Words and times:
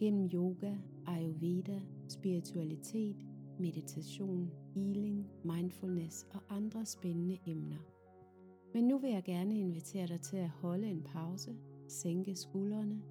gennem 0.00 0.30
yoga, 0.34 0.76
ayurveda, 1.06 1.80
spiritualitet, 2.08 3.16
meditation, 3.58 4.50
healing, 4.74 5.26
mindfulness 5.44 6.26
og 6.34 6.40
andre 6.56 6.86
spændende 6.86 7.38
emner. 7.46 7.78
Men 8.74 8.84
nu 8.84 8.98
vil 8.98 9.10
jeg 9.10 9.22
gerne 9.24 9.58
invitere 9.58 10.06
dig 10.06 10.20
til 10.20 10.36
at 10.36 10.48
holde 10.48 10.86
en 10.86 11.02
pause, 11.02 11.56
sænke 11.88 12.36
skuldrene, 12.36 13.02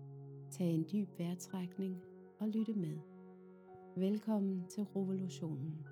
tage 0.52 0.73
en 0.73 0.85
dyb 0.93 1.20
vejrtrækning 1.20 2.02
og 2.39 2.48
lytte 2.48 2.73
med. 2.73 2.98
Velkommen 3.95 4.65
til 4.70 4.84
revolutionen. 4.84 5.85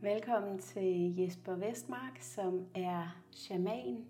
Velkommen 0.00 0.58
til 0.58 1.16
Jesper 1.16 1.56
Vestmark, 1.56 2.18
som 2.20 2.66
er 2.74 3.22
shaman, 3.30 4.04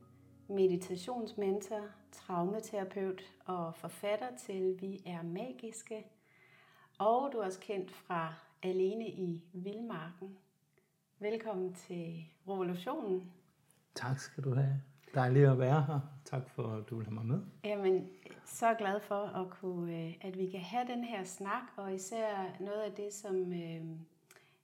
meditationsmentor, 0.53 1.81
traumaterapeut 2.13 3.23
og 3.45 3.75
forfatter 3.75 4.37
til 4.37 4.77
Vi 4.81 5.03
er 5.07 5.23
magiske. 5.23 6.07
Og 6.99 7.31
du 7.33 7.39
er 7.39 7.45
også 7.45 7.61
kendt 7.61 7.91
fra 7.91 8.35
Alene 8.63 9.09
i 9.09 9.45
Vildmarken. 9.53 10.37
Velkommen 11.19 11.75
til 11.75 12.25
revolutionen. 12.49 13.33
Tak 13.95 14.19
skal 14.19 14.45
du 14.45 14.55
have. 14.55 14.81
Dejligt 15.15 15.49
at 15.49 15.59
være 15.59 15.83
her. 15.83 16.01
Tak 16.25 16.51
for, 16.51 16.63
at 16.63 16.91
du 16.91 16.97
vil 16.97 17.07
have 17.07 17.15
mig 17.15 17.27
med. 17.27 17.41
Jamen, 17.65 18.09
så 18.45 18.75
glad 18.79 19.01
for, 19.01 19.25
at, 19.25 19.51
kunne, 19.51 20.07
øh, 20.07 20.15
at 20.21 20.39
vi 20.39 20.47
kan 20.47 20.61
have 20.61 20.87
den 20.87 21.05
her 21.05 21.25
snak, 21.25 21.63
og 21.77 21.95
især 21.95 22.57
noget 22.61 22.81
af 22.81 22.93
det, 22.93 23.13
som, 23.13 23.53
øh, 23.53 23.85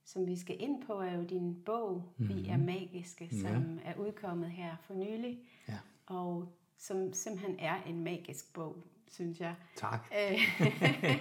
som 0.05 0.27
vi 0.27 0.35
skal 0.35 0.55
ind 0.59 0.83
på, 0.85 0.93
er 0.93 1.15
jo 1.15 1.23
din 1.23 1.63
bog, 1.65 2.13
mm-hmm. 2.17 2.35
Vi 2.35 2.47
er 2.47 2.57
mhm. 2.57 2.65
magiske, 2.65 3.29
som 3.41 3.79
ja. 3.85 3.91
er 3.91 3.95
udkommet 3.95 4.51
her 4.51 4.75
for 4.81 4.93
nylig. 4.93 5.39
Ja. 5.67 5.77
Og 6.05 6.53
som 6.77 7.13
simpelthen 7.13 7.59
er 7.59 7.83
en 7.83 8.03
magisk 8.03 8.53
bog, 8.53 8.83
synes 9.11 9.39
jeg. 9.39 9.55
Tak. 9.75 10.11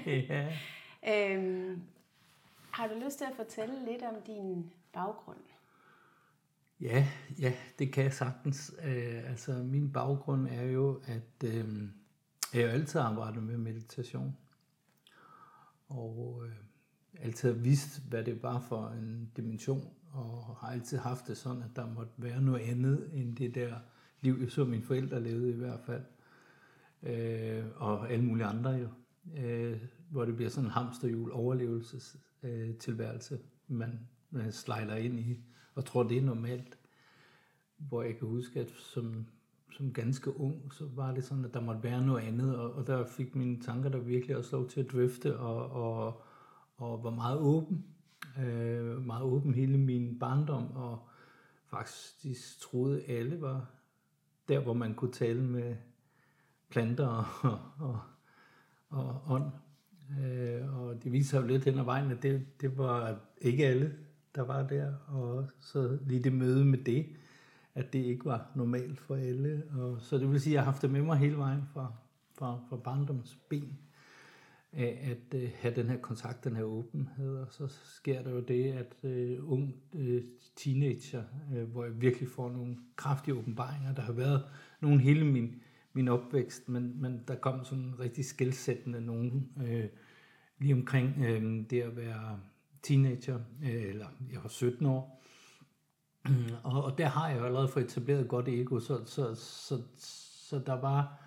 ja. 0.06 0.52
øhm, 1.08 1.82
har 2.70 2.86
du 2.86 2.94
lyst 3.04 3.18
til 3.18 3.24
at 3.24 3.36
fortælle 3.36 3.84
lidt 3.92 4.02
om 4.02 4.14
din 4.26 4.70
baggrund? 4.92 5.38
Ja, 6.80 7.06
ja, 7.38 7.52
det 7.78 7.92
kan 7.92 8.04
jeg 8.04 8.12
sagtens. 8.12 8.74
Øh, 8.84 9.30
altså, 9.30 9.52
min 9.52 9.92
baggrund 9.92 10.48
er 10.48 10.62
jo, 10.62 11.02
at 11.06 11.44
øh, 11.44 11.82
jeg 12.54 12.62
jo 12.62 12.68
altid 12.68 13.00
arbejdet 13.00 13.42
med 13.42 13.56
meditation. 13.56 14.36
Og 15.88 16.42
øh, 16.46 16.67
altid 17.22 17.52
har 17.52 17.58
vidst, 17.58 18.02
hvad 18.08 18.24
det 18.24 18.42
var 18.42 18.60
for 18.60 18.88
en 18.88 19.30
dimension, 19.36 19.88
og 20.12 20.56
har 20.60 20.68
altid 20.68 20.98
haft 20.98 21.28
det 21.28 21.36
sådan, 21.36 21.62
at 21.62 21.76
der 21.76 21.94
måtte 21.94 22.12
være 22.16 22.42
noget 22.42 22.60
andet 22.60 23.10
end 23.14 23.36
det 23.36 23.54
der 23.54 23.74
liv, 24.20 24.50
som 24.50 24.68
mine 24.68 24.82
forældre 24.82 25.22
levede 25.22 25.50
i 25.50 25.56
hvert 25.56 25.80
fald. 25.80 26.02
Øh, 27.02 27.64
og 27.76 28.10
alle 28.10 28.24
mulige 28.24 28.46
andre 28.46 28.70
jo. 28.70 28.88
Øh, 29.36 29.80
hvor 30.10 30.24
det 30.24 30.36
bliver 30.36 30.50
sådan 30.50 30.64
en 30.64 30.70
hamsterhjul 30.70 31.32
overlevelsestilværelse, 31.32 33.34
øh, 33.34 33.76
man, 33.76 34.00
man 34.30 34.52
slejler 34.52 34.94
ind 34.94 35.20
i, 35.20 35.40
og 35.74 35.84
tror, 35.84 36.02
det 36.02 36.18
er 36.18 36.22
normalt. 36.22 36.78
Hvor 37.76 38.02
jeg 38.02 38.18
kan 38.18 38.28
huske, 38.28 38.60
at 38.60 38.70
som, 38.70 39.26
som 39.72 39.92
ganske 39.92 40.40
ung, 40.40 40.74
så 40.74 40.88
var 40.94 41.14
det 41.14 41.24
sådan, 41.24 41.44
at 41.44 41.54
der 41.54 41.60
måtte 41.60 41.82
være 41.82 42.06
noget 42.06 42.22
andet, 42.22 42.56
og, 42.56 42.72
og 42.72 42.86
der 42.86 43.06
fik 43.06 43.34
mine 43.34 43.60
tanker 43.60 43.88
der 43.88 43.98
virkelig 43.98 44.36
også 44.36 44.56
lov 44.56 44.68
til 44.68 44.80
at 44.80 44.92
drifte, 44.92 45.38
og, 45.38 45.70
og, 45.70 46.22
og 46.78 47.04
var 47.04 47.10
meget 47.10 47.38
åben. 47.38 47.84
Øh, 48.38 49.06
meget 49.06 49.22
åben 49.22 49.54
hele 49.54 49.78
min 49.78 50.18
barndom, 50.18 50.76
og 50.76 51.08
faktisk 51.66 52.60
troede 52.60 53.04
alle 53.04 53.40
var 53.40 53.70
der, 54.48 54.60
hvor 54.60 54.72
man 54.72 54.94
kunne 54.94 55.12
tale 55.12 55.42
med 55.42 55.76
planter 56.68 57.06
og, 57.42 57.58
og, 57.78 58.00
og 58.88 59.22
ånd. 59.28 59.50
Øh, 60.20 60.80
og 60.80 61.04
det 61.04 61.12
viser 61.12 61.40
jo 61.40 61.46
lidt 61.46 61.64
hen 61.64 61.78
ad 61.78 61.84
vejen, 61.84 62.10
at 62.10 62.22
det, 62.22 62.60
det 62.60 62.78
var 62.78 63.18
ikke 63.40 63.66
alle, 63.66 63.94
der 64.34 64.42
var 64.42 64.66
der. 64.66 64.94
Og 65.08 65.46
så 65.60 65.98
lige 66.06 66.22
det 66.22 66.32
møde 66.32 66.64
med 66.64 66.78
det, 66.78 67.06
at 67.74 67.92
det 67.92 67.98
ikke 67.98 68.24
var 68.24 68.50
normalt 68.54 69.00
for 69.00 69.14
alle. 69.14 69.62
Og, 69.78 70.00
så 70.00 70.18
det 70.18 70.30
vil 70.30 70.40
sige, 70.40 70.52
at 70.52 70.54
jeg 70.54 70.60
har 70.60 70.72
haft 70.72 70.82
det 70.82 70.90
med 70.90 71.02
mig 71.02 71.18
hele 71.18 71.36
vejen 71.36 71.62
fra, 71.72 71.92
fra, 72.38 72.60
fra 72.68 72.76
barndoms 72.76 73.38
ben 73.48 73.78
af 74.72 75.10
at 75.10 75.40
øh, 75.40 75.50
have 75.54 75.74
den 75.74 75.88
her 75.88 75.96
kontakt, 75.96 76.44
den 76.44 76.56
her 76.56 76.62
åbenhed, 76.62 77.36
og 77.36 77.46
så 77.50 77.66
sker 77.84 78.22
der 78.22 78.30
jo 78.30 78.40
det, 78.40 78.72
at 78.72 78.94
øh, 79.02 79.52
ung 79.52 79.74
øh, 79.94 80.22
teenager, 80.56 81.24
øh, 81.54 81.70
hvor 81.70 81.84
jeg 81.84 82.00
virkelig 82.00 82.28
får 82.28 82.50
nogle 82.50 82.76
kraftige 82.96 83.34
åbenbaringer, 83.34 83.94
der 83.94 84.02
har 84.02 84.12
været 84.12 84.44
nogle 84.80 85.00
hele 85.00 85.24
min, 85.24 85.54
min 85.92 86.08
opvækst, 86.08 86.68
men, 86.68 87.02
men 87.02 87.20
der 87.28 87.34
kom 87.34 87.64
sådan 87.64 88.00
rigtig 88.00 88.24
skældsættende 88.24 89.00
nogen 89.00 89.52
øh, 89.66 89.84
lige 90.58 90.74
omkring 90.74 91.24
øh, 91.24 91.64
det 91.70 91.82
at 91.82 91.96
være 91.96 92.40
teenager, 92.82 93.40
øh, 93.62 93.84
eller 93.84 94.06
jeg 94.32 94.42
var 94.42 94.48
17 94.48 94.86
år, 94.86 95.24
og, 96.64 96.84
og 96.84 96.98
der 96.98 97.06
har 97.06 97.28
jeg 97.28 97.40
jo 97.40 97.44
allerede 97.44 97.68
fået 97.68 97.84
etableret 97.84 98.20
et 98.20 98.28
godt 98.28 98.48
ego, 98.48 98.80
så, 98.80 99.04
så, 99.06 99.34
så, 99.34 99.82
så 99.98 100.58
der 100.58 100.80
var 100.80 101.22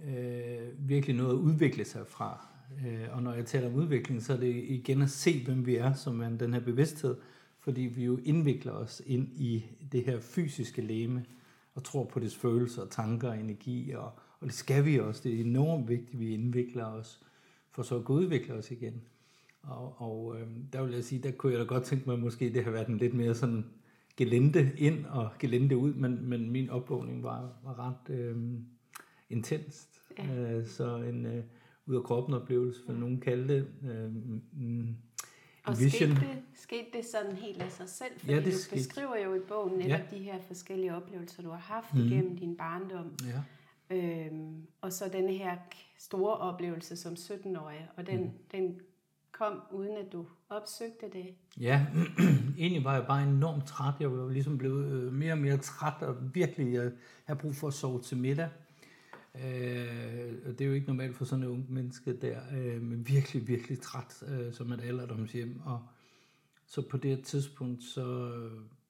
øh, 0.00 0.88
virkelig 0.88 1.16
noget 1.16 1.30
at 1.30 1.36
udvikle 1.36 1.84
sig 1.84 2.06
fra. 2.06 2.49
Øh, 2.86 3.06
og 3.12 3.22
når 3.22 3.32
jeg 3.32 3.46
taler 3.46 3.68
om 3.68 3.74
udvikling, 3.74 4.22
så 4.22 4.32
er 4.32 4.36
det 4.36 4.54
igen 4.54 5.02
at 5.02 5.10
se, 5.10 5.44
hvem 5.44 5.66
vi 5.66 5.76
er, 5.76 5.94
som 5.94 6.20
er 6.20 6.28
den 6.28 6.54
her 6.54 6.60
bevidsthed, 6.60 7.16
fordi 7.58 7.80
vi 7.80 8.04
jo 8.04 8.18
indvikler 8.24 8.72
os 8.72 9.02
ind 9.06 9.28
i 9.36 9.64
det 9.92 10.04
her 10.04 10.20
fysiske 10.20 10.82
leme, 10.82 11.24
og 11.74 11.84
tror 11.84 12.04
på 12.04 12.20
dets 12.20 12.36
følelser, 12.36 12.86
tanker 12.86 13.28
og 13.28 13.38
energi, 13.38 13.90
og, 13.90 14.12
og 14.40 14.46
det 14.46 14.54
skal 14.54 14.84
vi 14.84 14.98
også. 14.98 15.20
Det 15.24 15.34
er 15.34 15.44
enormt 15.44 15.88
vigtigt, 15.88 16.14
at 16.14 16.20
vi 16.20 16.34
indvikler 16.34 16.84
os, 16.84 17.20
for 17.70 17.82
så 17.82 17.98
at 17.98 18.04
kunne 18.04 18.18
udvikle 18.22 18.54
os 18.54 18.70
igen. 18.70 19.02
Og, 19.62 20.00
og 20.00 20.36
øh, 20.40 20.46
der 20.72 20.82
vil 20.82 20.94
jeg 20.94 21.04
sige, 21.04 21.22
der 21.22 21.30
kunne 21.30 21.52
jeg 21.52 21.60
da 21.60 21.64
godt 21.64 21.84
tænke 21.84 22.06
mig, 22.06 22.14
at 22.14 22.20
måske 22.20 22.54
det 22.54 22.64
har 22.64 22.70
været 22.70 22.88
en 22.88 22.98
lidt 22.98 23.14
mere 23.14 23.34
sådan 23.34 23.64
gelente 24.16 24.72
ind 24.76 25.06
og 25.06 25.30
gelente 25.38 25.76
ud, 25.76 25.94
men, 25.94 26.28
men 26.28 26.50
min 26.50 26.70
opvågning 26.70 27.22
var, 27.22 27.52
var 27.64 27.78
ret 27.88 28.14
øh, 28.14 28.36
intenst. 29.30 30.02
Ja. 30.18 30.56
Øh, 30.56 30.66
så 30.66 30.96
en... 30.96 31.26
Øh, 31.26 31.44
ud 31.90 31.96
af 31.96 32.02
kroppen 32.02 32.34
oplevelse, 32.34 32.80
for 32.86 32.92
nogen 32.92 33.20
kalde 33.20 33.54
det. 33.54 33.66
Øh, 33.90 34.10
mm, 34.52 34.96
og 35.64 35.78
vision. 35.78 35.90
Skete, 35.90 36.20
det, 36.20 36.42
skete 36.54 36.86
det 36.92 37.04
sådan 37.04 37.36
helt 37.36 37.62
af 37.62 37.70
sig 37.72 37.88
selv? 37.88 38.12
Fordi 38.18 38.32
ja, 38.32 38.38
det 38.38 38.52
du 38.52 38.58
skete. 38.58 38.76
beskriver 38.76 39.18
jo 39.24 39.34
i 39.34 39.40
bogen 39.48 39.78
netop 39.78 40.00
ja. 40.12 40.16
de 40.16 40.22
her 40.22 40.38
forskellige 40.46 40.94
oplevelser, 40.94 41.42
du 41.42 41.50
har 41.50 41.74
haft 41.74 41.94
mm. 41.94 42.00
igennem 42.00 42.36
din 42.36 42.56
barndom. 42.56 43.16
Ja. 43.26 43.42
Øhm, 43.96 44.66
og 44.80 44.92
så 44.92 45.08
den 45.12 45.28
her 45.28 45.56
store 45.98 46.36
oplevelse 46.36 46.96
som 46.96 47.12
17-årig, 47.12 47.88
og 47.96 48.06
den, 48.06 48.20
mm. 48.20 48.30
den 48.52 48.80
kom 49.32 49.62
uden 49.72 49.96
at 49.96 50.12
du 50.12 50.26
opsøgte 50.48 51.06
det? 51.12 51.34
Ja, 51.60 51.86
egentlig 52.58 52.84
var 52.84 52.94
jeg 52.94 53.06
bare 53.06 53.22
enormt 53.22 53.66
træt. 53.66 53.94
Jeg 54.00 54.12
var 54.12 54.30
ligesom 54.30 54.58
blevet 54.58 54.86
øh, 54.86 55.12
mere 55.12 55.32
og 55.32 55.38
mere 55.38 55.56
træt, 55.56 56.02
og 56.02 56.34
virkelig, 56.34 56.74
jeg 56.74 56.90
havde 57.24 57.40
brug 57.40 57.54
for 57.54 57.68
at 57.68 57.74
sove 57.74 58.02
til 58.02 58.16
middag. 58.16 58.48
Øh, 59.34 60.52
det 60.52 60.60
er 60.60 60.66
jo 60.66 60.72
ikke 60.72 60.86
normalt 60.86 61.16
for 61.16 61.24
sådan 61.24 61.44
en 61.44 61.50
ung 61.50 61.72
menneske 61.72 62.12
der, 62.12 62.40
øh, 62.56 62.82
men 62.82 63.08
virkelig, 63.08 63.48
virkelig 63.48 63.80
træt 63.80 64.22
øh, 64.28 64.52
som 64.52 64.72
et 64.72 64.80
alderdomshjem. 64.80 65.60
Og 65.64 65.82
så 66.66 66.88
på 66.88 66.96
det 66.96 67.24
tidspunkt, 67.24 67.82
så 67.82 68.32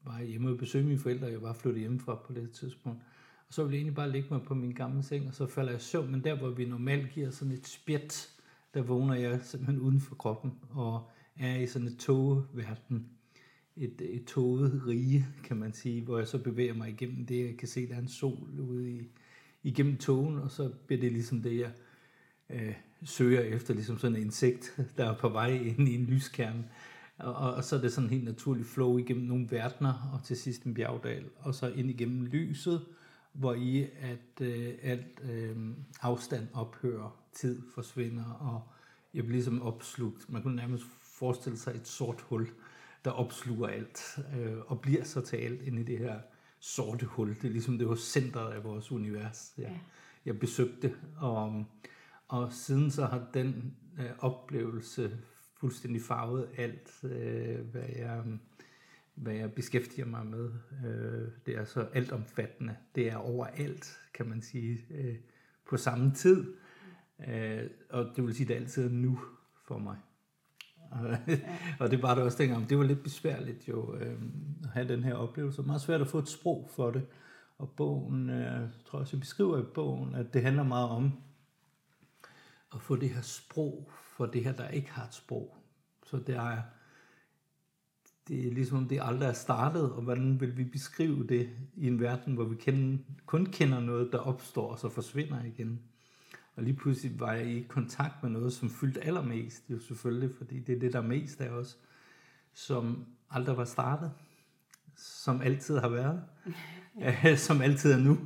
var 0.05 0.19
jeg 0.19 0.27
hjemme 0.27 0.51
og 0.51 0.59
besøgte 0.59 0.87
mine 0.87 0.99
forældre, 0.99 1.27
jeg 1.27 1.43
var 1.43 1.53
flyttet 1.53 1.81
hjemmefra 1.81 2.15
på 2.15 2.33
det 2.33 2.51
tidspunkt. 2.51 3.03
Og 3.49 3.55
så 3.55 3.63
ville 3.63 3.75
jeg 3.75 3.79
egentlig 3.79 3.95
bare 3.95 4.11
ligge 4.11 4.29
mig 4.31 4.43
på 4.43 4.55
min 4.55 4.73
gamle 4.73 5.03
seng, 5.03 5.29
og 5.29 5.35
så 5.35 5.47
falder 5.47 5.73
jeg 5.73 5.81
søvn, 5.81 6.11
men 6.11 6.25
der 6.25 6.39
hvor 6.39 6.51
vi 6.51 6.65
normalt 6.65 7.11
giver 7.11 7.31
sådan 7.31 7.55
et 7.55 7.67
spjæt, 7.67 8.31
der 8.75 8.83
vågner 8.83 9.15
jeg 9.15 9.41
simpelthen 9.43 9.81
uden 9.81 10.01
for 10.01 10.15
kroppen, 10.15 10.53
og 10.71 11.11
er 11.37 11.57
i 11.57 11.67
sådan 11.67 11.89
et 11.89 11.99
togeverden, 11.99 13.09
et, 13.77 14.01
et 14.01 14.25
toget 14.25 14.83
rige, 14.87 15.27
kan 15.45 15.57
man 15.57 15.73
sige, 15.73 16.03
hvor 16.03 16.19
jeg 16.19 16.29
så 16.29 16.39
bevæger 16.39 16.75
mig 16.75 16.89
igennem 16.89 17.27
det, 17.27 17.47
jeg 17.47 17.57
kan 17.57 17.69
se, 17.69 17.89
der 17.89 17.95
er 17.95 17.99
en 17.99 18.09
sol 18.09 18.61
ude 18.61 18.91
i, 18.91 19.11
igennem 19.63 19.97
togen, 19.97 20.39
og 20.39 20.51
så 20.51 20.71
bliver 20.87 21.01
det 21.01 21.13
ligesom 21.13 21.43
det, 21.43 21.59
jeg 21.59 21.71
øh, 22.51 22.75
søger 23.05 23.41
efter, 23.41 23.75
ligesom 23.75 23.99
sådan 23.99 24.17
en 24.17 24.23
insekt, 24.23 24.81
der 24.97 25.11
er 25.11 25.17
på 25.17 25.29
vej 25.29 25.51
ind 25.51 25.89
i 25.89 25.95
en 25.95 26.05
lyskerne. 26.05 26.65
Og, 27.19 27.35
og, 27.35 27.55
og 27.55 27.65
så 27.65 27.77
er 27.77 27.81
det 27.81 27.93
sådan 27.93 28.07
en 28.07 28.13
helt 28.13 28.25
naturlig 28.25 28.67
flow 28.67 28.99
igennem 28.99 29.27
nogle 29.27 29.51
verdener, 29.51 30.11
og 30.13 30.25
til 30.25 30.37
sidst 30.37 30.63
en 30.63 30.75
bjergdal, 30.75 31.25
og 31.39 31.55
så 31.55 31.69
ind 31.69 31.91
igennem 31.91 32.27
lyset, 32.27 32.87
hvor 33.33 33.55
i 33.55 33.83
at 34.01 34.41
øh, 34.41 34.75
alt 34.83 35.21
øh, 35.31 35.57
afstand 36.03 36.49
ophører, 36.55 37.17
tid 37.33 37.63
forsvinder, 37.75 38.25
og 38.25 38.63
jeg 39.15 39.25
bliver 39.25 39.37
ligesom 39.37 39.63
opslugt. 39.63 40.33
Man 40.33 40.43
kunne 40.43 40.57
nærmest 40.57 40.85
forestille 41.01 41.59
sig 41.59 41.75
et 41.75 41.89
sort 41.89 42.21
hul, 42.21 42.49
der 43.05 43.11
opsluger 43.11 43.69
alt, 43.69 44.19
øh, 44.39 44.59
og 44.67 44.81
bliver 44.81 45.05
så 45.05 45.21
til 45.21 45.37
alt 45.37 45.63
inde 45.63 45.81
i 45.81 45.85
det 45.85 45.99
her 45.99 46.21
sorte 46.61 47.07
hul. 47.07 47.29
Det 47.29 47.45
er 47.45 47.51
ligesom 47.51 47.79
det 47.79 47.89
var 47.89 47.95
centret 47.95 48.53
af 48.53 48.65
vores 48.65 48.93
univers. 48.93 49.55
Jeg, 49.59 49.65
ja. 49.65 49.79
jeg 50.25 50.39
besøgte, 50.39 50.95
og, 51.17 51.65
og 52.29 52.53
siden 52.53 52.91
så 52.91 53.07
har 53.07 53.27
den 53.35 53.77
øh, 53.99 54.11
oplevelse 54.19 55.19
fuldstændig 55.61 56.03
farvet 56.03 56.49
alt, 56.57 57.05
øh, 57.05 57.61
hvad 57.61 57.89
jeg 57.97 58.25
hvad 59.15 59.35
jeg 59.35 59.53
beskæftiger 59.53 60.07
mig 60.07 60.27
med. 60.27 60.51
Øh, 60.85 61.29
det 61.47 61.57
er 61.59 61.65
så 61.65 61.81
altomfattende. 61.81 62.77
Det 62.95 63.09
er 63.09 63.17
overalt, 63.17 64.01
kan 64.15 64.29
man 64.29 64.43
sige, 64.43 64.85
øh, 64.91 65.17
på 65.69 65.77
samme 65.77 66.15
tid. 66.15 66.55
Øh, 67.29 67.71
og 67.91 68.13
det 68.17 68.25
vil 68.25 68.35
sige, 68.35 68.45
at 68.45 68.49
det 68.49 68.55
altid 68.55 68.85
er 68.85 68.91
nu 68.91 69.21
for 69.67 69.79
mig. 69.79 69.97
og 71.81 71.91
det 71.91 72.03
var 72.03 72.15
det 72.15 72.25
også 72.25 72.39
dengang. 72.39 72.71
Det 72.71 72.79
var 72.79 72.85
lidt 72.85 73.03
besværligt 73.03 73.69
jo 73.69 73.95
øh, 73.95 74.23
at 74.65 74.71
have 74.71 74.89
den 74.89 75.05
her 75.05 75.15
oplevelse. 75.15 75.63
Meget 75.63 75.81
svært 75.81 76.01
at 76.01 76.09
få 76.09 76.19
et 76.19 76.29
sprog 76.29 76.71
for 76.71 76.91
det. 76.91 77.07
Og 77.59 77.71
bogen, 77.71 78.31
øh, 78.31 78.37
jeg 78.37 78.69
også, 78.91 79.17
jeg 79.17 79.21
beskriver 79.21 79.59
i 79.59 79.65
bogen, 79.75 80.15
at 80.15 80.35
det 80.35 80.43
handler 80.43 80.63
meget 80.63 80.89
om 80.89 81.13
at 82.75 82.83
få 82.83 82.97
det 82.97 83.11
her 83.11 83.23
sprog 83.23 83.91
for 84.17 84.27
det 84.27 84.45
her, 84.45 84.53
der 84.53 84.69
ikke 84.69 84.91
har 84.91 85.05
et 85.05 85.15
sprog. 85.15 85.57
Så 86.07 86.17
det 86.17 86.37
er, 86.37 86.63
det 88.29 88.47
er 88.47 88.53
ligesom, 88.53 88.89
det 88.89 89.01
aldrig 89.03 89.29
er 89.29 89.33
startet, 89.33 89.93
og 89.93 90.03
hvordan 90.03 90.41
vil 90.41 90.57
vi 90.57 90.65
beskrive 90.65 91.27
det 91.27 91.51
i 91.77 91.87
en 91.87 92.01
verden, 92.01 92.35
hvor 92.35 92.45
vi 92.45 92.57
kender, 92.57 92.99
kun 93.27 93.47
kender 93.47 93.81
noget, 93.81 94.13
der 94.13 94.19
opstår 94.19 94.71
og 94.71 94.79
så 94.79 94.89
forsvinder 94.89 95.45
igen. 95.45 95.81
Og 96.57 96.63
lige 96.63 96.77
pludselig 96.77 97.21
var 97.21 97.33
jeg 97.33 97.47
i 97.47 97.63
kontakt 97.63 98.23
med 98.23 98.31
noget, 98.31 98.53
som 98.53 98.71
fyldte 98.71 99.01
allermest, 99.01 99.71
jo 99.71 99.79
selvfølgelig, 99.79 100.31
fordi 100.39 100.61
det 100.61 100.77
er 100.77 100.81
det, 100.81 100.93
der 100.93 100.99
er 100.99 101.07
mest 101.07 101.41
af 101.41 101.49
os, 101.49 101.79
som 102.53 103.07
aldrig 103.31 103.57
var 103.57 103.65
startet, 103.65 104.13
som 104.97 105.41
altid 105.41 105.79
har 105.79 105.89
været, 105.89 106.23
ja. 107.01 107.37
som 107.37 107.61
altid 107.63 107.93
er 107.93 107.99
nu, 107.99 108.19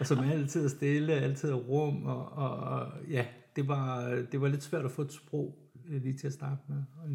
og 0.00 0.06
som 0.06 0.18
altid 0.18 0.64
er 0.64 0.68
stille, 0.68 1.12
altid 1.12 1.50
er 1.50 1.54
rum, 1.54 2.06
og, 2.06 2.32
og, 2.32 2.56
og 2.56 2.92
ja, 3.08 3.26
det 3.56 3.68
var, 3.68 4.04
det 4.32 4.40
var 4.40 4.48
lidt 4.48 4.62
svært 4.62 4.84
at 4.84 4.90
få 4.90 5.02
et 5.02 5.12
sprog 5.12 5.58
øh, 5.88 6.02
lige 6.02 6.18
til 6.18 6.26
at 6.26 6.32
starte 6.32 6.60
med, 6.68 6.82
og, 7.02 7.08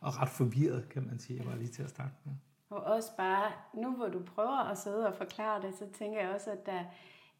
og 0.00 0.22
ret 0.22 0.28
forvirret, 0.28 0.88
kan 0.88 1.06
man 1.06 1.18
sige, 1.18 1.38
jeg 1.38 1.46
var 1.46 1.56
lige 1.56 1.70
til 1.70 1.82
at 1.82 1.90
starte 1.90 2.14
med. 2.24 2.34
Og 2.70 2.84
også 2.84 3.08
bare, 3.16 3.52
nu 3.74 3.96
hvor 3.96 4.08
du 4.08 4.22
prøver 4.22 4.70
at 4.70 4.78
sidde 4.78 5.06
og 5.06 5.14
forklare 5.14 5.62
det, 5.62 5.74
så 5.78 5.84
tænker 5.98 6.20
jeg 6.20 6.34
også, 6.34 6.50
at 6.50 6.66
der, 6.66 6.84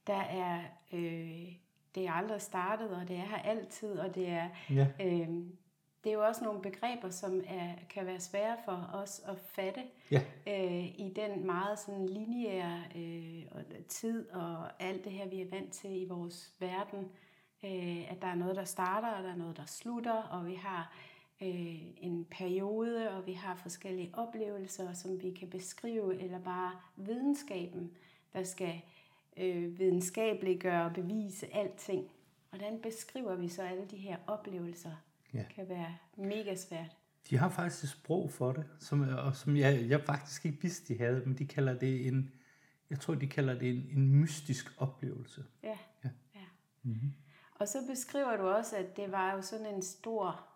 der 0.07 0.21
er, 0.21 0.63
øh, 0.93 1.53
det 1.95 2.07
er 2.07 2.13
aldrig 2.13 2.41
startet, 2.41 2.91
og 2.91 3.09
det 3.09 3.17
er 3.17 3.25
her 3.25 3.39
altid, 3.39 3.99
og 3.99 4.15
det 4.15 4.29
er, 4.29 4.49
ja. 4.71 4.87
øh, 5.01 5.29
det 6.05 6.11
er 6.11 6.15
jo 6.15 6.27
også 6.27 6.45
nogle 6.45 6.63
begreber, 6.63 7.11
som 7.11 7.41
er, 7.47 7.73
kan 7.91 8.07
være 8.07 8.21
svære 8.21 8.57
for 8.65 8.91
os 8.93 9.23
at 9.27 9.39
fatte 9.39 9.83
ja. 10.11 10.23
øh, 10.47 10.85
i 10.85 11.13
den 11.17 11.47
meget 11.47 11.79
sådan 11.79 12.07
lineære 12.07 12.83
øh, 12.97 13.45
tid 13.89 14.31
og 14.31 14.83
alt 14.83 15.05
det 15.05 15.13
her, 15.13 15.29
vi 15.29 15.41
er 15.41 15.51
vant 15.51 15.73
til 15.73 16.03
i 16.03 16.07
vores 16.09 16.55
verden. 16.59 17.09
Øh, 17.65 18.13
at 18.13 18.23
der 18.23 18.29
er 18.29 18.35
noget, 18.35 18.57
der 18.57 18.65
starter, 18.65 19.09
og 19.09 19.23
der 19.23 19.31
er 19.31 19.37
noget, 19.37 19.57
der 19.57 19.67
slutter, 19.67 20.23
og 20.23 20.47
vi 20.47 20.55
har 20.55 20.95
øh, 21.43 21.81
en 21.97 22.27
periode, 22.31 23.11
og 23.11 23.27
vi 23.27 23.33
har 23.33 23.55
forskellige 23.55 24.11
oplevelser, 24.13 24.93
som 24.93 25.23
vi 25.23 25.31
kan 25.31 25.51
beskrive, 25.51 26.23
eller 26.23 26.39
bare 26.39 26.73
videnskaben, 26.97 27.91
der 28.33 28.43
skal 28.43 28.83
øh, 29.41 29.79
videnskabeligt 29.79 30.61
gøre 30.61 30.85
og 30.85 30.93
bevise 30.93 31.55
alting. 31.55 32.11
Hvordan 32.51 32.81
beskriver 32.83 33.37
vi 33.37 33.49
så 33.49 33.63
alle 33.63 33.85
de 33.91 33.97
her 33.97 34.17
oplevelser? 34.27 34.93
Ja. 35.35 35.45
kan 35.55 35.69
være 35.69 35.97
mega 36.17 36.55
svært. 36.55 36.97
De 37.31 37.37
har 37.37 37.49
faktisk 37.49 37.85
et 37.85 37.91
sprog 37.91 38.31
for 38.31 38.53
det, 38.53 38.65
som, 38.79 39.01
og 39.01 39.37
som 39.37 39.57
jeg, 39.57 39.89
jeg 39.89 40.01
faktisk 40.07 40.47
ikke 40.47 40.63
vidste, 40.63 40.95
de 40.95 40.99
havde, 40.99 41.23
men 41.27 41.39
de 41.39 41.47
kalder 41.47 41.79
det 41.79 42.07
en, 42.07 42.31
jeg 42.91 43.01
tror, 43.01 43.15
de 43.15 43.27
kalder 43.27 43.59
det 43.59 43.69
en, 43.69 43.89
en 43.99 44.21
mystisk 44.21 44.75
oplevelse. 44.79 45.45
Ja. 45.63 45.79
ja. 46.05 46.11
ja. 46.35 46.45
Mm-hmm. 46.83 47.13
Og 47.55 47.69
så 47.69 47.79
beskriver 47.89 48.37
du 48.37 48.43
også, 48.43 48.77
at 48.77 48.97
det 48.97 49.13
var 49.13 49.33
jo 49.35 49.43
sådan 49.43 49.75
en 49.75 49.83
stor 49.83 50.47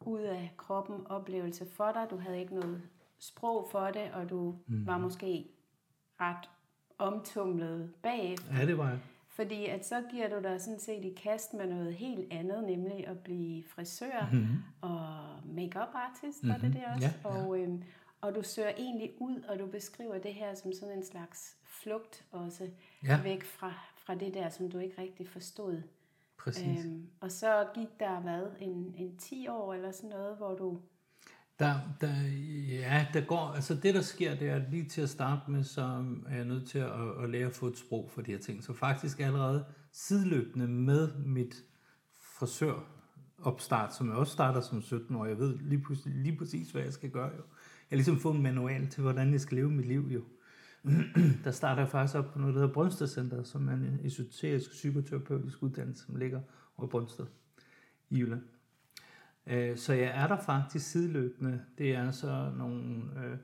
ud 0.00 0.20
af 0.20 0.54
kroppen 0.56 1.06
oplevelse 1.06 1.66
for 1.66 1.92
dig. 1.92 2.06
Du 2.10 2.16
havde 2.16 2.40
ikke 2.40 2.54
noget 2.54 2.82
sprog 3.18 3.68
for 3.70 3.86
det, 3.86 4.12
og 4.12 4.30
du 4.30 4.58
mm. 4.66 4.86
var 4.86 4.98
måske 4.98 5.48
ret 6.20 6.50
omtumlet 6.98 7.92
bagefter. 8.02 8.58
Ja, 8.58 8.66
det 8.66 8.78
var 8.78 8.88
jeg. 8.88 8.98
Fordi 9.28 9.66
at 9.66 9.86
så 9.86 10.02
giver 10.10 10.28
du 10.28 10.42
dig 10.42 10.60
sådan 10.60 10.80
set 10.80 11.04
i 11.04 11.14
kast 11.22 11.54
med 11.54 11.66
noget 11.66 11.94
helt 11.94 12.32
andet, 12.32 12.64
nemlig 12.64 13.06
at 13.06 13.18
blive 13.18 13.64
frisør 13.64 14.28
mm-hmm. 14.32 14.56
og 14.80 15.18
make-up 15.44 15.94
artist, 15.94 16.42
mm-hmm. 16.42 16.48
var 16.48 16.58
det 16.58 16.70
mhm. 16.70 16.72
det 16.72 16.84
også? 16.94 17.06
Ja, 17.24 17.34
ja. 17.34 17.44
Og, 17.44 17.58
øhm, 17.58 17.82
og 18.20 18.34
du 18.34 18.42
søger 18.42 18.72
egentlig 18.76 19.10
ud, 19.18 19.40
og 19.48 19.58
du 19.58 19.66
beskriver 19.66 20.18
det 20.18 20.34
her 20.34 20.54
som 20.54 20.72
sådan 20.72 20.96
en 20.96 21.04
slags 21.04 21.56
flugt 21.64 22.24
også, 22.32 22.70
ja. 23.04 23.22
væk 23.22 23.44
fra, 23.44 23.72
fra 23.96 24.14
det 24.14 24.34
der, 24.34 24.48
som 24.48 24.70
du 24.70 24.78
ikke 24.78 25.02
rigtig 25.02 25.28
forstod. 25.28 25.82
Præcis. 26.36 26.84
Øhm, 26.84 27.06
og 27.20 27.32
så 27.32 27.66
gik 27.74 28.00
der 28.00 28.20
hvad, 28.20 28.46
en, 28.60 28.94
en 28.98 29.16
10 29.16 29.48
år 29.48 29.74
eller 29.74 29.92
sådan 29.92 30.10
noget, 30.10 30.36
hvor 30.36 30.54
du... 30.54 30.80
Der, 31.58 31.74
der, 32.00 32.14
ja, 32.68 33.06
der 33.12 33.20
går, 33.20 33.52
altså 33.54 33.74
det 33.74 33.94
der 33.94 34.00
sker, 34.00 34.34
det 34.34 34.48
er 34.48 34.56
at 34.56 34.70
lige 34.70 34.84
til 34.84 35.00
at 35.00 35.08
starte 35.08 35.50
med, 35.50 35.64
så 35.64 35.82
er 36.28 36.36
jeg 36.36 36.44
nødt 36.44 36.68
til 36.68 36.78
at, 36.78 37.22
at 37.22 37.30
lære 37.30 37.46
at 37.46 37.52
få 37.52 37.66
et 37.66 37.78
sprog 37.78 38.10
for 38.10 38.22
de 38.22 38.30
her 38.30 38.38
ting. 38.38 38.64
Så 38.64 38.72
faktisk 38.72 39.20
allerede 39.20 39.64
sideløbende 39.92 40.68
med 40.68 41.08
mit 41.24 41.64
frisør 42.38 42.94
opstart, 43.42 43.94
som 43.94 44.08
jeg 44.08 44.16
også 44.16 44.32
starter 44.32 44.60
som 44.60 44.82
17 44.82 45.16
år, 45.16 45.26
jeg 45.26 45.38
ved 45.38 45.58
lige, 45.58 45.82
præcis, 45.82 46.06
lige 46.06 46.36
præcis, 46.36 46.70
hvad 46.70 46.82
jeg 46.82 46.92
skal 46.92 47.10
gøre 47.10 47.26
jo. 47.26 47.42
Jeg 47.90 47.90
har 47.90 47.96
ligesom 47.96 48.18
fået 48.20 48.36
en 48.36 48.42
manual 48.42 48.88
til, 48.88 49.02
hvordan 49.02 49.32
jeg 49.32 49.40
skal 49.40 49.56
leve 49.56 49.70
mit 49.70 49.86
liv 49.86 50.10
jo. 50.10 50.22
der 51.44 51.50
starter 51.50 51.82
jeg 51.82 51.90
faktisk 51.90 52.18
op 52.18 52.32
på 52.32 52.38
noget, 52.38 52.54
der 52.54 52.60
hedder 52.60 52.74
Brønsted 52.74 53.06
Center, 53.06 53.42
som 53.42 53.68
er 53.68 53.72
en 53.72 54.00
esoterisk 54.04 54.70
psykoterapeutisk 54.70 55.62
uddannelse, 55.62 56.04
som 56.06 56.16
ligger 56.16 56.40
over 56.76 56.88
Brøndsted 56.88 57.26
i 58.10 58.18
Jylland. 58.18 58.42
Øh, 59.46 59.76
så 59.76 59.92
jeg 59.92 60.12
er 60.14 60.26
der 60.26 60.36
faktisk 60.36 60.90
sideløbende. 60.90 61.64
Det 61.78 61.94
er 61.94 62.10
så 62.10 62.52
nogle 62.56 63.02
øh, 63.24 63.38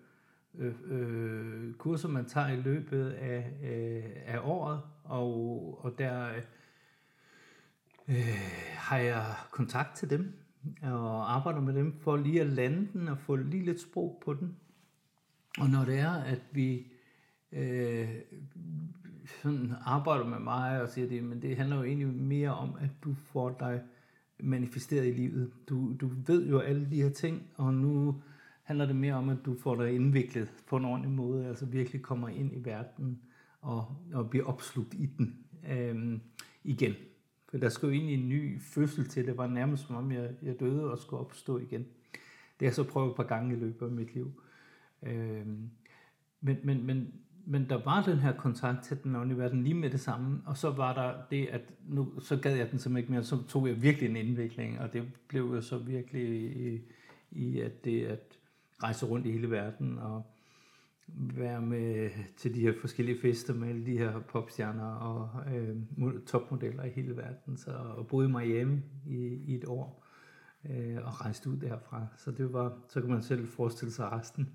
øh, 0.58 0.74
øh, 0.84 1.74
kurser, 1.74 2.08
man 2.08 2.24
tager 2.24 2.48
i 2.48 2.56
løbet 2.56 3.10
af, 3.10 3.52
øh, 3.62 4.10
af 4.26 4.38
året, 4.42 4.80
og, 5.04 5.84
og 5.84 5.98
der 5.98 6.28
øh, 8.08 8.14
har 8.74 8.98
jeg 8.98 9.24
kontakt 9.50 9.96
til 9.96 10.10
dem 10.10 10.32
og 10.82 11.34
arbejder 11.34 11.60
med 11.60 11.74
dem 11.74 12.00
for 12.00 12.16
lige 12.16 12.40
at 12.40 12.46
lande 12.46 12.88
den 12.92 13.08
og 13.08 13.18
få 13.18 13.36
lige 13.36 13.64
lidt 13.64 13.80
sprog 13.80 14.22
på 14.24 14.34
den. 14.34 14.56
Og 15.58 15.70
når 15.70 15.84
det 15.84 15.98
er, 15.98 16.12
at 16.12 16.40
vi 16.52 16.86
øh, 17.52 18.08
sådan 19.42 19.74
arbejder 19.86 20.24
med 20.24 20.38
mig 20.38 20.82
og 20.82 20.88
siger 20.88 21.08
det, 21.08 21.24
men 21.24 21.42
det 21.42 21.56
handler 21.56 21.76
jo 21.76 21.82
egentlig 21.82 22.08
mere 22.08 22.54
om, 22.54 22.76
at 22.80 22.90
du 23.04 23.14
får 23.14 23.56
dig 23.60 23.82
manifesteret 24.42 25.06
i 25.06 25.10
livet. 25.10 25.52
Du, 25.68 25.94
du 26.00 26.10
ved 26.26 26.48
jo 26.48 26.58
alle 26.58 26.90
de 26.90 27.02
her 27.02 27.10
ting, 27.10 27.42
og 27.54 27.74
nu 27.74 28.22
handler 28.62 28.86
det 28.86 28.96
mere 28.96 29.14
om, 29.14 29.28
at 29.28 29.38
du 29.44 29.54
får 29.54 29.76
dig 29.76 29.94
indviklet 29.94 30.52
på 30.66 30.76
en 30.76 30.84
ordentlig 30.84 31.10
måde, 31.10 31.46
altså 31.46 31.66
virkelig 31.66 32.02
kommer 32.02 32.28
ind 32.28 32.52
i 32.52 32.64
verden 32.64 33.20
og, 33.60 33.96
og 34.12 34.30
bliver 34.30 34.46
opslugt 34.46 34.94
i 34.94 35.06
den 35.06 35.36
øhm, 35.70 36.20
igen. 36.64 36.94
For 37.48 37.58
der 37.58 37.68
skulle 37.68 37.94
jo 37.94 38.00
egentlig 38.00 38.22
en 38.22 38.28
ny 38.28 38.60
fødsel 38.60 39.08
til. 39.08 39.26
Det 39.26 39.36
var 39.36 39.46
nærmest 39.46 39.86
som 39.86 39.96
om, 39.96 40.12
jeg, 40.12 40.30
jeg 40.42 40.60
døde 40.60 40.90
og 40.90 40.98
skulle 40.98 41.20
opstå 41.20 41.58
igen. 41.58 41.80
Det 41.80 41.86
har 42.60 42.66
jeg 42.66 42.74
så 42.74 42.84
prøvet 42.84 43.10
et 43.10 43.16
par 43.16 43.22
gange 43.22 43.56
i 43.56 43.58
løbet 43.58 43.86
af 43.86 43.92
mit 43.92 44.14
liv. 44.14 44.42
Øhm, 45.02 45.70
men, 46.40 46.56
men, 46.64 46.86
men 46.86 47.14
men 47.50 47.68
der 47.68 47.84
var 47.84 48.02
den 48.02 48.18
her 48.18 48.32
kontakt 48.32 48.84
til 48.84 49.02
den 49.04 49.16
åndelige 49.16 49.38
verden 49.38 49.62
lige 49.62 49.74
med 49.74 49.90
det 49.90 50.00
samme, 50.00 50.42
og 50.46 50.56
så 50.56 50.70
var 50.70 50.94
der 50.94 51.14
det, 51.30 51.46
at 51.46 51.60
nu, 51.88 52.20
så 52.20 52.36
gad 52.36 52.56
jeg 52.56 52.70
den 52.70 52.78
simpelthen 52.78 52.96
ikke 52.96 53.12
mere, 53.12 53.24
så 53.24 53.42
tog 53.48 53.68
jeg 53.68 53.82
virkelig 53.82 54.10
en 54.10 54.16
indvikling, 54.16 54.80
og 54.80 54.92
det 54.92 55.12
blev 55.28 55.42
jo 55.42 55.60
så 55.60 55.78
virkelig 55.78 56.22
i, 56.56 56.80
i 57.30 57.60
at 57.60 57.84
det 57.84 58.06
at 58.06 58.38
rejse 58.82 59.06
rundt 59.06 59.26
i 59.26 59.32
hele 59.32 59.50
verden, 59.50 59.98
og 59.98 60.22
være 61.16 61.62
med 61.62 62.10
til 62.36 62.54
de 62.54 62.60
her 62.60 62.72
forskellige 62.80 63.20
fester 63.20 63.54
med 63.54 63.68
alle 63.68 63.86
de 63.86 63.98
her 63.98 64.20
popstjerner 64.20 64.94
og 64.94 65.30
øh, 65.54 65.76
topmodeller 66.26 66.84
i 66.84 66.90
hele 66.90 67.16
verden, 67.16 67.56
så, 67.56 67.70
og 67.70 68.06
boede 68.06 68.28
i 68.28 68.32
Miami 68.32 68.80
i, 69.06 69.16
i 69.46 69.54
et 69.54 69.64
år 69.64 70.06
øh, 70.70 70.96
og 71.04 71.20
rejste 71.20 71.50
ud 71.50 71.56
derfra. 71.56 72.06
Så 72.16 72.30
det 72.30 72.52
var, 72.52 72.78
så 72.88 73.00
kan 73.00 73.10
man 73.10 73.22
selv 73.22 73.48
forestille 73.48 73.92
sig 73.92 74.12
resten. 74.12 74.48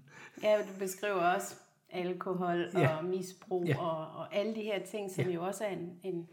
Ja, 0.44 0.58
du 0.58 0.80
beskriver 0.80 1.36
også 1.36 1.65
alkohol 1.96 2.70
ja. 2.74 2.98
og 2.98 3.06
misbrug 3.06 3.66
ja. 3.66 3.78
og, 3.78 4.20
og 4.20 4.36
alle 4.36 4.56
de 4.56 4.62
her 4.62 4.86
ting, 4.86 5.12
som 5.12 5.26
ja. 5.26 5.32
jo 5.32 5.44
også 5.44 5.64
er 5.64 5.70
en, 5.70 5.92
en, 6.04 6.28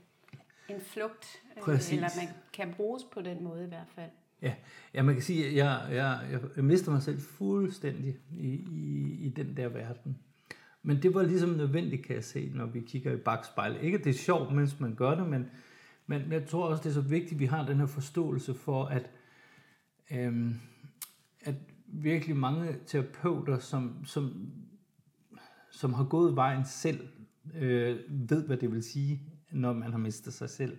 en 0.68 0.80
flugt, 0.80 1.42
øh, 1.56 1.62
Præcis. 1.62 1.92
eller 1.92 2.08
man 2.16 2.34
kan 2.52 2.74
bruges 2.76 3.04
på 3.04 3.20
den 3.20 3.44
måde 3.44 3.64
i 3.64 3.68
hvert 3.68 3.88
fald. 3.94 4.10
Ja, 4.42 4.54
ja 4.94 5.02
man 5.02 5.14
kan 5.14 5.22
sige, 5.22 5.46
at 5.46 5.54
jeg, 5.54 5.88
jeg, 5.90 6.40
jeg 6.56 6.64
mister 6.64 6.92
mig 6.92 7.02
selv 7.02 7.20
fuldstændig 7.20 8.16
i, 8.32 8.48
i, 8.72 9.18
i 9.20 9.28
den 9.28 9.56
der 9.56 9.68
verden. 9.68 10.18
Men 10.82 11.02
det 11.02 11.14
var 11.14 11.22
ligesom 11.22 11.50
nødvendigt, 11.50 12.06
kan 12.06 12.16
jeg 12.16 12.24
se, 12.24 12.50
når 12.54 12.66
vi 12.66 12.80
kigger 12.80 13.12
i 13.12 13.16
bagspejl. 13.16 13.76
Ikke 13.80 13.98
at 13.98 14.04
det 14.04 14.10
er 14.10 14.18
sjovt, 14.18 14.52
mens 14.52 14.80
man 14.80 14.94
gør 14.94 15.14
det, 15.14 15.28
men, 15.28 15.50
men 16.06 16.32
jeg 16.32 16.46
tror 16.46 16.66
også, 16.66 16.82
det 16.82 16.88
er 16.88 16.94
så 16.94 17.00
vigtigt, 17.00 17.32
at 17.32 17.40
vi 17.40 17.46
har 17.46 17.66
den 17.66 17.76
her 17.76 17.86
forståelse 17.86 18.54
for, 18.54 18.84
at, 18.84 19.10
øhm, 20.10 20.54
at 21.40 21.54
virkelig 21.86 22.36
mange 22.36 22.76
terapeuter, 22.86 23.58
som, 23.58 24.04
som, 24.04 24.52
som 25.72 25.94
har 25.94 26.04
gået 26.04 26.36
vejen 26.36 26.64
selv, 26.64 27.08
øh, 27.54 27.98
ved, 28.08 28.46
hvad 28.46 28.56
det 28.56 28.72
vil 28.72 28.82
sige, 28.82 29.20
når 29.50 29.72
man 29.72 29.90
har 29.90 29.98
mistet 29.98 30.32
sig 30.32 30.50
selv. 30.50 30.76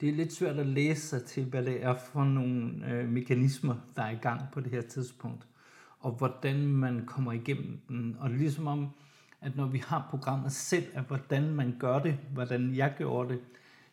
Det 0.00 0.08
er 0.08 0.12
lidt 0.12 0.32
svært 0.32 0.58
at 0.58 0.66
læse 0.66 1.00
sig 1.00 1.24
til, 1.24 1.44
hvad 1.44 1.64
det 1.64 1.84
er 1.84 1.94
for 1.94 2.24
nogle 2.24 2.86
øh, 2.92 3.08
mekanismer, 3.08 3.74
der 3.96 4.02
er 4.02 4.10
i 4.10 4.18
gang 4.22 4.40
på 4.52 4.60
det 4.60 4.70
her 4.70 4.82
tidspunkt, 4.82 5.46
og 6.00 6.12
hvordan 6.12 6.66
man 6.66 7.06
kommer 7.06 7.32
igennem 7.32 7.80
den. 7.88 8.16
Og 8.20 8.28
det 8.28 8.34
er 8.34 8.38
ligesom 8.38 8.66
om, 8.66 8.88
at 9.40 9.56
når 9.56 9.66
vi 9.66 9.78
har 9.86 10.06
programmet 10.10 10.52
selv, 10.52 10.86
at 10.94 11.04
hvordan 11.04 11.54
man 11.54 11.76
gør 11.78 11.98
det, 11.98 12.18
hvordan 12.32 12.74
jeg 12.74 12.94
gjorde 12.98 13.28
det, 13.28 13.40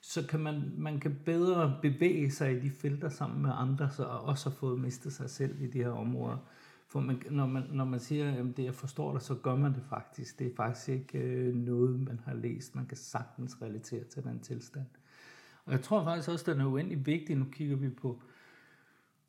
så 0.01 0.27
kan 0.27 0.39
man, 0.39 0.71
man 0.77 0.99
kan 0.99 1.19
bedre 1.25 1.77
bevæge 1.81 2.31
sig 2.31 2.51
i 2.51 2.59
de 2.59 2.69
felter 2.69 3.09
sammen 3.09 3.41
med 3.41 3.51
andre, 3.53 3.89
så 3.89 4.03
også 4.03 4.49
har 4.49 4.55
fået 4.55 4.79
mistet 4.79 5.13
sig 5.13 5.29
selv 5.29 5.61
i 5.61 5.67
de 5.67 5.77
her 5.77 5.89
områder. 5.89 6.37
For 6.95 7.01
man, 7.01 7.21
når, 7.29 7.45
man, 7.45 7.63
når 7.71 7.85
man 7.85 7.99
siger, 7.99 8.31
at 8.31 8.57
det 8.57 8.63
jeg 8.63 8.75
forstår 8.75 9.11
dig, 9.11 9.21
så 9.21 9.35
gør 9.35 9.55
man 9.55 9.73
det 9.73 9.83
faktisk. 9.89 10.39
Det 10.39 10.47
er 10.47 10.55
faktisk 10.55 10.89
ikke 10.89 11.19
øh, 11.19 11.55
noget, 11.55 11.99
man 11.99 12.19
har 12.25 12.33
læst. 12.33 12.75
Man 12.75 12.85
kan 12.85 12.97
sagtens 12.97 13.61
relatere 13.61 14.03
til 14.03 14.23
den 14.23 14.39
tilstand. 14.39 14.85
Og 15.65 15.71
jeg 15.71 15.81
tror 15.81 16.03
faktisk 16.03 16.29
også, 16.29 16.51
at 16.51 16.55
den 16.55 16.65
er 16.65 16.69
uendelig 16.69 17.05
vigtig. 17.05 17.35
Nu 17.35 17.45
kigger 17.51 17.75
vi 17.75 17.89
på, 17.89 18.21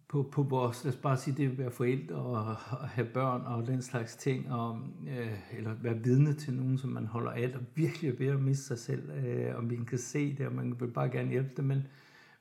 på, 0.09 0.23
på 0.33 0.43
vores, 0.43 0.85
lad 0.85 0.93
os 0.93 0.99
bare 0.99 1.17
sige, 1.17 1.37
det 1.37 1.51
at 1.51 1.59
være 1.59 1.71
forældre 1.71 2.17
og, 2.17 2.57
og 2.81 2.89
have 2.89 3.09
børn 3.15 3.41
og 3.41 3.67
den 3.67 3.83
slags 3.83 4.17
ting, 4.17 4.53
og, 4.53 4.81
øh, 5.09 5.59
eller 5.59 5.75
være 5.75 5.99
vidne 5.99 6.33
til 6.33 6.55
nogen, 6.55 6.79
som 6.79 6.91
man 6.91 7.07
holder 7.07 7.31
af, 7.31 7.53
og 7.55 7.61
virkelig 7.75 8.11
er 8.11 8.17
ved 8.17 8.27
at 8.27 8.41
miste 8.43 8.65
sig 8.65 8.79
selv, 8.79 9.11
øh, 9.11 9.57
og 9.57 9.65
man 9.65 9.85
kan 9.85 9.99
se 9.99 10.37
det, 10.37 10.47
og 10.47 10.53
man 10.53 10.81
vil 10.81 10.89
bare 10.89 11.09
gerne 11.09 11.31
hjælpe 11.31 11.51
dem, 11.57 11.65
men, 11.65 11.87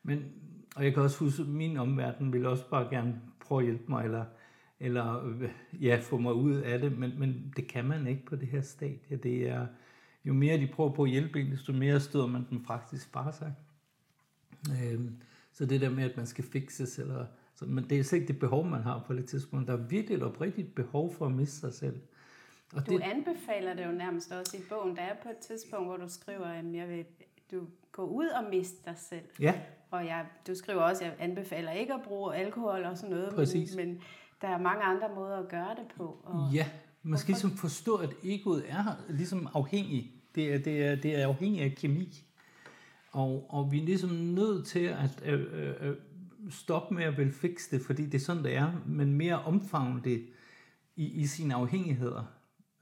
men 0.03 0.23
og 0.75 0.83
jeg 0.83 0.93
kan 0.93 1.03
også 1.03 1.19
huske, 1.19 1.41
at 1.41 1.47
min 1.47 1.77
omverden 1.77 2.33
vil 2.33 2.45
også 2.45 2.69
bare 2.69 2.87
gerne 2.89 3.21
prøve 3.39 3.61
at 3.61 3.65
hjælpe 3.65 3.83
mig, 3.89 4.05
eller, 4.05 4.25
eller 4.79 5.33
ja, 5.73 5.99
få 6.01 6.17
mig 6.17 6.33
ud 6.33 6.55
af 6.55 6.79
det, 6.79 6.97
men, 6.97 7.19
men 7.19 7.53
det 7.55 7.67
kan 7.67 7.85
man 7.85 8.07
ikke 8.07 8.25
på 8.25 8.35
det 8.35 8.47
her 8.47 8.61
stadie. 8.61 9.17
Det 9.17 9.49
er, 9.49 9.67
jo 10.25 10.33
mere 10.33 10.57
de 10.57 10.67
prøver 10.67 10.91
på 10.91 11.03
at 11.03 11.09
hjælpe 11.09 11.41
en, 11.41 11.51
desto 11.51 11.73
mere 11.73 11.99
støder 11.99 12.27
man 12.27 12.45
dem 12.49 12.65
faktisk 12.65 13.11
fra 13.11 13.31
sig. 13.31 13.53
Øh, 14.69 15.01
så 15.51 15.65
det 15.65 15.81
der 15.81 15.89
med, 15.89 16.03
at 16.03 16.17
man 16.17 16.25
skal 16.25 16.43
fikses, 16.43 16.99
eller 16.99 17.25
så, 17.55 17.65
men 17.65 17.89
det 17.89 17.99
er 17.99 18.03
slet 18.03 18.19
ikke 18.19 18.33
det 18.33 18.39
behov, 18.39 18.65
man 18.65 18.81
har 18.81 19.03
på 19.07 19.13
det 19.13 19.25
tidspunkt. 19.25 19.67
Der 19.67 19.73
er 19.73 19.77
virkelig 19.77 20.17
et 20.17 20.23
oprigtigt 20.23 20.75
behov 20.75 21.13
for 21.13 21.25
at 21.25 21.31
miste 21.31 21.59
sig 21.59 21.73
selv. 21.73 22.01
Og 22.73 22.87
du 22.87 22.93
det, 22.93 23.01
anbefaler 23.01 23.73
det 23.73 23.85
jo 23.85 23.91
nærmest 23.91 24.31
også 24.31 24.57
i 24.57 24.61
bogen. 24.69 24.95
Der 24.95 25.01
er 25.01 25.15
på 25.23 25.29
et 25.29 25.37
tidspunkt, 25.37 25.87
hvor 25.87 25.97
du 25.97 26.07
skriver, 26.07 26.45
at 26.45 26.73
jeg 26.73 26.89
vil, 26.89 27.05
du 27.51 27.67
gå 27.91 28.05
ud 28.05 28.27
og 28.27 28.49
miste 28.49 28.77
dig 28.85 28.97
selv. 28.97 29.25
Ja. 29.39 29.53
Og 29.91 30.05
jeg, 30.05 30.25
du 30.47 30.55
skriver 30.55 30.81
også, 30.81 31.03
at 31.03 31.09
jeg 31.09 31.15
anbefaler 31.19 31.71
ikke 31.71 31.93
at 31.93 32.01
bruge 32.03 32.35
alkohol 32.35 32.83
og 32.83 32.97
sådan 32.97 33.15
noget. 33.15 33.33
Præcis. 33.35 33.75
Men, 33.75 33.87
men 33.87 34.01
der 34.41 34.47
er 34.47 34.61
mange 34.61 34.83
andre 34.83 35.09
måder 35.15 35.37
at 35.37 35.49
gøre 35.49 35.69
det 35.69 35.95
på. 35.97 36.21
Og 36.23 36.53
ja, 36.53 36.65
man 37.03 37.19
skal 37.19 37.31
ligesom 37.31 37.51
forstå, 37.51 37.95
at 37.95 38.09
egoet 38.23 38.63
er 38.67 38.83
ligesom 39.09 39.47
afhængig. 39.53 40.11
Det 40.35 40.53
er, 40.53 40.57
det 40.57 40.85
er, 40.85 40.95
det 40.95 41.21
er 41.21 41.27
afhængig 41.27 41.61
af 41.61 41.75
kemi. 41.77 42.23
Og, 43.11 43.45
og 43.49 43.71
vi 43.71 43.81
er 43.81 43.85
ligesom 43.85 44.09
nødt 44.09 44.67
til 44.67 44.79
at 44.79 45.23
øh, 45.25 45.45
øh, 45.81 45.95
stoppe 46.49 46.95
med 46.95 47.03
at 47.03 47.17
vil 47.17 47.31
fikse 47.31 47.75
det, 47.75 47.85
fordi 47.85 48.05
det 48.05 48.15
er 48.15 48.25
sådan, 48.25 48.43
det 48.43 48.55
er, 48.55 48.71
men 48.85 49.13
mere 49.13 49.43
omfavne 49.43 50.01
det 50.03 50.25
i, 50.95 51.05
i 51.05 51.25
sine 51.25 51.55
afhængigheder. 51.55 52.23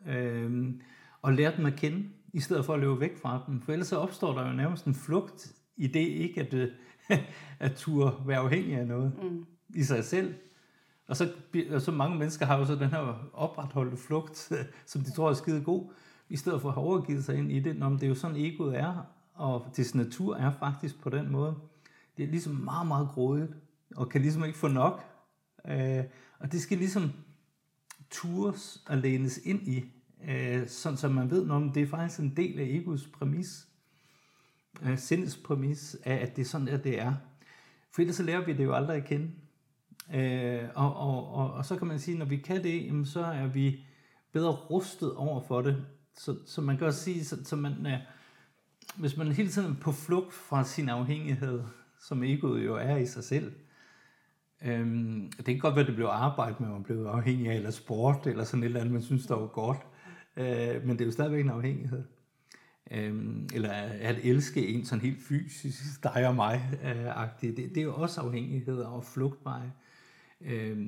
Øhm, 0.08 0.82
og 1.22 1.34
lære 1.34 1.58
dem 1.58 1.66
at 1.66 1.76
kende, 1.76 2.10
i 2.34 2.40
stedet 2.40 2.66
for 2.66 2.74
at 2.74 2.80
løbe 2.80 3.00
væk 3.00 3.18
fra 3.18 3.44
dem. 3.48 3.62
For 3.62 3.72
ellers 3.72 3.88
så 3.88 3.98
opstår 3.98 4.34
der 4.34 4.48
jo 4.48 4.54
nærmest 4.54 4.86
en 4.86 4.96
flugt 4.96 5.54
i 5.78 5.88
det 5.88 6.00
ikke 6.00 6.42
at, 6.42 6.54
øh, 6.54 6.70
at 7.60 7.76
turde 7.76 8.28
være 8.28 8.38
afhængig 8.38 8.76
af 8.76 8.88
noget 8.88 9.14
mm. 9.24 9.46
i 9.76 9.84
sig 9.84 10.04
selv. 10.04 10.34
Og 11.08 11.18
så, 11.18 11.32
og 11.72 11.82
så 11.82 11.92
mange 11.92 12.18
mennesker 12.18 12.46
har 12.46 12.58
jo 12.58 12.66
så 12.66 12.76
den 12.76 12.90
her 12.90 13.30
opretholdte 13.34 13.98
flugt, 13.98 14.52
som 14.92 15.02
de 15.02 15.12
tror 15.12 15.30
er 15.30 15.34
skide 15.34 15.62
god, 15.62 15.92
i 16.30 16.38
stedet 16.38 16.62
for 16.62 16.70
at 16.70 16.76
have 16.76 16.86
overgivet 16.86 17.26
sig 17.26 17.38
ind 17.38 17.52
i 17.52 17.60
det. 17.60 17.76
Nå, 17.76 17.90
men 17.90 17.98
det 17.98 18.04
er 18.04 18.10
jo 18.10 18.16
sådan, 18.16 18.38
egoet 18.38 18.80
er, 18.80 19.06
og 19.34 19.68
dets 19.78 19.96
natur 19.96 20.36
er 20.36 20.52
faktisk 20.52 21.02
på 21.02 21.10
den 21.10 21.32
måde 21.32 21.56
det 22.18 22.24
er 22.24 22.28
ligesom 22.28 22.54
meget, 22.56 22.88
meget 22.88 23.10
grådigt, 23.10 23.52
og 23.96 24.10
kan 24.10 24.22
ligesom 24.22 24.44
ikke 24.44 24.58
få 24.58 24.68
nok. 24.68 25.04
Øh, 25.68 26.04
og 26.40 26.52
det 26.52 26.62
skal 26.62 26.78
ligesom 26.78 27.12
tures 28.10 28.84
og 28.88 28.98
lænes 28.98 29.38
ind 29.38 29.68
i, 29.68 29.86
øh, 30.30 30.68
sådan 30.68 30.98
så 30.98 31.10
man 31.10 31.32
ved, 31.32 31.50
om 31.50 31.72
det 31.72 31.84
er 31.84 31.88
faktisk 31.88 32.20
en 32.20 32.36
del 32.38 32.60
af 32.60 32.64
egos 32.64 33.08
præmis, 33.08 33.68
øh, 34.84 34.98
sindets 34.98 35.38
præmis, 35.38 35.98
af 36.04 36.16
at 36.16 36.36
det 36.36 36.42
er 36.42 36.46
sådan, 36.46 36.68
at 36.68 36.84
det 36.84 37.00
er. 37.00 37.14
For 37.92 38.02
ellers 38.02 38.16
så 38.16 38.24
lærer 38.24 38.46
vi 38.46 38.54
det 38.54 38.64
jo 38.64 38.74
aldrig 38.74 38.98
at 38.98 39.06
kende. 39.06 39.32
Øh, 40.14 40.64
og, 40.76 40.96
og, 40.96 41.34
og, 41.34 41.54
og 41.54 41.66
så 41.66 41.76
kan 41.76 41.88
man 41.88 42.00
sige, 42.00 42.16
at 42.16 42.20
når 42.20 42.26
vi 42.26 42.38
kan 42.38 42.64
det, 42.64 42.86
jamen, 42.86 43.06
så 43.06 43.26
er 43.26 43.48
vi 43.48 43.86
bedre 44.32 44.52
rustet 44.52 45.16
over 45.16 45.42
for 45.42 45.62
det. 45.62 45.86
Så, 46.18 46.36
så 46.46 46.62
man 46.62 46.78
kan 46.78 46.88
også 46.88 47.00
sige, 47.00 47.26
så, 47.26 47.46
så 47.46 47.56
man, 47.56 47.86
øh, 47.86 48.00
hvis 48.96 49.18
man 49.18 49.32
hele 49.32 49.50
tiden 49.50 49.72
er 49.72 49.80
på 49.82 49.92
flugt 49.92 50.34
fra 50.34 50.64
sin 50.64 50.90
afhængighed, 50.90 51.64
som 52.00 52.24
egoet 52.24 52.66
jo 52.66 52.76
er 52.76 52.98
i 52.98 53.06
sig 53.06 53.24
selv. 53.24 53.54
Øhm, 54.66 55.32
det 55.38 55.46
kan 55.46 55.60
godt 55.60 55.76
være, 55.76 55.82
at 55.82 55.88
det 55.88 55.96
blev 55.96 56.08
arbejde 56.08 56.56
med, 56.60 56.68
at 56.68 56.74
man 56.74 56.84
blev 56.84 57.06
afhængig 57.06 57.50
af, 57.50 57.56
eller 57.56 57.72
sport, 57.72 58.28
eller 58.28 58.44
sådan 58.44 58.64
et 58.64 58.66
eller 58.66 58.80
andet, 58.80 58.94
man 58.94 59.02
synes, 59.02 59.26
der 59.26 59.36
var 59.36 59.48
godt. 59.48 59.78
Øh, 60.38 60.88
men 60.88 60.90
det 60.90 61.02
er 61.02 61.06
jo 61.06 61.12
stadigvæk 61.12 61.44
en 61.44 61.50
afhængighed. 61.50 62.04
Øhm, 62.92 63.48
eller 63.54 63.70
at 64.02 64.16
elske 64.24 64.68
en 64.68 64.86
sådan 64.86 65.02
helt 65.02 65.24
fysisk, 65.24 66.04
dig 66.04 66.28
og 66.28 66.36
mig, 66.36 66.80
øh, 66.84 67.28
det, 67.42 67.58
det 67.58 67.78
er 67.78 67.84
jo 67.84 67.96
også 67.96 68.22
afhængighed 68.22 68.78
og 68.78 69.04
flugtveje. 69.04 69.72
Øh, 70.46 70.88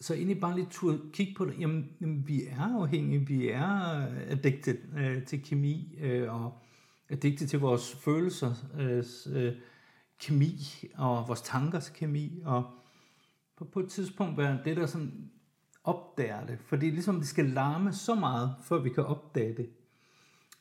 så 0.00 0.14
egentlig 0.14 0.40
bare 0.40 0.56
lidt 0.56 0.70
tur, 0.70 0.98
kig 1.12 1.34
på 1.36 1.44
det. 1.44 1.60
Jamen, 1.60 1.90
jamen, 2.00 2.28
vi 2.28 2.44
er 2.46 2.80
afhængige, 2.80 3.26
vi 3.26 3.48
er 3.48 3.68
addicted 4.28 4.78
øh, 4.98 5.24
til 5.24 5.42
kemi, 5.42 5.98
øh, 6.00 6.34
og 6.34 6.58
addicted 7.08 7.46
til 7.46 7.58
vores 7.58 7.94
følelser, 7.94 8.54
øh, 9.32 9.52
kemi 10.20 10.58
og 10.94 11.28
vores 11.28 11.42
tankers 11.42 11.88
kemi, 11.88 12.40
og 12.44 12.64
på, 13.56 13.64
på 13.64 13.80
et 13.80 13.88
tidspunkt 13.88 14.38
være 14.38 14.58
det, 14.64 14.76
der 14.76 14.86
sådan 14.86 15.30
opdager 15.84 16.46
det, 16.46 16.58
fordi 16.60 16.90
ligesom 16.90 17.16
det 17.16 17.28
skal 17.28 17.44
larme 17.44 17.92
så 17.92 18.14
meget, 18.14 18.54
før 18.64 18.82
vi 18.82 18.90
kan 18.90 19.04
opdage 19.04 19.56
det. 19.56 19.70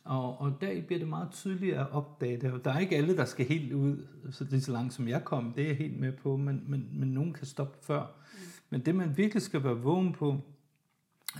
Og, 0.04 0.42
og 0.42 0.58
der 0.62 0.82
bliver 0.82 1.00
det 1.00 1.08
meget 1.08 1.32
tydeligt 1.32 1.76
at 1.76 1.92
opdage 1.92 2.42
det, 2.42 2.52
og 2.52 2.66
der 2.66 2.74
er 2.74 2.80
ikke 2.80 2.98
alle, 2.98 3.18
der 3.18 3.26
skal 3.26 3.46
helt 3.46 3.74
ud, 3.74 4.08
så 4.32 4.44
det 4.44 4.54
er 4.54 4.62
så 4.62 4.72
langt 4.72 4.94
som 4.94 5.08
jeg 5.08 5.26
kom, 5.26 5.54
det 5.54 5.64
er 5.64 5.68
jeg 5.68 5.78
helt 5.78 6.00
med 6.00 6.12
på, 6.12 6.38
men, 6.38 6.64
men, 6.68 6.90
men 6.92 7.08
nogen 7.08 7.34
kan 7.34 7.46
stoppe 7.46 7.78
før. 7.82 8.02
Mm. 8.02 8.40
Men 8.70 8.86
det 8.86 8.96
man 8.96 9.18
virkelig 9.18 9.42
skal 9.42 9.64
være 9.64 9.78
vågen 9.78 10.14
på, 10.14 10.42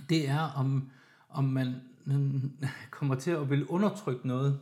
det 0.08 0.28
er 0.28 0.40
om, 0.40 0.90
om 1.28 1.44
man 1.44 1.74
kommer 2.90 3.14
til 3.14 3.30
at 3.30 3.50
vil 3.50 3.66
undertrykke 3.66 4.26
noget, 4.26 4.60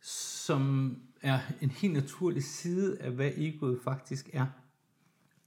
som 0.00 0.96
er 1.22 1.38
en 1.60 1.70
helt 1.70 1.92
naturlig 1.92 2.44
side 2.44 3.00
af, 3.00 3.10
hvad 3.10 3.30
egoet 3.36 3.80
faktisk 3.82 4.30
er, 4.32 4.46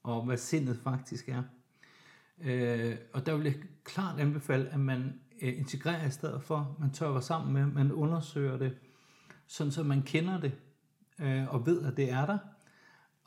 og 0.03 0.25
hvad 0.25 0.37
sindet 0.37 0.79
faktisk 0.83 1.29
er. 1.29 1.43
Øh, 2.41 2.95
og 3.13 3.25
der 3.25 3.35
vil 3.35 3.43
jeg 3.43 3.55
klart 3.83 4.19
anbefale, 4.19 4.69
at 4.69 4.79
man 4.79 5.19
Øh, 5.41 5.59
integrerer 5.59 6.07
i 6.07 6.11
stedet 6.11 6.43
for, 6.43 6.75
man 6.79 6.91
tørrer 6.91 7.19
sammen 7.19 7.53
med, 7.53 7.65
man 7.65 7.91
undersøger 7.91 8.57
det, 8.57 8.77
sådan 9.47 9.71
så 9.71 9.83
man 9.83 10.01
kender 10.01 10.39
det, 10.39 10.51
øh, 11.19 11.53
og 11.53 11.65
ved, 11.65 11.81
at 11.83 11.97
det 11.97 12.11
er 12.11 12.25
der, 12.25 12.37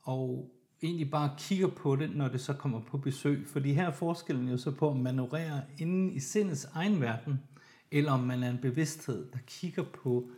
og 0.02 0.52
egentlig 0.83 1.11
bare 1.11 1.35
kigger 1.38 1.69
på 1.69 1.97
det, 1.97 2.16
når 2.16 2.28
det 2.28 2.40
så 2.40 2.52
kommer 2.52 2.81
på 2.81 2.99
besøg. 2.99 3.47
Fordi 3.47 3.73
her 3.73 3.87
er 3.87 3.92
forskellen 3.92 4.49
jo 4.49 4.57
så 4.57 4.71
på, 4.71 4.90
om 4.90 4.97
man 4.97 5.19
opererer 5.19 5.61
inde 5.78 6.14
i 6.14 6.21
sindets 6.21 6.64
egen 6.64 7.00
verden, 7.00 7.40
eller 7.90 8.12
om 8.12 8.21
man 8.21 8.42
er 8.42 8.50
en 8.50 8.59
bevidsthed, 8.62 9.31
der 9.33 9.38
kigger 9.47 9.85
på 10.02 10.31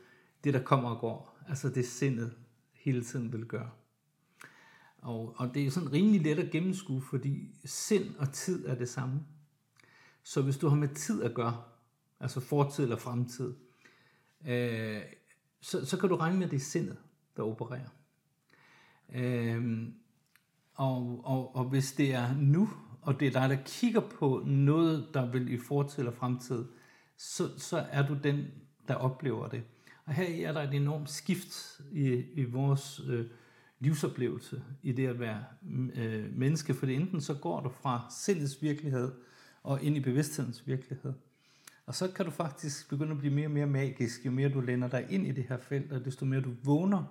det, 0.44 0.54
der 0.54 0.62
kommer 0.62 0.90
og 0.90 1.00
går. 1.00 1.38
Altså 1.48 1.68
det 1.68 1.86
sindet 1.86 2.32
hele 2.72 3.04
tiden 3.04 3.32
vil 3.32 3.44
gøre. 3.44 3.70
Og, 4.98 5.34
og 5.36 5.54
det 5.54 5.66
er 5.66 5.70
sådan 5.70 5.92
rimelig 5.92 6.20
let 6.20 6.38
at 6.38 6.50
gennemskue, 6.50 7.02
fordi 7.02 7.54
sind 7.64 8.16
og 8.18 8.32
tid 8.32 8.66
er 8.66 8.74
det 8.74 8.88
samme. 8.88 9.20
Så 10.24 10.42
hvis 10.42 10.56
du 10.56 10.68
har 10.68 10.76
med 10.76 10.88
tid 10.88 11.22
at 11.22 11.34
gøre, 11.34 11.62
altså 12.20 12.40
fortid 12.40 12.84
eller 12.84 12.96
fremtid, 12.96 13.54
øh, 14.46 15.00
så, 15.60 15.86
så 15.86 15.96
kan 15.98 16.08
du 16.08 16.16
regne 16.16 16.36
med, 16.38 16.44
at 16.44 16.50
det 16.50 16.56
er 16.56 16.60
sindet, 16.60 16.96
der 17.36 17.42
opererer. 17.42 17.88
Øh, 19.14 19.88
og, 20.74 21.20
og, 21.24 21.56
og 21.56 21.64
hvis 21.64 21.92
det 21.92 22.14
er 22.14 22.34
nu, 22.36 22.70
og 23.02 23.20
det 23.20 23.28
er 23.28 23.40
dig, 23.40 23.48
der 23.48 23.64
kigger 23.66 24.00
på 24.00 24.42
noget, 24.46 25.08
der 25.14 25.30
vil 25.30 25.52
i 25.52 25.58
fortid 25.58 25.98
eller 25.98 26.12
fremtid, 26.12 26.64
så, 27.16 27.58
så 27.58 27.86
er 27.90 28.06
du 28.06 28.18
den, 28.22 28.46
der 28.88 28.94
oplever 28.94 29.48
det. 29.48 29.62
Og 30.04 30.14
her 30.14 30.48
er 30.48 30.52
der 30.52 30.62
et 30.62 30.74
enormt 30.74 31.10
skift 31.10 31.80
i, 31.92 32.08
i 32.34 32.44
vores 32.44 33.00
øh, 33.08 33.26
livsoplevelse, 33.78 34.62
i 34.82 34.92
det 34.92 35.06
at 35.06 35.20
være 35.20 35.44
øh, 35.94 36.36
menneske, 36.36 36.74
for 36.74 36.86
enten 36.86 37.20
så 37.20 37.34
går 37.34 37.60
du 37.60 37.68
fra 37.68 38.06
sindets 38.10 38.62
virkelighed 38.62 39.12
og 39.64 39.82
ind 39.82 39.96
i 39.96 40.00
bevidsthedens 40.00 40.66
virkelighed. 40.66 41.12
Og 41.86 41.94
så 41.94 42.12
kan 42.12 42.24
du 42.24 42.30
faktisk 42.30 42.88
begynde 42.88 43.12
at 43.12 43.18
blive 43.18 43.34
mere 43.34 43.46
og 43.46 43.50
mere 43.50 43.66
magisk, 43.66 44.26
jo 44.26 44.30
mere 44.30 44.48
du 44.48 44.60
lænder 44.60 44.88
dig 44.88 45.06
ind 45.10 45.26
i 45.26 45.32
det 45.32 45.44
her 45.48 45.58
felt, 45.58 45.92
og 45.92 46.04
desto 46.04 46.24
mere 46.24 46.40
du 46.40 46.50
vågner. 46.62 47.04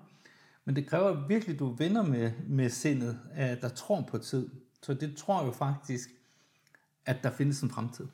Men 0.65 0.75
det 0.75 0.87
kræver 0.87 1.27
virkelig, 1.27 1.53
at 1.53 1.59
du 1.59 1.69
vender 1.69 2.03
med, 2.03 2.31
med 2.47 2.69
sindet, 2.69 3.19
at 3.33 3.61
der 3.61 3.69
tror 3.69 4.01
på 4.01 4.17
tid. 4.17 4.49
Så 4.81 4.93
det 4.93 5.17
tror 5.17 5.45
jo 5.45 5.51
faktisk, 5.51 6.09
at 7.05 7.23
der 7.23 7.31
findes 7.31 7.61
en 7.61 7.69
fremtid. 7.69 8.07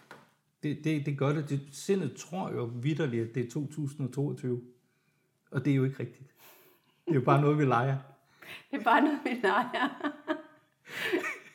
Det, 0.63 0.83
det, 0.83 1.05
det 1.05 1.17
gør 1.17 1.33
det. 1.33 1.49
det. 1.49 1.61
Sindet 1.71 2.15
tror 2.15 2.51
jo 2.51 2.63
vidderligt, 2.63 3.29
at 3.29 3.35
det 3.35 3.45
er 3.45 3.49
2022. 3.49 4.61
Og 5.51 5.65
det 5.65 5.71
er 5.71 5.75
jo 5.75 5.83
ikke 5.83 5.99
rigtigt. 5.99 6.29
Det 7.05 7.11
er 7.11 7.15
jo 7.15 7.21
bare 7.21 7.41
noget, 7.41 7.57
vi 7.57 7.65
leger. 7.65 7.97
Det 8.71 8.79
er 8.79 8.83
bare 8.83 9.01
noget, 9.01 9.19
vi 9.23 9.29
leger. 9.29 10.13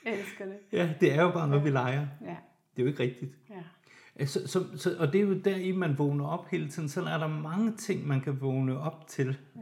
Jeg 0.04 0.18
elsker 0.18 0.44
det. 0.44 0.58
Ja, 0.72 0.94
det 1.00 1.12
er 1.12 1.22
jo 1.22 1.30
bare 1.30 1.48
noget, 1.48 1.64
vi 1.64 1.70
leger. 1.70 2.06
Ja. 2.20 2.36
Det 2.76 2.82
er 2.82 2.82
jo 2.82 2.88
ikke 2.88 3.02
rigtigt. 3.02 3.32
Ja. 3.50 4.26
Så, 4.26 4.46
så, 4.46 4.64
så, 4.76 4.96
og 4.98 5.12
det 5.12 5.20
er 5.20 5.24
jo 5.24 5.38
der 5.38 5.56
i, 5.56 5.72
man 5.72 5.98
vågner 5.98 6.26
op 6.26 6.48
hele 6.48 6.68
tiden. 6.68 6.88
Så 6.88 7.02
er 7.02 7.18
der 7.18 7.28
mange 7.28 7.72
ting, 7.72 8.06
man 8.06 8.20
kan 8.20 8.40
vågne 8.40 8.78
op 8.78 9.08
til. 9.08 9.36
Ja. 9.56 9.60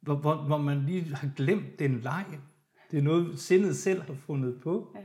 Hvor, 0.00 0.14
hvor, 0.14 0.34
hvor 0.34 0.58
man 0.58 0.82
lige 0.82 1.14
har 1.14 1.30
glemt 1.36 1.78
den 1.78 2.00
leg. 2.00 2.24
Det 2.90 2.98
er 2.98 3.02
noget, 3.02 3.38
sindet 3.38 3.76
selv 3.76 4.02
har 4.02 4.14
fundet 4.14 4.60
på. 4.60 4.92
Ja. 4.94 5.00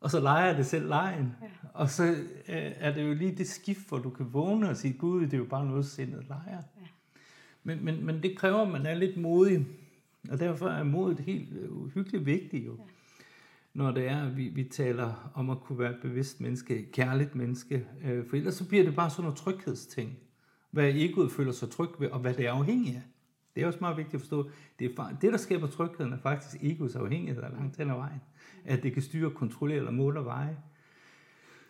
Og 0.00 0.10
så 0.10 0.20
leger 0.20 0.56
det 0.56 0.66
selv 0.66 0.88
lejen. 0.88 1.32
Ja. 1.42 1.46
Og 1.74 1.90
så 1.90 2.04
øh, 2.48 2.72
er 2.76 2.94
det 2.94 3.08
jo 3.08 3.14
lige 3.14 3.36
det 3.36 3.46
skift, 3.48 3.88
hvor 3.88 3.98
du 3.98 4.10
kan 4.10 4.32
vågne 4.32 4.70
og 4.70 4.76
sige, 4.76 4.94
Gud, 4.94 5.22
det 5.22 5.34
er 5.34 5.38
jo 5.38 5.44
bare 5.44 5.66
noget, 5.66 5.86
sindet 5.86 6.24
leger. 6.28 6.62
Ja. 6.80 6.86
Men, 7.62 7.84
men, 7.84 8.06
men 8.06 8.22
det 8.22 8.38
kræver, 8.38 8.58
at 8.58 8.70
man 8.70 8.86
er 8.86 8.94
lidt 8.94 9.16
modig. 9.16 9.66
Og 10.30 10.40
derfor 10.40 10.68
er 10.68 10.82
modet 10.82 11.20
helt 11.20 11.48
øh, 11.52 11.72
uhyggeligt 11.72 12.26
vigtigt 12.26 12.66
jo. 12.66 12.76
Ja. 12.78 12.82
Når 13.74 13.90
det 13.90 14.06
er, 14.08 14.26
at 14.26 14.36
vi, 14.36 14.48
vi 14.48 14.64
taler 14.64 15.32
om 15.34 15.50
at 15.50 15.60
kunne 15.60 15.78
være 15.78 15.90
et 15.90 16.00
bevidst 16.02 16.40
menneske, 16.40 16.76
et 16.78 16.92
kærligt 16.92 17.34
menneske. 17.34 17.86
Øh, 18.04 18.26
for 18.28 18.36
ellers 18.36 18.54
så 18.54 18.68
bliver 18.68 18.84
det 18.84 18.94
bare 18.94 19.10
sådan 19.10 19.22
noget 19.22 19.38
tryghedsting. 19.38 20.18
Hvad 20.70 20.88
egoet 20.94 21.32
føler 21.32 21.52
sig 21.52 21.70
tryg 21.70 21.88
ved, 21.98 22.10
og 22.10 22.18
hvad 22.20 22.34
det 22.34 22.46
er 22.46 22.52
afhængig 22.52 22.94
af. 22.96 23.02
Det 23.54 23.62
er 23.62 23.66
også 23.66 23.78
meget 23.80 23.96
vigtigt 23.96 24.14
at 24.14 24.20
forstå. 24.20 24.50
Det, 24.78 24.98
er, 24.98 25.16
det 25.20 25.32
der 25.32 25.38
skaber 25.38 25.66
trygheden, 25.66 26.12
er 26.12 26.18
faktisk 26.18 26.62
egoets 26.64 26.96
afhængighed 26.96 27.42
af 27.42 27.50
langt 27.50 27.76
hen 27.76 27.90
ad 27.90 27.94
vejen. 27.94 28.20
At 28.64 28.82
det 28.82 28.92
kan 28.92 29.02
styre, 29.02 29.30
kontrollere 29.30 29.78
eller 29.78 29.90
måle 29.90 30.18
og 30.18 30.24
veje. 30.24 30.58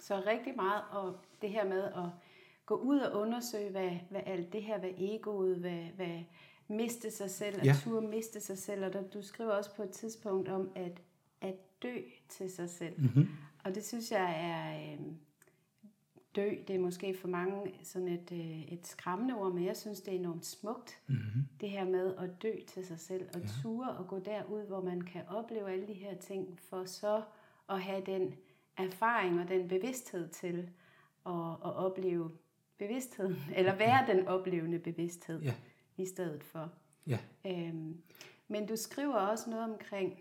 Så 0.00 0.22
rigtig 0.26 0.52
meget 0.56 0.82
og 0.90 1.16
det 1.42 1.50
her 1.50 1.68
med 1.68 1.82
at 1.82 2.08
gå 2.66 2.74
ud 2.74 2.98
og 2.98 3.20
undersøge, 3.20 3.70
hvad, 3.70 3.90
hvad 4.10 4.20
alt 4.26 4.52
det 4.52 4.62
her, 4.62 4.78
hvad 4.78 4.90
egoet, 4.98 5.56
hvad, 5.56 5.82
hvad 5.96 6.20
miste 6.68 7.10
sig 7.10 7.30
selv, 7.30 7.56
at 7.60 7.66
Ja. 7.66 7.74
turde 7.84 8.08
miste 8.08 8.40
sig 8.40 8.58
selv. 8.58 8.84
Og 8.84 8.92
der, 8.92 9.02
du 9.02 9.22
skriver 9.22 9.50
også 9.50 9.76
på 9.76 9.82
et 9.82 9.90
tidspunkt 9.90 10.48
om 10.48 10.68
at, 10.74 11.00
at 11.42 11.82
dø 11.82 11.96
til 12.28 12.50
sig 12.50 12.70
selv. 12.70 13.00
Mm-hmm. 13.00 13.28
Og 13.64 13.74
det 13.74 13.84
synes 13.84 14.12
jeg 14.12 14.36
er... 14.50 14.92
Øh, 14.92 15.00
dø, 16.36 16.54
det 16.68 16.76
er 16.76 16.80
måske 16.80 17.14
for 17.14 17.28
mange 17.28 17.74
sådan 17.82 18.08
et, 18.08 18.32
øh, 18.32 18.62
et 18.62 18.86
skræmmende 18.86 19.34
ord, 19.34 19.52
men 19.52 19.64
jeg 19.64 19.76
synes, 19.76 20.00
det 20.00 20.14
er 20.14 20.18
enormt 20.18 20.46
smukt. 20.46 21.00
Mm-hmm. 21.06 21.46
Det 21.60 21.70
her 21.70 21.84
med 21.84 22.14
at 22.16 22.42
dø 22.42 22.52
til 22.66 22.86
sig 22.86 23.00
selv, 23.00 23.28
og 23.34 23.40
ture 23.62 23.90
og 23.96 24.06
gå 24.08 24.18
derud, 24.18 24.66
hvor 24.66 24.80
man 24.80 25.00
kan 25.00 25.22
opleve 25.28 25.70
alle 25.72 25.86
de 25.86 25.92
her 25.92 26.14
ting, 26.16 26.58
for 26.60 26.84
så 26.84 27.22
at 27.70 27.82
have 27.82 28.02
den 28.06 28.34
erfaring 28.76 29.40
og 29.40 29.48
den 29.48 29.68
bevidsthed 29.68 30.28
til 30.28 30.70
at, 31.26 31.32
at 31.64 31.76
opleve 31.76 32.30
bevidstheden, 32.78 33.36
eller 33.56 33.74
være 33.76 34.16
den 34.16 34.28
oplevende 34.28 34.78
bevidsthed 34.78 35.40
Ja. 35.42 35.54
i 35.96 36.06
stedet 36.06 36.44
for. 36.44 36.72
Ja. 37.06 37.18
Øhm, 37.46 38.02
men 38.48 38.66
du 38.66 38.76
skriver 38.76 39.14
også 39.14 39.50
noget 39.50 39.64
omkring, 39.72 40.20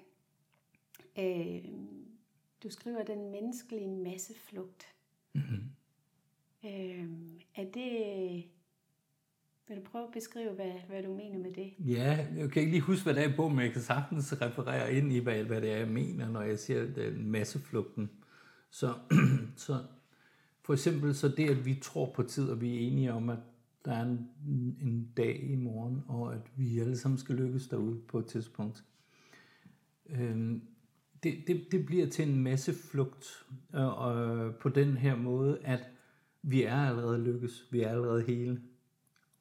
øhm, 1.17 2.05
du 2.63 2.69
skriver 2.69 3.03
den 3.03 3.31
menneskelige 3.31 3.87
masseflugt. 3.87 4.85
Mm-hmm. 5.33 5.63
Øhm, 6.65 7.39
er 7.55 7.63
det, 7.63 8.43
vil 9.67 9.77
du 9.77 9.81
prøve 9.81 10.03
at 10.03 10.13
beskrive, 10.13 10.51
hvad, 10.51 10.73
hvad 10.87 11.03
du 11.03 11.13
mener 11.13 11.39
med 11.39 11.53
det? 11.53 11.73
Ja, 11.79 12.27
jeg 12.35 12.51
kan 12.51 12.61
ikke 12.61 12.71
lige 12.71 12.81
huske, 12.81 13.03
hvad 13.03 13.13
det 13.13 13.23
er 13.23 13.35
bogen, 13.35 13.55
men 13.55 13.65
jeg 13.65 13.73
kan 13.73 13.81
sagtens 13.81 14.41
referere 14.41 14.93
ind 14.93 15.13
i, 15.13 15.19
hvad, 15.19 15.43
hvad 15.43 15.61
det 15.61 15.71
er, 15.71 15.77
jeg 15.77 15.87
mener, 15.87 16.29
når 16.29 16.41
jeg 16.41 16.59
siger 16.59 16.93
den 16.93 17.31
masseflugten. 17.31 18.11
Så, 18.69 18.93
så 19.55 19.83
for 20.61 20.73
eksempel 20.73 21.15
så 21.15 21.27
det, 21.27 21.49
at 21.49 21.65
vi 21.65 21.75
tror 21.75 22.11
på 22.15 22.23
tid, 22.23 22.49
og 22.49 22.61
vi 22.61 22.75
er 22.75 22.87
enige 22.87 23.13
om, 23.13 23.29
at 23.29 23.39
der 23.85 23.91
er 23.91 24.01
en, 24.01 24.29
en 24.81 25.11
dag 25.17 25.43
i 25.43 25.55
morgen, 25.55 26.03
og 26.07 26.33
at 26.33 26.51
vi 26.55 26.79
alle 26.79 26.97
sammen 26.97 27.17
skal 27.17 27.35
lykkes 27.35 27.67
derude 27.67 27.99
på 28.07 28.19
et 28.19 28.25
tidspunkt. 28.25 28.83
Øhm, 30.09 30.61
det, 31.23 31.43
det, 31.47 31.67
det 31.71 31.85
bliver 31.85 32.09
til 32.09 32.29
en 32.29 32.43
masse 32.43 32.73
flugt 32.73 33.45
øh, 33.75 33.81
øh, 33.81 34.55
på 34.55 34.69
den 34.69 34.97
her 34.97 35.15
måde, 35.15 35.59
at 35.63 35.83
vi 36.41 36.63
er 36.63 36.75
allerede 36.75 37.23
lykkes, 37.23 37.67
vi 37.71 37.81
er 37.81 37.89
allerede 37.89 38.23
hele. 38.23 38.61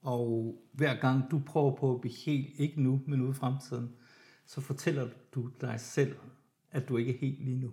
Og 0.03 0.57
hver 0.73 1.01
gang 1.01 1.31
du 1.31 1.43
prøver 1.47 1.77
på 1.77 1.95
at 1.95 2.01
blive 2.01 2.15
helt, 2.15 2.49
ikke 2.59 2.83
nu, 2.83 3.01
men 3.07 3.21
ude 3.21 3.31
i 3.31 3.35
fremtiden, 3.35 3.93
så 4.47 4.61
fortæller 4.61 5.09
du 5.35 5.51
dig 5.61 5.81
selv, 5.81 6.17
at 6.71 6.89
du 6.89 6.97
ikke 6.97 7.15
er 7.15 7.19
helt 7.19 7.45
lige 7.45 7.61
nu. 7.61 7.73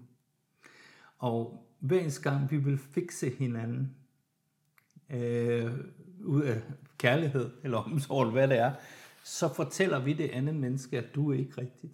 Og 1.17 1.67
hver 1.79 1.99
eneste 1.99 2.29
gang 2.29 2.51
vi 2.51 2.57
vil 2.57 2.77
fikse 2.77 3.29
hinanden, 3.29 3.95
øh, 5.09 5.73
ud 6.23 6.41
af 6.41 6.61
kærlighed 6.97 7.51
eller 7.63 7.77
omsorg, 7.77 8.31
hvad 8.31 8.47
det 8.47 8.57
er, 8.57 8.73
så 9.23 9.53
fortæller 9.53 9.99
vi 9.99 10.13
det 10.13 10.29
andet 10.29 10.55
menneske, 10.55 10.97
at 10.97 11.15
du 11.15 11.31
er 11.31 11.37
ikke 11.37 11.61
rigtigt. 11.61 11.93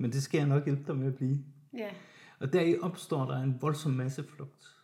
Men 0.00 0.12
det 0.12 0.22
skal 0.22 0.38
jeg 0.38 0.48
nok 0.48 0.64
hjælpe 0.64 0.82
dig 0.86 0.96
med 0.96 1.06
at 1.06 1.14
blive. 1.14 1.38
Ja, 1.72 1.88
Og 2.38 2.52
deri 2.52 2.78
opstår 2.78 3.24
der 3.24 3.42
en 3.42 3.58
voldsom 3.62 3.92
masseflugt 3.92 4.76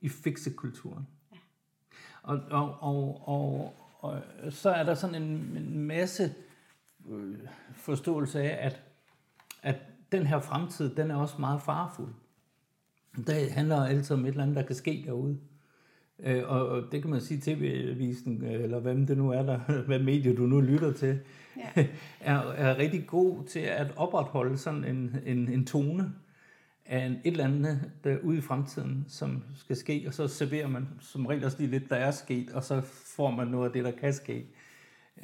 i 0.00 0.08
fiksekulturen. 0.08 1.06
Ja. 1.32 1.36
Og, 2.22 2.40
og, 2.50 2.82
og, 2.82 3.24
og, 3.26 3.62
og 4.00 4.22
så 4.52 4.70
er 4.70 4.84
der 4.84 4.94
sådan 4.94 5.22
en, 5.22 5.56
en 5.56 5.78
masse 5.78 6.34
øh, 7.08 7.38
forståelse 7.72 8.42
af, 8.42 8.66
at, 8.66 8.82
at 9.62 9.76
den 10.12 10.26
her 10.26 10.40
fremtid, 10.40 10.94
den 10.94 11.10
er 11.10 11.16
også 11.16 11.34
meget 11.38 11.62
farfuld. 11.62 12.14
Det 13.16 13.52
handler 13.52 13.84
altid 13.84 14.16
om 14.16 14.24
et 14.24 14.28
eller 14.28 14.42
andet, 14.42 14.56
der 14.56 14.62
kan 14.62 14.76
ske 14.76 15.02
derude. 15.06 15.40
Øh, 16.20 16.42
og, 16.46 16.68
og 16.68 16.82
det 16.92 17.02
kan 17.02 17.10
man 17.10 17.20
sige 17.20 17.40
tv-avisen, 17.40 18.44
øh, 18.44 18.62
eller 18.62 18.80
hvem 18.80 19.06
det 19.06 19.18
nu 19.18 19.30
er, 19.30 19.42
der, 19.42 19.58
hvad 19.86 19.98
medie 19.98 20.36
du 20.36 20.42
nu 20.42 20.60
lytter 20.60 20.92
til, 20.92 21.20
ja, 21.56 21.86
er, 22.20 22.38
er 22.52 22.78
rigtig 22.78 23.06
god 23.06 23.44
til 23.44 23.60
at 23.60 23.92
opretholde 23.96 24.58
sådan 24.58 24.84
en, 24.84 25.16
en, 25.26 25.48
en 25.48 25.66
tone 25.66 26.12
af 26.86 27.06
et 27.06 27.20
eller 27.24 27.44
andet 27.44 27.90
der 28.04 28.18
ude 28.22 28.38
i 28.38 28.40
fremtiden, 28.40 29.04
som 29.08 29.42
skal 29.56 29.76
ske, 29.76 30.04
og 30.06 30.14
så 30.14 30.28
serverer 30.28 30.68
man 30.68 30.88
som 31.00 31.26
regel 31.26 31.44
også 31.44 31.58
lige 31.58 31.70
lidt, 31.70 31.90
der 31.90 31.96
er 31.96 32.10
sket, 32.10 32.50
og 32.50 32.64
så 32.64 32.80
får 33.16 33.30
man 33.30 33.46
noget 33.46 33.66
af 33.66 33.72
det, 33.72 33.84
der 33.84 33.90
kan 33.90 34.12
ske. 34.12 34.46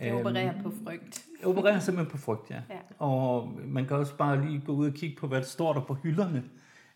det 0.01 0.12
opererer 0.12 0.62
på 0.62 0.72
frygt. 0.85 1.24
Opererer 1.44 1.79
simpelthen 1.79 2.11
på 2.11 2.18
frygt, 2.18 2.51
ja. 2.51 2.62
Ja. 2.70 2.79
Og 2.98 3.59
man 3.64 3.87
kan 3.87 3.96
også 3.96 4.16
bare 4.16 4.46
lige 4.46 4.62
gå 4.66 4.72
ud 4.72 4.87
og 4.87 4.94
kigge 4.94 5.16
på, 5.16 5.27
hvad 5.27 5.38
der 5.38 5.46
står 5.46 5.72
der 5.72 5.81
på 5.81 5.94
hylderne 5.94 6.44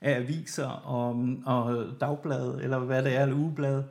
af 0.03 0.17
aviser 0.21 0.69
og, 0.69 1.27
og 1.47 1.87
dagblade, 2.01 2.61
eller 2.63 2.79
hvad 2.79 3.03
det 3.03 3.17
er, 3.17 3.23
eller 3.23 3.37
ugeblade, 3.37 3.89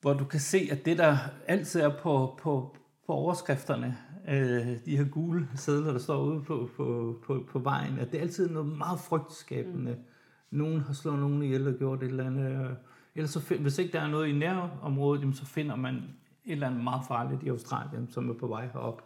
hvor 0.00 0.12
du 0.12 0.24
kan 0.24 0.40
se, 0.40 0.68
at 0.70 0.84
det, 0.84 0.98
der 0.98 1.16
altid 1.46 1.80
er 1.80 1.96
på, 2.02 2.38
på, 2.42 2.76
på 3.06 3.12
overskrifterne, 3.12 3.96
øh, 4.28 4.84
de 4.84 4.96
her 4.96 5.04
gule 5.04 5.48
sædler, 5.54 5.92
der 5.92 5.98
står 5.98 6.22
ude 6.22 6.42
på, 6.42 6.70
på, 6.76 7.16
på, 7.26 7.44
på 7.48 7.58
vejen, 7.58 7.98
at 7.98 8.12
det 8.12 8.18
er 8.18 8.22
altid 8.22 8.50
noget 8.50 8.78
meget 8.78 9.00
frygtskabende. 9.00 9.92
Mm. 9.92 10.58
Nogen 10.58 10.80
har 10.80 10.92
slået 10.92 11.18
nogen 11.18 11.42
ihjel 11.42 11.68
og 11.68 11.74
gjort 11.74 12.02
et 12.02 12.08
eller 12.08 12.26
andet. 12.26 12.76
Ellers 13.14 13.30
så, 13.30 13.54
hvis 13.60 13.78
ikke 13.78 13.92
der 13.92 14.00
er 14.00 14.08
noget 14.08 14.28
i 14.28 14.32
nærområdet, 14.32 15.20
jamen, 15.20 15.34
så 15.34 15.46
finder 15.46 15.76
man 15.76 15.94
et 15.94 16.52
eller 16.52 16.66
andet 16.66 16.84
meget 16.84 17.02
farligt 17.08 17.42
i 17.42 17.48
Australien, 17.48 18.08
som 18.10 18.30
er 18.30 18.34
på 18.34 18.46
vej 18.46 18.66
herop, 18.72 19.02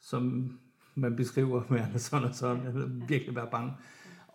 som 0.00 0.52
man 0.94 1.16
beskriver 1.16 1.62
med 1.68 1.98
sådan 1.98 2.28
og 2.28 2.34
sådan, 2.34 2.66
eller 2.66 3.06
virkelig 3.08 3.36
være 3.36 3.48
bange. 3.50 3.72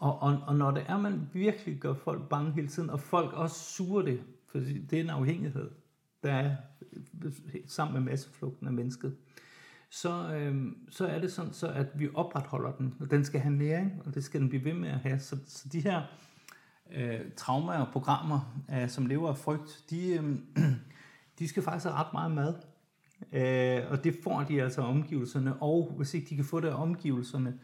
Og, 0.04 0.22
og, 0.22 0.40
og 0.48 0.56
når 0.56 0.72
det 0.72 0.84
er, 0.88 0.98
man 0.98 1.30
virkelig 1.34 1.78
gør 1.78 1.94
folk 1.94 2.30
bange 2.30 2.52
hele 2.52 2.68
tiden, 2.68 2.90
og 2.90 3.00
folk 3.00 3.34
også 3.34 3.60
suger 3.60 4.02
det, 4.02 4.22
for 4.48 4.58
det 4.60 4.94
er 4.94 5.04
en 5.04 5.10
afhængighed, 5.10 5.70
der 6.24 6.32
er 6.32 6.56
øh, 7.24 7.34
sammen 7.68 7.94
med 7.94 8.12
masseflugten 8.12 8.68
af 8.68 8.74
mennesket, 8.74 9.16
så, 9.90 10.36
øh, 10.36 10.72
så 10.90 11.08
er 11.08 11.20
det 11.20 11.32
sådan, 11.32 11.54
så 11.54 11.68
at 11.68 11.88
vi 11.96 12.10
opretholder 12.14 12.72
den, 12.72 12.96
og 13.00 13.12
den 13.12 13.26
skal 13.26 13.42
have 13.42 13.56
næring, 13.56 14.02
og 14.06 14.16
det 14.16 14.24
skal 14.24 14.42
den 14.42 14.50
blive 14.50 14.66
ved 14.66 14.74
med 14.74 14.90
at 14.90 15.00
have. 15.00 15.20
Så, 15.20 15.38
så 15.46 15.70
de 15.70 15.80
her 15.80 16.02
øh, 16.92 17.20
traumer 17.38 17.74
og 17.74 17.88
programmer, 17.92 18.64
øh, 18.74 18.90
som 18.90 19.06
lever 19.06 19.30
af 19.30 19.38
frygt, 19.38 19.84
de, 19.90 20.14
øh, 20.14 20.38
de 21.40 21.48
skal 21.48 21.64
faktisk 21.64 21.86
have 21.86 21.96
ret 21.96 22.14
meget 22.14 22.32
mad. 22.32 22.54
Øh, 23.32 23.92
og 23.92 24.04
det 24.04 24.16
får 24.24 24.44
de 24.44 24.62
altså 24.62 24.82
af 24.82 24.90
omgivelserne, 24.90 25.56
og 25.62 25.94
hvis 25.98 26.14
ikke 26.14 26.30
de 26.30 26.36
kan 26.36 26.46
få 26.46 26.60
det 26.60 26.68
af 26.68 26.82
omgivelserne, 26.82 27.60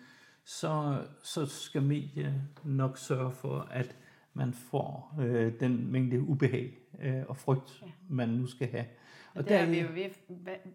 så, 0.49 1.03
så 1.23 1.45
skal 1.45 1.81
medier 1.81 2.33
nok 2.63 2.97
sørge 2.97 3.31
for, 3.31 3.59
at 3.71 3.97
man 4.33 4.53
får 4.53 5.15
øh, 5.19 5.59
den 5.59 5.91
mængde 5.91 6.21
ubehag 6.21 6.77
øh, 7.01 7.23
og 7.27 7.37
frygt, 7.37 7.81
Ja. 7.81 7.91
man 8.09 8.29
nu 8.29 8.47
skal 8.47 8.67
have. 8.67 8.85
Og, 9.33 9.37
og 9.37 9.49
der, 9.49 9.57
der 9.57 9.65
har 9.65 9.71
vi 9.71 9.79
jo 9.79 10.09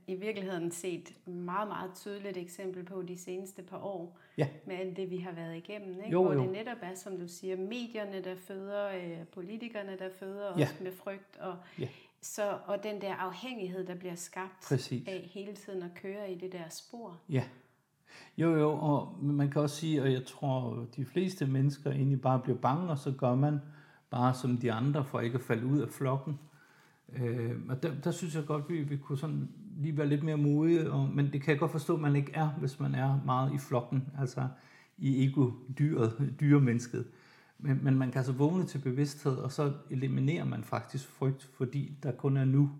i 0.07 0.15
virkeligheden 0.15 0.71
set 0.71 1.13
meget, 1.27 1.69
meget 1.69 1.91
tydeligt 1.95 2.37
eksempel 2.37 2.85
på 2.85 3.03
de 3.03 3.19
seneste 3.19 3.63
par 3.63 3.79
år, 3.79 4.19
ja. 4.39 4.49
med 4.67 4.77
alt 4.77 4.97
det, 4.97 5.11
vi 5.11 5.19
har 5.19 5.33
været 5.33 5.57
igennem. 5.57 5.99
Ikke? 5.99 6.11
Jo, 6.11 6.23
Hvor 6.23 6.33
jo. 6.33 6.43
det 6.43 6.53
netop 6.53 6.79
er, 6.83 6.95
som 6.95 7.19
du 7.19 7.29
siger, 7.29 7.57
medierne, 7.57 8.25
der 8.25 8.37
føder, 8.37 8.89
øh, 8.89 9.27
politikerne, 9.33 9.99
der 9.99 10.09
føder 10.19 10.53
os 10.53 10.61
ja. 10.61 10.69
med 10.81 10.93
frygt, 10.93 11.37
og, 11.41 11.57
ja. 11.79 11.89
så, 12.21 12.59
og 12.67 12.83
den 12.83 13.01
der 13.01 13.15
afhængighed, 13.15 13.87
der 13.87 13.95
bliver 13.95 14.15
skabt 14.15 14.65
Præcis. 14.69 15.09
af 15.09 15.31
hele 15.33 15.53
tiden 15.53 15.83
at 15.83 15.91
køre 15.95 16.33
i 16.33 16.39
det 16.39 16.53
der 16.53 16.69
spor. 16.69 17.21
Ja, 17.29 17.45
jo, 18.39 18.57
jo, 18.57 18.71
og 18.71 19.19
man 19.23 19.51
kan 19.51 19.63
også 19.63 19.77
sige, 19.77 20.03
og 20.03 20.13
jeg 20.13 20.27
tror, 20.27 20.87
de 20.97 21.05
fleste 21.05 21.47
mennesker 21.47 21.91
egentlig 21.91 22.21
bare 22.21 22.39
bliver 22.39 22.59
bange, 22.59 22.91
og 22.91 22.99
så 22.99 23.13
gør 23.13 23.35
man 23.35 23.59
bare 24.11 24.35
som 24.35 24.57
de 24.57 24.73
andre, 24.73 25.05
for 25.05 25.21
ikke 25.21 25.35
at 25.35 25.45
falde 25.45 25.67
ud 25.67 25.79
af 25.79 25.89
flokken. 25.89 26.39
Øh, 27.17 27.53
og 27.69 27.83
der, 27.83 27.95
der 28.05 28.11
synes 28.11 28.35
jeg 28.35 28.47
godt, 28.47 28.69
vi, 28.69 28.83
vi 28.83 28.97
kunne 28.97 29.19
sådan 29.19 29.49
lige 29.77 29.97
være 29.97 30.09
lidt 30.09 30.23
mere 30.23 30.37
modige, 30.37 30.93
og, 30.93 31.09
men 31.09 31.33
det 31.33 31.43
kan 31.43 31.51
jeg 31.51 31.59
godt 31.59 31.73
forstå, 31.73 31.95
at 31.95 32.01
man 32.01 32.17
ikke 32.17 32.33
er, 32.35 32.49
hvis 32.49 32.81
man 32.81 32.95
er 32.95 33.21
meget 33.25 33.55
i 33.55 33.59
flokken, 33.59 34.09
altså 34.19 34.49
i 34.99 35.25
ego-dyret, 35.25 36.35
dyremennesket. 36.41 37.07
Men, 37.59 37.81
men 37.85 37.95
man 37.95 38.11
kan 38.11 38.19
altså 38.19 38.33
vågne 38.33 38.67
til 38.67 38.79
bevidsthed, 38.79 39.37
og 39.37 39.53
så 39.53 39.73
eliminerer 39.91 40.45
man 40.45 40.65
faktisk 40.65 41.07
frygt, 41.07 41.51
fordi 41.57 41.93
der 42.03 42.13
kun 42.13 42.37
er 42.37 42.45
nu. 42.45 42.71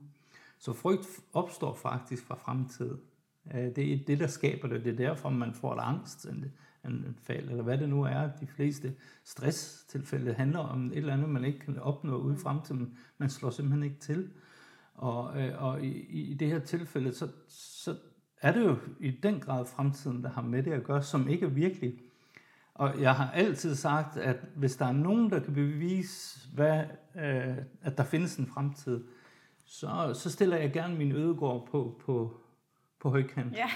Så 0.59 0.73
frygt 0.73 1.07
opstår 1.33 1.75
faktisk 1.75 2.27
fra 2.27 2.35
fremtiden. 2.35 2.99
Øh, 3.55 3.77
det 3.77 3.93
er 3.93 3.99
det, 4.07 4.21
der 4.21 4.27
skaber 4.27 4.69
det. 4.69 4.85
Det 4.85 4.93
er 4.93 4.97
derfor, 4.97 5.29
man 5.29 5.55
får 5.55 5.75
et 5.75 5.81
angst, 5.81 6.25
en, 6.25 6.53
en 6.85 7.17
fald, 7.23 7.49
eller 7.49 7.63
hvad 7.63 7.79
det 7.79 7.89
nu 7.89 8.03
er. 8.03 8.31
De 8.41 8.47
fleste 8.47 8.95
stresstilfælde 9.25 10.35
handler 10.35 10.59
om 10.59 10.87
et 10.87 10.97
eller 10.97 11.13
andet, 11.13 11.29
man 11.29 11.45
ikke 11.45 11.59
kan 11.59 11.79
opnå 11.79 12.17
ude 12.17 12.35
i 12.35 12.39
fremtiden. 12.39 12.99
Man 13.19 13.31
slår 13.31 13.51
simpelthen 13.51 13.83
ikke 13.83 14.01
til. 14.01 14.31
Og, 14.95 15.43
øh, 15.43 15.63
og 15.63 15.85
i, 15.85 15.91
i 16.31 16.35
det 16.35 16.49
her 16.49 16.59
tilfælde, 16.59 17.15
så, 17.15 17.29
så 17.49 17.97
er 18.41 18.53
det 18.53 18.65
jo 18.65 18.77
i 19.01 19.11
den 19.11 19.41
grad 19.41 19.67
fremtiden, 19.67 20.23
der 20.23 20.29
har 20.29 20.43
med 20.43 20.63
det 20.63 20.73
at 20.73 20.85
gøre, 20.85 21.03
som 21.03 21.29
ikke 21.29 21.47
er 21.47 21.51
virkelig. 21.51 22.01
Og 22.75 23.01
jeg 23.01 23.15
har 23.15 23.31
altid 23.31 23.75
sagt, 23.75 24.17
at 24.17 24.37
hvis 24.57 24.77
der 24.77 24.87
er 24.87 24.93
nogen, 24.93 25.31
der 25.31 25.39
kan 25.39 25.55
bevise, 25.55 26.49
hvad, 26.55 26.85
øh, 27.17 27.57
at 27.83 27.99
der 27.99 28.05
findes 28.05 28.37
en 28.37 28.47
fremtid, 28.47 29.05
så, 29.65 30.11
så 30.15 30.31
stiller 30.31 30.57
jeg 30.57 30.73
gerne 30.73 30.97
min 30.97 31.13
ødegård 31.13 31.69
på, 31.71 32.01
på, 32.07 32.41
på 33.05 33.11
højkant. 33.11 33.57
Ja. 33.57 33.71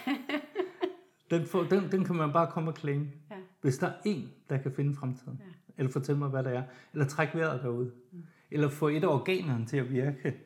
den, 1.31 1.47
får, 1.47 1.63
den, 1.63 1.93
den 1.93 2.05
kan 2.05 2.17
man 2.17 2.33
bare 2.33 2.51
komme 2.51 2.71
og 2.71 2.77
claim. 2.77 3.09
Ja. 3.31 3.37
Hvis 3.61 3.79
der 3.79 3.87
er 3.87 3.95
en, 4.05 4.31
der 4.51 4.59
kan 4.59 4.73
finde 4.73 4.95
fremtiden, 4.95 5.41
ja. 5.41 5.53
eller 5.79 5.93
fortælle 5.93 6.19
mig, 6.19 6.29
hvad 6.29 6.45
det 6.45 6.57
er, 6.57 6.63
eller 6.93 7.07
trække 7.07 7.39
vejret 7.39 7.63
derude, 7.63 7.93
mm. 8.13 8.23
eller 8.51 8.69
få 8.69 8.89
et 8.89 9.05
af 9.05 9.09
organerne 9.09 9.67
til 9.67 9.77
at 9.77 9.93
virke 9.93 10.37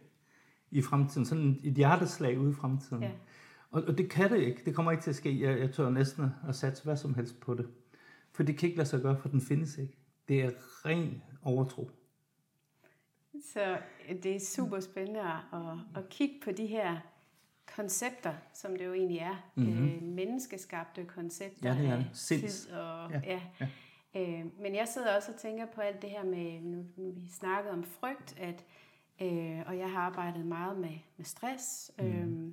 i 0.70 0.82
fremtiden, 0.82 1.26
sådan 1.26 1.60
et 1.64 1.74
hjerteslag 1.74 2.38
ude 2.38 2.50
i 2.50 2.54
fremtiden. 2.54 3.02
Ja. 3.02 3.10
Og, 3.70 3.82
og 3.82 3.98
det 3.98 4.10
kan 4.10 4.30
det 4.30 4.38
ikke. 4.38 4.62
Det 4.64 4.74
kommer 4.74 4.92
ikke 4.92 5.02
til 5.02 5.10
at 5.10 5.16
ske. 5.16 5.40
Jeg, 5.40 5.60
jeg 5.60 5.72
tør 5.72 5.90
næsten 5.90 6.30
at 6.48 6.54
satse 6.54 6.84
hvad 6.84 6.96
som 6.96 7.14
helst 7.14 7.40
på 7.40 7.54
det. 7.54 7.68
For 8.32 8.42
det 8.42 8.58
kan 8.58 8.66
ikke 8.66 8.78
lade 8.78 8.88
sig 8.88 9.00
gøre, 9.02 9.16
for 9.16 9.28
den 9.28 9.40
findes 9.40 9.78
ikke. 9.78 9.96
Det 10.28 10.42
er 10.42 10.50
ren 10.86 11.22
overtro. 11.42 11.90
Så 13.52 13.78
det 14.22 14.36
er 14.36 14.40
super 14.40 14.80
spændende 14.80 15.20
at, 15.52 15.78
at 15.96 16.08
kigge 16.08 16.34
på 16.44 16.50
de 16.50 16.66
her 16.66 17.11
koncepter, 17.76 18.34
som 18.54 18.76
det 18.76 18.84
jo 18.84 18.92
egentlig 18.92 19.18
er. 19.18 19.50
Mm-hmm. 19.54 19.88
Øh, 19.88 20.02
menneskeskabte 20.02 21.04
koncepter 21.04 21.74
ja, 21.74 21.82
det 21.82 21.88
er 21.88 21.96
det. 21.96 22.06
Sinds. 22.12 22.60
tid 22.62 22.72
og... 22.72 23.10
Ja. 23.10 23.20
ja. 23.24 23.40
ja. 23.60 23.68
Øh, 24.14 24.44
men 24.60 24.74
jeg 24.74 24.88
sidder 24.88 25.16
også 25.16 25.32
og 25.32 25.38
tænker 25.38 25.66
på 25.66 25.80
alt 25.80 26.02
det 26.02 26.10
her 26.10 26.24
med, 26.24 26.60
nu, 26.60 26.84
nu 26.96 27.10
vi 27.10 27.28
snakkede 27.28 27.72
om 27.72 27.84
frygt, 27.84 28.38
at, 28.40 28.64
øh, 29.20 29.62
og 29.66 29.78
jeg 29.78 29.90
har 29.90 30.00
arbejdet 30.00 30.46
meget 30.46 30.78
med, 30.78 30.98
med 31.16 31.24
stress, 31.24 31.92
mm. 31.98 32.04
øh, 32.04 32.52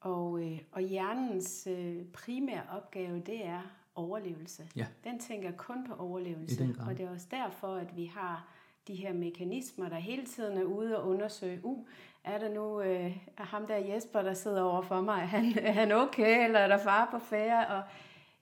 og, 0.00 0.40
øh, 0.42 0.58
og 0.72 0.82
hjernens 0.82 1.66
øh, 1.70 2.04
primære 2.12 2.62
opgave, 2.70 3.20
det 3.20 3.46
er 3.46 3.60
overlevelse. 3.94 4.68
Ja. 4.76 4.86
Den 5.04 5.18
tænker 5.18 5.52
kun 5.52 5.86
på 5.86 5.94
overlevelse, 5.94 6.74
og 6.86 6.98
det 6.98 7.06
er 7.06 7.10
også 7.10 7.26
derfor, 7.30 7.74
at 7.74 7.96
vi 7.96 8.04
har 8.04 8.48
de 8.88 8.94
her 8.94 9.12
mekanismer, 9.12 9.88
der 9.88 9.96
hele 9.96 10.26
tiden 10.26 10.58
er 10.58 10.62
ude 10.62 10.98
og 10.98 11.08
undersøge, 11.08 11.60
uh, 11.64 11.86
er 12.24 12.38
der 12.38 12.48
nu 12.48 12.80
øh, 12.80 13.16
er 13.36 13.44
ham 13.44 13.66
der 13.66 13.76
Jesper, 13.76 14.22
der 14.22 14.34
sidder 14.34 14.62
over 14.62 14.82
for 14.82 15.00
mig, 15.00 15.20
er 15.20 15.26
han, 15.26 15.58
er 15.58 15.72
han 15.72 15.92
okay, 15.92 16.44
eller 16.44 16.58
er 16.58 16.68
der 16.68 16.78
far 16.78 17.08
på 17.10 17.18
færre? 17.18 17.66
Og, 17.66 17.82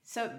så 0.05 0.31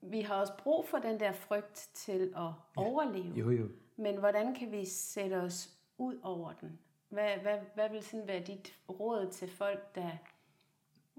vi 0.00 0.20
har 0.20 0.34
også 0.34 0.52
brug 0.58 0.88
for 0.88 0.98
den 0.98 1.20
der 1.20 1.32
frygt 1.32 1.90
til 1.94 2.32
at 2.36 2.42
ja. 2.42 2.50
overleve. 2.76 3.34
Jo, 3.34 3.50
jo. 3.50 3.68
Men 3.96 4.18
hvordan 4.18 4.54
kan 4.54 4.72
vi 4.72 4.84
sætte 4.84 5.34
os 5.34 5.70
ud 5.98 6.18
over 6.22 6.52
den? 6.52 6.78
Hvad, 7.08 7.30
hvad, 7.42 7.58
hvad 7.74 7.90
vil 7.90 8.02
sådan 8.02 8.28
være 8.28 8.40
dit 8.40 8.76
råd 8.88 9.30
til 9.30 9.50
folk, 9.50 9.94
der 9.94 10.10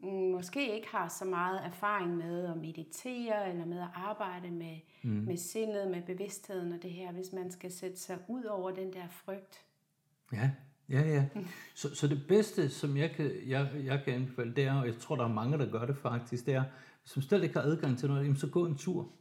måske 0.07 0.75
ikke 0.75 0.87
har 0.87 1.07
så 1.07 1.25
meget 1.25 1.65
erfaring 1.65 2.17
med 2.17 2.45
at 2.45 2.57
meditere, 2.57 3.49
eller 3.49 3.65
med 3.65 3.79
at 3.79 3.89
arbejde 3.95 4.51
med, 4.51 4.77
mm. 5.03 5.09
med 5.09 5.37
sindet, 5.37 5.91
med 5.91 6.01
bevidstheden 6.01 6.73
og 6.73 6.81
det 6.81 6.91
her, 6.91 7.11
hvis 7.11 7.33
man 7.33 7.51
skal 7.51 7.71
sætte 7.71 7.97
sig 7.97 8.19
ud 8.27 8.43
over 8.43 8.71
den 8.71 8.93
der 8.93 9.07
frygt? 9.07 9.65
Ja, 10.33 10.51
Ja, 10.89 11.01
ja. 11.01 11.25
Så, 11.75 11.95
så 11.95 12.07
det 12.07 12.27
bedste, 12.27 12.69
som 12.69 12.97
jeg 12.97 13.11
kan, 13.11 13.31
jeg, 13.47 13.71
jeg 13.83 14.01
kan 14.05 14.13
anbefale, 14.13 14.55
det 14.55 14.63
er, 14.63 14.73
og 14.73 14.87
jeg 14.87 14.97
tror, 14.97 15.15
der 15.15 15.23
er 15.23 15.33
mange, 15.33 15.57
der 15.57 15.71
gør 15.71 15.85
det 15.85 15.97
faktisk, 15.97 16.45
det 16.45 16.53
er, 16.53 16.63
man 17.15 17.23
slet 17.23 17.43
ikke 17.43 17.55
har 17.55 17.61
adgang 17.61 17.97
til 17.97 18.09
noget, 18.09 18.39
så 18.39 18.47
gå 18.47 18.65
en 18.65 18.77
tur. 18.77 19.11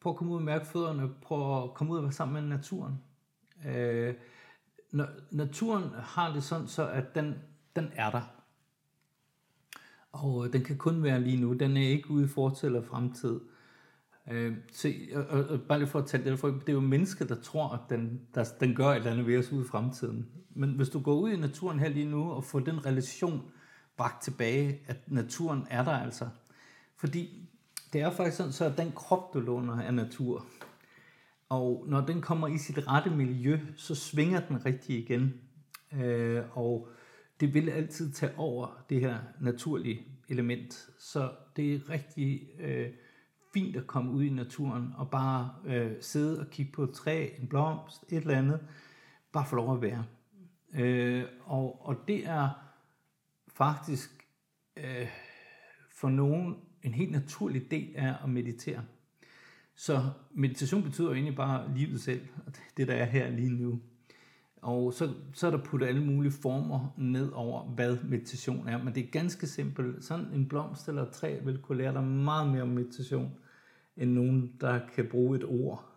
Prøv 0.00 0.12
at 0.12 0.16
komme 0.16 0.32
ud 0.32 0.38
og 0.38 0.44
mærke 0.44 0.66
fødderne, 0.66 1.10
prøv 1.22 1.64
at 1.64 1.74
komme 1.74 1.92
ud 1.92 1.98
og 1.98 2.04
være 2.04 2.12
sammen 2.12 2.42
med 2.42 2.56
naturen. 2.56 2.94
Øh, 3.66 4.14
når, 4.90 5.08
naturen 5.30 5.90
har 5.94 6.32
det 6.32 6.44
sådan, 6.44 6.68
så 6.68 6.88
at 6.88 7.14
den, 7.14 7.34
den 7.76 7.90
er 7.94 8.10
der. 8.10 8.22
Og 10.12 10.52
den 10.52 10.64
kan 10.64 10.78
kun 10.78 11.02
være 11.02 11.20
lige 11.20 11.40
nu. 11.40 11.52
Den 11.52 11.76
er 11.76 11.88
ikke 11.88 12.10
ude 12.10 12.24
i 12.24 12.28
fortid 12.28 12.68
eller 12.68 12.82
fremtid. 12.82 13.40
Øh, 13.40 13.53
Øh, 14.30 14.56
se, 14.72 15.08
og, 15.14 15.26
og, 15.26 15.44
og 15.44 15.60
bare 15.60 15.78
lige 15.78 15.88
for 15.88 15.98
at 15.98 16.06
tage 16.06 16.24
det, 16.24 16.38
for 16.38 16.48
det 16.48 16.68
er 16.68 16.72
jo 16.72 16.80
mennesker, 16.80 17.24
der 17.24 17.40
tror, 17.40 17.68
at 17.68 17.80
den, 17.90 18.20
der, 18.34 18.44
den 18.60 18.74
gør 18.74 18.88
et 18.88 18.96
eller 18.96 19.10
andet 19.10 19.26
ved 19.26 19.38
os 19.38 19.52
ude 19.52 19.64
i 19.64 19.68
fremtiden. 19.68 20.28
Men 20.50 20.70
hvis 20.70 20.88
du 20.88 21.00
går 21.00 21.14
ud 21.14 21.30
i 21.30 21.36
naturen 21.36 21.78
her 21.78 21.88
lige 21.88 22.10
nu 22.10 22.30
og 22.30 22.44
får 22.44 22.60
den 22.60 22.86
relation 22.86 23.42
bragt 23.96 24.22
tilbage, 24.22 24.80
at 24.86 24.96
naturen 25.06 25.66
er 25.70 25.84
der 25.84 25.90
altså. 25.90 26.28
Fordi 26.96 27.48
det 27.92 28.00
er 28.00 28.10
faktisk 28.10 28.36
sådan, 28.36 28.52
så 28.52 28.64
at 28.64 28.78
den 28.78 28.92
krop, 28.92 29.34
du 29.34 29.40
låner, 29.40 29.78
er 29.78 29.90
natur. 29.90 30.46
Og 31.48 31.84
når 31.88 32.00
den 32.00 32.20
kommer 32.20 32.48
i 32.48 32.58
sit 32.58 32.88
rette 32.88 33.10
miljø, 33.10 33.60
så 33.76 33.94
svinger 33.94 34.40
den 34.40 34.66
rigtig 34.66 34.98
igen. 34.98 35.34
Øh, 35.92 36.42
og 36.52 36.88
det 37.40 37.54
vil 37.54 37.70
altid 37.70 38.12
tage 38.12 38.32
over 38.38 38.84
det 38.90 39.00
her 39.00 39.18
naturlige 39.40 40.00
element. 40.28 40.88
Så 40.98 41.30
det 41.56 41.74
er 41.74 41.90
rigtig... 41.90 42.40
Øh, 42.60 42.90
fint 43.54 43.76
at 43.76 43.86
komme 43.86 44.10
ud 44.12 44.22
i 44.22 44.30
naturen 44.30 44.92
og 44.96 45.10
bare 45.10 45.50
øh, 45.66 45.92
sidde 46.00 46.40
og 46.40 46.50
kigge 46.50 46.72
på 46.72 46.82
et 46.82 46.90
træ, 46.90 47.28
en 47.38 47.46
blomst, 47.48 48.04
et 48.08 48.16
eller 48.16 48.38
andet. 48.38 48.60
Bare 49.32 49.46
få 49.46 49.56
lov 49.56 49.74
at 49.74 49.82
være. 49.82 50.04
Øh, 50.74 51.24
og, 51.44 51.86
og 51.86 51.96
det 52.08 52.26
er 52.26 52.48
faktisk 53.48 54.26
øh, 54.76 55.08
for 55.90 56.08
nogen 56.08 56.56
en 56.82 56.94
helt 56.94 57.12
naturlig 57.12 57.70
del 57.70 57.92
af 57.96 58.14
at 58.22 58.28
meditere. 58.28 58.82
Så 59.74 60.02
meditation 60.34 60.82
betyder 60.82 61.08
jo 61.08 61.14
egentlig 61.14 61.36
bare 61.36 61.74
livet 61.76 62.00
selv, 62.00 62.20
og 62.46 62.52
det 62.76 62.88
der 62.88 62.94
er 62.94 63.04
her 63.04 63.30
lige 63.30 63.50
nu. 63.50 63.80
Og 64.56 64.92
så, 64.92 65.14
så 65.32 65.46
er 65.46 65.50
der 65.50 65.64
puttet 65.64 65.86
alle 65.86 66.04
mulige 66.04 66.32
former 66.32 66.94
ned 66.98 67.32
over, 67.32 67.64
hvad 67.64 67.98
meditation 68.04 68.68
er. 68.68 68.82
Men 68.82 68.94
det 68.94 69.04
er 69.04 69.10
ganske 69.10 69.46
simpelt. 69.46 70.04
Sådan 70.04 70.26
en 70.32 70.48
blomst 70.48 70.88
eller 70.88 71.02
et 71.02 71.10
træ 71.10 71.38
vil 71.44 71.58
kunne 71.58 71.78
lære 71.78 71.92
dig 71.92 72.04
meget 72.04 72.52
mere 72.52 72.62
om 72.62 72.68
meditation, 72.68 73.30
end 73.96 74.10
nogen, 74.10 74.56
der 74.60 74.80
kan 74.94 75.08
bruge 75.10 75.36
et 75.36 75.44
ord. 75.44 75.90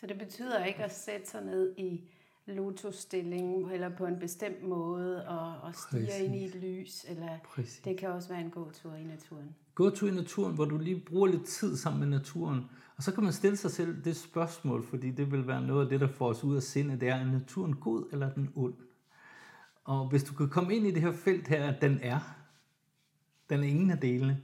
Så 0.00 0.06
det 0.06 0.18
betyder 0.18 0.64
ikke 0.64 0.84
at 0.84 0.94
sætte 0.94 1.30
sig 1.30 1.44
ned 1.44 1.74
i 1.76 2.10
lotusstilling 2.46 3.72
eller 3.72 3.88
på 3.88 4.06
en 4.06 4.18
bestemt 4.18 4.62
måde 4.62 5.28
og, 5.28 5.60
og 5.62 5.74
stige 5.74 6.24
ind 6.24 6.34
i 6.34 6.44
et 6.44 6.54
lys, 6.54 7.04
eller 7.08 7.38
Præcis. 7.44 7.80
det 7.84 7.98
kan 7.98 8.08
også 8.08 8.28
være 8.28 8.40
en 8.40 8.50
gåtur 8.50 8.94
i 8.94 9.04
naturen. 9.04 9.54
Gåtur 9.74 10.08
i 10.08 10.14
naturen, 10.14 10.54
hvor 10.54 10.64
du 10.64 10.78
lige 10.78 11.00
bruger 11.00 11.26
lidt 11.26 11.44
tid 11.44 11.76
sammen 11.76 12.00
med 12.00 12.18
naturen, 12.18 12.64
og 12.96 13.02
så 13.02 13.12
kan 13.12 13.24
man 13.24 13.32
stille 13.32 13.56
sig 13.56 13.70
selv 13.70 14.04
det 14.04 14.16
spørgsmål, 14.16 14.86
fordi 14.86 15.10
det 15.10 15.32
vil 15.32 15.46
være 15.46 15.62
noget 15.62 15.84
af 15.84 15.88
det, 15.90 16.00
der 16.00 16.08
får 16.08 16.28
os 16.28 16.44
ud 16.44 16.56
af 16.56 16.62
sindet, 16.62 17.00
det 17.00 17.08
er, 17.08 17.14
er 17.14 17.32
naturen 17.32 17.76
god 17.76 18.04
eller 18.12 18.26
er 18.26 18.34
den 18.34 18.52
ond? 18.54 18.74
Og 19.84 20.08
hvis 20.08 20.24
du 20.24 20.34
kan 20.34 20.48
komme 20.48 20.76
ind 20.76 20.86
i 20.86 20.90
det 20.90 21.02
her 21.02 21.12
felt 21.12 21.48
her, 21.48 21.72
at 21.72 21.80
den 21.80 21.98
er, 22.02 22.20
den 23.50 23.60
er 23.60 23.64
ingen 23.64 23.90
af 23.90 23.98
delene, 23.98 24.42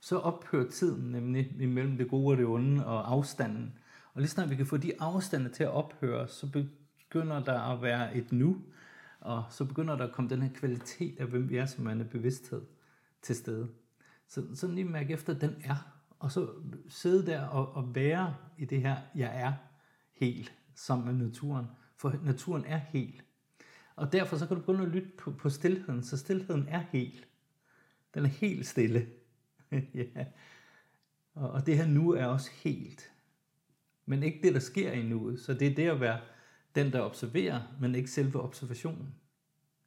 så 0.00 0.18
ophører 0.18 0.70
tiden 0.70 1.12
nemlig 1.12 1.56
imellem 1.60 1.96
det 1.96 2.08
gode 2.08 2.34
og 2.34 2.36
det 2.36 2.46
onde 2.46 2.86
og 2.86 3.12
afstanden. 3.12 3.78
Og 4.14 4.20
lige 4.20 4.30
snart 4.30 4.50
vi 4.50 4.56
kan 4.56 4.66
få 4.66 4.76
de 4.76 5.00
afstande 5.00 5.48
til 5.48 5.64
at 5.64 5.70
ophøre, 5.70 6.28
så 6.28 6.46
begynder 6.52 7.44
der 7.44 7.60
at 7.60 7.82
være 7.82 8.16
et 8.16 8.32
nu, 8.32 8.56
og 9.20 9.44
så 9.50 9.64
begynder 9.64 9.96
der 9.96 10.06
at 10.06 10.12
komme 10.12 10.30
den 10.30 10.42
her 10.42 10.50
kvalitet 10.54 11.20
af, 11.20 11.26
hvem 11.26 11.48
vi 11.48 11.56
er 11.56 11.66
som 11.66 11.86
en 11.86 12.08
bevidsthed 12.10 12.62
til 13.22 13.36
stede. 13.36 13.68
Så, 14.28 14.46
så 14.54 14.68
lige 14.68 14.84
mærke 14.84 15.12
efter, 15.12 15.34
at 15.34 15.40
den 15.40 15.62
er, 15.64 15.76
og 16.18 16.32
så 16.32 16.48
sidde 16.88 17.26
der 17.26 17.46
og, 17.46 17.72
og 17.72 17.94
være 17.94 18.34
i 18.58 18.64
det 18.64 18.80
her, 18.80 18.96
jeg 19.14 19.40
er 19.40 19.52
helt, 20.12 20.52
sammen 20.74 21.06
med 21.06 21.26
naturen. 21.26 21.66
For 21.96 22.14
naturen 22.24 22.64
er 22.64 22.76
helt. 22.78 23.24
Og 23.96 24.12
derfor 24.12 24.36
så 24.36 24.46
kan 24.46 24.56
du 24.56 24.62
begynde 24.62 24.82
at 24.82 24.88
lytte 24.88 25.10
på, 25.18 25.30
på 25.30 25.50
stillheden, 25.50 26.02
så 26.02 26.16
stillheden 26.16 26.66
er 26.68 26.84
helt. 26.90 27.28
Den 28.14 28.24
er 28.24 28.28
helt 28.28 28.66
stille. 28.66 29.06
ja. 29.94 30.24
og, 31.34 31.50
og 31.50 31.66
det 31.66 31.76
her 31.76 31.86
nu 31.86 32.10
er 32.10 32.26
også 32.26 32.50
helt. 32.64 33.10
Men 34.06 34.22
ikke 34.22 34.38
det, 34.42 34.54
der 34.54 34.60
sker 34.60 34.92
i 34.92 35.02
nuet. 35.02 35.40
Så 35.40 35.54
det 35.54 35.68
er 35.68 35.74
det 35.74 35.88
at 35.88 36.00
være 36.00 36.18
den, 36.74 36.92
der 36.92 37.00
observerer, 37.00 37.60
men 37.80 37.94
ikke 37.94 38.10
selve 38.10 38.40
observationen. 38.40 39.14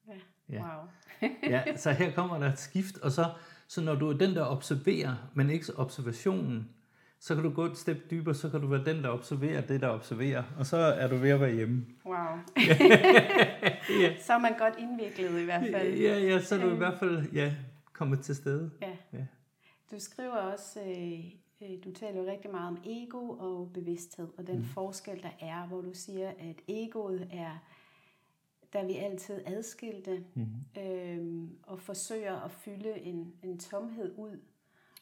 Ja, 0.08 0.14
ja. 0.50 0.62
wow. 0.62 0.88
ja, 1.54 1.78
så 1.78 1.92
her 1.92 2.12
kommer 2.12 2.40
der 2.40 2.52
et 2.52 2.60
skift, 2.60 2.98
og 2.98 3.12
så, 3.12 3.32
så 3.68 3.82
når 3.82 3.96
du 3.96 4.10
er 4.10 4.18
den, 4.18 4.36
der 4.36 4.46
observerer, 4.46 5.16
men 5.34 5.50
ikke 5.50 5.66
observationen, 5.76 6.70
så 7.20 7.36
kan 7.36 7.44
du 7.44 7.50
gå 7.50 7.66
et 7.66 7.78
step 7.78 7.98
dybere, 8.12 8.36
så 8.36 8.50
kan 8.50 8.62
du 8.62 8.68
være 8.68 8.86
den, 8.86 9.04
der 9.04 9.10
observerer 9.10 9.62
det, 9.62 9.82
der 9.82 9.90
observerer, 9.90 10.44
og 10.58 10.66
så 10.66 10.78
er 10.78 11.08
du 11.08 11.16
ved 11.16 11.30
at 11.30 11.40
være 11.40 11.52
hjemme. 11.52 11.86
Wow. 12.06 12.16
ja. 14.02 14.16
Så 14.22 14.34
er 14.34 14.40
man 14.40 14.54
godt 14.58 14.74
indviklet 14.80 15.42
i 15.42 15.44
hvert 15.44 15.64
fald. 15.74 15.94
Ja, 15.94 16.20
ja 16.20 16.40
så 16.40 16.56
er 16.56 16.60
du 16.60 16.74
i 16.74 16.78
hvert 16.78 17.00
fald 17.00 17.32
ja, 17.34 17.54
kommet 17.94 18.20
til 18.20 18.36
stede. 18.36 18.72
Ja. 18.82 18.90
ja. 19.14 19.26
Du 19.92 20.00
skriver 20.00 20.38
også, 20.38 20.82
øh, 20.82 21.36
øh, 21.62 21.84
du 21.84 21.92
taler 21.92 22.22
jo 22.22 22.32
rigtig 22.32 22.52
meget 22.52 22.68
om 22.68 22.78
ego 22.86 23.30
og 23.30 23.72
bevidsthed, 23.74 24.28
og 24.38 24.48
den 24.48 24.58
mm. 24.58 24.64
forskel, 24.64 25.24
der 25.24 25.32
er, 25.40 25.68
hvor 25.68 25.82
du 25.82 25.94
siger, 25.94 26.30
at 26.30 26.56
egoet 26.68 27.30
er, 27.32 27.58
der 28.74 28.86
vi 28.86 28.94
altid 28.96 29.42
adskilte, 29.46 30.26
mm. 30.34 30.82
øh, 30.82 31.48
og 31.64 31.80
forsøger 31.80 32.40
at 32.40 32.52
fylde 32.52 33.00
en, 33.00 33.34
en 33.44 33.60
tomhed 33.60 34.18
ud, 34.18 34.40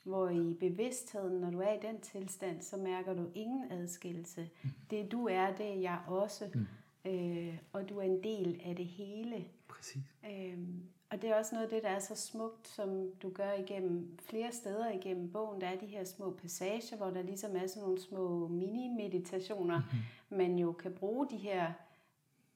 hvor 0.04 0.30
i 0.30 0.54
bevidstheden, 0.54 1.41
når 1.41 1.50
du 1.50 1.60
er 1.60 1.74
i 1.74 1.80
den 1.82 2.02
tilstand, 2.02 2.62
så 2.62 2.78
mærker 2.78 3.13
du 3.13 3.30
ingen 3.36 3.72
adskillelse. 3.72 4.50
Mm. 4.63 4.70
Det 4.89 5.12
du 5.12 5.28
er, 5.28 5.56
det 5.56 5.65
er 5.65 5.80
jeg 5.80 6.02
også. 6.08 6.50
Mm. 6.54 6.67
Øh, 7.12 7.58
og 7.74 7.89
du 7.89 7.98
er 7.98 8.04
en 8.04 8.24
del 8.24 8.62
af 8.65 8.76
det 8.76 8.86
hele. 8.86 9.46
Præcis. 9.67 10.02
Øhm, 10.32 10.84
og 11.12 11.21
det 11.21 11.30
er 11.30 11.36
også 11.36 11.56
noget 11.56 11.67
af 11.67 11.69
det, 11.69 11.84
der 11.84 11.89
er 11.89 12.00
så 12.00 12.15
smukt, 12.15 12.67
som 12.67 13.12
du 13.21 13.30
gør 13.30 13.54
igennem 13.54 14.17
flere 14.30 14.52
steder 14.52 14.91
igennem 14.91 15.32
bogen. 15.32 15.62
Der 15.62 15.67
er 15.67 15.80
de 15.80 15.86
her 15.86 16.04
små 16.04 16.32
passager, 16.41 16.97
hvor 16.97 17.10
der 17.10 17.21
ligesom 17.21 17.56
er 17.56 17.67
sådan 17.67 17.84
nogle 17.84 18.02
små 18.02 18.47
mini-meditationer, 18.47 19.78
mm-hmm. 19.80 20.38
man 20.38 20.58
jo 20.60 20.71
kan 20.71 20.93
bruge 20.93 21.28
de 21.30 21.38
her 21.38 21.74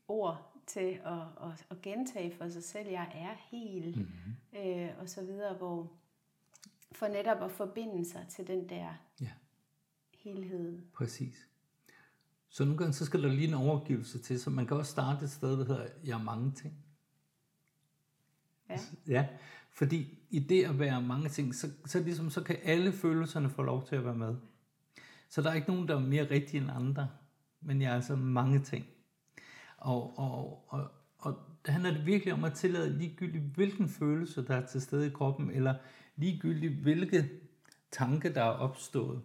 ord 0.07 0.51
til 0.67 0.99
at, 1.05 1.13
at, 1.41 1.65
at 1.69 1.81
gentage 1.81 2.35
for 2.37 2.49
sig 2.49 2.63
selv. 2.63 2.89
Jeg 2.89 3.11
er 3.15 3.35
helt, 3.51 3.97
mm-hmm. 3.97 4.59
øh, 4.59 4.89
og 4.99 5.09
så 5.09 5.21
videre, 5.21 5.53
hvor 5.53 5.91
for 6.91 7.07
netop 7.07 7.43
at 7.43 7.51
forbinde 7.51 8.05
sig 8.05 8.25
til 8.29 8.47
den 8.47 8.69
der 8.69 8.93
ja. 9.21 9.31
helhed. 10.17 10.81
Præcis. 10.93 11.47
Så 12.49 12.63
nogle 12.63 12.77
gange 12.77 12.93
så 12.93 13.05
skal 13.05 13.23
der 13.23 13.29
lige 13.29 13.47
en 13.47 13.53
overgivelse 13.53 14.19
til, 14.19 14.39
så 14.39 14.49
man 14.49 14.67
kan 14.67 14.77
også 14.77 14.91
starte 14.91 15.25
et 15.25 15.31
sted, 15.31 15.59
der 15.59 15.65
hedder, 15.65 15.87
jeg 16.03 16.19
er 16.19 16.23
mange 16.23 16.51
ting. 16.51 16.84
Ja. 18.69 18.79
ja, 19.07 19.27
fordi 19.71 20.19
i 20.29 20.39
det 20.39 20.65
at 20.65 20.79
være 20.79 21.01
mange 21.01 21.29
ting, 21.29 21.55
så, 21.55 21.67
så, 21.85 21.99
ligesom, 21.99 22.29
så 22.29 22.43
kan 22.43 22.57
alle 22.63 22.91
følelserne 22.91 23.49
få 23.49 23.63
lov 23.63 23.87
til 23.87 23.95
at 23.95 24.05
være 24.05 24.15
med. 24.15 24.35
Så 25.29 25.41
der 25.41 25.49
er 25.49 25.53
ikke 25.53 25.67
nogen, 25.67 25.87
der 25.87 25.95
er 25.95 25.99
mere 25.99 26.31
rigtig 26.31 26.57
end 26.57 26.71
andre, 26.71 27.07
men 27.61 27.81
jeg 27.81 27.91
er 27.91 27.95
altså 27.95 28.15
mange 28.15 28.59
ting. 28.59 28.85
Og, 29.77 30.19
og, 30.19 30.65
og, 30.67 30.91
og 31.17 31.39
det 31.65 31.73
handler 31.73 31.91
det 31.91 32.05
virkelig 32.05 32.33
om 32.33 32.43
at 32.43 32.53
tillade 32.53 32.97
ligegyldigt, 32.97 33.43
hvilken 33.43 33.89
følelse, 33.89 34.47
der 34.47 34.55
er 34.55 34.65
til 34.65 34.81
stede 34.81 35.07
i 35.07 35.09
kroppen, 35.09 35.51
eller 35.51 35.75
ligegyldigt, 36.15 36.73
hvilke 36.73 37.29
tanke, 37.91 38.33
der 38.33 38.41
er 38.41 38.49
opstået, 38.49 39.21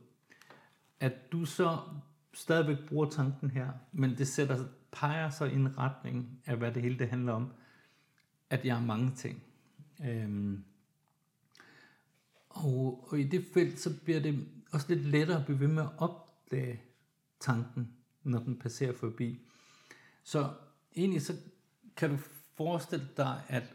at 1.00 1.32
du 1.32 1.44
så 1.44 1.78
stadigvæk 2.34 2.88
bruger 2.88 3.10
tanken 3.10 3.50
her, 3.50 3.68
men 3.92 4.18
det 4.18 4.28
sætter, 4.28 4.64
peger 4.92 5.30
så 5.30 5.44
i 5.44 5.54
en 5.54 5.78
retning 5.78 6.40
af, 6.46 6.56
hvad 6.56 6.72
det 6.72 6.82
hele 6.82 6.98
det 6.98 7.08
handler 7.08 7.32
om, 7.32 7.52
at 8.50 8.64
jeg 8.64 8.76
har 8.76 8.86
mange 8.86 9.12
ting. 9.16 9.42
Øhm, 10.06 10.64
og, 12.48 13.08
og 13.08 13.20
i 13.20 13.22
det 13.22 13.44
felt, 13.54 13.80
så 13.80 13.90
bliver 14.04 14.20
det 14.20 14.48
også 14.72 14.86
lidt 14.88 15.06
lettere 15.06 15.38
at 15.38 15.44
blive 15.44 15.60
ved 15.60 15.68
med 15.68 15.82
at 15.82 15.90
opdage 15.98 16.80
tanken, 17.40 17.92
når 18.22 18.38
den 18.38 18.58
passerer 18.58 18.92
forbi. 18.92 19.40
Så 20.22 20.50
egentlig 20.96 21.22
så 21.22 21.36
kan 21.96 22.10
du 22.10 22.16
forestille 22.56 23.08
dig, 23.16 23.42
at 23.48 23.74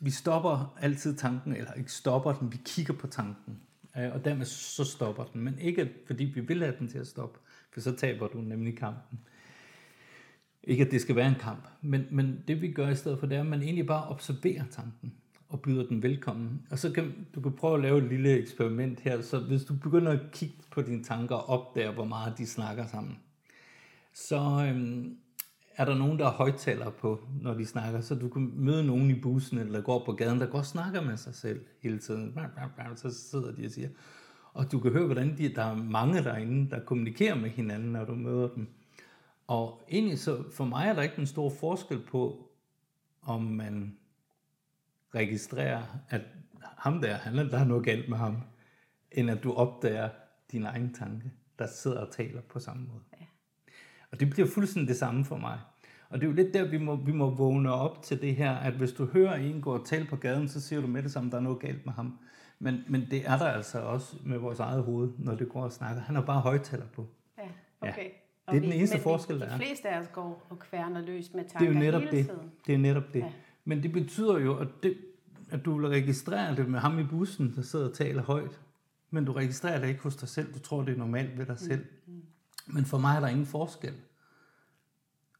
vi 0.00 0.10
stopper 0.10 0.76
altid 0.80 1.16
tanken, 1.16 1.56
eller 1.56 1.72
ikke 1.72 1.92
stopper 1.92 2.32
den, 2.32 2.52
vi 2.52 2.60
kigger 2.64 2.94
på 2.94 3.06
tanken. 3.06 3.62
Øh, 3.96 4.12
og 4.12 4.24
dermed 4.24 4.46
så 4.46 4.84
stopper 4.84 5.24
den, 5.24 5.40
men 5.40 5.58
ikke 5.58 5.94
fordi 6.06 6.24
vi 6.24 6.40
vil 6.40 6.62
have 6.62 6.76
den 6.78 6.88
til 6.88 6.98
at 6.98 7.06
stoppe, 7.06 7.38
for 7.72 7.80
så 7.80 7.96
taber 7.96 8.28
du 8.28 8.40
nemlig 8.40 8.78
kampen. 8.78 9.20
Ikke 10.66 10.84
at 10.84 10.90
det 10.90 11.00
skal 11.00 11.16
være 11.16 11.28
en 11.28 11.40
kamp, 11.40 11.68
men, 11.82 12.06
men 12.10 12.38
det 12.48 12.62
vi 12.62 12.72
gør 12.72 12.88
i 12.88 12.94
stedet 12.94 13.18
for, 13.18 13.26
det 13.26 13.36
er, 13.36 13.40
at 13.40 13.46
man 13.46 13.62
egentlig 13.62 13.86
bare 13.86 14.08
observerer 14.08 14.64
tanken 14.70 15.14
og 15.48 15.60
byder 15.60 15.86
den 15.86 16.02
velkommen. 16.02 16.62
Og 16.70 16.78
så 16.78 16.92
kan 16.92 17.26
du 17.34 17.40
kan 17.40 17.52
prøve 17.52 17.74
at 17.74 17.82
lave 17.82 17.98
et 17.98 18.04
lille 18.04 18.38
eksperiment 18.38 19.00
her, 19.00 19.22
så 19.22 19.38
hvis 19.38 19.64
du 19.64 19.74
begynder 19.74 20.12
at 20.12 20.20
kigge 20.32 20.54
på 20.70 20.82
dine 20.82 21.04
tanker 21.04 21.34
og 21.34 21.48
opdager, 21.48 21.92
hvor 21.92 22.04
meget 22.04 22.38
de 22.38 22.46
snakker 22.46 22.86
sammen, 22.86 23.18
så, 24.14 24.66
øhm, 24.68 25.16
er 25.76 25.84
der 25.84 25.94
nogen, 25.94 26.18
der 26.18 26.24
har 26.24 26.32
højtaler 26.32 26.90
på, 26.90 27.20
når 27.42 27.54
de 27.54 27.66
snakker, 27.66 28.00
så 28.00 28.14
du 28.14 28.28
kan 28.28 28.52
møde 28.54 28.84
nogen 28.84 29.10
i 29.10 29.20
bussen 29.20 29.58
eller 29.58 29.80
går 29.80 30.02
på 30.06 30.12
gaden, 30.12 30.40
der 30.40 30.46
går 30.46 30.58
og 30.58 30.66
snakker 30.66 31.00
med 31.00 31.16
sig 31.16 31.34
selv 31.34 31.60
hele 31.82 31.98
tiden. 31.98 32.38
Så 32.96 33.10
sidder 33.10 33.52
de 33.52 33.64
og 33.64 33.70
siger, 33.70 33.88
og 34.52 34.72
du 34.72 34.80
kan 34.80 34.92
høre, 34.92 35.06
hvordan 35.06 35.38
de, 35.38 35.54
der 35.54 35.62
er 35.62 35.76
mange 35.76 36.24
derinde, 36.24 36.70
der 36.70 36.80
kommunikerer 36.80 37.34
med 37.34 37.50
hinanden, 37.50 37.92
når 37.92 38.04
du 38.04 38.14
møder 38.14 38.48
dem. 38.48 38.68
Og 39.46 39.82
egentlig 39.90 40.18
så, 40.18 40.44
for 40.52 40.64
mig 40.64 40.88
er 40.88 40.92
der 40.92 41.02
ikke 41.02 41.18
en 41.18 41.26
stor 41.26 41.50
forskel 41.50 42.00
på, 42.00 42.50
om 43.22 43.42
man 43.42 43.96
registrerer, 45.14 45.82
at 46.08 46.22
ham 46.62 47.00
der, 47.00 47.14
han, 47.14 47.36
der 47.36 47.58
er 47.58 47.64
noget 47.64 47.84
galt 47.84 48.08
med 48.08 48.18
ham, 48.18 48.42
end 49.12 49.30
at 49.30 49.44
du 49.44 49.52
opdager 49.52 50.08
din 50.52 50.64
egen 50.64 50.94
tanke, 50.94 51.32
der 51.58 51.66
sidder 51.66 52.00
og 52.06 52.12
taler 52.12 52.40
på 52.40 52.58
samme 52.58 52.86
måde. 52.86 53.02
Ja. 53.20 53.26
Og 54.10 54.20
det 54.20 54.30
bliver 54.30 54.48
fuldstændig 54.48 54.88
det 54.88 54.96
samme 54.96 55.24
for 55.24 55.36
mig. 55.36 55.58
Og 56.08 56.20
det 56.20 56.26
er 56.26 56.30
jo 56.30 56.36
lidt 56.36 56.54
der, 56.54 56.64
vi 56.64 56.78
må, 56.78 56.96
vi 56.96 57.12
må 57.12 57.30
vågne 57.30 57.72
op 57.72 58.02
til 58.02 58.20
det 58.20 58.36
her, 58.36 58.52
at 58.52 58.72
hvis 58.72 58.92
du 58.92 59.04
hører 59.06 59.34
en 59.34 59.60
gå 59.60 59.74
og 59.74 59.86
tale 59.86 60.04
på 60.04 60.16
gaden, 60.16 60.48
så 60.48 60.60
siger 60.60 60.80
du 60.80 60.86
med 60.86 61.02
det 61.02 61.12
samme, 61.12 61.30
der 61.30 61.36
er 61.36 61.40
noget 61.40 61.60
galt 61.60 61.86
med 61.86 61.94
ham. 61.94 62.18
Men, 62.58 62.84
men 62.88 63.06
det 63.10 63.26
er 63.26 63.38
der 63.38 63.46
altså 63.46 63.80
også 63.80 64.16
med 64.24 64.38
vores 64.38 64.60
eget 64.60 64.84
hoved, 64.84 65.12
når 65.18 65.34
det 65.34 65.48
går 65.48 65.62
og 65.62 65.72
snakker. 65.72 66.02
Han 66.02 66.14
har 66.14 66.22
bare 66.22 66.40
højtaler 66.40 66.86
på. 66.86 67.06
Ja, 67.38 67.48
okay. 67.80 68.04
Ja. 68.04 68.10
Det 68.50 68.56
er 68.56 68.60
den 68.60 68.72
eneste 68.72 68.98
forskel, 68.98 69.40
der 69.40 69.46
er. 69.46 69.58
De 69.58 69.64
fleste 69.64 69.88
af 69.88 70.00
os 70.00 70.08
går 70.08 70.46
og 70.50 70.58
kværner 70.58 71.00
løs 71.00 71.32
med 71.34 71.44
tanker 71.44 71.58
det 71.58 71.68
er 71.68 71.72
jo 71.72 71.78
netop 71.78 72.02
hele 72.02 72.16
det. 72.16 72.26
tiden. 72.26 72.50
Det 72.66 72.74
er 72.74 72.78
netop 72.78 73.02
det. 73.12 73.20
Ja. 73.20 73.32
Men 73.64 73.82
det 73.82 73.92
betyder 73.92 74.38
jo, 74.38 74.58
at, 74.58 74.68
det, 74.82 74.96
at 75.50 75.64
du 75.64 75.78
vil 75.78 75.88
registrere 75.88 76.56
det 76.56 76.68
med 76.68 76.80
ham 76.80 76.98
i 76.98 77.04
bussen, 77.04 77.54
der 77.56 77.62
sidder 77.62 77.88
og 77.88 77.94
taler 77.94 78.22
højt. 78.22 78.60
Men 79.10 79.24
du 79.24 79.32
registrerer 79.32 79.80
det 79.80 79.88
ikke 79.88 80.02
hos 80.02 80.16
dig 80.16 80.28
selv. 80.28 80.54
Du 80.54 80.58
tror, 80.58 80.82
det 80.82 80.94
er 80.94 80.98
normalt 80.98 81.38
ved 81.38 81.46
dig 81.46 81.58
selv. 81.58 81.84
Mm. 82.06 82.12
Mm. 82.12 82.22
Men 82.74 82.84
for 82.84 82.98
mig 82.98 83.16
er 83.16 83.20
der 83.20 83.28
ingen 83.28 83.46
forskel. 83.46 83.94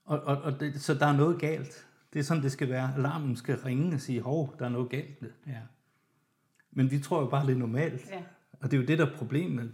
Og, 0.04 0.20
og, 0.20 0.42
og 0.42 0.60
det, 0.60 0.80
så 0.80 0.94
der 0.94 1.06
er 1.06 1.16
noget 1.16 1.40
galt. 1.40 1.86
Det 2.12 2.18
er 2.18 2.22
sådan, 2.22 2.42
det 2.42 2.52
skal 2.52 2.68
være. 2.68 2.94
Alarmen 2.96 3.36
skal 3.36 3.56
ringe 3.58 3.94
og 3.94 4.00
sige, 4.00 4.20
hov, 4.20 4.54
der 4.58 4.64
er 4.64 4.68
noget 4.68 4.90
galt. 4.90 5.24
Ja. 5.46 5.60
Men 6.72 6.90
vi 6.90 6.98
tror 6.98 7.20
jo 7.20 7.26
bare, 7.26 7.46
det 7.46 7.52
er 7.52 7.58
normalt. 7.58 8.10
Ja. 8.10 8.22
Og 8.60 8.70
det 8.70 8.76
er 8.76 8.80
jo 8.80 8.86
det, 8.86 8.98
der 8.98 9.06
er 9.06 9.16
problemet. 9.16 9.70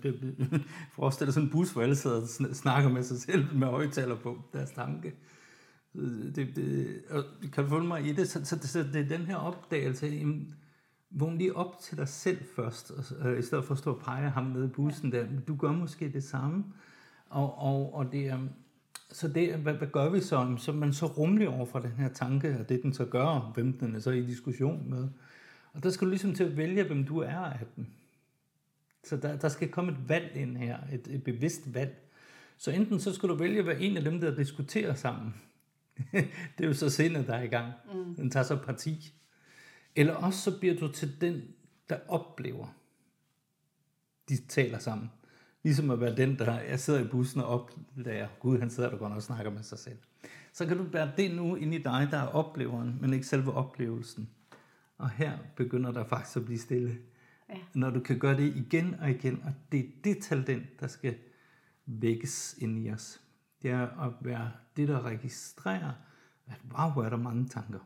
Forestil 0.96 1.26
dig 1.26 1.34
sådan 1.34 1.46
en 1.46 1.52
bus, 1.52 1.72
hvor 1.72 1.82
alle 1.82 1.96
sidder 1.96 2.20
og 2.20 2.56
snakker 2.56 2.90
med 2.90 3.02
sig 3.02 3.20
selv 3.20 3.54
med 3.54 3.66
højtaler 3.66 4.16
på 4.16 4.38
deres 4.52 4.70
tanke. 4.70 5.14
Det, 6.34 6.56
det, 6.56 6.86
og 7.10 7.24
kan 7.52 7.64
du 7.64 7.70
følge 7.70 7.86
mig 7.86 8.06
i 8.06 8.12
det? 8.12 8.28
Så, 8.28 8.44
så, 8.44 8.58
så 8.58 8.78
det 8.92 8.96
er 8.96 9.18
den 9.18 9.26
her 9.26 9.36
opdagelse, 9.36 10.06
vågn 11.10 11.38
lige 11.38 11.56
op 11.56 11.78
til 11.80 11.98
dig 11.98 12.08
selv 12.08 12.38
først, 12.56 12.90
og, 13.20 13.38
i 13.38 13.42
stedet 13.42 13.64
for 13.64 13.72
at 13.72 13.78
stå 13.78 13.92
og 13.92 14.00
pege 14.00 14.30
ham 14.30 14.44
nede 14.44 14.64
i 14.64 14.68
bussen 14.68 15.12
der. 15.12 15.26
Du 15.48 15.56
gør 15.56 15.72
måske 15.72 16.12
det 16.12 16.24
samme. 16.24 16.64
Og, 17.28 17.58
og, 17.58 17.94
og 17.94 18.12
det 18.12 18.26
er, 18.26 18.38
så 19.12 19.28
det, 19.28 19.54
hvad, 19.54 19.74
hvad 19.74 19.88
gør 19.88 20.10
vi 20.10 20.20
så? 20.20 20.54
Så 20.58 20.72
man 20.72 20.92
så 20.92 21.06
rummelig 21.06 21.48
over 21.48 21.66
for 21.66 21.78
den 21.78 21.90
her 21.90 22.08
tanke, 22.08 22.56
og 22.60 22.68
det 22.68 22.82
den 22.82 22.94
så 22.94 23.04
gør, 23.04 23.52
hvem 23.54 23.78
den 23.78 23.94
er 23.94 24.00
så 24.00 24.10
i 24.10 24.26
diskussion 24.26 24.90
med. 24.90 25.08
Og 25.72 25.82
der 25.82 25.90
skal 25.90 26.06
du 26.06 26.10
ligesom 26.10 26.34
til 26.34 26.44
at 26.44 26.56
vælge, 26.56 26.84
hvem 26.84 27.04
du 27.04 27.18
er 27.18 27.36
af 27.36 27.66
den. 27.76 27.88
Så 29.04 29.16
der, 29.16 29.36
der 29.36 29.48
skal 29.48 29.68
komme 29.68 29.92
et 29.92 30.08
valg 30.08 30.36
ind 30.36 30.56
her, 30.56 30.78
et, 30.92 31.08
et 31.10 31.24
bevidst 31.24 31.74
valg. 31.74 31.96
Så 32.56 32.70
enten 32.70 33.00
så 33.00 33.12
skal 33.14 33.28
du 33.28 33.34
vælge 33.34 33.58
at 33.58 33.66
være 33.66 33.80
en 33.80 33.96
af 33.96 34.04
dem, 34.04 34.20
der 34.20 34.34
diskuterer 34.34 34.94
sammen. 34.94 35.34
det 36.58 36.64
er 36.64 36.66
jo 36.66 36.74
så 36.74 36.90
sindet, 36.90 37.26
der 37.26 37.34
er 37.34 37.42
i 37.42 37.46
gang. 37.46 37.72
Mm. 37.94 38.14
Den 38.14 38.30
tager 38.30 38.44
så 38.44 38.56
parti. 38.56 39.14
Eller 39.96 40.14
også 40.14 40.40
så 40.40 40.58
bliver 40.58 40.74
du 40.74 40.92
til 40.92 41.20
den, 41.20 41.42
der 41.88 41.98
oplever, 42.08 42.66
de 44.28 44.36
taler 44.46 44.78
sammen. 44.78 45.10
Ligesom 45.62 45.90
at 45.90 46.00
være 46.00 46.16
den, 46.16 46.38
der 46.38 46.60
jeg 46.60 46.80
sidder 46.80 47.00
i 47.00 47.08
bussen 47.08 47.40
og 47.40 47.46
opdager, 47.46 48.28
Gud 48.40 48.58
han 48.58 48.70
sidder 48.70 48.90
der 48.90 48.96
godt 48.96 49.12
og 49.12 49.22
snakker 49.22 49.50
med 49.50 49.62
sig 49.62 49.78
selv. 49.78 49.98
Så 50.52 50.66
kan 50.66 50.76
du 50.76 50.84
bære 50.84 51.12
det 51.16 51.36
nu 51.36 51.54
ind 51.54 51.74
i 51.74 51.78
dig, 51.78 52.08
der 52.10 52.18
er 52.18 52.26
opleveren, 52.26 52.98
men 53.00 53.12
ikke 53.12 53.26
selve 53.26 53.52
oplevelsen. 53.52 54.30
Og 54.98 55.10
her 55.10 55.38
begynder 55.56 55.92
der 55.92 56.04
faktisk 56.04 56.36
at 56.36 56.44
blive 56.44 56.58
stille. 56.58 56.98
Ja. 57.50 57.58
Når 57.74 57.90
du 57.90 58.00
kan 58.00 58.18
gøre 58.18 58.36
det 58.36 58.56
igen 58.56 58.94
og 59.00 59.10
igen, 59.10 59.42
og 59.44 59.52
det 59.72 59.80
er 59.80 59.88
det 60.04 60.18
talent, 60.18 60.80
der 60.80 60.86
skal 60.86 61.16
vækkes 61.86 62.56
ind 62.58 62.86
i 62.86 62.90
os. 62.90 63.20
Det 63.62 63.70
er 63.70 64.06
at 64.06 64.12
være 64.20 64.50
det, 64.76 64.88
der 64.88 65.04
registrerer, 65.04 65.92
at 66.46 66.60
wow, 66.78 66.90
hvor 66.90 67.04
er 67.04 67.10
der 67.10 67.16
mange 67.16 67.48
tanker. 67.48 67.78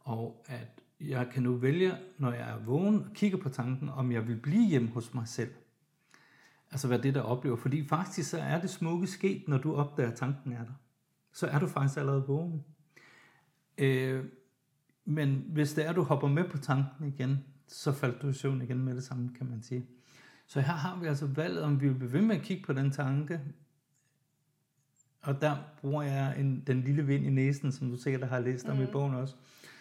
Og 0.00 0.44
at 0.46 0.82
jeg 1.00 1.28
kan 1.32 1.42
nu 1.42 1.54
vælge, 1.54 1.92
når 2.18 2.32
jeg 2.32 2.50
er 2.50 2.58
vågen 2.58 3.04
og 3.04 3.10
kigger 3.14 3.38
på 3.38 3.48
tanken, 3.48 3.88
om 3.88 4.12
jeg 4.12 4.28
vil 4.28 4.36
blive 4.36 4.68
hjemme 4.68 4.88
hos 4.88 5.14
mig 5.14 5.28
selv. 5.28 5.50
Altså 6.70 6.88
hvad 6.88 6.98
det 6.98 7.14
der 7.14 7.20
oplever. 7.20 7.56
Fordi 7.56 7.88
faktisk 7.88 8.30
så 8.30 8.38
er 8.38 8.60
det 8.60 8.70
smukke 8.70 9.06
sket, 9.06 9.48
når 9.48 9.58
du 9.58 9.74
opdager, 9.74 10.10
at 10.10 10.16
tanken 10.16 10.52
er 10.52 10.64
der. 10.64 10.72
Så 11.32 11.46
er 11.46 11.58
du 11.58 11.66
faktisk 11.66 11.98
allerede 11.98 12.24
vågen. 12.26 12.64
Øh, 13.78 14.24
men 15.04 15.44
hvis 15.48 15.72
det 15.72 15.84
er, 15.84 15.90
at 15.90 15.96
du 15.96 16.02
hopper 16.02 16.28
med 16.28 16.48
på 16.48 16.58
tanken 16.58 17.08
igen, 17.08 17.44
så 17.72 17.92
falder 17.92 18.18
du 18.18 18.28
i 18.28 18.32
søvn 18.32 18.62
igen 18.62 18.84
med 18.84 18.94
det 18.94 19.04
samme, 19.04 19.30
kan 19.38 19.46
man 19.50 19.62
sige. 19.62 19.86
Så 20.46 20.60
her 20.60 20.72
har 20.72 21.00
vi 21.00 21.06
altså 21.06 21.26
valget, 21.26 21.62
om 21.62 21.80
vi 21.80 21.88
vil 21.88 21.94
blive 21.94 22.12
ved 22.12 22.22
med 22.22 22.36
at 22.36 22.42
kigge 22.42 22.62
på 22.64 22.72
den 22.72 22.90
tanke, 22.90 23.40
og 25.22 25.40
der 25.40 25.56
bruger 25.80 26.02
jeg 26.02 26.40
en, 26.40 26.62
den 26.66 26.82
lille 26.82 27.06
vind 27.06 27.26
i 27.26 27.30
næsen, 27.30 27.72
som 27.72 27.90
du 27.90 27.96
sikkert 27.96 28.28
har 28.28 28.40
læst 28.40 28.68
om 28.68 28.76
mm. 28.76 28.82
i 28.82 28.86
bogen 28.86 29.14
også. 29.14 29.34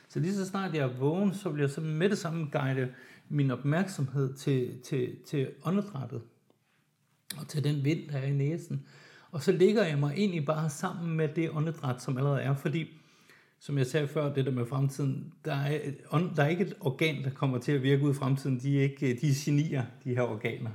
Så 0.09 0.19
lige 0.19 0.35
så 0.35 0.45
snart 0.45 0.73
jeg 0.73 0.81
er 0.81 0.97
vågen, 0.97 1.33
så 1.33 1.49
bliver 1.49 1.67
jeg 1.67 1.73
så 1.73 1.81
med 1.81 2.09
det 2.09 2.17
samme 2.17 2.49
guide 2.51 2.93
min 3.29 3.51
opmærksomhed 3.51 4.33
til, 4.33 4.81
til, 4.81 5.15
til 5.27 5.49
åndedrættet. 5.63 6.21
Og 7.37 7.47
til 7.47 7.63
den 7.63 7.83
vind, 7.83 8.09
der 8.09 8.17
er 8.17 8.25
i 8.25 8.31
næsen. 8.31 8.85
Og 9.31 9.43
så 9.43 9.51
ligger 9.51 9.83
jeg 9.83 9.99
mig 9.99 10.13
egentlig 10.17 10.45
bare 10.45 10.69
sammen 10.69 11.17
med 11.17 11.29
det 11.35 11.49
åndedræt, 11.49 12.01
som 12.01 12.17
allerede 12.17 12.41
er. 12.41 12.55
Fordi, 12.55 13.00
som 13.61 13.77
jeg 13.77 13.87
sagde 13.87 14.07
før, 14.07 14.33
det 14.33 14.45
der 14.45 14.51
med 14.51 14.65
fremtiden, 14.65 15.33
der 15.45 15.53
er, 15.53 15.91
der 16.35 16.43
er 16.43 16.47
ikke 16.47 16.63
et 16.63 16.73
organ, 16.79 17.23
der 17.23 17.29
kommer 17.29 17.57
til 17.57 17.71
at 17.71 17.83
virke 17.83 18.03
ud 18.03 18.11
i 18.11 18.13
fremtiden. 18.13 18.59
De 18.59 18.79
er, 18.79 18.83
ikke, 18.83 19.17
de 19.21 19.27
er 19.27 19.43
genier, 19.45 19.83
de 20.03 20.09
her 20.09 20.21
organer. 20.21 20.71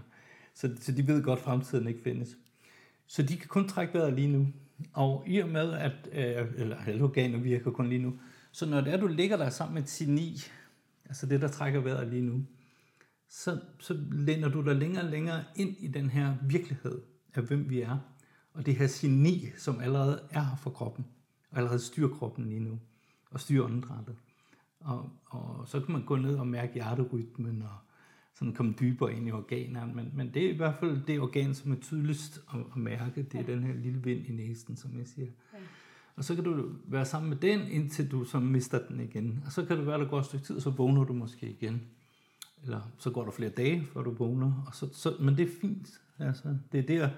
Så, 0.54 0.70
så 0.80 0.92
de 0.92 1.06
ved 1.06 1.22
godt, 1.22 1.38
at 1.38 1.44
fremtiden 1.44 1.88
ikke 1.88 2.02
findes. 2.02 2.36
Så 3.06 3.22
de 3.22 3.36
kan 3.36 3.48
kun 3.48 3.68
trække 3.68 3.94
vejret 3.94 4.12
lige 4.12 4.28
nu. 4.28 4.46
Og 4.92 5.24
i 5.26 5.38
og 5.38 5.48
med, 5.48 5.72
at 5.72 5.92
øh, 6.12 6.46
eller 6.56 6.76
alle 6.86 7.04
organer 7.04 7.38
virker 7.38 7.70
kun 7.70 7.88
lige 7.88 8.02
nu, 8.02 8.18
så 8.52 8.66
når 8.66 8.80
det 8.80 8.92
er, 8.92 8.96
du 8.96 9.06
ligger 9.06 9.36
der 9.36 9.50
sammen 9.50 9.74
med 9.74 9.82
et 9.82 9.88
geni, 9.88 10.40
altså 11.04 11.26
det, 11.26 11.40
der 11.40 11.48
trækker 11.48 11.80
vejret 11.80 12.08
lige 12.08 12.22
nu, 12.22 12.44
så, 13.28 13.60
så 13.78 13.98
lænder 14.12 14.48
du 14.48 14.62
dig 14.62 14.76
længere 14.76 15.04
og 15.04 15.10
længere 15.10 15.44
ind 15.56 15.76
i 15.78 15.88
den 15.88 16.10
her 16.10 16.34
virkelighed 16.42 17.00
af, 17.34 17.42
hvem 17.42 17.70
vi 17.70 17.80
er. 17.80 17.98
Og 18.52 18.66
det 18.66 18.76
her 18.76 18.88
geni, 19.00 19.48
som 19.58 19.80
allerede 19.80 20.20
er 20.30 20.40
her 20.40 20.56
for 20.56 20.70
kroppen, 20.70 21.04
allerede 21.56 21.78
styrer 21.78 22.08
kroppen 22.08 22.48
lige 22.48 22.60
nu, 22.60 22.78
og 23.30 23.40
styrer 23.40 23.64
åndedrættet. 23.64 24.16
Og, 24.80 25.10
og 25.26 25.68
så 25.68 25.80
kan 25.80 25.92
man 25.92 26.04
gå 26.04 26.16
ned 26.16 26.36
og 26.36 26.46
mærke 26.46 26.74
hjerterytmen, 26.74 27.62
og 27.62 27.76
sådan 28.34 28.54
komme 28.54 28.74
dybere 28.80 29.14
ind 29.14 29.28
i 29.28 29.32
organerne, 29.32 29.94
men, 29.94 30.10
men 30.14 30.34
det 30.34 30.46
er 30.46 30.50
i 30.50 30.56
hvert 30.56 30.74
fald 30.80 31.00
det 31.06 31.20
organ, 31.20 31.54
som 31.54 31.72
er 31.72 31.76
tydeligst 31.76 32.40
at, 32.54 32.60
at 32.60 32.76
mærke, 32.76 33.22
det 33.22 33.34
er 33.34 33.44
ja. 33.48 33.52
den 33.52 33.62
her 33.62 33.74
lille 33.74 34.02
vind 34.02 34.26
i 34.26 34.32
næsen, 34.32 34.76
som 34.76 34.98
jeg 34.98 35.06
siger. 35.06 35.28
Ja. 35.52 35.58
Og 36.16 36.24
så 36.24 36.34
kan 36.34 36.44
du 36.44 36.70
være 36.84 37.04
sammen 37.04 37.30
med 37.30 37.36
den, 37.36 37.60
indtil 37.60 38.10
du 38.10 38.24
så 38.24 38.40
mister 38.40 38.86
den 38.88 39.00
igen. 39.00 39.42
Og 39.46 39.52
så 39.52 39.64
kan 39.64 39.76
det 39.76 39.86
være, 39.86 39.94
at 39.94 40.00
der 40.00 40.08
går 40.08 40.18
et 40.18 40.24
stykke 40.24 40.44
tid, 40.44 40.60
så 40.60 40.70
vågner 40.70 41.04
du 41.04 41.12
måske 41.12 41.50
igen. 41.50 41.82
Eller 42.62 42.80
så 42.98 43.10
går 43.10 43.24
der 43.24 43.30
flere 43.30 43.50
dage, 43.50 43.86
før 43.92 44.02
du 44.02 44.10
vågner. 44.10 44.64
Og 44.66 44.74
så, 44.74 44.88
så, 44.92 45.16
men 45.20 45.36
det 45.36 45.48
er 45.48 45.52
fint. 45.60 46.00
Altså, 46.18 46.56
det 46.72 46.78
er 46.78 46.86
det 46.86 47.00
at 47.00 47.10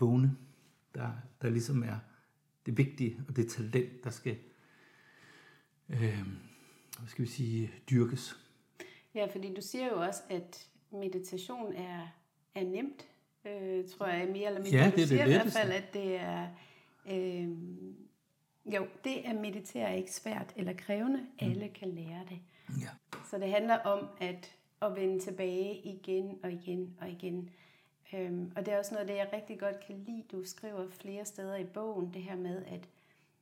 vågne, 0.00 0.36
der, 0.94 1.10
der 1.42 1.50
ligesom 1.50 1.82
er 1.82 1.96
det 2.66 2.78
vigtige, 2.78 3.20
og 3.28 3.36
det 3.36 3.48
talent, 3.48 4.04
der 4.04 4.10
skal, 4.10 4.36
øh, 5.88 6.26
hvad 6.98 7.08
skal 7.08 7.24
vi 7.24 7.30
sige, 7.30 7.70
dyrkes. 7.90 8.36
Ja, 9.14 9.26
fordi 9.26 9.54
du 9.54 9.60
siger 9.60 9.86
jo 9.86 10.00
også, 10.00 10.22
at 10.30 10.66
meditation 10.90 11.72
er, 11.72 12.08
er 12.54 12.64
nemt, 12.64 13.06
øh, 13.44 13.88
tror 13.88 14.06
jeg 14.06 14.28
mere 14.28 14.46
eller 14.46 14.62
mindre. 14.62 14.78
Ja, 14.78 14.84
det 14.84 14.98
er 14.98 15.02
du 15.02 15.06
siger 15.06 15.24
det 15.24 15.30
i 15.30 15.34
hvert 15.34 15.52
fald, 15.52 15.72
at 15.72 15.94
det 15.94 16.16
er... 16.16 16.48
Øh, 17.10 17.48
jo, 18.66 18.86
det 19.04 19.16
at 19.24 19.36
meditere 19.36 19.88
er 19.88 19.94
ikke 19.94 20.12
svært 20.12 20.52
eller 20.56 20.72
krævende. 20.72 21.18
Mm. 21.18 21.50
Alle 21.50 21.68
kan 21.68 21.88
lære 21.88 22.24
det. 22.28 22.38
Ja. 22.80 22.88
Så 23.30 23.38
det 23.38 23.50
handler 23.50 23.78
om 23.78 24.06
at, 24.20 24.56
at 24.82 24.96
vende 24.96 25.20
tilbage 25.20 25.74
igen 25.74 26.38
og 26.42 26.52
igen 26.52 26.96
og 27.00 27.10
igen. 27.10 27.50
Øhm, 28.14 28.52
og 28.56 28.66
det 28.66 28.74
er 28.74 28.78
også 28.78 28.94
noget, 28.94 29.08
det 29.08 29.16
jeg 29.16 29.28
rigtig 29.32 29.60
godt 29.60 29.80
kan 29.86 29.98
lide. 29.98 30.24
Du 30.32 30.44
skriver 30.44 30.88
flere 30.88 31.24
steder 31.24 31.56
i 31.56 31.64
bogen, 31.64 32.14
det 32.14 32.22
her 32.22 32.36
med, 32.36 32.64
at 32.64 32.88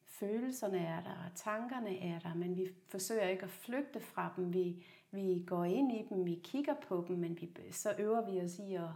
følelserne 0.05 0.79
er 0.79 1.03
der, 1.03 1.11
og 1.11 1.35
tankerne 1.35 1.99
er 1.99 2.19
der, 2.19 2.35
men 2.35 2.57
vi 2.57 2.69
forsøger 2.89 3.29
ikke 3.29 3.43
at 3.43 3.51
flygte 3.51 4.01
fra 4.01 4.33
dem. 4.37 4.55
Vi, 4.55 4.85
vi 5.11 5.45
går 5.47 5.65
ind 5.65 5.93
i 5.93 6.07
dem, 6.09 6.27
vi 6.27 6.41
kigger 6.45 6.75
på 6.89 7.05
dem, 7.09 7.17
men 7.17 7.41
vi, 7.41 7.51
så 7.73 7.95
øver 7.99 8.31
vi 8.31 8.41
os 8.41 8.59
i 8.59 8.75
at, 8.75 8.89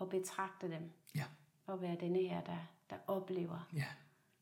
at 0.00 0.08
betragte 0.08 0.70
dem. 0.70 0.90
Ja. 1.14 1.24
Og 1.66 1.82
være 1.82 1.96
denne 2.00 2.18
her, 2.18 2.40
der, 2.40 2.58
der 2.90 2.96
oplever, 3.06 3.68
ja. 3.74 3.86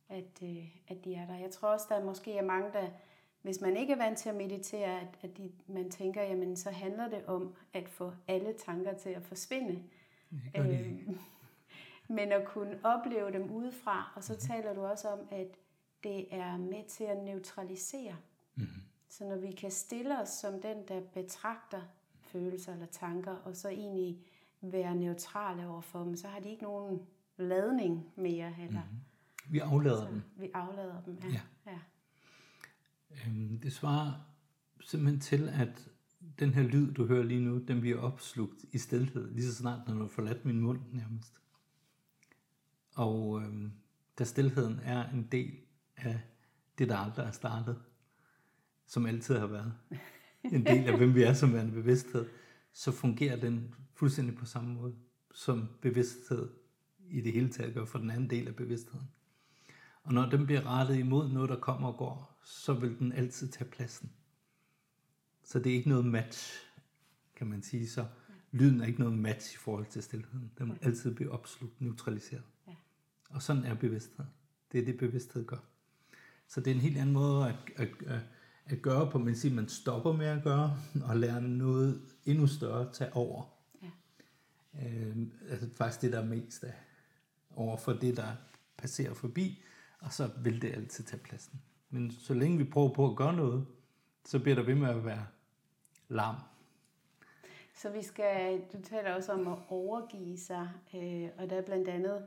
at, 0.09 0.43
øh, 0.43 0.77
at 0.89 1.05
de 1.05 1.15
er 1.15 1.27
der. 1.27 1.35
Jeg 1.35 1.51
tror 1.51 1.69
også, 1.69 1.87
der 1.89 2.05
måske 2.05 2.37
er 2.37 2.45
mange, 2.45 2.73
der, 2.73 2.89
hvis 3.43 3.61
man 3.61 3.77
ikke 3.77 3.93
er 3.93 3.97
vant 3.97 4.19
til 4.19 4.29
at 4.29 4.37
meditere, 4.37 5.01
at, 5.01 5.09
at 5.23 5.37
de, 5.37 5.53
man 5.67 5.91
tænker, 5.91 6.23
jamen 6.23 6.57
så 6.57 6.71
handler 6.71 7.09
det 7.09 7.25
om 7.27 7.55
at 7.73 7.89
få 7.89 8.13
alle 8.29 8.55
tanker 8.67 8.95
til 8.95 9.11
at 9.11 9.23
forsvinde. 9.23 9.83
Øh, 10.57 11.09
men 12.09 12.33
at 12.33 12.45
kunne 12.47 12.79
opleve 12.83 13.33
dem 13.33 13.51
udefra, 13.51 14.13
og 14.17 14.25
så 14.25 14.33
mm-hmm. 14.33 14.47
taler 14.47 14.75
du 14.75 14.81
også 14.81 15.09
om, 15.09 15.19
at 15.31 15.57
det 16.03 16.35
er 16.35 16.57
med 16.57 16.89
til 16.89 17.05
at 17.05 17.25
neutralisere. 17.25 18.17
Mm-hmm. 18.55 18.83
Så 19.09 19.25
når 19.25 19.37
vi 19.37 19.53
kan 19.53 19.71
stille 19.71 20.21
os 20.21 20.29
som 20.29 20.61
den, 20.61 20.89
der 20.89 21.01
betragter 21.01 21.83
følelser 22.23 22.73
eller 22.73 22.87
tanker, 22.87 23.33
og 23.33 23.57
så 23.57 23.69
egentlig 23.69 24.19
være 24.61 24.95
neutrale 24.95 25.69
overfor 25.69 26.05
dem, 26.05 26.17
så 26.17 26.29
har 26.29 26.41
de 26.41 26.51
ikke 26.51 26.63
nogen 26.63 27.03
ladning 27.37 28.07
mere 28.17 28.51
heller. 28.51 28.83
Mm-hmm. 28.83 29.53
Vi 29.53 29.59
aflader 29.59 30.07
så 30.07 30.11
dem. 30.11 30.23
Vi 30.37 30.51
aflader 30.55 31.03
dem, 31.03 31.19
ja. 31.23 31.41
Ja. 31.67 31.73
ja. 31.73 31.79
Øhm, 33.27 33.61
det 33.61 33.73
svarer 33.73 34.13
simpelthen 34.81 35.21
til, 35.21 35.49
at 35.49 35.89
den 36.39 36.55
her 36.55 36.63
lyd, 36.63 36.93
du 36.95 37.07
hører 37.07 37.23
lige 37.23 37.41
nu, 37.41 37.59
den 37.59 37.81
bliver 37.81 37.99
opslugt 37.99 38.65
i 38.73 38.79
stilhed, 38.79 39.31
lige 39.31 39.47
så 39.47 39.55
snart, 39.55 39.81
når 39.87 39.95
du 39.95 40.01
har 40.01 40.09
forladt 40.09 40.45
min 40.45 40.61
mund 40.61 40.81
nærmest. 40.93 41.41
Og 42.95 43.43
øh, 43.43 43.71
da 44.19 44.25
stilheden 44.25 44.81
er 44.83 45.11
en 45.11 45.29
del 45.33 45.53
af 45.97 46.21
det, 46.79 46.89
der 46.89 46.97
aldrig 46.97 47.27
er 47.27 47.31
startet, 47.31 47.83
som 48.87 49.07
altid 49.07 49.39
har 49.39 49.47
været 49.47 49.75
en 50.45 50.67
del 50.67 50.85
af, 50.89 50.97
hvem 50.97 51.15
vi 51.15 51.23
er 51.23 51.33
som 51.33 51.53
værende 51.53 51.73
bevidsthed, 51.73 52.27
så 52.73 52.93
fungerer 52.93 53.41
den 53.41 53.75
fuldstændig 53.95 54.37
på 54.37 54.47
samme 54.47 54.75
måde, 54.75 54.95
som 55.35 55.69
bevidsthed 55.81 56.49
i 57.11 57.21
det 57.21 57.33
hele 57.33 57.49
taget 57.49 57.75
gør 57.75 57.85
for 57.85 57.99
den 57.99 58.11
anden 58.11 58.31
del 58.31 58.49
af 58.49 58.57
bevidstheden. 58.57 59.09
Og 60.03 60.15
når 60.15 60.31
den 60.31 60.47
bliver 60.47 60.67
rettet 60.67 60.97
imod 60.97 61.29
noget, 61.29 61.51
der 61.51 61.61
kommer 61.61 61.89
og 61.89 61.97
går, 61.97 62.41
så 62.45 62.73
vil 62.75 62.99
den 62.99 63.13
altid 63.13 63.49
tage 63.49 63.71
pladsen. 63.71 64.13
Så 65.45 65.59
det 65.59 65.73
er 65.73 65.77
ikke 65.77 65.89
noget 65.89 66.05
match, 66.05 66.55
kan 67.37 67.47
man 67.47 67.63
sige. 67.63 67.89
Så 67.89 68.07
lyden 68.53 68.81
er 68.81 68.87
ikke 68.87 69.01
noget 69.01 69.19
match 69.19 69.55
i 69.55 69.59
forhold 69.59 69.87
til 69.87 70.03
stillheden. 70.03 70.51
Den 70.59 70.69
vil 70.69 70.79
altid 70.83 71.15
blive 71.15 71.31
opslugt, 71.31 71.81
neutraliseret. 71.81 72.43
Ja. 72.69 72.73
Og 73.31 73.43
sådan 73.43 73.65
er 73.65 73.75
bevidsthed. 73.75 74.25
Det 74.73 74.81
er 74.81 74.85
det, 74.85 74.99
bevidsthed 74.99 75.47
gør. 75.47 75.65
Så 76.49 76.61
det 76.61 76.71
er 76.71 76.75
en 76.75 76.81
helt 76.81 76.99
anden 76.99 77.13
måde 77.13 77.49
at, 77.49 77.55
at, 77.77 77.89
at, 78.07 78.21
at 78.67 78.83
gøre 78.83 79.11
på, 79.11 79.19
men 79.19 79.37
siger, 79.37 79.55
man 79.55 79.69
stopper 79.69 80.13
med 80.13 80.27
at 80.27 80.43
gøre, 80.43 80.79
og 81.05 81.17
lærer 81.17 81.41
noget 81.41 82.03
endnu 82.25 82.47
større 82.47 82.89
at 82.89 82.93
tage 82.93 83.13
over. 83.13 83.45
Ja. 83.83 83.91
Øh, 84.87 85.17
altså 85.49 85.69
faktisk 85.77 86.03
det, 86.03 86.13
der 86.13 86.21
er 86.21 86.27
mest 86.27 86.65
af 86.65 86.75
over 87.51 87.77
for 87.77 87.93
det, 87.93 88.17
der 88.17 88.33
passerer 88.77 89.15
forbi, 89.15 89.63
og 89.99 90.13
så 90.13 90.31
vil 90.43 90.63
det 90.63 90.73
altid 90.73 91.05
tage 91.05 91.23
pladsen. 91.23 91.61
Men 91.91 92.11
så 92.11 92.35
længe 92.35 92.59
vi 92.59 92.65
prøver 92.65 92.95
på 92.95 93.11
at 93.11 93.17
gøre 93.17 93.37
noget, 93.37 93.67
så 94.25 94.39
bliver 94.39 94.55
der 94.57 94.63
ved 94.63 94.75
med 94.75 94.89
at 94.89 95.05
være 95.05 95.27
larm. 96.09 96.37
Så 97.77 97.91
vi 97.91 98.03
skal, 98.03 98.61
du 98.73 98.83
taler 98.83 99.15
også 99.15 99.33
om 99.33 99.49
at 99.49 99.59
overgive 99.69 100.39
sig, 100.39 100.69
øh, 100.95 101.29
og 101.39 101.51
der 101.51 101.57
er 101.57 101.63
blandt 101.63 101.89
andet 101.89 102.27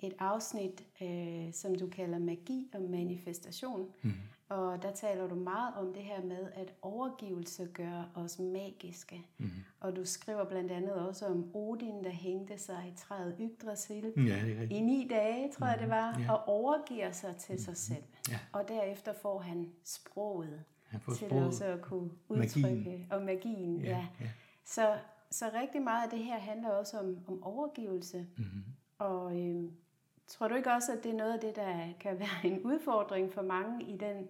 et 0.00 0.14
afsnit, 0.18 0.84
øh, 1.02 1.52
som 1.52 1.74
du 1.74 1.88
kalder 1.88 2.18
magi 2.18 2.70
og 2.74 2.82
manifestation. 2.82 3.92
Mm. 4.02 4.12
Og 4.48 4.82
der 4.82 4.92
taler 4.92 5.28
du 5.28 5.34
meget 5.34 5.74
om 5.74 5.92
det 5.94 6.02
her 6.02 6.22
med, 6.22 6.48
at 6.54 6.74
overgivelse 6.82 7.68
gør 7.74 8.10
os 8.14 8.38
magiske. 8.38 9.26
Mm. 9.38 9.50
Og 9.80 9.96
du 9.96 10.04
skriver 10.04 10.44
blandt 10.44 10.72
andet 10.72 10.92
også 10.92 11.26
om 11.26 11.50
Odin, 11.56 12.04
der 12.04 12.10
hængte 12.10 12.58
sig 12.58 12.92
i 12.94 12.98
træet 12.98 13.36
Yggdrasil 13.40 14.12
Ja, 14.16 14.62
i 14.76 14.80
ni 14.80 15.06
dage, 15.10 15.52
tror 15.52 15.66
jeg 15.66 15.78
det 15.80 15.88
var, 15.88 16.20
Ja. 16.20 16.32
og 16.32 16.48
overgiver 16.48 17.12
sig 17.12 17.36
til 17.36 17.64
sig 17.64 17.76
selv. 17.76 18.02
Ja. 18.30 18.38
Og 18.52 18.68
derefter 18.68 19.12
får 19.22 19.38
han 19.38 19.72
sproget 19.84 20.64
til 21.14 21.32
også 21.32 21.64
at 21.64 21.82
kunne 21.82 22.10
udtrykke 22.28 22.68
Magien. 22.68 23.06
og 23.10 23.22
magien. 23.22 23.80
Ja. 23.80 23.88
ja. 23.90 24.06
ja. 24.20 24.30
Så, 24.64 24.98
så 25.30 25.50
rigtig 25.54 25.82
meget 25.82 26.04
af 26.04 26.10
det 26.10 26.18
her 26.18 26.38
handler 26.38 26.70
også 26.70 26.98
om, 26.98 27.18
om 27.26 27.42
overgivelse. 27.42 28.26
Mm-hmm. 28.36 28.64
Og 28.98 29.40
øhm, 29.40 29.72
tror 30.26 30.48
du 30.48 30.54
ikke 30.54 30.72
også, 30.72 30.92
at 30.92 31.04
det 31.04 31.12
er 31.12 31.16
noget 31.16 31.32
af 31.32 31.40
det, 31.40 31.56
der 31.56 31.92
kan 32.00 32.18
være 32.18 32.52
en 32.52 32.62
udfordring 32.62 33.32
for 33.32 33.42
mange 33.42 33.84
i 33.84 33.96
den 33.96 34.28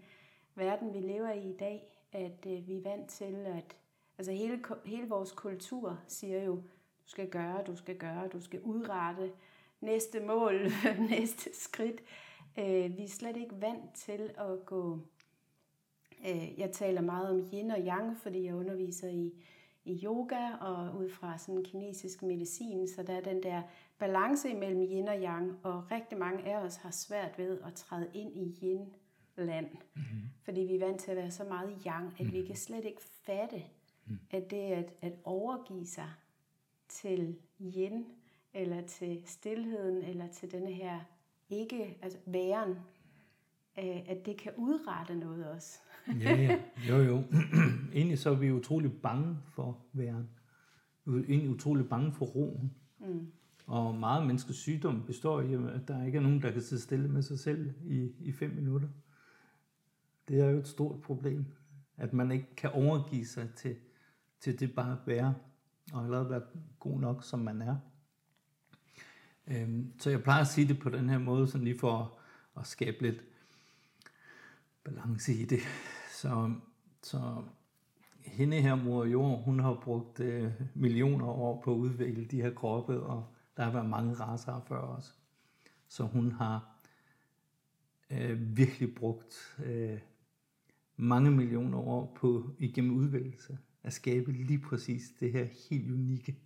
verden, 0.55 0.95
vi 0.95 0.99
lever 0.99 1.33
i 1.33 1.51
i 1.51 1.57
dag? 1.57 1.91
At 2.13 2.47
øh, 2.47 2.69
vi 2.69 2.77
er 2.77 2.83
vant 2.83 3.09
til, 3.09 3.35
at 3.35 3.77
altså 4.19 4.33
hele, 4.33 4.61
hele 4.85 5.09
vores 5.09 5.33
kultur 5.33 5.99
siger 6.07 6.43
jo, 6.43 6.55
du 6.55 7.09
skal 7.09 7.29
gøre, 7.29 7.63
du 7.67 7.77
skal 7.77 7.97
gøre, 7.97 8.29
du 8.29 8.41
skal 8.41 8.61
udrette 8.63 9.33
næste 9.81 10.21
mål, 10.21 10.71
næste 11.11 11.51
skridt. 11.53 12.01
Øh, 12.59 12.97
vi 12.97 13.05
er 13.05 13.09
slet 13.09 13.37
ikke 13.37 13.61
vant 13.61 13.95
til 13.95 14.31
at 14.37 14.67
gå... 14.67 14.99
Øh, 16.27 16.59
jeg 16.59 16.73
taler 16.73 17.01
meget 17.01 17.31
om 17.31 17.49
yin 17.53 17.71
og 17.71 17.81
yang, 17.81 18.17
fordi 18.17 18.45
jeg 18.45 18.55
underviser 18.55 19.09
i, 19.09 19.33
i 19.85 20.05
yoga 20.05 20.55
og 20.61 20.97
ud 20.97 21.11
fra 21.11 21.39
sådan 21.39 21.65
kinesisk 21.65 22.23
medicin, 22.23 22.89
så 22.89 23.03
der 23.03 23.13
er 23.13 23.21
den 23.21 23.43
der 23.43 23.63
balance 23.99 24.51
imellem 24.51 24.83
yin 24.83 25.09
og 25.09 25.17
yang, 25.23 25.59
og 25.63 25.91
rigtig 25.91 26.19
mange 26.19 26.45
af 26.45 26.57
os 26.57 26.77
har 26.77 26.91
svært 26.91 27.39
ved 27.39 27.61
at 27.61 27.75
træde 27.75 28.11
ind 28.15 28.37
i 28.37 28.59
yin-land, 28.63 29.71
mm-hmm. 29.71 30.31
fordi 30.43 30.61
vi 30.61 30.75
er 30.75 30.87
vant 30.87 31.01
til 31.01 31.11
at 31.11 31.17
være 31.17 31.31
så 31.31 31.45
meget 31.45 31.83
yang, 31.87 32.07
at 32.07 32.21
mm-hmm. 32.21 32.33
vi 32.33 32.47
kan 32.47 32.57
slet 32.57 32.85
ikke 32.85 33.03
fatte, 33.03 33.63
mm. 34.07 34.19
at 34.31 34.51
det 34.51 34.57
at, 34.57 34.93
at 35.01 35.13
overgive 35.25 35.87
sig 35.87 36.11
til 36.89 37.37
yin, 37.61 38.07
eller 38.55 38.87
til 38.87 39.23
stillheden, 39.27 40.03
eller 40.03 40.29
til 40.29 40.53
denne 40.53 40.73
her 40.73 41.01
ikke, 41.49 41.99
altså 42.03 42.19
væren, 42.27 42.71
øh, 43.79 44.09
at 44.09 44.27
det 44.27 44.37
kan 44.37 44.53
udrette 44.57 45.15
noget 45.15 45.47
også. 45.51 45.79
Ja, 46.21 46.37
ja, 46.37 46.59
jo 46.89 46.97
jo. 46.97 47.23
Egentlig 47.95 48.19
så 48.19 48.31
er 48.31 48.35
vi 48.35 48.53
utrolig 48.53 48.93
bange 48.93 49.37
for 49.45 49.79
væren. 49.93 50.29
Vi 51.05 51.19
er 51.19 51.25
egentlig 51.25 51.51
utrolig 51.51 51.89
bange 51.89 52.13
for 52.13 52.27
roen. 52.27 52.75
Mm. 52.99 53.27
Og 53.67 53.95
meget 53.95 54.27
menneskets 54.27 54.59
sygdom 54.59 55.03
består 55.07 55.41
i, 55.41 55.55
at 55.55 55.89
der 55.89 56.05
ikke 56.05 56.19
er 56.19 56.23
nogen, 56.23 56.43
der 56.43 56.51
kan 56.51 56.63
sidde 56.63 56.83
stille 56.83 57.09
med 57.09 57.23
sig 57.23 57.39
selv 57.39 57.73
i, 57.85 58.13
i 58.21 58.33
fem 58.33 58.51
minutter. 58.51 58.89
Det 60.29 60.41
er 60.41 60.51
jo 60.51 60.59
et 60.59 60.69
stort 60.69 61.01
problem, 61.01 61.45
at 61.97 62.13
man 62.13 62.33
ikke 62.33 62.57
kan 62.57 62.71
overgive 62.71 63.27
sig 63.27 63.49
til, 63.57 63.77
til 64.41 64.61
det 64.61 64.75
bare 64.75 64.93
at 64.93 64.99
være, 65.07 65.35
og 65.93 66.05
allerede 66.05 66.31
være 66.31 66.43
god 66.79 67.01
nok, 67.01 67.25
som 67.25 67.39
man 67.39 67.63
er. 67.63 67.77
Øhm, 69.47 69.93
så 69.99 70.11
jeg 70.11 70.23
plejer 70.23 70.41
at 70.41 70.47
sige 70.47 70.69
det 70.69 70.79
på 70.79 70.91
den 70.91 71.09
her 71.09 71.19
måde, 71.19 71.47
sådan 71.47 71.65
lige 71.65 71.79
for 71.79 72.19
at 72.57 72.67
skabe 72.67 73.03
lidt 73.03 73.25
balance 74.85 75.35
i 75.35 75.45
det. 75.45 75.61
Så, 76.25 76.55
så 77.03 77.43
hende 78.21 78.61
her, 78.61 78.75
mor 78.75 79.05
jord, 79.05 79.43
hun 79.43 79.61
har 79.61 79.81
brugt 79.83 80.21
øh, 80.21 80.53
millioner 80.75 81.27
år 81.27 81.63
på 81.65 81.73
at 81.73 81.79
udvikle 81.79 82.25
de 82.25 82.43
her 82.43 82.55
kroppe, 82.55 83.01
og 83.03 83.27
der 83.57 83.65
har 83.65 83.73
været 83.73 83.89
mange 83.89 84.15
raser 84.15 84.61
før 84.69 84.81
os. 84.81 85.19
Så 85.89 86.05
hun 86.05 86.33
har 86.33 86.79
øh, 88.11 88.57
virkelig 88.57 88.95
brugt 88.95 89.57
øh, 89.65 89.99
mange 90.97 91.31
millioner 91.31 91.79
år 91.79 92.17
på 92.21 92.51
igennem 92.59 92.97
udvælgelse 92.97 93.59
at 93.83 93.93
skabe 93.93 94.33
lige 94.33 94.59
præcis 94.59 95.13
det 95.21 95.33
her 95.33 95.45
helt 95.71 95.93
unikke 95.93 96.37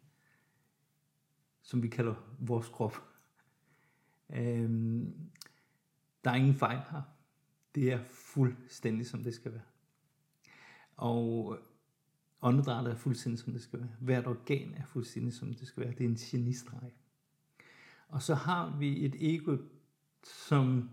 som 1.63 1.83
vi 1.83 1.89
kalder 1.89 2.15
vores 2.39 2.69
krop. 2.69 2.97
Øhm, 4.31 5.31
der 6.25 6.31
er 6.31 6.35
ingen 6.35 6.55
fejl 6.55 6.79
her. 6.91 7.18
Det 7.75 7.93
er 7.93 8.03
fuldstændig, 8.05 9.07
som 9.07 9.23
det 9.23 9.35
skal 9.35 9.53
være. 9.53 9.63
Og 10.97 11.59
åndedrættet 12.43 12.93
er 12.93 12.97
fuldstændig, 12.97 13.39
som 13.39 13.53
det 13.53 13.63
skal 13.63 13.79
være. 13.79 13.89
Hvert 14.01 14.27
organ 14.27 14.75
er 14.77 14.85
fuldstændig, 14.87 15.33
som 15.33 15.55
det 15.55 15.67
skal 15.67 15.83
være. 15.83 15.93
Det 15.93 16.01
er 16.01 16.09
en 16.09 16.15
genistreg. 16.15 16.93
Og 18.09 18.23
så 18.23 18.35
har 18.35 18.77
vi 18.79 19.05
et 19.05 19.35
ego, 19.35 19.57
som 20.25 20.91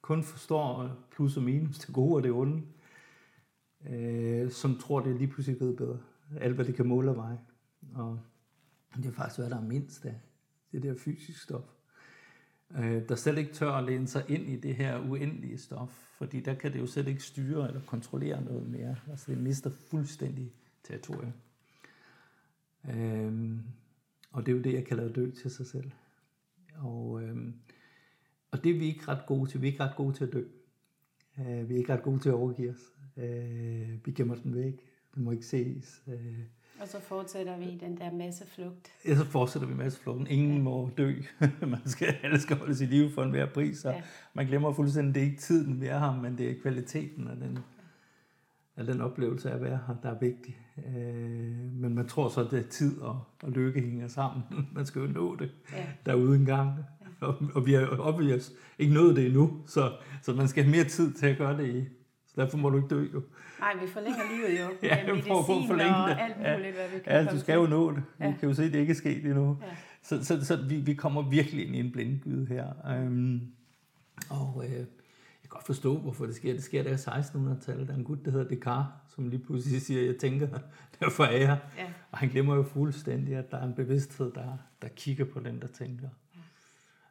kun 0.00 0.24
forstår 0.24 0.96
plus 1.10 1.36
og 1.36 1.42
minus, 1.42 1.78
det 1.78 1.94
gode 1.94 2.16
og 2.16 2.22
det 2.22 2.32
onde, 2.32 2.62
øh, 3.86 4.50
som 4.50 4.78
tror, 4.78 5.00
det 5.00 5.12
er 5.12 5.18
lige 5.18 5.30
pludselig 5.30 5.60
ved 5.60 5.76
bedre. 5.76 6.00
Alt, 6.40 6.54
hvad 6.54 6.64
det 6.64 6.74
kan 6.74 6.86
måle 6.86 7.10
og 7.10 7.16
veje. 7.16 7.40
Og 7.94 8.18
det 8.96 9.06
er 9.06 9.12
faktisk, 9.12 9.38
hvad 9.38 9.50
der 9.50 9.56
er 9.56 9.66
mindst 9.66 10.04
af 10.04 10.20
det 10.72 10.82
der 10.82 10.94
fysisk 10.98 11.42
stof. 11.42 11.64
Øh, 12.78 13.08
der 13.08 13.14
slet 13.14 13.38
ikke 13.38 13.52
tør 13.52 13.72
at 13.72 13.84
læne 13.84 14.06
sig 14.06 14.24
ind 14.28 14.48
i 14.48 14.56
det 14.56 14.74
her 14.74 14.98
uendelige 14.98 15.58
stof, 15.58 15.90
fordi 16.18 16.40
der 16.40 16.54
kan 16.54 16.72
det 16.72 16.78
jo 16.78 16.86
slet 16.86 17.08
ikke 17.08 17.22
styre 17.22 17.68
eller 17.68 17.80
kontrollere 17.86 18.44
noget 18.44 18.70
mere. 18.70 18.96
Altså 19.10 19.32
det 19.32 19.38
mister 19.38 19.70
fuldstændig 19.70 20.52
territorium. 20.84 21.32
Øhm, 22.90 23.62
og 24.32 24.46
det 24.46 24.52
er 24.52 24.56
jo 24.56 24.62
det, 24.62 24.74
jeg 24.74 24.84
kalder 24.84 25.08
at 25.08 25.16
dø 25.16 25.30
til 25.30 25.50
sig 25.50 25.66
selv. 25.66 25.90
Og, 26.76 27.22
øhm, 27.22 27.54
og 28.50 28.64
det 28.64 28.74
er 28.74 28.78
vi 28.78 28.86
ikke 28.86 29.08
ret 29.08 29.26
gode 29.26 29.50
til. 29.50 29.62
Vi 29.62 29.66
er 29.66 29.72
ikke 29.72 29.84
ret 29.84 29.96
gode 29.96 30.16
til 30.16 30.24
at 30.24 30.32
dø. 30.32 30.44
Øh, 31.38 31.68
vi 31.68 31.74
er 31.74 31.78
ikke 31.78 31.92
ret 31.92 32.02
gode 32.02 32.18
til 32.18 32.28
at 32.28 32.34
overgive 32.34 32.70
os. 32.70 32.92
Øh, 33.16 34.06
vi 34.06 34.12
gemmer 34.12 34.34
den 34.34 34.54
væk. 34.54 34.86
Den 35.14 35.24
må 35.24 35.30
ikke 35.30 35.46
ses. 35.46 36.02
Øh, 36.08 36.38
og 36.80 36.88
så 36.88 37.00
fortsætter 37.00 37.58
vi 37.58 37.78
den 37.80 37.98
der 37.98 38.12
masseflugt. 38.12 38.88
Ja, 39.06 39.16
så 39.16 39.24
fortsætter 39.24 39.68
vi 39.68 39.74
masseflugten. 39.74 40.26
Ingen 40.26 40.56
ja. 40.56 40.62
må 40.62 40.90
dø. 40.98 41.14
man 41.60 41.80
skal, 41.86 42.14
alle 42.22 42.40
skal 42.40 42.56
holde 42.56 42.76
sit 42.76 42.90
liv 42.90 43.10
for 43.10 43.22
enhver 43.22 43.46
pris. 43.46 43.78
Så 43.78 43.90
ja. 43.90 44.02
Man 44.34 44.46
glemmer 44.46 44.72
fuldstændig, 44.72 45.14
det 45.14 45.20
er 45.20 45.24
ikke 45.24 45.40
tiden, 45.40 45.80
vi 45.80 45.86
er 45.86 45.98
her, 45.98 46.20
men 46.22 46.38
det 46.38 46.50
er 46.50 46.54
kvaliteten 46.62 47.28
af 47.28 47.36
den, 47.36 47.58
af 48.76 48.86
den 48.86 49.00
oplevelse 49.00 49.50
af 49.50 49.54
at 49.54 49.62
være 49.62 49.78
her, 49.86 49.94
der 50.02 50.10
er 50.10 50.18
vigtig. 50.18 50.56
Øh, 50.78 51.72
men 51.72 51.94
man 51.94 52.08
tror 52.08 52.28
så, 52.28 52.40
at 52.40 52.50
det 52.50 52.58
er 52.58 52.68
tid 52.68 53.00
og, 53.00 53.20
og 53.42 53.50
lykke 53.50 53.80
hænger 53.80 54.08
sammen. 54.08 54.42
man 54.76 54.86
skal 54.86 55.02
jo 55.02 55.08
nå 55.08 55.36
det 55.36 55.50
ja. 55.72 55.86
derude 56.06 56.36
en 56.36 56.46
gang. 56.46 56.78
Ja. 56.78 57.26
Og, 57.26 57.34
og 57.54 57.66
vi 57.66 57.72
har 57.72 57.96
obvious 57.98 58.52
ikke 58.78 58.94
nået 58.94 59.16
det 59.16 59.26
endnu, 59.26 59.62
så, 59.66 59.92
så 60.22 60.32
man 60.32 60.48
skal 60.48 60.64
have 60.64 60.76
mere 60.76 60.84
tid 60.84 61.12
til 61.12 61.26
at 61.26 61.38
gøre 61.38 61.56
det 61.58 61.74
i. 61.74 61.99
Så 62.34 62.40
derfor 62.40 62.56
må 62.56 62.70
du 62.70 62.76
ikke 62.76 62.88
dø 62.88 63.06
jo. 63.14 63.22
Nej, 63.60 63.74
vi 63.80 63.86
forlænger 63.86 64.18
livet 64.36 64.60
jo. 64.60 64.66
ja, 64.88 65.06
med 65.06 65.14
medicin 65.14 65.32
for 65.32 65.60
at 65.60 65.66
forlænge 65.66 65.92
det. 65.92 66.04
og 66.04 66.20
alt 66.20 66.36
muligt, 66.36 66.66
ja. 66.66 66.72
hvad 66.72 66.88
vi 66.94 66.98
kan 67.04 67.12
Ja, 67.12 67.24
du 67.24 67.40
skal 67.40 67.54
jo 67.54 67.66
nå 67.66 67.90
det. 67.90 68.02
Ja. 68.20 68.30
Vi 68.30 68.36
kan 68.40 68.48
jo 68.48 68.54
se, 68.54 68.64
at 68.64 68.72
det 68.72 68.78
ikke 68.78 68.90
er 68.90 68.94
sket 68.94 69.24
endnu. 69.24 69.58
Ja. 69.62 69.66
Så, 70.02 70.24
så, 70.24 70.44
så 70.44 70.56
vi, 70.56 70.76
vi 70.76 70.94
kommer 70.94 71.22
virkelig 71.22 71.66
ind 71.66 71.76
i 71.76 71.80
en 71.80 71.92
blindgyde 71.92 72.46
her. 72.46 72.96
Um, 73.06 73.42
og 74.30 74.64
øh, 74.64 74.72
jeg 74.72 74.86
kan 75.42 75.48
godt 75.48 75.66
forstå, 75.66 75.98
hvorfor 75.98 76.26
det 76.26 76.34
sker. 76.34 76.52
Det 76.52 76.62
sker 76.62 76.82
der 76.82 76.90
i 76.90 76.94
1600-tallet. 76.94 77.86
Der 77.86 77.94
er 77.94 77.98
en 77.98 78.04
gut, 78.04 78.24
der 78.24 78.30
hedder 78.30 78.48
Descartes, 78.48 79.14
som 79.14 79.28
lige 79.28 79.42
pludselig 79.44 79.82
siger, 79.86 80.06
jeg 80.06 80.16
tænker, 80.16 80.48
derfor 81.00 81.24
er 81.24 81.38
jeg. 81.38 81.58
Ja. 81.78 81.86
Og 82.10 82.18
han 82.18 82.28
glemmer 82.28 82.56
jo 82.56 82.62
fuldstændig, 82.62 83.36
at 83.36 83.50
der 83.50 83.56
er 83.56 83.66
en 83.66 83.74
bevidsthed, 83.74 84.32
der, 84.32 84.58
der 84.82 84.88
kigger 84.88 85.24
på 85.24 85.40
den, 85.40 85.60
der 85.60 85.66
tænker. 85.66 86.08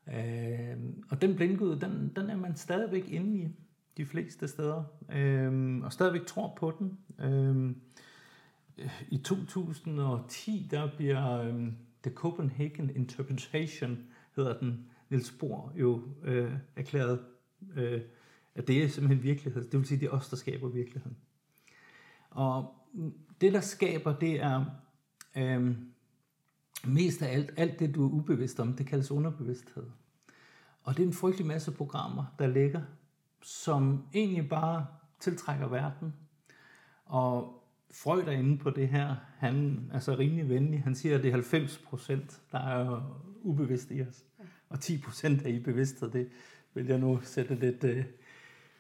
Ja. 0.07 0.73
Uh, 0.73 0.79
og 1.09 1.21
den 1.21 1.35
blindgyde, 1.35 1.79
den, 1.81 2.11
den 2.15 2.29
er 2.29 2.37
man 2.37 2.55
stadigvæk 2.55 3.07
inde 3.07 3.37
i 3.37 3.47
de 3.97 4.05
fleste 4.05 4.47
steder, 4.47 4.83
øh, 5.11 5.81
og 5.83 5.93
stadigvæk 5.93 6.25
tror 6.25 6.53
på 6.57 6.73
den. 6.79 6.97
Øh, 7.25 7.75
I 9.09 9.17
2010, 9.17 10.67
der 10.71 10.89
bliver 10.97 11.41
øh, 11.41 11.67
The 12.03 12.13
Copenhagen 12.13 12.89
Interpretation, 12.95 13.97
hedder 14.35 14.59
den, 14.59 14.85
Niels 15.09 15.31
Bohr 15.31 15.71
jo 15.75 16.01
øh, 16.23 16.53
erklæret, 16.75 17.19
øh, 17.75 18.01
at 18.55 18.67
det 18.67 18.83
er 18.83 18.87
simpelthen 18.87 19.23
virkelighed. 19.23 19.63
Det 19.63 19.79
vil 19.79 19.87
sige, 19.87 19.99
det 19.99 20.05
er 20.05 20.11
os, 20.11 20.29
der 20.29 20.35
skaber 20.35 20.67
virkeligheden. 20.67 21.17
Og 22.29 22.75
det, 23.41 23.53
der 23.53 23.61
skaber, 23.61 24.15
det 24.15 24.41
er 24.41 24.65
øh, 25.37 25.75
mest 26.87 27.21
af 27.21 27.33
alt, 27.33 27.51
alt 27.57 27.79
det, 27.79 27.95
du 27.95 28.05
er 28.05 28.11
ubevidst 28.11 28.59
om, 28.59 28.73
det 28.73 28.87
kaldes 28.87 29.11
underbevidsthed. 29.11 29.83
Og 30.83 30.97
det 30.97 31.03
er 31.03 31.07
en 31.07 31.13
frygtelig 31.13 31.47
masse 31.47 31.71
programmer, 31.71 32.25
der 32.39 32.47
ligger 32.47 32.81
som 33.41 34.03
egentlig 34.13 34.49
bare 34.49 34.85
tiltrækker 35.19 35.67
verden. 35.67 36.13
Og 37.05 37.63
Freud 37.91 38.23
er 38.23 38.31
inde 38.31 38.57
på 38.57 38.69
det 38.69 38.87
her. 38.87 39.15
Han 39.37 39.89
er 39.93 39.99
så 39.99 40.15
rimelig 40.15 40.49
venlig. 40.49 40.83
Han 40.83 40.95
siger, 40.95 41.17
at 41.17 41.23
det 41.23 41.29
er 41.29 41.33
90 41.33 41.77
procent, 41.77 42.41
der 42.51 42.59
er 42.59 43.15
ubevidst 43.41 43.91
i 43.91 44.01
os. 44.01 44.25
Og 44.69 44.79
10 44.79 45.01
procent 45.01 45.41
er 45.41 45.49
i 45.49 45.59
bevidsthed. 45.59 46.11
Det 46.11 46.29
vil 46.73 46.85
jeg 46.85 46.97
nu 46.97 47.19
sætte 47.23 47.55
lidt... 47.55 47.83
Uh... 47.83 48.03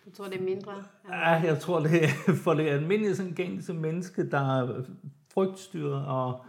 Du 0.05 0.11
tror, 0.11 0.25
det 0.25 0.39
er 0.39 0.43
mindre? 0.43 0.83
Ja, 1.09 1.29
jeg 1.29 1.59
tror, 1.59 1.79
det 1.79 2.03
er 2.03 2.33
for 2.43 2.53
det 2.53 2.67
almindelige 2.67 3.15
sådan 3.15 3.33
gængse 3.33 3.73
menneske, 3.73 4.29
der 4.29 4.61
er 4.61 4.83
frygtstyret, 5.33 6.05
og 6.05 6.45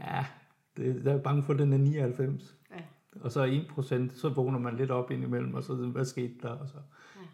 ja, 0.00 0.26
det, 0.76 1.04
der 1.04 1.14
er 1.14 1.22
bange 1.22 1.42
for, 1.42 1.52
at 1.52 1.58
den 1.58 1.72
er 1.72 1.78
99. 1.78 2.56
Ja. 2.70 2.76
Og 3.20 3.32
så 3.32 3.40
er 3.40 3.44
1 3.44 3.66
procent, 3.70 4.12
så 4.12 4.28
vågner 4.28 4.58
man 4.58 4.76
lidt 4.76 4.90
op 4.90 5.10
indimellem, 5.10 5.54
og 5.54 5.62
så 5.62 5.74
hvad 5.74 6.04
skete 6.04 6.34
der? 6.42 6.48
Og 6.48 6.68
så 6.68 6.76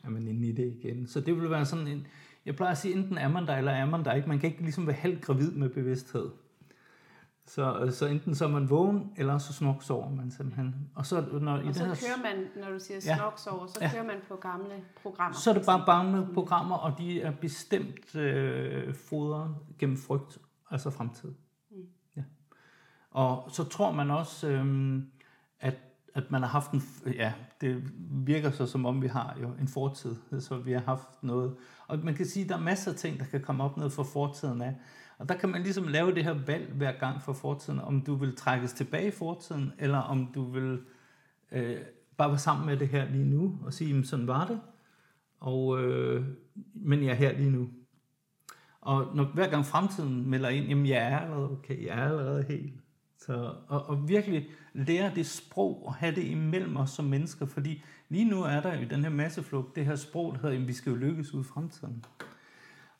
er 0.07 0.11
man 0.11 0.29
inde 0.29 0.49
i 0.49 0.53
det 0.53 0.67
igen. 0.67 1.07
Så 1.07 1.21
det 1.21 1.41
vil 1.41 1.51
være 1.51 1.67
sådan 1.67 1.87
en, 1.87 2.07
jeg 2.47 2.57
plejer 2.57 2.73
at 2.73 2.79
sige, 2.79 2.95
enten 2.95 3.19
er 3.19 3.29
man 3.29 3.47
der, 3.47 3.57
eller 3.57 3.73
er 3.73 3.87
man 3.87 4.05
der 4.05 4.13
ikke. 4.13 4.29
Man 4.29 4.39
kan 4.39 4.51
ikke 4.51 4.63
ligesom 4.63 4.87
være 4.87 4.97
halvt 4.97 5.23
gravid 5.23 5.51
med 5.51 5.69
bevidsthed. 5.69 6.31
Så, 7.47 7.91
så 7.91 8.07
enten 8.07 8.35
så 8.35 8.45
er 8.45 8.49
man 8.49 8.71
vågen, 8.71 9.13
eller 9.17 9.39
så 9.39 9.53
snoksover 9.53 10.11
man 10.11 10.31
simpelthen. 10.31 10.91
Og 10.95 11.07
så, 11.07 11.25
når, 11.41 11.53
og 11.53 11.65
i 11.65 11.73
så 11.73 11.81
den 11.81 11.89
her, 11.89 11.97
kører 11.97 12.35
man, 12.35 12.47
når 12.57 12.73
du 12.73 12.79
siger 12.79 13.01
snoksover, 13.01 13.67
så 13.67 13.79
ja. 13.81 13.91
kører 13.93 14.05
man 14.05 14.17
på 14.29 14.37
gamle 14.37 14.75
programmer. 15.03 15.39
Så 15.39 15.51
er 15.51 15.55
det 15.55 15.67
bare 15.67 15.97
gamle 15.97 16.27
programmer, 16.35 16.77
og 16.77 16.99
de 16.99 17.21
er 17.21 17.31
bestemt 17.31 18.17
øh, 18.17 18.95
fodret 18.95 19.57
gennem 19.79 19.97
frygt, 19.97 20.39
altså 20.71 20.91
fremtid. 20.91 21.35
Mm. 21.71 21.77
Ja. 22.17 22.23
Og 23.11 23.49
så 23.51 23.65
tror 23.65 23.93
man 23.93 24.11
også, 24.11 24.49
øh, 24.49 25.03
at 25.61 25.75
at 26.17 26.31
man 26.31 26.43
har 26.43 26.49
haft 26.49 26.71
en, 26.71 26.83
ja, 27.15 27.33
det 27.61 27.93
virker 28.11 28.51
så 28.51 28.67
som 28.67 28.87
om 28.87 29.03
vi 29.03 29.07
har 29.07 29.37
jo 29.43 29.51
en 29.61 29.69
fortid, 29.69 30.17
så 30.41 30.57
vi 30.59 30.73
har 30.73 30.81
haft 30.81 31.23
noget, 31.23 31.57
og 31.87 31.99
man 31.99 32.15
kan 32.15 32.27
sige, 32.27 32.45
at 32.45 32.49
der 32.49 32.57
er 32.57 32.61
masser 32.61 32.91
af 32.91 32.97
ting, 32.97 33.19
der 33.19 33.25
kan 33.25 33.41
komme 33.41 33.65
op 33.65 33.77
noget 33.77 33.93
fra 33.93 34.03
fortiden 34.03 34.63
af, 34.63 34.75
og 35.19 35.29
der 35.29 35.35
kan 35.37 35.49
man 35.49 35.63
ligesom 35.63 35.89
lave 35.89 36.15
det 36.15 36.25
her 36.25 36.33
valg 36.47 36.73
hver 36.73 36.93
gang 36.99 37.23
for 37.23 37.33
fortiden, 37.33 37.81
om 37.81 38.01
du 38.01 38.15
vil 38.15 38.37
trækkes 38.37 38.73
tilbage 38.73 39.09
i 39.09 39.11
fortiden, 39.11 39.73
eller 39.79 39.99
om 39.99 40.31
du 40.35 40.45
vil 40.45 40.81
øh, 41.53 41.77
bare 42.17 42.29
være 42.29 42.39
sammen 42.39 42.67
med 42.67 42.77
det 42.77 42.89
her 42.89 43.11
lige 43.11 43.25
nu, 43.25 43.59
og 43.65 43.73
sige, 43.73 44.07
sådan 44.07 44.27
var 44.27 44.47
det, 44.47 44.61
og, 45.41 45.83
øh, 45.83 46.25
men 46.75 47.03
jeg 47.03 47.11
er 47.11 47.15
her 47.15 47.39
lige 47.39 47.51
nu. 47.51 47.69
Og 48.81 49.17
når, 49.17 49.25
hver 49.25 49.51
gang 49.51 49.67
fremtiden 49.67 50.31
melder 50.31 50.49
ind, 50.49 50.67
jamen 50.67 50.87
jeg 50.87 51.13
er 51.13 51.19
allerede 51.19 51.51
okay, 51.51 51.87
jeg 51.87 51.99
er 51.99 52.05
allerede 52.05 52.43
helt. 52.49 52.75
Så, 53.19 53.55
og, 53.69 53.89
og 53.89 54.09
virkelig 54.09 54.49
lære 54.73 55.15
det 55.15 55.27
sprog 55.27 55.87
og 55.87 55.95
have 55.95 56.15
det 56.15 56.25
imellem 56.25 56.77
os 56.77 56.91
som 56.91 57.05
mennesker, 57.05 57.47
fordi 57.47 57.85
lige 58.09 58.25
nu 58.25 58.43
er 58.43 58.61
der 58.61 58.81
jo 58.81 58.87
den 58.91 59.03
her 59.03 59.11
masseflugt, 59.11 59.77
det 59.77 59.85
her 59.85 59.97
sprog, 59.97 60.33
der 60.33 60.41
hedder, 60.41 60.61
at 60.61 60.69
vi 60.69 60.73
skal 60.73 60.91
jo 60.91 60.97
lykkes 60.97 61.35
ud 61.35 61.41
i 61.41 61.47
fremtiden. 61.47 62.05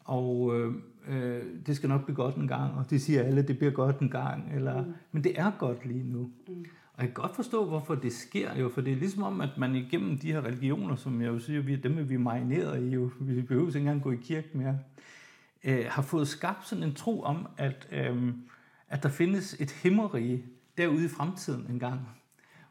Og 0.05 0.57
øh, 0.57 0.75
øh, 1.09 1.43
det 1.67 1.77
skal 1.77 1.89
nok 1.89 2.05
blive 2.05 2.17
godt 2.17 2.35
en 2.35 2.49
gang, 2.49 2.75
og 2.75 2.91
det 2.91 3.03
siger 3.03 3.23
alle, 3.23 3.43
det 3.43 3.59
bliver 3.59 3.73
godt 3.73 3.99
en 3.99 4.11
gang, 4.11 4.55
eller, 4.55 4.83
mm. 4.83 4.95
men 5.13 5.25
det 5.25 5.41
er 5.41 5.53
godt 5.59 5.87
lige 5.87 6.05
nu. 6.05 6.31
Mm. 6.49 6.65
Og 6.95 7.03
jeg 7.03 7.15
kan 7.15 7.23
godt 7.23 7.37
forstå, 7.37 7.65
hvorfor 7.65 7.95
det 7.95 8.13
sker 8.13 8.57
jo, 8.57 8.69
for 8.69 8.81
det 8.81 8.93
er 8.93 8.97
ligesom 8.97 9.23
om, 9.23 9.41
at 9.41 9.59
man 9.59 9.75
igennem 9.75 10.19
de 10.19 10.33
her 10.33 10.45
religioner, 10.45 10.97
som 10.97 11.21
jeg 11.23 11.29
jo 11.29 11.39
siger, 11.39 11.61
vi, 11.61 11.77
dem 11.77 11.99
er 11.99 12.03
vi 12.03 12.17
marineret 12.17 12.83
i, 12.83 12.89
jo, 12.89 13.11
vi 13.21 13.43
behøver 13.43 13.67
ikke 13.67 13.79
engang 13.79 14.03
gå 14.03 14.13
i 14.13 14.17
kirke 14.17 14.49
mere, 14.55 14.79
øh, 15.65 15.85
har 15.89 16.03
fået 16.03 16.29
skabt 16.29 16.69
sådan 16.69 16.85
en 16.85 16.95
tro 16.95 17.23
om, 17.23 17.47
at, 17.57 17.89
øh, 17.93 18.33
at 18.89 19.03
der 19.03 19.09
findes 19.09 19.57
et 19.61 19.71
himmerige 19.71 20.45
derude 20.79 21.05
i 21.05 21.09
fremtiden 21.09 21.67
en 21.71 21.79
gang, 21.79 22.01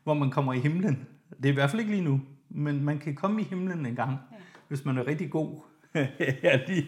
hvor 0.03 0.13
man 0.13 0.31
kommer 0.31 0.53
i 0.53 0.59
himlen. 0.59 1.07
Det 1.37 1.45
er 1.45 1.49
i 1.49 1.53
hvert 1.53 1.69
fald 1.69 1.79
ikke 1.79 1.91
lige 1.91 2.03
nu, 2.03 2.21
men 2.49 2.83
man 2.83 2.99
kan 2.99 3.15
komme 3.15 3.41
i 3.41 3.43
himlen 3.43 3.85
en 3.85 3.95
gang, 3.95 4.17
ja. 4.31 4.37
hvis 4.67 4.85
man 4.85 4.97
er 4.97 5.07
rigtig 5.07 5.31
god 5.31 5.59
i, 6.77 6.85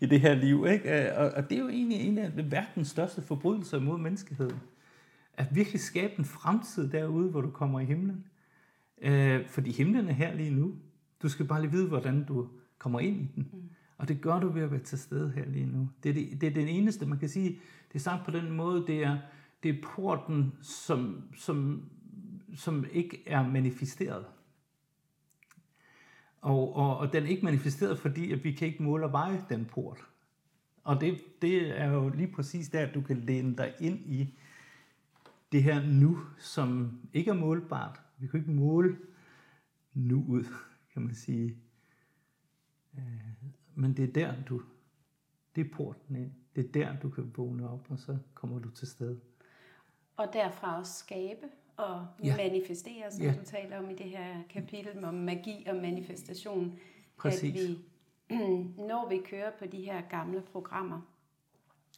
i 0.00 0.06
det 0.06 0.20
her 0.20 0.34
liv. 0.34 0.66
Ikke? 0.68 1.16
Og, 1.16 1.30
og 1.30 1.50
det 1.50 1.58
er 1.58 1.62
jo 1.62 1.68
egentlig 1.68 2.00
en 2.00 2.18
af 2.18 2.50
verdens 2.50 2.88
største 2.88 3.22
forbrydelser 3.22 3.80
mod 3.80 3.98
menneskeheden. 3.98 4.60
At 5.34 5.46
virkelig 5.54 5.80
skabe 5.80 6.12
en 6.18 6.24
fremtid 6.24 6.90
derude, 6.90 7.30
hvor 7.30 7.40
du 7.40 7.50
kommer 7.50 7.80
i 7.80 7.84
himlen. 7.84 8.24
Øh, 9.02 9.48
fordi 9.48 9.72
himlen 9.72 10.08
er 10.08 10.12
her 10.12 10.34
lige 10.34 10.50
nu. 10.50 10.74
Du 11.22 11.28
skal 11.28 11.46
bare 11.46 11.60
lige 11.60 11.70
vide, 11.70 11.88
hvordan 11.88 12.24
du 12.24 12.48
kommer 12.78 13.00
ind 13.00 13.16
i 13.16 13.30
den. 13.34 13.48
Mm. 13.52 13.70
Og 13.98 14.08
det 14.08 14.20
gør 14.20 14.40
du 14.40 14.48
ved 14.48 14.62
at 14.62 14.70
være 14.70 14.82
til 14.82 14.98
stede 14.98 15.30
her 15.30 15.46
lige 15.46 15.66
nu. 15.66 15.88
Det 16.02 16.08
er, 16.08 16.14
det, 16.14 16.40
det 16.40 16.46
er 16.46 16.54
den 16.54 16.68
eneste, 16.68 17.06
man 17.06 17.18
kan 17.18 17.28
sige, 17.28 17.48
det 17.88 17.94
er 17.94 17.98
sagt 17.98 18.24
på 18.24 18.30
den 18.30 18.50
måde, 18.50 18.86
det 18.86 19.04
er, 19.04 19.18
det 19.62 19.70
er 19.70 19.82
porten, 19.82 20.52
som, 20.62 21.22
som, 21.36 21.88
som 22.54 22.84
ikke 22.92 23.22
er 23.26 23.48
manifesteret. 23.48 24.24
Og, 26.40 26.76
og, 26.76 26.96
og 26.98 27.12
den 27.12 27.22
er 27.22 27.28
ikke 27.28 27.44
manifesteret, 27.44 27.98
fordi 27.98 28.32
at 28.32 28.44
vi 28.44 28.52
kan 28.52 28.68
ikke 28.68 28.82
måle 28.82 29.04
og 29.04 29.12
veje 29.12 29.44
den 29.48 29.64
port. 29.64 30.06
Og 30.84 31.00
det, 31.00 31.20
det 31.42 31.80
er 31.80 31.92
jo 31.92 32.08
lige 32.08 32.32
præcis 32.32 32.68
der, 32.68 32.86
at 32.86 32.94
du 32.94 33.00
kan 33.00 33.16
læne 33.16 33.56
dig 33.56 33.74
ind 33.80 33.98
i 34.06 34.38
det 35.52 35.62
her 35.62 35.86
nu, 35.86 36.18
som 36.38 36.98
ikke 37.12 37.30
er 37.30 37.34
målbart. 37.34 38.00
Vi 38.18 38.26
kan 38.26 38.40
ikke 38.40 38.52
måle 38.52 38.96
nu 39.94 40.24
ud, 40.28 40.44
kan 40.92 41.02
man 41.02 41.14
sige. 41.14 41.56
Øh, 42.98 43.02
men 43.78 43.96
det 43.96 44.08
er 44.08 44.12
der, 44.12 44.42
du, 44.48 44.62
det 45.56 45.66
er 45.66 45.70
porten 45.72 46.16
ind. 46.16 46.32
Det 46.56 46.64
er 46.64 46.72
der, 46.72 46.98
du 47.00 47.10
kan 47.10 47.32
vågne 47.36 47.70
op, 47.70 47.86
og 47.90 47.98
så 47.98 48.18
kommer 48.34 48.58
du 48.58 48.70
til 48.70 48.88
sted. 48.88 49.16
Og 50.16 50.32
derfra 50.32 50.78
også 50.78 50.92
skabe 50.92 51.46
og 51.76 52.06
ja. 52.24 52.36
manifestere, 52.36 53.12
som 53.12 53.24
ja. 53.24 53.34
du 53.40 53.44
taler 53.44 53.78
om 53.78 53.90
i 53.90 53.94
det 53.94 54.10
her 54.10 54.42
kapitel 54.50 55.04
om 55.04 55.14
magi 55.14 55.66
og 55.68 55.76
manifestation. 55.76 56.78
Præcis. 57.16 57.60
At 57.60 57.68
vi, 57.68 57.78
når 58.90 59.08
vi 59.08 59.18
kører 59.24 59.50
på 59.58 59.66
de 59.66 59.80
her 59.80 60.00
gamle 60.00 60.40
programmer 60.40 61.00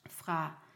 fra 0.07 0.68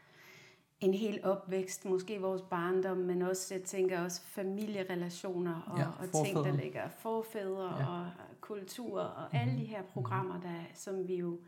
en 0.83 0.93
hel 0.93 1.19
opvækst, 1.23 1.85
måske 1.85 2.21
vores 2.21 2.41
barndom, 2.41 2.97
men 2.97 3.21
også, 3.21 3.55
jeg 3.55 3.63
tænker 3.63 4.03
også 4.03 4.21
familierelationer 4.21 5.61
og, 5.61 5.79
ja, 5.79 5.87
og 5.99 6.25
ting, 6.25 6.35
der 6.35 6.51
ligger 6.51 6.89
forfædre 6.89 7.77
ja. 7.79 7.87
og 7.87 8.07
kultur 8.41 9.01
og 9.01 9.29
mm-hmm. 9.31 9.39
alle 9.39 9.61
de 9.61 9.65
her 9.65 9.83
programmer, 9.83 10.41
der, 10.41 10.59
som 10.73 11.07
vi 11.07 11.15
jo, 11.15 11.39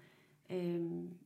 øhm, 0.50 1.18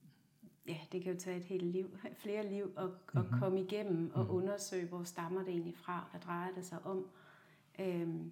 ja, 0.67 0.77
det 0.91 1.03
kan 1.03 1.13
jo 1.13 1.19
tage 1.19 1.37
et 1.37 1.43
helt 1.43 1.65
liv, 1.65 1.97
flere 2.23 2.49
liv 2.49 2.71
at, 2.77 2.83
mm-hmm. 2.85 3.19
at 3.19 3.39
komme 3.39 3.61
igennem 3.61 4.11
og 4.13 4.21
mm-hmm. 4.21 4.35
undersøge, 4.37 4.87
hvor 4.87 5.03
stammer 5.03 5.39
det 5.39 5.49
egentlig 5.49 5.77
fra, 5.77 6.07
hvad 6.11 6.21
drejer 6.21 6.51
det 6.55 6.65
sig 6.65 6.77
om. 6.85 7.07
Øhm, 7.79 8.31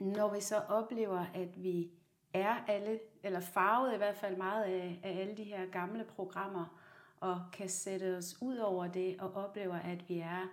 når 0.00 0.34
vi 0.34 0.40
så 0.40 0.56
oplever, 0.56 1.24
at 1.34 1.62
vi 1.62 1.90
er 2.32 2.54
alle, 2.68 3.00
eller 3.22 3.40
farvet 3.40 3.94
i 3.94 3.96
hvert 3.96 4.16
fald 4.16 4.36
meget 4.36 4.64
af, 4.64 5.00
af 5.02 5.20
alle 5.20 5.36
de 5.36 5.44
her 5.44 5.66
gamle 5.66 6.04
programmer, 6.04 6.78
og 7.20 7.40
kan 7.52 7.68
sætte 7.68 8.16
os 8.16 8.36
ud 8.40 8.56
over 8.56 8.86
det 8.86 9.16
og 9.18 9.34
oplever, 9.34 9.74
at 9.74 10.08
vi 10.08 10.18
er 10.18 10.48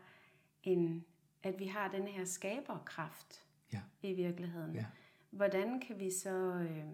en, 0.64 1.06
at 1.44 1.60
vi 1.60 1.66
har 1.66 1.88
den 1.88 2.08
her 2.08 2.26
skaberkraft 2.26 3.44
ja. 3.74 3.80
i 4.04 4.14
virkeligheden. 4.14 4.76
Ja. 4.76 4.86
Hvordan 5.30 5.82
kan 5.88 6.00
vi 6.00 6.12
så 6.12 6.30
øh, 6.30 6.86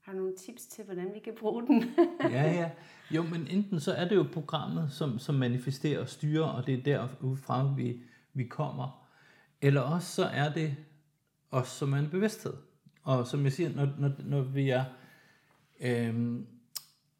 har 0.00 0.12
nogle 0.12 0.36
tips 0.36 0.66
til, 0.66 0.84
hvordan 0.84 1.14
vi 1.14 1.18
kan 1.18 1.34
bruge 1.38 1.66
den? 1.66 1.84
ja, 2.20 2.52
ja. 2.52 2.70
Jo, 3.10 3.22
men 3.22 3.46
enten 3.46 3.80
så 3.80 3.92
er 3.92 4.08
det 4.08 4.16
jo 4.16 4.26
programmet, 4.32 4.92
som, 4.92 5.18
som 5.18 5.34
manifesterer 5.34 6.00
og 6.00 6.08
styrer, 6.08 6.44
og 6.44 6.66
det 6.66 6.74
er 6.74 6.82
derfra, 6.82 7.74
vi, 7.76 8.00
vi 8.32 8.44
kommer. 8.44 9.08
Eller 9.60 9.80
også 9.80 10.08
så 10.14 10.24
er 10.24 10.52
det 10.52 10.76
os, 11.50 11.68
som 11.68 11.92
er 11.92 11.98
en 11.98 12.10
bevidsthed. 12.10 12.54
Og 13.02 13.26
som 13.26 13.44
jeg 13.44 13.52
siger, 13.52 13.70
når, 13.74 13.88
når, 13.98 14.12
når 14.18 14.42
vi 14.42 14.70
er 14.70 14.84
øhm, 15.80 16.46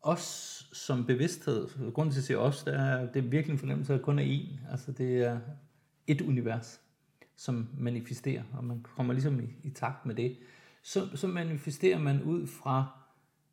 os 0.02 0.56
som 0.72 1.06
bevidsthed, 1.06 1.92
grunden 1.92 2.12
til 2.12 2.20
at 2.20 2.24
sige 2.24 2.38
os, 2.38 2.64
det 2.64 2.74
er, 2.74 3.12
det 3.12 3.24
er 3.24 3.28
virkelig 3.28 3.52
en 3.52 3.58
fornemmelse, 3.58 3.94
at 3.94 4.02
kun 4.02 4.18
er 4.18 4.24
én. 4.24 4.70
Altså 4.70 4.92
det 4.92 5.16
er 5.16 5.40
et 6.06 6.20
univers, 6.20 6.80
som 7.36 7.68
manifesterer, 7.78 8.42
og 8.52 8.64
man 8.64 8.82
kommer 8.96 9.12
ligesom 9.12 9.40
i, 9.40 9.46
i 9.62 9.70
takt 9.70 10.06
med 10.06 10.14
det. 10.14 10.36
Så, 10.82 11.08
så 11.14 11.26
manifesterer 11.26 11.98
man 11.98 12.22
ud 12.22 12.46
fra, 12.46 12.86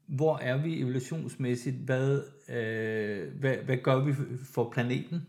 hvor 0.06 0.38
er 0.38 0.58
vi 0.58 0.82
evolutionsmæssigt, 0.82 1.76
hvad, 1.76 2.22
øh, 2.50 3.40
hvad, 3.40 3.58
hvad 3.58 3.78
gør 3.78 4.00
vi 4.00 4.14
for 4.54 4.70
planeten? 4.72 5.28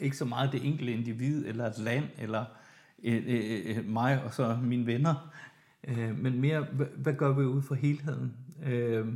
Ikke 0.00 0.16
så 0.16 0.24
meget 0.24 0.52
det 0.52 0.66
enkelte 0.66 0.92
individ, 0.92 1.46
eller 1.46 1.66
et 1.66 1.78
land, 1.78 2.04
eller 2.18 2.44
øh, 3.04 3.22
øh, 3.26 3.76
øh 3.76 3.88
mig 3.88 4.24
og 4.24 4.34
så 4.34 4.58
mine 4.62 4.86
venner, 4.86 5.34
øh, 5.88 6.18
men 6.18 6.40
mere, 6.40 6.66
hvad, 6.72 6.86
hvad 6.96 7.14
gør 7.14 7.32
vi 7.32 7.44
ud 7.44 7.62
for 7.62 7.74
helheden? 7.74 8.36
Øh, 8.64 9.06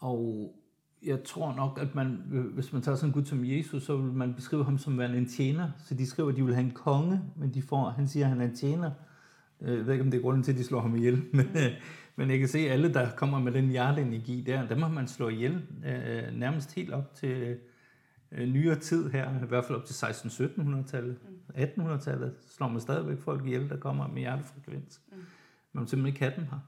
og 0.00 0.52
jeg 1.02 1.24
tror 1.24 1.54
nok, 1.56 1.78
at 1.82 1.94
man, 1.94 2.22
hvis 2.54 2.72
man 2.72 2.82
tager 2.82 2.96
sådan 2.96 3.08
en 3.08 3.12
gud 3.12 3.24
som 3.24 3.44
Jesus, 3.44 3.82
så 3.82 3.96
vil 3.96 4.12
man 4.12 4.34
beskrive 4.34 4.64
ham 4.64 4.78
som 4.78 4.98
værende 4.98 5.18
en 5.18 5.28
tjener. 5.28 5.70
Så 5.78 5.94
de 5.94 6.06
skriver, 6.06 6.28
at 6.28 6.36
de 6.36 6.44
vil 6.44 6.54
have 6.54 6.64
en 6.64 6.70
konge, 6.70 7.20
men 7.36 7.54
de 7.54 7.62
får, 7.62 7.90
han 7.90 8.08
siger, 8.08 8.26
at 8.26 8.30
han 8.30 8.40
er 8.40 8.44
en 8.44 8.56
tjener. 8.56 8.90
Øh, 9.60 9.76
jeg 9.76 9.86
ved 9.86 9.92
ikke, 9.92 10.04
om 10.04 10.10
det 10.10 10.18
er 10.18 10.22
grunden 10.22 10.42
til, 10.42 10.52
at 10.52 10.58
de 10.58 10.64
slår 10.64 10.80
ham 10.80 10.96
ihjel, 10.96 11.24
men, 11.32 11.46
men 12.16 12.30
jeg 12.30 12.38
kan 12.38 12.48
se, 12.48 12.58
at 12.58 12.70
alle, 12.70 12.92
der 12.92 13.10
kommer 13.10 13.38
med 13.38 13.52
den 13.52 13.68
hjerteenergi 13.68 14.44
der, 14.46 14.68
dem 14.68 14.82
har 14.82 14.88
man 14.88 15.08
slået 15.08 15.32
ihjel 15.32 15.62
øh, 15.86 16.38
nærmest 16.38 16.74
helt 16.74 16.90
op 16.90 17.14
til 17.14 17.58
øh, 18.32 18.48
nyere 18.48 18.76
tid 18.76 19.10
her, 19.10 19.44
i 19.44 19.46
hvert 19.46 19.64
fald 19.64 19.78
op 19.78 19.84
til 19.84 19.94
16-1700-tallet. 19.94 21.18
1800-tallet 21.54 22.34
slår 22.50 22.68
man 22.68 22.80
stadigvæk 22.80 23.18
folk 23.18 23.44
ihjel, 23.46 23.68
der 23.68 23.76
kommer 23.76 24.08
med 24.08 24.18
hjertefrekvens. 24.18 25.00
Mm. 25.08 25.16
Man 25.72 25.82
må 25.82 25.86
simpelthen 25.86 26.06
ikke 26.06 26.20
have 26.20 26.32
dem 26.36 26.44
her. 26.44 26.58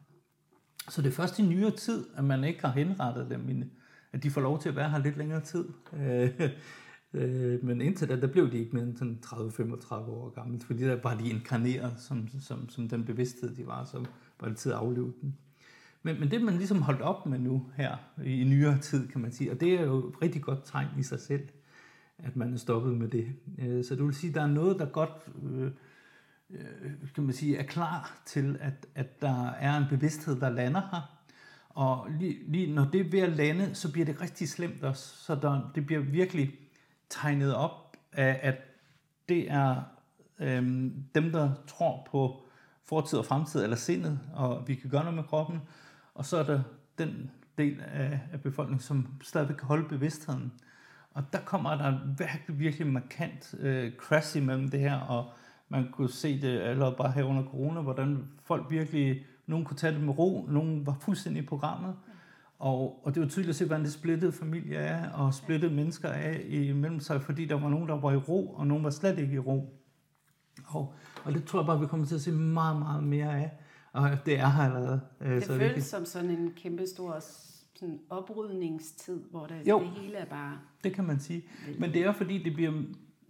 Så 0.89 1.03
det 1.03 1.09
er 1.09 1.13
først 1.13 1.39
i 1.39 1.43
nyere 1.43 1.71
tid, 1.71 2.07
at 2.17 2.25
man 2.25 2.45
ikke 2.45 2.61
har 2.61 2.73
henrettet 2.73 3.31
dem, 3.31 3.71
at 4.13 4.23
de 4.23 4.31
får 4.31 4.41
lov 4.41 4.61
til 4.61 4.69
at 4.69 4.77
være 4.77 4.91
her 4.91 4.99
lidt 4.99 5.17
længere 5.17 5.41
tid. 5.41 5.69
Øh, 5.97 6.31
øh 7.15 7.65
men 7.65 7.81
indtil 7.81 8.09
da, 8.09 8.21
der 8.21 8.27
blev 8.27 8.53
de 8.53 8.59
ikke 8.59 8.77
mere 8.77 8.85
end 8.85 8.97
sådan 8.97 9.19
30-35 9.27 9.95
år 9.95 10.31
gamle, 10.35 10.61
fordi 10.61 10.85
der 10.85 10.99
var 11.03 11.15
de 11.15 11.29
inkarneret 11.29 11.95
som, 11.99 12.29
som, 12.41 12.69
som 12.69 12.89
den 12.89 13.05
bevidsthed, 13.05 13.57
de 13.57 13.67
var, 13.67 13.85
så 13.85 14.05
var 14.41 14.49
det 14.49 14.57
tid 14.57 14.73
at 14.73 14.79
afleve 14.79 15.13
den. 15.21 15.37
Men, 16.03 16.21
men 16.21 16.31
det 16.31 16.43
man 16.43 16.55
ligesom 16.55 16.83
holdt 16.83 17.01
op 17.01 17.27
med 17.27 17.39
nu 17.39 17.67
her 17.77 17.97
i 18.25 18.45
nyere 18.45 18.79
tid, 18.79 19.09
kan 19.09 19.21
man 19.21 19.33
sige, 19.33 19.51
og 19.51 19.61
det 19.61 19.73
er 19.73 19.83
jo 19.83 20.09
et 20.09 20.23
rigtig 20.23 20.43
godt 20.43 20.59
tegn 20.65 20.89
i 20.99 21.03
sig 21.03 21.21
selv, 21.21 21.49
at 22.19 22.37
man 22.37 22.53
er 22.53 22.57
stoppet 22.57 22.97
med 22.97 23.09
det. 23.09 23.27
Øh, 23.59 23.85
så 23.85 23.97
du 23.97 24.05
vil 24.05 24.15
sige, 24.15 24.29
at 24.29 24.35
der 24.35 24.43
er 24.43 24.47
noget, 24.47 24.79
der 24.79 24.87
godt 24.87 25.29
øh, 25.53 25.71
Øh, 26.53 26.93
kan 27.15 27.25
man 27.25 27.35
sige, 27.35 27.59
er 27.59 27.63
klar 27.63 28.21
til, 28.27 28.59
at, 28.61 28.87
at 28.95 29.23
der 29.23 29.51
er 29.51 29.77
en 29.77 29.85
bevidsthed, 29.91 30.41
der 30.41 30.51
lander 30.51 30.81
her. 30.81 31.19
Og 31.69 32.07
lige, 32.11 32.39
lige 32.47 32.75
når 32.75 32.85
det 32.85 33.01
er 33.01 33.11
ved 33.11 33.21
at 33.21 33.33
lande, 33.33 33.75
så 33.75 33.93
bliver 33.93 34.05
det 34.05 34.21
rigtig 34.21 34.49
slemt 34.49 34.85
også. 34.85 35.17
Så 35.17 35.35
der, 35.35 35.71
det 35.75 35.87
bliver 35.87 36.01
virkelig 36.01 36.55
tegnet 37.09 37.55
op 37.55 37.97
af, 38.13 38.41
at 38.43 38.57
det 39.29 39.51
er 39.51 39.83
øhm, 40.39 41.05
dem, 41.15 41.33
der 41.33 41.51
tror 41.67 42.09
på 42.11 42.43
fortid 42.85 43.19
og 43.19 43.25
fremtid, 43.25 43.63
eller 43.63 43.77
sindet, 43.77 44.21
og 44.35 44.69
vi 44.69 44.75
kan 44.75 44.91
gøre 44.91 45.03
noget 45.03 45.15
med 45.15 45.25
kroppen. 45.25 45.61
Og 46.15 46.25
så 46.25 46.37
er 46.37 46.43
der 46.43 46.63
den 46.99 47.31
del 47.59 47.81
af, 47.81 48.21
af 48.33 48.41
befolkningen, 48.41 48.81
som 48.81 49.09
stadigvæk 49.23 49.57
kan 49.57 49.67
holde 49.67 49.89
bevidstheden. 49.89 50.53
Og 51.11 51.25
der 51.33 51.39
kommer 51.41 51.75
der 51.75 51.99
virkelig, 52.19 52.59
virkelig 52.59 52.87
markant 52.87 53.55
øh, 53.59 53.93
crash 53.97 54.37
imellem 54.37 54.71
det 54.71 54.81
her, 54.81 54.97
og 54.97 55.33
man 55.73 55.89
kunne 55.93 56.09
se 56.09 56.41
det 56.41 56.61
allerede 56.61 56.95
bare 56.99 57.13
her 57.13 57.25
under 57.25 57.45
corona, 57.45 57.81
hvordan 57.81 58.29
folk 58.43 58.71
virkelig, 58.71 59.27
nogen 59.47 59.65
kunne 59.65 59.77
tage 59.77 59.95
det 59.95 60.03
med 60.03 60.19
ro, 60.19 60.47
nogen 60.49 60.87
var 60.87 60.97
fuldstændig 61.01 61.43
i 61.43 61.47
programmet. 61.47 61.95
Og, 62.59 63.01
og 63.07 63.15
det 63.15 63.23
var 63.23 63.29
tydeligt 63.29 63.49
at 63.49 63.57
se, 63.57 63.65
hvordan 63.65 63.85
det 63.85 63.93
splittede 63.93 64.33
familier 64.33 64.81
er, 64.81 65.11
og 65.11 65.35
splittede 65.35 65.75
mennesker 65.75 66.09
af 66.09 66.47
imellem 66.49 67.01
sig, 67.01 67.23
fordi 67.23 67.45
der 67.45 67.55
var 67.55 67.69
nogen, 67.69 67.89
der 67.89 68.01
var 68.01 68.13
i 68.13 68.17
ro, 68.17 68.55
og 68.55 68.67
nogen 68.67 68.85
var 68.85 68.91
slet 68.91 69.19
ikke 69.19 69.35
i 69.35 69.39
ro. 69.39 69.79
Og, 70.65 70.95
og 71.25 71.33
det 71.33 71.45
tror 71.45 71.61
jeg 71.61 71.67
bare, 71.67 71.81
vi 71.81 71.87
kommer 71.87 72.07
til 72.07 72.15
at 72.15 72.21
se 72.21 72.33
meget, 72.33 72.79
meget 72.79 73.05
mere 73.05 73.39
af. 73.39 73.51
Og 73.93 74.11
det 74.27 74.39
er 74.39 74.49
her 74.49 74.63
allerede. 74.63 75.01
Øh, 75.21 75.35
det 75.35 75.45
så 75.45 75.59
føles 75.59 75.75
det 75.75 75.85
som 75.85 76.05
sådan 76.05 76.31
en 76.31 76.53
kæmpe 76.57 76.87
stor 76.87 77.21
sådan 77.75 78.01
oprydningstid, 78.11 79.21
hvor 79.31 79.47
det, 79.47 79.69
jo, 79.69 79.81
det 79.81 79.89
hele 79.89 80.17
er 80.17 80.25
bare... 80.25 80.59
det 80.85 80.95
kan 80.95 81.05
man 81.05 81.21
sige. 81.21 81.45
Men 81.79 81.93
det 81.93 82.03
er 82.03 82.13
fordi, 82.13 82.43
det 82.43 82.55
bliver 82.55 82.83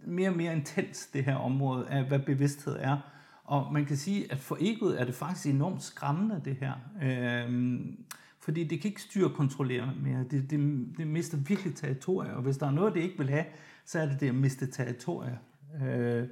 mere 0.05 0.29
og 0.29 0.37
mere 0.37 0.55
intens, 0.55 1.07
det 1.07 1.23
her 1.23 1.35
område 1.35 1.87
af, 1.89 2.03
hvad 2.03 2.19
bevidsthed 2.19 2.75
er. 2.79 2.97
Og 3.43 3.73
man 3.73 3.85
kan 3.85 3.97
sige, 3.97 4.31
at 4.31 4.39
for 4.39 4.57
egoet 4.59 5.01
er 5.01 5.05
det 5.05 5.15
faktisk 5.15 5.45
enormt 5.45 5.83
skræmmende, 5.83 6.41
det 6.45 6.55
her. 6.55 6.73
Øhm, 7.03 7.97
fordi 8.39 8.63
det 8.63 8.81
kan 8.81 8.89
ikke 8.89 9.01
styre 9.01 9.25
og 9.25 9.33
kontrollere 9.33 9.93
mere. 10.03 10.25
Det, 10.31 10.49
det, 10.49 10.87
det 10.97 11.07
mister 11.07 11.37
virkelig 11.37 11.75
territorier, 11.75 12.31
og 12.31 12.41
hvis 12.41 12.57
der 12.57 12.67
er 12.67 12.71
noget, 12.71 12.93
det 12.93 13.01
ikke 13.01 13.17
vil 13.17 13.29
have, 13.29 13.45
så 13.85 13.99
er 13.99 14.05
det 14.05 14.19
det 14.19 14.29
at 14.29 14.35
miste 14.35 14.71
territorier. 14.71 15.37
Øh, 15.83 16.27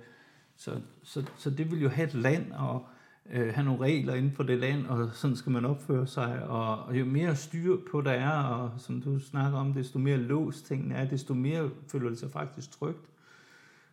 så, 0.56 0.82
så, 1.04 1.26
så 1.38 1.50
det 1.50 1.72
vil 1.72 1.82
jo 1.82 1.90
have 1.90 2.08
et 2.08 2.14
land, 2.14 2.52
og 2.52 2.86
øh, 3.30 3.54
have 3.54 3.66
nogle 3.66 3.82
regler 3.82 4.14
inden 4.14 4.32
for 4.32 4.44
det 4.44 4.58
land, 4.58 4.86
og 4.86 5.10
sådan 5.14 5.36
skal 5.36 5.52
man 5.52 5.66
opføre 5.66 6.08
sig, 6.08 6.44
og, 6.44 6.84
og 6.84 7.00
jo 7.00 7.06
mere 7.06 7.36
styr 7.36 7.78
på 7.92 8.02
der 8.02 8.12
er, 8.12 8.44
og 8.44 8.72
som 8.78 9.02
du 9.02 9.20
snakker 9.20 9.60
om, 9.60 9.74
desto 9.74 10.00
mere 10.00 10.18
låst 10.18 10.66
tingene 10.66 10.96
er, 10.96 11.10
desto 11.10 11.34
mere 11.34 11.70
føler 11.88 12.10
det 12.10 12.20
sig 12.20 12.32
faktisk 12.32 12.72
trygt. 12.72 13.11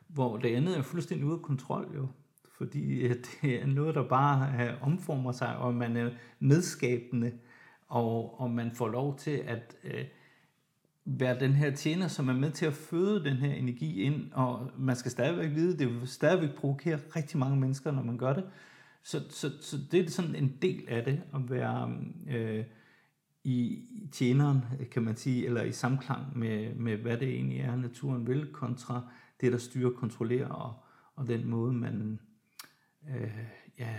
Hvor 0.09 0.37
det 0.37 0.49
andet 0.49 0.79
er 0.79 0.83
fuldstændig 0.83 1.27
ude 1.27 1.35
af 1.35 1.43
kontrol 1.43 1.93
jo, 1.95 2.07
fordi 2.59 3.01
øh, 3.01 3.11
det 3.43 3.63
er 3.63 3.67
noget, 3.67 3.95
der 3.95 4.09
bare 4.09 4.67
øh, 4.67 4.83
omformer 4.83 5.33
sig, 5.33 5.57
og 5.57 5.75
man 5.75 5.97
er 5.97 6.11
medskabende, 6.41 7.33
og, 7.89 8.41
og 8.41 8.51
man 8.51 8.73
får 8.73 8.89
lov 8.89 9.19
til 9.19 9.43
at 9.47 9.77
øh, 9.85 10.05
være 11.05 11.41
den 11.41 11.53
her 11.53 11.71
tjener, 11.71 12.09
som 12.09 12.29
er 12.29 12.33
med 12.33 12.51
til 12.51 12.67
at 12.67 12.73
føde 12.73 13.25
den 13.25 13.37
her 13.37 13.53
energi 13.53 14.03
ind, 14.03 14.33
og 14.33 14.71
man 14.79 14.97
skal 14.97 15.11
stadigvæk 15.11 15.51
vide, 15.55 15.79
det 15.79 15.89
vil 15.89 16.09
stadigvæk 16.09 16.55
provokere 16.55 16.99
rigtig 17.17 17.39
mange 17.39 17.57
mennesker, 17.57 17.93
når 17.93 18.03
man 18.03 18.19
gør 18.19 18.33
det, 18.33 18.45
så, 19.03 19.21
så, 19.31 19.51
så 19.61 19.77
det 19.93 20.07
er 20.07 20.11
sådan 20.11 20.35
en 20.35 20.57
del 20.63 20.85
af 20.89 21.05
det, 21.05 21.23
at 21.35 21.51
være 21.51 21.99
øh, 22.29 22.65
i 23.45 23.85
tjeneren, 24.13 24.65
kan 24.91 25.03
man 25.03 25.17
sige, 25.17 25.47
eller 25.47 25.63
i 25.63 25.73
samklang 25.73 26.39
med, 26.39 26.75
med, 26.75 26.97
hvad 26.97 27.17
det 27.17 27.29
egentlig 27.29 27.61
er, 27.61 27.77
naturen 27.77 28.27
vil, 28.27 28.47
kontra 28.53 29.13
det, 29.41 29.53
der 29.53 29.59
styrer, 29.59 29.91
kontrollerer, 29.91 30.49
og, 30.49 30.75
og 31.17 31.27
den 31.27 31.49
måde, 31.49 31.73
man, 31.73 32.21
øh, 33.09 33.39
ja, 33.79 33.95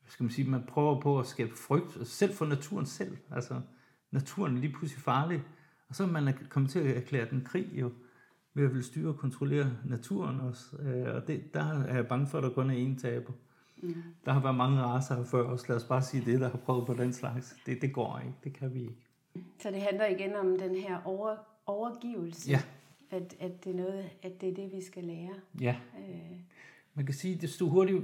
hvad 0.00 0.10
skal 0.10 0.24
man 0.24 0.30
sige, 0.30 0.50
man 0.50 0.64
prøver 0.68 1.00
på 1.00 1.18
at 1.18 1.26
skabe 1.26 1.56
frygt, 1.56 2.08
selv 2.08 2.34
for 2.34 2.46
naturen 2.46 2.86
selv. 2.86 3.16
Altså, 3.30 3.60
naturen 4.10 4.56
er 4.56 4.60
lige 4.60 4.72
pludselig 4.72 5.02
farlig, 5.02 5.42
og 5.88 5.94
så 5.94 6.02
er 6.02 6.06
man 6.06 6.34
kommet 6.48 6.70
til 6.70 6.78
at 6.78 6.96
erklære 6.96 7.30
den 7.30 7.44
krig 7.44 7.70
jo, 7.72 7.92
ved 8.54 8.64
at 8.64 8.74
vil 8.74 8.84
styre 8.84 9.08
og 9.08 9.18
kontrollere 9.18 9.72
naturen 9.84 10.40
også. 10.40 10.76
Øh, 10.76 11.14
og 11.14 11.26
det, 11.26 11.54
der 11.54 11.64
er 11.64 11.94
jeg 11.94 12.08
bange 12.08 12.26
for, 12.26 12.38
at 12.38 12.44
der 12.44 12.50
kun 12.50 12.70
er 12.70 12.94
én 12.94 13.00
taber. 13.00 13.32
Mm. 13.82 13.94
Der 14.24 14.32
har 14.32 14.40
været 14.40 14.56
mange 14.56 14.82
raser 14.82 15.16
her 15.16 15.24
før 15.24 15.42
også. 15.42 15.64
Lad 15.68 15.76
os 15.76 15.84
bare 15.84 16.02
sige 16.02 16.24
det, 16.24 16.40
der 16.40 16.50
har 16.50 16.58
prøvet 16.58 16.86
på 16.86 16.94
den 16.94 17.12
slags. 17.12 17.56
Det, 17.66 17.82
det 17.82 17.92
går 17.92 18.18
ikke. 18.18 18.34
Det 18.44 18.52
kan 18.52 18.74
vi 18.74 18.80
ikke. 18.80 19.06
Så 19.58 19.70
det 19.70 19.82
handler 19.82 20.06
igen 20.06 20.36
om 20.36 20.58
den 20.58 20.76
her 20.76 20.98
over, 21.04 21.36
overgivelse. 21.66 22.50
Ja. 22.50 22.62
At, 23.10 23.36
at, 23.40 23.64
det 23.64 23.72
er 23.72 23.76
noget, 23.76 24.04
at 24.22 24.40
det 24.40 24.48
er 24.48 24.54
det, 24.54 24.72
vi 24.72 24.82
skal 24.82 25.04
lære. 25.04 25.34
Ja. 25.60 25.76
Øh. 25.98 26.38
Man 26.94 27.06
kan 27.06 27.14
sige, 27.14 27.34
det 27.34 27.50
stod 27.50 27.70
hurtigt, 27.70 28.02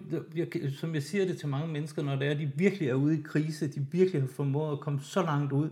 som 0.79 0.95
jeg 0.95 1.03
siger 1.03 1.25
det 1.25 1.39
til 1.39 1.49
mange 1.49 1.73
mennesker, 1.73 2.03
når 2.03 2.17
det 2.17 2.29
er, 2.29 2.35
de 2.35 2.53
virkelig 2.57 2.89
er 2.89 2.95
ude 2.95 3.19
i 3.19 3.23
krise, 3.23 3.73
de 3.73 3.87
virkelig 3.93 4.21
har 4.21 4.29
formået 4.29 4.73
at 4.73 4.81
komme 4.81 5.01
så 5.01 5.23
langt 5.23 5.53
ud, 5.53 5.71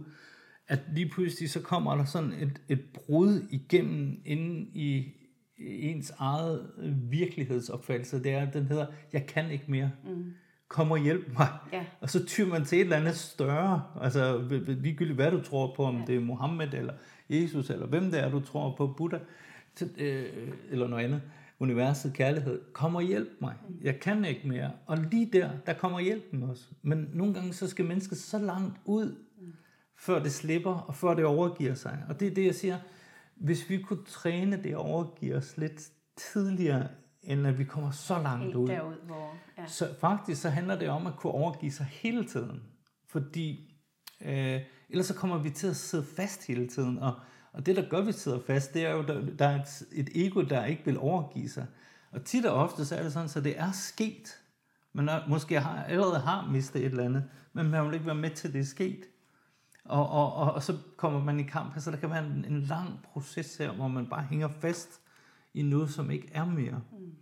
at 0.68 0.80
lige 0.93 1.09
pludselig 1.09 1.51
så 1.51 1.61
kommer 1.61 1.97
der 1.97 2.05
sådan 2.05 2.32
et, 2.32 2.61
et 2.68 2.85
brud 2.95 3.47
igennem 3.51 4.20
inden 4.24 4.70
i, 4.74 5.12
ens 5.59 6.12
eget 6.18 6.70
virkelighedsopfattelse, 7.11 8.22
det 8.22 8.32
er, 8.32 8.51
den 8.51 8.66
hedder, 8.66 8.87
jeg 9.12 9.26
kan 9.26 9.51
ikke 9.51 9.64
mere. 9.68 9.91
Mm. 10.05 10.32
Kom 10.68 10.91
og 10.91 10.99
hjælp 10.99 11.32
mig. 11.32 11.49
Ja. 11.72 11.85
Og 12.01 12.11
så 12.11 12.26
tyr 12.26 12.47
man 12.47 12.64
til 12.64 12.78
et 12.78 12.82
eller 12.82 12.97
andet 12.97 13.14
større. 13.14 13.82
Altså 14.01 14.49
ligegyldigt 14.66 15.14
hvad 15.14 15.30
du 15.30 15.41
tror 15.41 15.74
på, 15.76 15.85
om 15.85 15.97
ja. 15.97 16.05
det 16.07 16.16
er 16.16 16.20
Mohammed 16.20 16.74
eller 16.74 16.93
Jesus, 17.29 17.70
eller 17.70 17.87
hvem 17.87 18.11
det 18.11 18.20
er, 18.20 18.31
du 18.31 18.41
tror 18.41 18.75
på, 18.77 18.87
Buddha, 18.87 19.18
så, 19.75 19.89
øh, 19.99 20.49
eller 20.70 20.89
noget 20.89 21.05
andet. 21.05 21.22
Universet, 21.59 22.14
kærlighed. 22.14 22.61
Kom 22.72 22.95
og 22.95 23.03
hjælp 23.03 23.29
mig. 23.41 23.55
Jeg 23.83 24.01
kan 24.01 24.25
ikke 24.25 24.49
mere. 24.49 24.70
Og 24.87 24.99
lige 24.99 25.31
der, 25.33 25.51
der 25.66 25.72
kommer 25.72 26.01
hjælpen 26.01 26.43
også. 26.43 26.64
Men 26.83 27.09
nogle 27.12 27.35
gange 27.35 27.53
så 27.53 27.68
skal 27.68 27.85
mennesket 27.85 28.18
så 28.18 28.39
langt 28.39 28.77
ud, 28.85 29.16
før 29.97 30.22
det 30.22 30.33
slipper, 30.33 30.75
og 30.75 30.95
før 30.95 31.14
det 31.14 31.25
overgiver 31.25 31.75
sig. 31.75 31.99
Og 32.09 32.20
det 32.20 32.29
er 32.29 32.35
det, 32.35 32.47
jeg 32.47 32.55
siger 32.55 32.79
hvis 33.37 33.70
vi 33.70 33.83
kunne 33.83 34.05
træne 34.05 34.62
det 34.62 34.77
og 34.77 34.85
overgive 34.85 35.37
os 35.37 35.57
lidt 35.57 35.91
tidligere, 36.16 36.89
end 37.22 37.47
at 37.47 37.59
vi 37.59 37.64
kommer 37.64 37.91
så 37.91 38.22
langt 38.22 38.45
Helt 38.45 38.57
ud. 38.57 38.68
Derud, 38.68 38.95
hvor, 39.07 39.37
ja. 39.59 39.66
Så 39.66 39.95
faktisk 40.01 40.43
så 40.43 40.49
handler 40.49 40.79
det 40.79 40.89
om 40.89 41.07
at 41.07 41.16
kunne 41.16 41.33
overgive 41.33 41.72
sig 41.72 41.87
hele 41.87 42.25
tiden. 42.25 42.62
Fordi 43.09 43.74
øh, 44.25 44.61
ellers 44.89 45.07
så 45.07 45.14
kommer 45.14 45.39
vi 45.39 45.51
til 45.51 45.66
at 45.66 45.77
sidde 45.77 46.05
fast 46.16 46.47
hele 46.47 46.68
tiden. 46.68 46.99
Og, 46.99 47.14
og 47.53 47.66
det, 47.66 47.77
der 47.77 47.89
gør, 47.89 47.99
at 47.99 48.07
vi 48.07 48.12
sidder 48.12 48.41
fast, 48.47 48.75
det 48.75 48.87
er 48.87 48.91
jo, 48.91 49.03
der, 49.03 49.20
der 49.39 49.49
er 49.49 49.62
et, 49.62 49.83
et 49.93 50.27
ego, 50.27 50.41
der 50.41 50.64
ikke 50.64 50.83
vil 50.85 50.99
overgive 50.99 51.49
sig. 51.49 51.66
Og 52.11 52.25
tit 52.25 52.47
og 52.47 52.55
ofte, 52.55 52.85
så 52.85 52.97
er 52.97 53.03
det 53.03 53.12
sådan, 53.12 53.29
så 53.29 53.41
det 53.41 53.59
er 53.59 53.72
sket. 53.72 54.41
Man 54.93 55.09
er, 55.09 55.29
måske 55.29 55.61
har, 55.61 55.85
allerede 55.85 56.20
har 56.20 56.51
mistet 56.51 56.83
et 56.83 56.91
eller 56.91 57.05
andet, 57.05 57.25
men 57.53 57.70
man 57.70 57.87
vil 57.87 57.95
ikke 57.95 58.07
være 58.07 58.14
med 58.14 58.31
til, 58.31 58.49
at 58.49 58.55
det 58.55 58.61
er 58.61 58.64
sket. 58.64 59.05
Og, 59.85 60.09
og, 60.09 60.35
og, 60.35 60.53
og 60.53 60.62
så 60.62 60.79
kommer 60.97 61.25
man 61.25 61.41
i 61.41 61.43
kamp, 61.43 61.81
så 61.81 61.91
der 61.91 61.97
kan 61.97 62.11
være 62.11 62.27
en, 62.27 62.45
en 62.49 62.61
lang 62.61 63.01
proces 63.12 63.57
her, 63.57 63.72
hvor 63.72 63.89
man 63.89 64.07
bare 64.07 64.22
hænger 64.22 64.49
fast 64.49 65.01
i 65.55 65.62
noget, 65.62 65.91
som 65.91 66.11
ikke 66.11 66.31
er 66.33 66.45
mere. 66.45 66.81
Mm. 66.93 67.14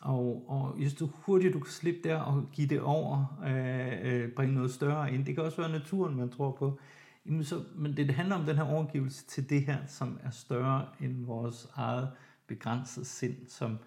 Og, 0.00 0.44
og 0.48 0.68
hvis 0.68 0.94
du 0.94 1.06
hurtigt 1.14 1.54
du 1.54 1.58
kan 1.58 1.72
slippe 1.72 2.08
der 2.08 2.16
og 2.16 2.48
give 2.52 2.68
det 2.68 2.80
over, 2.80 3.40
øh, 3.46 4.22
øh, 4.22 4.32
bringe 4.32 4.54
noget 4.54 4.70
større 4.70 5.14
ind, 5.14 5.26
det 5.26 5.34
kan 5.34 5.44
også 5.44 5.56
være 5.56 5.72
naturen, 5.72 6.16
man 6.16 6.30
tror 6.30 6.52
på, 6.52 6.78
jamen 7.26 7.44
så, 7.44 7.64
men 7.74 7.96
det, 7.96 8.06
det 8.06 8.14
handler 8.14 8.36
om 8.36 8.46
den 8.46 8.56
her 8.56 8.64
overgivelse 8.64 9.26
til 9.26 9.50
det 9.50 9.62
her, 9.62 9.86
som 9.86 10.18
er 10.22 10.30
større 10.30 10.86
end 11.00 11.24
vores 11.26 11.68
eget 11.74 12.08
begrænsede 12.46 13.04
sind, 13.04 13.46
som 13.48 13.78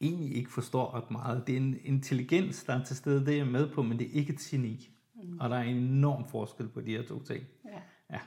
egentlig 0.00 0.36
ikke 0.36 0.52
forstår 0.52 0.94
ret 0.94 1.10
meget. 1.10 1.46
Det 1.46 1.52
er 1.52 1.56
en 1.56 1.78
intelligens, 1.84 2.64
der 2.64 2.74
er 2.74 2.84
til 2.84 2.96
stede, 2.96 3.26
det 3.26 3.34
er 3.34 3.38
jeg 3.38 3.46
med 3.46 3.70
på, 3.70 3.82
men 3.82 3.98
det 3.98 4.06
er 4.06 4.12
ikke 4.12 4.32
et 4.32 4.38
geni. 4.38 4.90
Mm. 5.14 5.38
Og 5.40 5.50
der 5.50 5.56
er 5.56 5.62
en 5.62 5.76
enorm 5.76 6.28
forskel 6.28 6.68
på 6.68 6.80
de 6.80 6.90
her 6.90 7.02
to 7.02 7.22
ting. 7.22 7.44
Ja. 7.64 7.80
ja. 8.10 8.20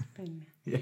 Spændende. 0.00 0.44
ja. 0.66 0.80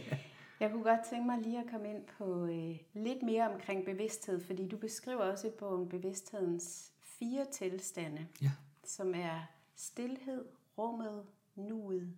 Jeg 0.60 0.70
kunne 0.70 0.82
godt 0.82 1.00
tænke 1.10 1.26
mig 1.26 1.38
lige 1.38 1.58
at 1.58 1.70
komme 1.70 1.90
ind 1.90 2.04
på 2.18 2.46
øh, 2.46 2.76
lidt 2.92 3.22
mere 3.22 3.54
omkring 3.54 3.84
bevidsthed, 3.84 4.44
fordi 4.44 4.68
du 4.68 4.76
beskriver 4.76 5.22
også 5.22 5.46
i 5.46 5.50
bogen 5.58 5.88
bevidsthedens 5.88 6.92
fire 7.00 7.46
tilstande, 7.52 8.26
ja. 8.42 8.50
som 8.84 9.14
er 9.14 9.40
stillhed, 9.74 10.44
rummet, 10.78 11.22
nuet 11.54 12.16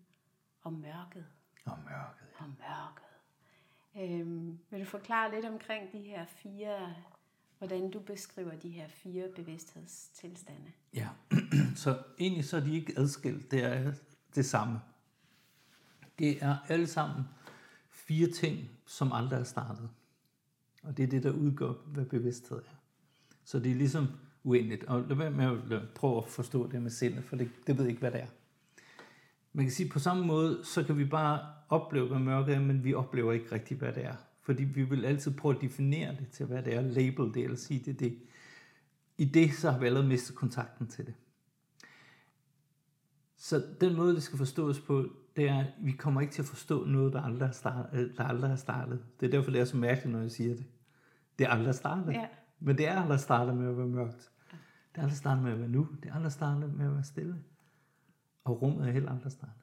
og 0.63 0.73
mørket. 0.73 1.27
Og 1.65 1.79
mørket, 1.85 2.27
ja. 2.41 2.45
Og 2.45 2.51
mørket. 2.59 3.07
Øhm, 3.97 4.59
vil 4.71 4.81
du 4.81 4.85
forklare 4.85 5.35
lidt 5.35 5.45
omkring 5.45 5.93
de 5.93 5.99
her 5.99 6.25
fire 6.27 6.95
hvordan 7.59 7.91
du 7.91 8.01
beskriver 8.01 8.55
de 8.55 8.71
her 8.71 8.89
fire 8.89 9.29
bevidsthedstilstande. 9.37 10.73
Ja, 10.95 11.09
så 11.77 12.03
egentlig 12.19 12.45
så 12.45 12.57
er 12.57 12.61
de 12.61 12.75
ikke 12.75 12.93
adskilt, 12.97 13.51
det 13.51 13.65
er 13.65 13.93
det 14.35 14.47
samme. 14.47 14.81
Det 16.19 16.43
er 16.43 16.57
alle 16.69 16.87
sammen 16.87 17.25
fire 18.09 18.31
ting, 18.31 18.71
som 18.87 19.13
aldrig 19.13 19.41
er 19.41 19.45
startet. 19.45 19.89
Og 20.83 20.97
det 20.97 21.03
er 21.03 21.07
det, 21.07 21.23
der 21.23 21.31
udgør, 21.31 21.73
hvad 21.87 22.05
bevidsthed 22.05 22.59
er. 22.59 22.77
Så 23.45 23.59
det 23.59 23.71
er 23.71 23.77
ligesom 23.77 24.07
uendeligt. 24.45 24.85
Og 24.85 25.05
lad 25.09 25.17
være 25.17 25.31
med 25.31 25.77
at 25.77 25.89
prøve 25.95 26.17
at 26.17 26.29
forstå 26.29 26.71
det 26.71 26.83
med 26.83 26.91
sindet, 26.91 27.25
for 27.25 27.37
det, 27.37 27.51
det 27.67 27.79
ved 27.79 27.87
ikke, 27.87 28.01
hvad 28.01 28.11
det 28.11 28.21
er. 28.21 28.27
Man 29.53 29.65
kan 29.65 29.73
sige, 29.73 29.89
på 29.89 29.99
samme 29.99 30.27
måde, 30.27 30.65
så 30.65 30.85
kan 30.85 30.99
vi 30.99 31.05
bare 31.05 31.41
opleve, 31.69 32.09
hvad 32.09 32.19
mørket 32.19 32.55
er, 32.55 32.61
men 32.61 32.85
vi 32.85 32.95
oplever 32.95 33.33
ikke 33.33 33.53
rigtigt, 33.53 33.81
hvad 33.81 33.93
det 33.93 34.05
er. 34.05 34.15
Fordi 34.43 34.65
vi 34.65 34.83
vil 34.83 35.05
altid 35.05 35.35
prøve 35.35 35.55
at 35.55 35.61
definere 35.61 36.17
det 36.17 36.29
til, 36.33 36.47
hvad 36.47 36.63
det 36.63 36.75
er, 36.75 36.81
label 36.81 37.35
det, 37.35 37.45
eller 37.45 37.57
sige 37.57 37.83
det, 37.85 38.01
det. 38.01 38.19
I 39.19 39.25
det, 39.25 39.55
så 39.55 39.71
har 39.71 39.79
vi 39.79 39.87
allerede 39.87 40.09
mistet 40.09 40.37
kontakten 40.37 40.87
til 40.87 41.07
det. 41.07 41.15
Så 43.37 43.67
den 43.81 43.97
måde, 43.97 44.15
det 44.15 44.23
skal 44.23 44.39
forstås 44.39 44.81
på, 44.81 45.11
det 45.37 45.49
er, 45.49 45.59
at 45.59 45.67
vi 45.79 45.93
kommer 45.93 46.21
ikke 46.21 46.33
til 46.33 46.43
at 46.43 46.49
forstå 46.49 46.85
noget, 46.85 47.13
der 47.13 47.23
aldrig, 47.23 47.47
er 47.47 47.53
startet, 47.53 48.01
øh, 48.01 48.17
der 48.17 48.25
aldrig 48.25 48.51
er 48.51 48.57
startet. 48.57 49.03
Det 49.21 49.27
er 49.27 49.31
derfor, 49.31 49.51
det 49.51 49.61
er 49.61 49.65
så 49.65 49.77
mærkeligt, 49.77 50.13
når 50.13 50.23
jeg 50.23 50.31
siger 50.31 50.55
det. 50.55 50.67
Det 51.39 51.47
er 51.47 51.51
aldrig 51.51 51.75
startet. 51.75 52.13
Ja. 52.13 52.27
Men 52.61 52.79
det 52.79 52.89
er 52.89 53.01
aldrig 53.01 53.21
startet 53.21 53.57
med 53.57 53.69
at 53.69 53.77
være 53.77 53.87
mørkt. 53.87 54.31
Det 54.93 54.99
er 54.99 55.03
aldrig 55.03 55.17
startet 55.17 55.45
med 55.45 55.53
at 55.53 55.59
være 55.59 55.69
nu. 55.69 55.89
Det 56.03 56.11
er 56.11 56.15
aldrig 56.15 56.33
startet 56.33 56.75
med 56.75 56.87
at 56.87 56.95
være 56.95 57.05
stille. 57.05 57.37
Og 58.45 58.63
rummet 58.63 58.89
er 58.89 58.93
heller 58.93 59.13
aldrig 59.13 59.33
startet. 59.33 59.63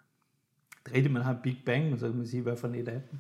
Det 0.85 0.91
er 0.91 0.95
rigtigt, 0.95 1.13
man 1.13 1.21
har 1.21 1.39
Big 1.43 1.61
Bang, 1.65 1.89
men 1.89 1.99
så 1.99 2.07
kan 2.07 2.17
man 2.17 2.27
sige, 2.27 2.43
hvad 2.43 2.57
for 2.57 2.67
et 2.67 2.87
af 2.87 3.01
dem. 3.11 3.19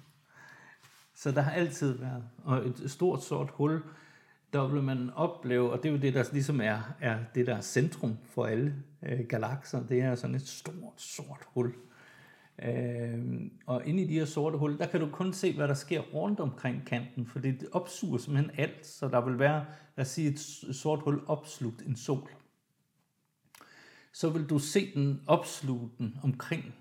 Så 1.15 1.31
der 1.31 1.41
har 1.41 1.51
altid 1.51 1.97
været. 1.97 2.23
Og 2.43 2.67
et 2.67 2.91
stort 2.91 3.23
sort 3.23 3.49
hul, 3.53 3.83
der 4.53 4.67
vil 4.67 4.83
man 4.83 5.09
opleve, 5.09 5.71
og 5.71 5.83
det 5.83 5.89
er 5.89 5.93
jo 5.93 5.99
det, 5.99 6.13
der 6.13 6.23
ligesom 6.31 6.61
er, 6.61 6.95
er 6.99 7.19
det 7.35 7.47
der 7.47 7.61
centrum 7.61 8.17
for 8.25 8.45
alle 8.45 8.75
øh, 9.03 9.19
galakser, 9.29 9.87
det 9.87 10.01
er 10.01 10.15
sådan 10.15 10.35
et 10.35 10.47
stort 10.47 11.01
sort 11.01 11.47
hul. 11.47 11.73
Øh, 12.61 13.49
og 13.65 13.85
inde 13.85 14.03
i 14.03 14.07
de 14.07 14.13
her 14.13 14.25
sorte 14.25 14.57
huller, 14.57 14.77
der 14.77 14.87
kan 14.87 14.99
du 14.99 15.09
kun 15.11 15.33
se, 15.33 15.55
hvad 15.55 15.67
der 15.67 15.73
sker 15.73 16.01
rundt 16.01 16.39
omkring 16.39 16.85
kanten, 16.85 17.25
for 17.25 17.39
det 17.39 17.67
opsuger 17.71 18.17
simpelthen 18.17 18.51
alt, 18.57 18.85
så 18.85 19.07
der 19.07 19.25
vil 19.25 19.39
være, 19.39 19.65
lad 19.97 20.05
os 20.05 20.07
sige, 20.07 20.29
et 20.29 20.39
sort 20.75 20.99
hul 20.99 21.21
opslugt 21.27 21.81
en 21.81 21.95
sol. 21.95 22.29
Så 24.13 24.29
vil 24.29 24.45
du 24.45 24.59
se 24.59 24.93
den 24.93 25.21
opsluge 25.27 25.89
den 25.97 26.17
omkring 26.23 26.75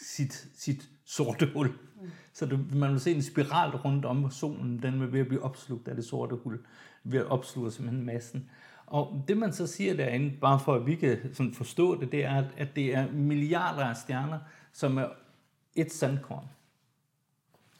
sit, 0.00 0.48
sit 0.54 0.88
sorte 1.04 1.50
hul. 1.52 1.68
Mm. 1.68 2.10
Så 2.32 2.46
du, 2.46 2.58
man 2.72 2.90
vil 2.90 3.00
se 3.00 3.14
en 3.14 3.22
spiral 3.22 3.76
rundt 3.76 4.04
om, 4.04 4.30
solen 4.30 4.82
den 4.82 5.00
vil 5.00 5.12
ved 5.12 5.20
at 5.20 5.28
blive 5.28 5.42
opslugt 5.42 5.88
af 5.88 5.94
det 5.96 6.04
sorte 6.04 6.36
hul, 6.36 6.58
ved 7.04 7.18
at 7.18 7.26
opsluge 7.26 7.70
simpelthen 7.70 8.06
massen. 8.06 8.50
Og 8.86 9.24
det 9.28 9.36
man 9.36 9.52
så 9.52 9.66
siger 9.66 9.94
derinde, 9.94 10.36
bare 10.40 10.60
for 10.60 10.74
at 10.74 10.86
vi 10.86 10.94
kan 10.94 11.18
sådan 11.34 11.54
forstå 11.54 12.00
det, 12.00 12.12
det 12.12 12.24
er, 12.24 12.44
at 12.56 12.76
det 12.76 12.94
er 12.94 13.12
milliarder 13.12 13.84
af 13.84 13.96
stjerner, 13.96 14.38
som 14.72 14.98
er 14.98 15.08
et 15.74 15.92
sandkorn. 15.92 16.44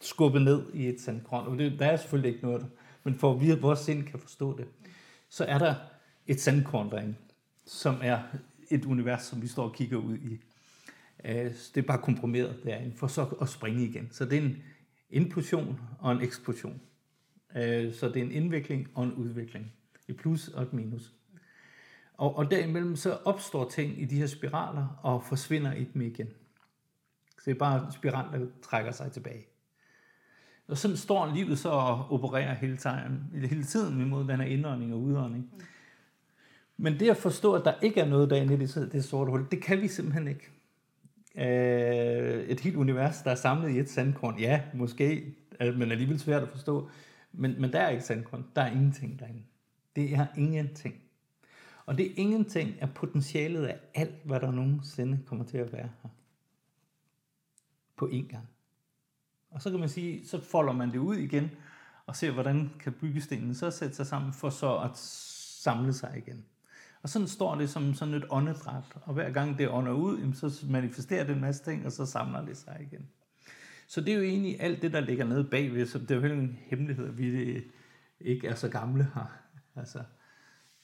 Skubbet 0.01 0.43
ned 0.43 0.72
i 0.74 0.89
et 0.89 1.01
sandkorn. 1.01 1.47
Og 1.47 1.59
det, 1.59 1.78
der 1.78 1.86
er 1.86 1.97
selvfølgelig 1.97 2.34
ikke 2.34 2.47
noget. 2.47 2.66
Men 3.05 3.14
for 3.14 3.34
at 3.34 3.41
vi, 3.41 3.61
vores 3.61 3.78
sind 3.78 4.05
kan 4.05 4.18
forstå 4.18 4.59
det, 4.59 4.68
så 5.28 5.45
er 5.45 5.59
der 5.59 5.74
et 6.26 6.41
sandkorn 6.41 6.91
derinde, 6.91 7.14
som 7.66 7.97
er 8.03 8.22
et 8.70 8.84
univers, 8.84 9.22
som 9.22 9.43
vi 9.43 9.47
står 9.47 9.64
og 9.64 9.74
kigger 9.74 9.97
ud 9.97 10.16
i. 10.16 10.41
Øh, 11.24 11.55
det 11.74 11.76
er 11.76 11.86
bare 11.86 11.99
komprimeret 11.99 12.61
derinde, 12.64 12.97
for 12.97 13.07
så 13.07 13.24
at 13.41 13.49
springe 13.49 13.84
igen. 13.84 14.09
Så 14.11 14.24
det 14.24 14.39
er 14.39 14.43
en 14.43 14.62
implosion 15.11 15.80
og 15.99 16.12
en 16.12 16.20
eksplosion. 16.20 16.80
Øh, 17.57 17.95
så 17.95 18.09
det 18.09 18.16
er 18.16 18.24
en 18.24 18.32
indvikling 18.32 18.89
og 18.95 19.05
en 19.05 19.12
udvikling. 19.12 19.72
Et 20.09 20.16
plus 20.16 20.49
og 20.49 20.62
et 20.62 20.72
minus. 20.72 21.12
Og, 22.14 22.36
og 22.36 22.51
derimellem 22.51 22.97
så 22.97 23.12
opstår 23.12 23.68
ting 23.68 24.01
i 24.01 24.05
de 24.05 24.16
her 24.16 24.26
spiraler 24.26 25.01
og 25.03 25.24
forsvinder 25.24 25.72
i 25.72 25.84
dem 25.84 26.03
igen. 26.03 26.28
Så 27.39 27.43
det 27.45 27.51
er 27.51 27.59
bare 27.59 27.93
spiral, 27.93 28.41
der 28.41 28.47
trækker 28.62 28.93
sig 28.93 29.12
tilbage. 29.12 29.47
Og 30.68 30.78
sådan 30.78 30.97
står 30.97 31.34
livet 31.34 31.59
så 31.59 31.68
og 31.68 32.12
opererer 32.12 32.55
hele 32.55 32.76
tiden, 32.76 33.30
hele 33.51 33.64
tiden 33.64 34.01
imod 34.01 34.28
den 34.28 34.41
her 34.41 34.47
indånding 34.47 34.93
og 34.93 35.01
udånding. 35.01 35.51
Men 36.76 37.01
det 37.01 37.11
at 37.11 37.16
forstå, 37.16 37.55
at 37.55 37.64
der 37.64 37.74
ikke 37.82 38.01
er 38.01 38.09
noget 38.09 38.30
derinde 38.30 38.55
i 38.55 38.57
det, 38.57 38.89
det 38.93 39.05
sorte 39.05 39.30
hul, 39.30 39.47
det 39.51 39.62
kan 39.62 39.80
vi 39.80 39.89
simpelthen 39.89 40.28
ikke. 40.28 40.51
Øh, 41.36 42.43
et 42.43 42.61
helt 42.61 42.76
univers, 42.76 43.22
der 43.22 43.30
er 43.30 43.34
samlet 43.34 43.70
i 43.70 43.78
et 43.78 43.91
sandkorn, 43.91 44.39
ja, 44.39 44.62
måske, 44.74 45.34
men 45.61 45.91
alligevel 45.91 46.18
svært 46.18 46.43
at 46.43 46.49
forstå. 46.49 46.91
Men, 47.32 47.61
men 47.61 47.72
der 47.72 47.80
er 47.80 47.89
ikke 47.89 48.05
sandkorn, 48.05 48.47
der 48.57 48.62
er 48.62 48.70
ingenting 48.70 49.18
derinde. 49.18 49.43
Det 49.97 50.14
er 50.14 50.26
ingenting. 50.36 50.95
Og 51.86 51.99
det 51.99 52.12
ingenting 52.16 52.74
er 52.80 52.86
potentialet 52.86 53.64
af 53.64 53.78
alt, 53.95 54.24
hvad 54.24 54.41
der 54.41 54.51
nogensinde 54.51 55.18
kommer 55.26 55.45
til 55.45 55.59
at 55.59 55.72
være 55.72 55.89
her. 56.03 56.11
På 57.99 58.07
én 58.07 58.28
gang. 58.28 58.49
Og 59.51 59.62
så 59.62 59.70
kan 59.70 59.80
man 59.80 59.88
sige, 59.88 60.26
så 60.26 60.40
folder 60.44 60.72
man 60.72 60.90
det 60.92 60.99
ud 60.99 61.16
igen, 61.16 61.51
og 62.07 62.16
ser, 62.16 62.30
hvordan 62.30 62.70
kan 62.80 62.92
byggestenen 62.92 63.55
så 63.55 63.70
sætte 63.70 63.96
sig 63.96 64.07
sammen, 64.07 64.32
for 64.32 64.51
så 64.51 64.78
at 64.78 64.99
samle 65.62 65.92
sig 65.92 66.14
igen. 66.16 66.44
Og 67.03 67.09
sådan 67.09 67.28
står 67.28 67.55
det 67.55 67.70
som 67.70 67.94
sådan 67.94 68.14
et 68.14 68.24
åndedræt, 68.30 68.96
og 69.03 69.14
hver 69.14 69.30
gang 69.30 69.59
det 69.59 69.68
ånder 69.68 69.92
ud, 69.92 70.34
så 70.34 70.66
manifesterer 70.70 71.24
det 71.24 71.34
en 71.34 71.40
masse 71.40 71.64
ting, 71.64 71.86
og 71.86 71.92
så 71.92 72.07
samler 72.07 72.44
det 72.44 72.57
sig 72.57 72.88
igen. 72.92 73.09
Så 73.86 74.01
det 74.01 74.12
er 74.12 74.16
jo 74.16 74.22
egentlig 74.22 74.61
alt 74.61 74.82
det, 74.82 74.92
der 74.92 75.01
ligger 75.01 75.24
nede 75.24 75.44
bagved, 75.44 75.86
så 75.86 75.99
det 75.99 76.11
er 76.11 76.14
jo 76.14 76.34
en 76.34 76.59
hemmelighed, 76.61 77.09
at 77.09 77.18
vi 77.18 77.61
ikke 78.20 78.49
er 78.49 78.55
så 78.55 78.68
gamle 78.68 79.11
her. 79.14 79.38
Altså, 79.76 80.03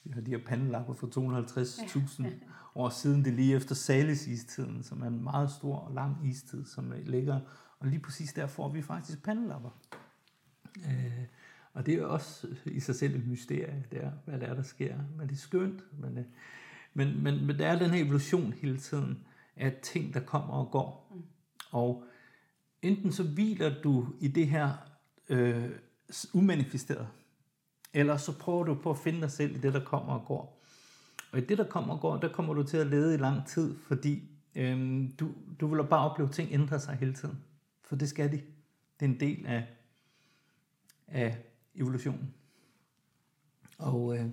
vi 0.03 0.11
har 0.11 0.21
de 0.21 0.31
her 0.31 0.37
pandelapper 0.45 0.93
fra 0.93 1.07
250.000 1.07 2.23
ja. 2.23 2.29
År 2.75 2.89
siden. 2.89 3.25
Det 3.25 3.31
er 3.31 3.35
lige 3.35 3.55
efter 3.55 3.75
Salis-istiden, 3.75 4.83
som 4.83 5.01
er 5.01 5.07
en 5.07 5.23
meget 5.23 5.51
stor 5.51 5.75
og 5.75 5.93
lang 5.93 6.27
istid, 6.27 6.65
som 6.65 6.93
ligger. 7.05 7.39
Og 7.79 7.87
lige 7.87 7.99
præcis 7.99 8.33
der 8.33 8.47
får 8.47 8.69
vi 8.69 8.81
faktisk 8.81 9.23
pandelapper. 9.23 9.69
Øh, 10.77 11.25
og 11.73 11.85
det 11.85 11.93
er 11.93 12.05
også 12.05 12.47
i 12.65 12.79
sig 12.79 12.95
selv 12.95 13.15
et 13.15 13.27
mysterie, 13.27 13.85
der, 13.91 14.11
hvad 14.25 14.39
det 14.39 14.49
er, 14.49 14.53
der 14.53 14.63
sker. 14.63 14.95
Men 15.17 15.27
det 15.27 15.33
er 15.33 15.39
skønt. 15.39 15.83
Men, 15.99 16.17
øh, 16.17 16.25
men, 16.93 17.23
men, 17.23 17.45
men 17.45 17.59
der 17.59 17.67
er 17.67 17.79
den 17.79 17.89
her 17.89 18.03
evolution 18.03 18.53
hele 18.53 18.77
tiden 18.77 19.25
af 19.55 19.79
ting, 19.83 20.13
der 20.13 20.19
kommer 20.19 20.53
og 20.53 20.71
går. 20.71 21.11
Mm. 21.15 21.23
Og 21.71 22.03
enten 22.81 23.11
så 23.11 23.23
hviler 23.23 23.81
du 23.81 24.07
i 24.19 24.27
det 24.27 24.47
her 24.47 24.73
øh, 25.29 25.69
umanifesterede, 26.33 27.07
eller 27.93 28.17
så 28.17 28.39
prøver 28.39 28.63
du 28.63 28.75
på 28.75 28.89
at 28.89 28.97
finde 28.97 29.21
dig 29.21 29.31
selv 29.31 29.55
i 29.55 29.59
det, 29.59 29.73
der 29.73 29.85
kommer 29.85 30.13
og 30.13 30.25
går. 30.25 30.54
Og 31.35 31.41
i 31.41 31.45
det, 31.45 31.57
der 31.57 31.63
kommer 31.63 31.93
og 31.93 32.01
går, 32.01 32.17
der 32.17 32.27
kommer 32.27 32.53
du 32.53 32.63
til 32.63 32.77
at 32.77 32.87
lede 32.87 33.13
i 33.13 33.17
lang 33.17 33.47
tid, 33.47 33.77
fordi 33.77 34.29
øhm, 34.55 35.11
du, 35.11 35.31
du 35.59 35.67
vil 35.67 35.83
bare 35.83 36.11
opleve, 36.11 36.29
at 36.29 36.35
ting 36.35 36.49
ændrer 36.51 36.77
sig 36.77 36.95
hele 36.95 37.13
tiden. 37.13 37.43
For 37.83 37.95
det 37.95 38.09
skal 38.09 38.31
de. 38.31 38.41
Det 38.99 39.05
er 39.05 39.09
en 39.09 39.19
del 39.19 39.45
af, 39.45 39.67
af 41.07 41.37
evolutionen. 41.75 42.33
Og 43.77 44.17
øh, 44.17 44.25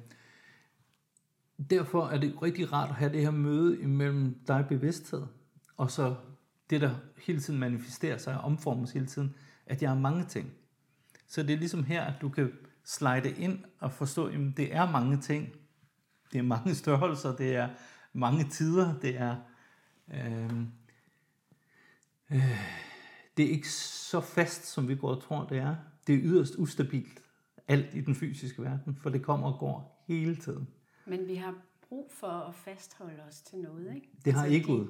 derfor 1.71 2.07
er 2.07 2.19
det 2.19 2.43
rigtig 2.43 2.73
rart 2.73 2.89
at 2.89 2.95
have 2.95 3.13
det 3.13 3.21
her 3.21 3.31
møde 3.31 3.81
imellem 3.81 4.39
dig 4.47 4.67
bevidsthed, 4.69 5.23
og 5.77 5.91
så 5.91 6.17
det, 6.71 6.81
der 6.81 6.95
hele 7.27 7.41
tiden 7.41 7.61
manifesterer 7.61 8.19
sig 8.19 8.35
og 8.39 8.41
omformes 8.41 8.93
hele 8.93 9.07
tiden, 9.07 9.35
at 9.67 9.83
jeg 9.83 9.91
har 9.91 9.99
mange 9.99 10.25
ting. 10.25 10.51
Så 11.27 11.43
det 11.43 11.53
er 11.53 11.59
ligesom 11.59 11.85
her, 11.85 12.03
at 12.03 12.15
du 12.21 12.29
kan 12.29 12.53
slide 12.85 13.31
ind 13.31 13.59
og 13.79 13.93
forstå, 13.93 14.27
at 14.27 14.39
det 14.57 14.75
er 14.75 14.91
mange 14.91 15.17
ting. 15.17 15.57
Det 16.33 16.39
er 16.39 16.43
mange 16.43 16.75
størrelser, 16.75 17.37
det 17.37 17.57
er 17.57 17.69
mange 18.13 18.45
tider, 18.45 18.99
det 18.99 19.17
er, 19.17 19.37
øh, 20.15 20.61
øh, 22.31 22.59
det 23.37 23.45
er 23.45 23.51
ikke 23.51 23.71
så 23.71 24.21
fast, 24.21 24.67
som 24.67 24.89
vi 24.89 24.97
går 24.97 25.09
og 25.09 25.23
tror, 25.23 25.45
det 25.45 25.59
er. 25.59 25.77
Det 26.07 26.15
er 26.15 26.21
yderst 26.23 26.55
ustabilt, 26.59 27.23
alt 27.69 27.95
i 27.95 28.01
den 28.01 28.15
fysiske 28.15 28.63
verden, 28.63 28.97
for 28.97 29.11
det 29.11 29.23
kommer 29.23 29.53
og 29.53 29.59
går 29.59 30.05
hele 30.07 30.37
tiden. 30.37 30.69
Men 31.07 31.27
vi 31.27 31.35
har 31.35 31.55
brug 31.89 32.11
for 32.13 32.27
at 32.27 32.55
fastholde 32.55 33.23
os 33.29 33.41
til 33.41 33.59
noget, 33.59 33.95
ikke? 33.95 34.09
Det 34.25 34.33
har 34.33 34.45
ikke 34.45 34.69
ud. 34.69 34.89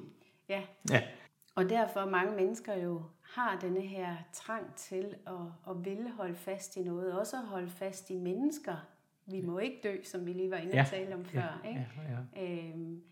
Ja. 0.49 0.63
ja. 0.89 1.03
Og 1.55 1.69
derfor 1.69 2.05
mange 2.05 2.35
mennesker 2.35 2.75
jo 2.75 3.01
har 3.21 3.59
denne 3.59 3.81
her 3.81 4.15
trang 4.33 4.75
til 4.75 5.15
at, 5.27 5.33
at 5.69 5.85
ville 5.85 6.11
holde 6.11 6.35
fast 6.35 6.77
i 6.77 6.83
noget, 6.83 7.19
også 7.19 7.37
at 7.37 7.43
holde 7.43 7.69
fast 7.69 8.09
i 8.09 8.17
mennesker. 8.17 8.75
Vi 9.25 9.41
må 9.41 9.59
ikke 9.59 9.79
dø, 9.83 9.97
som 10.03 10.25
vi 10.25 10.33
lige 10.33 10.51
var 10.51 10.57
inde 10.57 10.71
og 10.71 10.75
ja. 10.75 10.85
tale 10.89 11.15
om 11.15 11.25
før. 11.25 11.61
Ja. 11.63 11.69
Ikke? 11.69 11.87
Ja, 12.35 12.41
ja. 12.41 12.69
Øhm, 12.69 13.03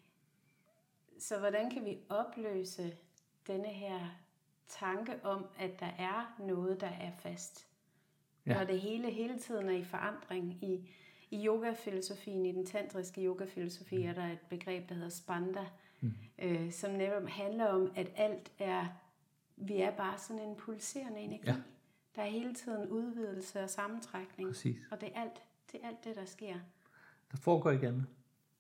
så 1.20 1.40
hvordan 1.40 1.70
kan 1.70 1.86
vi 1.86 1.98
opløse 2.10 2.94
denne 3.48 3.68
her 3.68 4.00
tanke 4.68 5.14
om, 5.24 5.46
at 5.60 5.80
der 5.80 5.92
er 6.00 6.36
noget, 6.40 6.82
der 6.82 6.90
er 6.90 7.12
fast? 7.20 7.68
Ja. 8.46 8.54
Når 8.54 8.64
det 8.64 8.80
hele 8.80 9.12
hele 9.12 9.40
tiden 9.40 9.70
er 9.70 9.78
i 9.78 9.84
forandring. 9.84 10.64
I, 10.64 10.90
i 11.32 11.48
yogafilosofien, 11.48 12.46
i 12.46 12.52
den 12.52 12.66
tantriske 12.66 13.26
yogafilosofi, 13.26 13.98
mm. 13.98 14.10
er 14.10 14.14
der 14.14 14.28
et 14.28 14.40
begreb, 14.50 14.90
der 14.90 14.96
hedder 14.96 15.10
spanda, 15.10 15.66
mm. 16.02 16.14
øh, 16.40 16.72
som 16.72 16.92
netop 16.92 17.28
handler 17.28 17.66
om, 17.66 17.92
at 17.96 18.12
alt 18.16 18.52
er 18.60 18.88
vi 19.62 19.78
er 19.82 19.92
bare 19.92 20.18
sådan 20.18 20.42
en 20.42 20.56
pulserende 20.56 21.20
energi. 21.20 21.48
Ja. 21.48 21.56
Der 22.16 22.22
er 22.22 22.30
hele 22.30 22.54
tiden 22.54 22.90
udvidelse 22.90 23.60
og 23.60 23.70
sammentrækning. 23.70 24.50
Præcis. 24.50 24.78
Og 24.92 25.02
det 25.02 25.10
er 25.16 25.22
alt 25.22 25.44
det, 25.72 25.80
er 25.84 25.88
alt 25.88 26.04
det 26.04 26.16
der 26.16 26.26
sker. 26.26 26.54
Der 27.32 27.38
foregår 27.38 27.72
ikke 27.72 27.88
andet. 27.88 28.06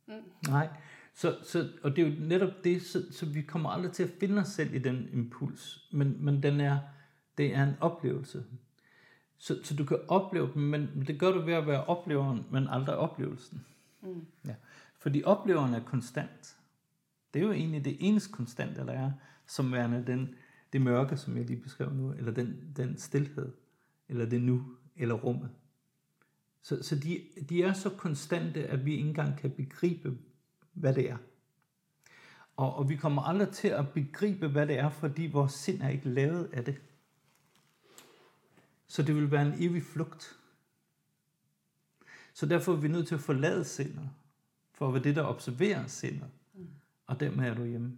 Mm. 0.07 0.13
Nej. 0.47 0.69
Så, 1.13 1.37
så, 1.43 1.69
og 1.83 1.95
det 1.95 2.07
er 2.07 2.09
jo 2.09 2.15
netop 2.19 2.63
det, 2.63 2.81
så, 2.81 3.03
så 3.11 3.25
vi 3.25 3.41
kommer 3.41 3.69
aldrig 3.69 3.91
til 3.91 4.03
at 4.03 4.09
finde 4.19 4.41
os 4.41 4.47
selv 4.47 4.73
i 4.73 4.79
den 4.79 5.09
impuls. 5.13 5.89
Men, 5.91 6.25
men 6.25 6.43
den 6.43 6.59
er, 6.59 6.79
det 7.37 7.55
er 7.55 7.63
en 7.63 7.75
oplevelse. 7.79 8.45
Så, 9.37 9.59
så 9.63 9.75
du 9.75 9.85
kan 9.85 9.97
opleve 10.07 10.49
dem, 10.53 10.61
men 10.61 11.03
det 11.07 11.19
gør 11.19 11.31
du 11.31 11.41
ved 11.41 11.53
at 11.53 11.67
være 11.67 11.85
opleveren, 11.85 12.45
men 12.51 12.67
aldrig 12.67 12.95
oplevelsen. 12.95 13.65
Mm. 14.01 14.25
Ja. 14.45 14.55
Fordi 14.97 15.23
opleveren 15.23 15.73
er 15.73 15.83
konstant. 15.83 16.57
Det 17.33 17.41
er 17.41 17.45
jo 17.45 17.51
egentlig 17.51 17.85
det 17.85 17.97
eneste 17.99 18.31
konstant, 18.31 18.75
der 18.75 18.91
er, 18.91 19.11
som 19.47 19.73
værende 19.73 20.03
den 20.07 20.35
det 20.73 20.81
mørke, 20.81 21.17
som 21.17 21.37
jeg 21.37 21.45
lige 21.45 21.61
beskrev 21.61 21.93
nu, 21.93 22.13
eller 22.13 22.31
den, 22.31 22.73
den 22.77 22.97
stillhed, 22.97 23.51
eller 24.09 24.25
det 24.25 24.41
nu, 24.41 24.65
eller 24.95 25.15
rummet. 25.15 25.49
Så, 26.61 26.83
så 26.83 26.95
de, 26.95 27.21
de 27.49 27.63
er 27.63 27.73
så 27.73 27.89
konstante, 27.89 28.67
at 28.67 28.85
vi 28.85 28.91
ikke 28.91 29.07
engang 29.07 29.37
kan 29.37 29.51
begribe, 29.51 30.17
hvad 30.73 30.93
det 30.93 31.09
er. 31.09 31.17
Og, 32.57 32.75
og 32.75 32.89
vi 32.89 32.95
kommer 32.95 33.21
aldrig 33.21 33.49
til 33.49 33.67
at 33.67 33.89
begribe, 33.89 34.47
hvad 34.47 34.67
det 34.67 34.79
er, 34.79 34.89
fordi 34.89 35.25
vores 35.25 35.53
sind 35.53 35.81
er 35.81 35.89
ikke 35.89 36.09
lavet 36.09 36.49
af 36.53 36.65
det. 36.65 36.81
Så 38.87 39.03
det 39.03 39.15
vil 39.15 39.31
være 39.31 39.47
en 39.47 39.53
evig 39.57 39.83
flugt. 39.83 40.37
Så 42.33 42.45
derfor 42.45 42.73
er 42.73 42.77
vi 42.77 42.87
nødt 42.87 43.07
til 43.07 43.15
at 43.15 43.21
forlade 43.21 43.65
sindet, 43.65 44.09
for 44.73 44.87
at 44.87 44.93
være 44.93 45.03
det, 45.03 45.15
der 45.15 45.23
observerer 45.23 45.87
sindet. 45.87 46.29
Og 47.07 47.19
dermed 47.19 47.49
er 47.49 47.53
du 47.53 47.65
hjemme. 47.65 47.97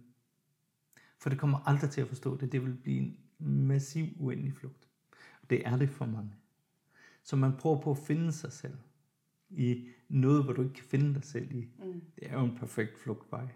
For 1.18 1.30
det 1.30 1.38
kommer 1.38 1.58
aldrig 1.66 1.90
til 1.90 2.00
at 2.00 2.08
forstå 2.08 2.36
det. 2.36 2.52
Det 2.52 2.62
vil 2.62 2.74
blive 2.74 2.98
en 2.98 3.18
massiv 3.38 4.06
uendelig 4.16 4.54
flugt. 4.54 4.88
Det 5.50 5.66
er 5.66 5.76
det 5.76 5.90
for 5.90 6.06
mange. 6.06 6.30
Så 7.24 7.36
man 7.36 7.56
prøver 7.56 7.80
på 7.80 7.90
at 7.90 7.98
finde 7.98 8.32
sig 8.32 8.52
selv 8.52 8.76
i 9.50 9.88
noget, 10.08 10.44
hvor 10.44 10.52
du 10.52 10.62
ikke 10.62 10.74
kan 10.74 10.84
finde 10.84 11.14
dig 11.14 11.24
selv 11.24 11.52
i. 11.52 11.68
Mm. 11.78 12.02
Det 12.16 12.30
er 12.30 12.32
jo 12.32 12.44
en 12.44 12.56
perfekt 12.56 12.98
flugtvej. 12.98 13.48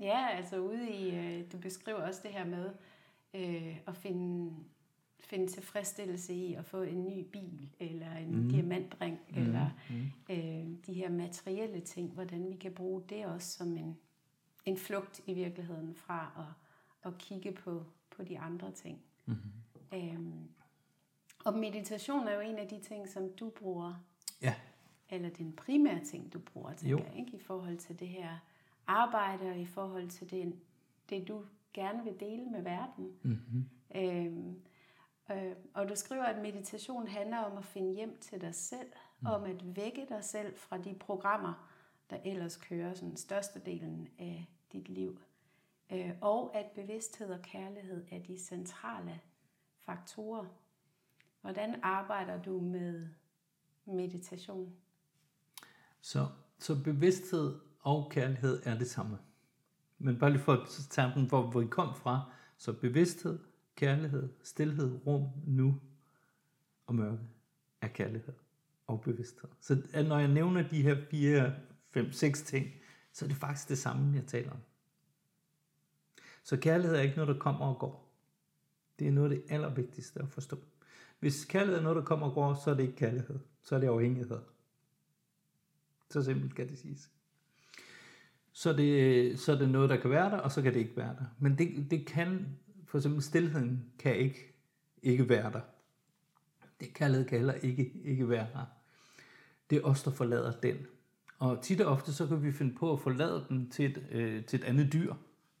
Ja, 0.00 0.28
altså 0.28 0.58
ude 0.58 0.90
i, 0.90 1.16
øh, 1.16 1.52
du 1.52 1.58
beskriver 1.58 1.98
også 1.98 2.20
det 2.22 2.30
her 2.30 2.44
med 2.44 2.70
øh, 3.34 3.78
at 3.86 3.96
finde, 3.96 4.54
finde 5.20 5.46
tilfredsstillelse 5.46 6.34
i 6.34 6.54
at 6.54 6.64
få 6.64 6.82
en 6.82 7.04
ny 7.04 7.26
bil, 7.32 7.70
eller 7.78 8.16
en 8.16 8.42
mm. 8.42 8.48
diamantring, 8.48 9.18
mm. 9.30 9.42
eller 9.42 9.70
mm. 9.90 10.10
Øh, 10.30 10.66
de 10.86 10.92
her 10.92 11.10
materielle 11.10 11.80
ting, 11.80 12.12
hvordan 12.12 12.50
vi 12.50 12.56
kan 12.56 12.72
bruge 12.72 13.02
det 13.08 13.26
også 13.26 13.56
som 13.56 13.76
en, 13.76 13.98
en 14.64 14.76
flugt 14.76 15.20
i 15.26 15.34
virkeligheden 15.34 15.94
fra 15.94 16.32
at, 16.38 17.12
at 17.12 17.18
kigge 17.18 17.52
på, 17.52 17.84
på 18.16 18.24
de 18.24 18.38
andre 18.38 18.70
ting. 18.70 18.98
Mm. 19.26 19.36
Øhm, 19.94 20.48
og 21.44 21.58
meditation 21.58 22.28
er 22.28 22.34
jo 22.34 22.40
en 22.40 22.58
af 22.58 22.68
de 22.68 22.80
ting, 22.80 23.08
som 23.08 23.32
du 23.32 23.50
bruger. 23.50 24.04
Ja. 24.42 24.54
Eller 25.10 25.30
den 25.30 25.52
primære 25.52 26.04
ting, 26.04 26.32
du 26.32 26.38
bruger, 26.38 26.72
tænker 26.72 27.04
jeg, 27.04 27.18
ikke? 27.18 27.36
i 27.36 27.40
forhold 27.40 27.78
til 27.78 28.00
det 28.00 28.08
her 28.08 28.38
arbejde, 28.86 29.50
og 29.50 29.58
i 29.58 29.66
forhold 29.66 30.08
til 30.08 30.30
det, 30.30 30.54
det 31.10 31.28
du 31.28 31.44
gerne 31.74 32.04
vil 32.04 32.20
dele 32.20 32.44
med 32.44 32.62
verden. 32.62 33.12
Mm-hmm. 33.22 33.68
Øhm, 33.94 34.62
øh, 35.30 35.52
og 35.74 35.88
du 35.88 35.96
skriver, 35.96 36.24
at 36.24 36.42
meditation 36.42 37.06
handler 37.06 37.38
om 37.38 37.58
at 37.58 37.64
finde 37.64 37.94
hjem 37.94 38.18
til 38.20 38.40
dig 38.40 38.54
selv, 38.54 38.92
mm. 39.20 39.26
om 39.26 39.44
at 39.44 39.76
vække 39.76 40.06
dig 40.08 40.24
selv 40.24 40.56
fra 40.56 40.78
de 40.78 40.94
programmer, 40.94 41.68
der 42.10 42.18
ellers 42.24 42.56
kører 42.56 42.94
sådan 42.94 43.16
størstedelen 43.16 44.08
af 44.18 44.46
dit 44.72 44.88
liv. 44.88 45.18
Øh, 45.92 46.10
og 46.20 46.56
at 46.56 46.66
bevidsthed 46.74 47.30
og 47.30 47.42
kærlighed 47.42 48.06
er 48.10 48.18
de 48.18 48.38
centrale 48.38 49.20
faktorer. 49.78 50.44
Hvordan 51.42 51.80
arbejder 51.82 52.42
du 52.42 52.60
med 52.60 53.08
meditation? 53.86 54.72
Så, 56.00 56.26
så 56.58 56.82
bevidsthed 56.82 57.60
og 57.80 58.10
kærlighed 58.10 58.62
er 58.64 58.78
det 58.78 58.90
samme. 58.90 59.18
Men 59.98 60.18
bare 60.18 60.30
lige 60.30 60.42
for 60.42 60.52
at 60.52 60.68
tage 60.90 61.12
den, 61.14 61.28
hvor, 61.28 61.50
hvor 61.50 61.60
vi 61.60 61.66
kom 61.66 61.94
fra. 61.94 62.32
Så 62.56 62.72
bevidsthed, 62.72 63.38
kærlighed, 63.76 64.28
stillhed, 64.42 65.06
rum, 65.06 65.28
nu 65.46 65.80
og 66.86 66.94
mørke 66.94 67.22
er 67.80 67.88
kærlighed 67.88 68.34
og 68.86 69.00
bevidsthed. 69.00 69.50
Så 69.60 69.82
når 70.08 70.18
jeg 70.18 70.28
nævner 70.28 70.68
de 70.68 70.82
her 70.82 70.96
fire, 71.10 71.54
fem, 71.90 72.12
seks 72.12 72.42
ting, 72.42 72.66
så 73.12 73.24
er 73.24 73.28
det 73.28 73.36
faktisk 73.36 73.68
det 73.68 73.78
samme, 73.78 74.16
jeg 74.16 74.26
taler 74.26 74.50
om. 74.50 74.58
Så 76.42 76.56
kærlighed 76.56 76.96
er 76.96 77.00
ikke 77.00 77.16
noget, 77.16 77.34
der 77.34 77.40
kommer 77.40 77.66
og 77.66 77.78
går. 77.78 78.12
Det 78.98 79.06
er 79.08 79.12
noget 79.12 79.32
af 79.32 79.36
det 79.36 79.52
allervigtigste 79.52 80.20
at 80.20 80.28
forstå. 80.28 80.58
Hvis 81.22 81.44
kærlighed 81.44 81.78
er 81.78 81.82
noget, 81.82 81.96
der 81.96 82.02
kommer 82.02 82.26
og 82.26 82.34
går, 82.34 82.54
så 82.54 82.70
er 82.70 82.74
det 82.74 82.82
ikke 82.82 82.96
kærlighed. 82.96 83.38
Så 83.62 83.74
er 83.74 83.80
det 83.80 83.86
afhængighed. 83.86 84.38
Så 86.10 86.22
simpelt 86.22 86.54
kan 86.54 86.68
det 86.68 86.78
siges. 86.78 87.10
Så 88.52 88.72
det, 88.72 89.38
så 89.40 89.52
er 89.52 89.58
det 89.58 89.68
noget, 89.68 89.90
der 89.90 89.96
kan 89.96 90.10
være 90.10 90.30
der, 90.30 90.36
og 90.36 90.52
så 90.52 90.62
kan 90.62 90.74
det 90.74 90.80
ikke 90.80 90.96
være 90.96 91.16
der. 91.18 91.24
Men 91.38 91.58
det, 91.58 91.90
det 91.90 92.06
kan, 92.06 92.58
for 92.86 92.98
eksempel 92.98 93.22
stillheden 93.22 93.84
kan 93.98 94.16
ikke, 94.16 94.54
ikke 95.02 95.28
være 95.28 95.52
der. 95.52 95.60
Det 96.80 96.94
kærlighed 96.94 97.26
kan 97.26 97.38
heller 97.38 97.54
ikke, 97.54 97.92
ikke 98.04 98.28
være 98.28 98.46
der. 98.52 98.64
Det 99.70 99.78
er 99.78 99.82
os, 99.82 100.02
der 100.02 100.10
forlader 100.10 100.52
den. 100.52 100.76
Og 101.38 101.62
tit 101.62 101.80
og 101.80 101.92
ofte, 101.92 102.12
så 102.12 102.26
kan 102.26 102.42
vi 102.42 102.52
finde 102.52 102.74
på 102.74 102.92
at 102.92 103.00
forlade 103.00 103.46
den 103.48 103.70
til 103.70 103.90
et, 103.90 104.06
øh, 104.10 104.44
til 104.44 104.60
et 104.60 104.64
andet 104.64 104.92
dyr. 104.92 105.14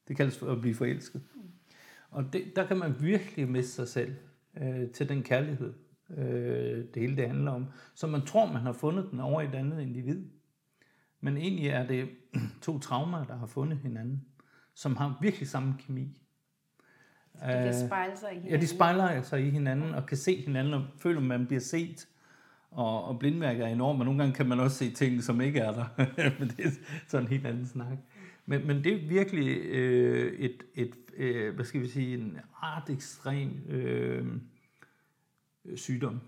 Det 0.08 0.16
kaldes 0.16 0.38
for 0.38 0.52
at 0.52 0.60
blive 0.60 0.74
forelsket. 0.74 1.22
Og 2.10 2.32
det, 2.32 2.56
der 2.56 2.66
kan 2.66 2.76
man 2.78 2.94
virkelig 3.00 3.48
miste 3.48 3.72
sig 3.72 3.88
selv 3.88 4.14
øh, 4.56 4.90
til 4.90 5.08
den 5.08 5.22
kærlighed, 5.22 5.74
øh, 6.16 6.84
det 6.94 7.02
hele 7.02 7.16
det 7.16 7.26
handler 7.26 7.52
om. 7.52 7.66
Så 7.94 8.06
man 8.06 8.26
tror, 8.26 8.52
man 8.52 8.62
har 8.62 8.72
fundet 8.72 9.08
den 9.10 9.20
over 9.20 9.42
et 9.42 9.54
andet 9.54 9.80
individ. 9.80 10.24
Men 11.20 11.36
egentlig 11.36 11.68
er 11.68 11.86
det 11.86 12.08
to 12.62 12.78
traumer, 12.78 13.24
der 13.24 13.36
har 13.36 13.46
fundet 13.46 13.78
hinanden, 13.78 14.24
som 14.74 14.96
har 14.96 15.18
virkelig 15.20 15.48
samme 15.48 15.74
kemi. 15.86 16.18
De 17.34 17.46
kan 17.46 17.86
spejle 17.86 18.16
sig 18.16 18.30
i 18.30 18.34
hinanden. 18.34 18.50
Ja, 18.50 18.60
de 18.60 18.66
spejler 18.66 19.22
sig 19.22 19.46
i 19.46 19.50
hinanden 19.50 19.94
og 19.94 20.06
kan 20.06 20.16
se 20.16 20.40
hinanden 20.40 20.74
og 20.74 20.84
føler, 20.98 21.20
at 21.20 21.26
man 21.26 21.46
bliver 21.46 21.60
set. 21.60 22.08
Og, 22.70 23.04
og 23.04 23.18
blindmærker 23.18 23.64
er 23.64 23.68
enormt, 23.68 23.98
men 23.98 24.04
nogle 24.04 24.20
gange 24.20 24.34
kan 24.34 24.48
man 24.48 24.60
også 24.60 24.76
se 24.76 24.90
ting, 24.90 25.22
som 25.22 25.40
ikke 25.40 25.60
er 25.60 25.72
der. 25.72 25.84
men 26.38 26.48
det 26.48 26.66
er 26.66 26.70
sådan 27.08 27.26
en 27.26 27.30
helt 27.30 27.46
anden 27.46 27.66
snak. 27.66 27.98
Men, 28.46 28.66
men 28.66 28.84
det 28.84 28.92
er 28.92 29.08
virkelig 29.08 29.58
øh, 29.64 30.32
et, 30.32 30.64
et 30.74 30.94
øh, 31.16 31.54
hvad 31.54 31.64
skal 31.64 31.80
vi 31.80 31.88
sige, 31.88 32.14
en 32.14 32.38
ret 32.62 32.90
ekstrem 32.90 33.50
øh, 33.68 34.26
sygdom, 35.76 36.20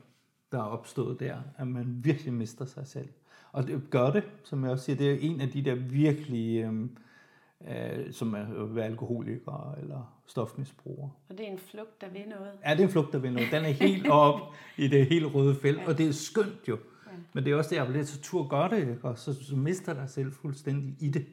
der 0.52 0.58
er 0.58 0.66
opstået 0.66 1.20
der, 1.20 1.36
at 1.58 1.66
man 1.66 2.00
virkelig 2.04 2.32
mister 2.32 2.64
sig 2.64 2.86
selv. 2.86 3.08
Og 3.52 3.66
det 3.66 3.82
gør 3.90 4.10
det, 4.10 4.24
som 4.44 4.64
jeg 4.64 4.72
også 4.72 4.84
siger, 4.84 4.96
det 4.96 5.10
er 5.10 5.18
en 5.20 5.40
af 5.40 5.48
de 5.48 5.64
der 5.64 5.74
virkelig, 5.74 6.64
øh, 6.64 6.88
øh, 7.68 8.12
som 8.12 8.34
er 8.34 8.64
være 8.64 8.84
alkoholikere 8.84 9.74
eller 9.80 10.20
stofmisbrugere. 10.26 11.10
Og 11.28 11.38
det 11.38 11.48
er 11.48 11.52
en 11.52 11.58
flugt, 11.58 12.00
der 12.00 12.08
vil 12.08 12.22
noget. 12.28 12.52
Ja, 12.64 12.70
det 12.70 12.80
er 12.80 12.84
en 12.84 12.90
flugt, 12.90 13.12
der 13.12 13.18
vil 13.18 13.32
noget. 13.32 13.48
Den 13.52 13.64
er 13.64 13.68
helt 13.68 14.08
op 14.26 14.40
i 14.76 14.88
det 14.88 15.06
helt 15.06 15.34
røde 15.34 15.54
felt, 15.54 15.78
ja. 15.78 15.88
og 15.88 15.98
det 15.98 16.08
er 16.08 16.12
skønt 16.12 16.68
jo. 16.68 16.78
Ja. 17.06 17.12
Men 17.32 17.44
det 17.44 17.52
er 17.52 17.56
også 17.56 17.70
det, 17.70 17.76
jeg 17.76 17.94
vil 17.94 18.06
så 18.06 18.20
tur 18.20 18.48
gør 18.48 18.68
det, 18.68 18.98
og 19.02 19.18
så, 19.18 19.44
så 19.44 19.56
mister 19.56 19.94
dig 19.94 20.10
selv 20.10 20.32
fuldstændig 20.32 20.96
i 21.00 21.10
det. 21.10 21.26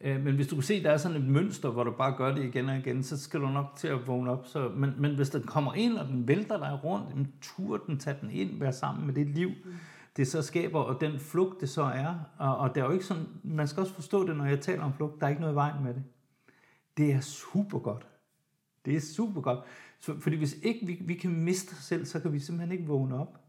Øh, 0.00 0.24
men 0.24 0.34
hvis 0.34 0.48
du 0.48 0.56
kan 0.56 0.62
se, 0.62 0.74
at 0.74 0.84
der 0.84 0.90
er 0.90 0.96
sådan 0.96 1.16
et 1.16 1.28
mønster, 1.28 1.70
hvor 1.70 1.84
du 1.84 1.90
bare 1.90 2.16
gør 2.16 2.34
det 2.34 2.44
igen 2.44 2.68
og 2.68 2.76
igen, 2.76 3.02
så 3.02 3.18
skal 3.20 3.40
du 3.40 3.48
nok 3.48 3.66
til 3.76 3.88
at 3.88 4.06
vågne 4.06 4.30
op. 4.30 4.46
Så, 4.46 4.68
men, 4.68 4.94
men 4.98 5.16
hvis 5.16 5.30
den 5.30 5.42
kommer 5.42 5.74
ind, 5.74 5.98
og 5.98 6.08
den 6.08 6.28
vælter 6.28 6.58
dig 6.58 6.80
rundt, 6.84 7.28
tur 7.40 7.76
den, 7.76 7.98
tag 7.98 8.16
den 8.20 8.30
ind, 8.30 8.58
vær 8.58 8.70
sammen 8.70 9.06
med 9.06 9.14
det 9.14 9.26
liv, 9.26 9.48
mm. 9.48 9.72
det 10.16 10.28
så 10.28 10.42
skaber, 10.42 10.80
og 10.80 11.00
den 11.00 11.18
flugt, 11.18 11.60
det 11.60 11.68
så 11.68 11.82
er. 11.82 12.14
Og, 12.38 12.56
og 12.56 12.74
det 12.74 12.80
er 12.80 12.84
jo 12.84 12.92
ikke 12.92 13.04
sådan, 13.04 13.26
man 13.42 13.68
skal 13.68 13.80
også 13.80 13.94
forstå 13.94 14.26
det, 14.26 14.36
når 14.36 14.44
jeg 14.44 14.60
taler 14.60 14.82
om 14.82 14.92
flugt, 14.92 15.20
der 15.20 15.26
er 15.26 15.30
ikke 15.30 15.40
noget 15.40 15.54
i 15.54 15.56
vejen 15.56 15.84
med 15.84 15.94
det. 15.94 16.02
Det 16.96 17.12
er 17.12 17.20
super 17.20 17.78
godt. 17.78 18.06
Det 18.84 18.96
er 18.96 19.00
super 19.00 19.40
godt. 19.40 19.58
Så, 20.00 20.20
fordi 20.20 20.36
hvis 20.36 20.56
ikke 20.62 20.86
vi, 20.86 21.02
vi 21.04 21.14
kan 21.14 21.30
miste 21.30 21.72
os 21.72 21.78
selv, 21.78 22.04
så 22.04 22.20
kan 22.20 22.32
vi 22.32 22.38
simpelthen 22.38 22.72
ikke 22.72 22.88
vågne 22.88 23.20
op. 23.20 23.40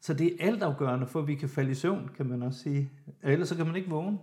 Så 0.00 0.14
det 0.14 0.26
er 0.26 0.46
altafgørende 0.46 1.06
for, 1.06 1.20
at 1.20 1.26
vi 1.26 1.34
kan 1.34 1.48
falde 1.48 1.70
i 1.70 1.74
søvn, 1.74 2.10
kan 2.16 2.26
man 2.26 2.42
også 2.42 2.58
sige. 2.58 2.90
Ellers 3.22 3.48
så 3.48 3.56
kan 3.56 3.66
man 3.66 3.76
ikke 3.76 3.90
vågne. 3.90 4.18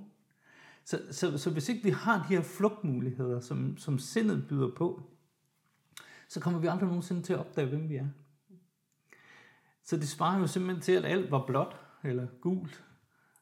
Så, 0.85 1.01
så, 1.11 1.37
så 1.37 1.49
hvis 1.49 1.69
ikke 1.69 1.83
vi 1.83 1.89
har 1.89 2.17
de 2.17 2.35
her 2.35 2.41
flugtmuligheder, 2.41 3.39
som, 3.39 3.77
som 3.77 3.99
sindet 3.99 4.47
byder 4.47 4.69
på, 4.77 5.03
så 6.27 6.39
kommer 6.39 6.59
vi 6.59 6.67
aldrig 6.67 6.87
nogensinde 6.87 7.21
til 7.21 7.33
at 7.33 7.39
opdage, 7.39 7.67
hvem 7.67 7.89
vi 7.89 7.95
er. 7.95 8.07
Så 9.83 9.97
det 9.97 10.07
svarer 10.07 10.39
jo 10.39 10.47
simpelthen 10.47 10.81
til, 10.81 10.91
at 10.91 11.05
alt 11.05 11.31
var 11.31 11.45
blåt 11.47 11.75
eller 12.03 12.27
gult. 12.41 12.83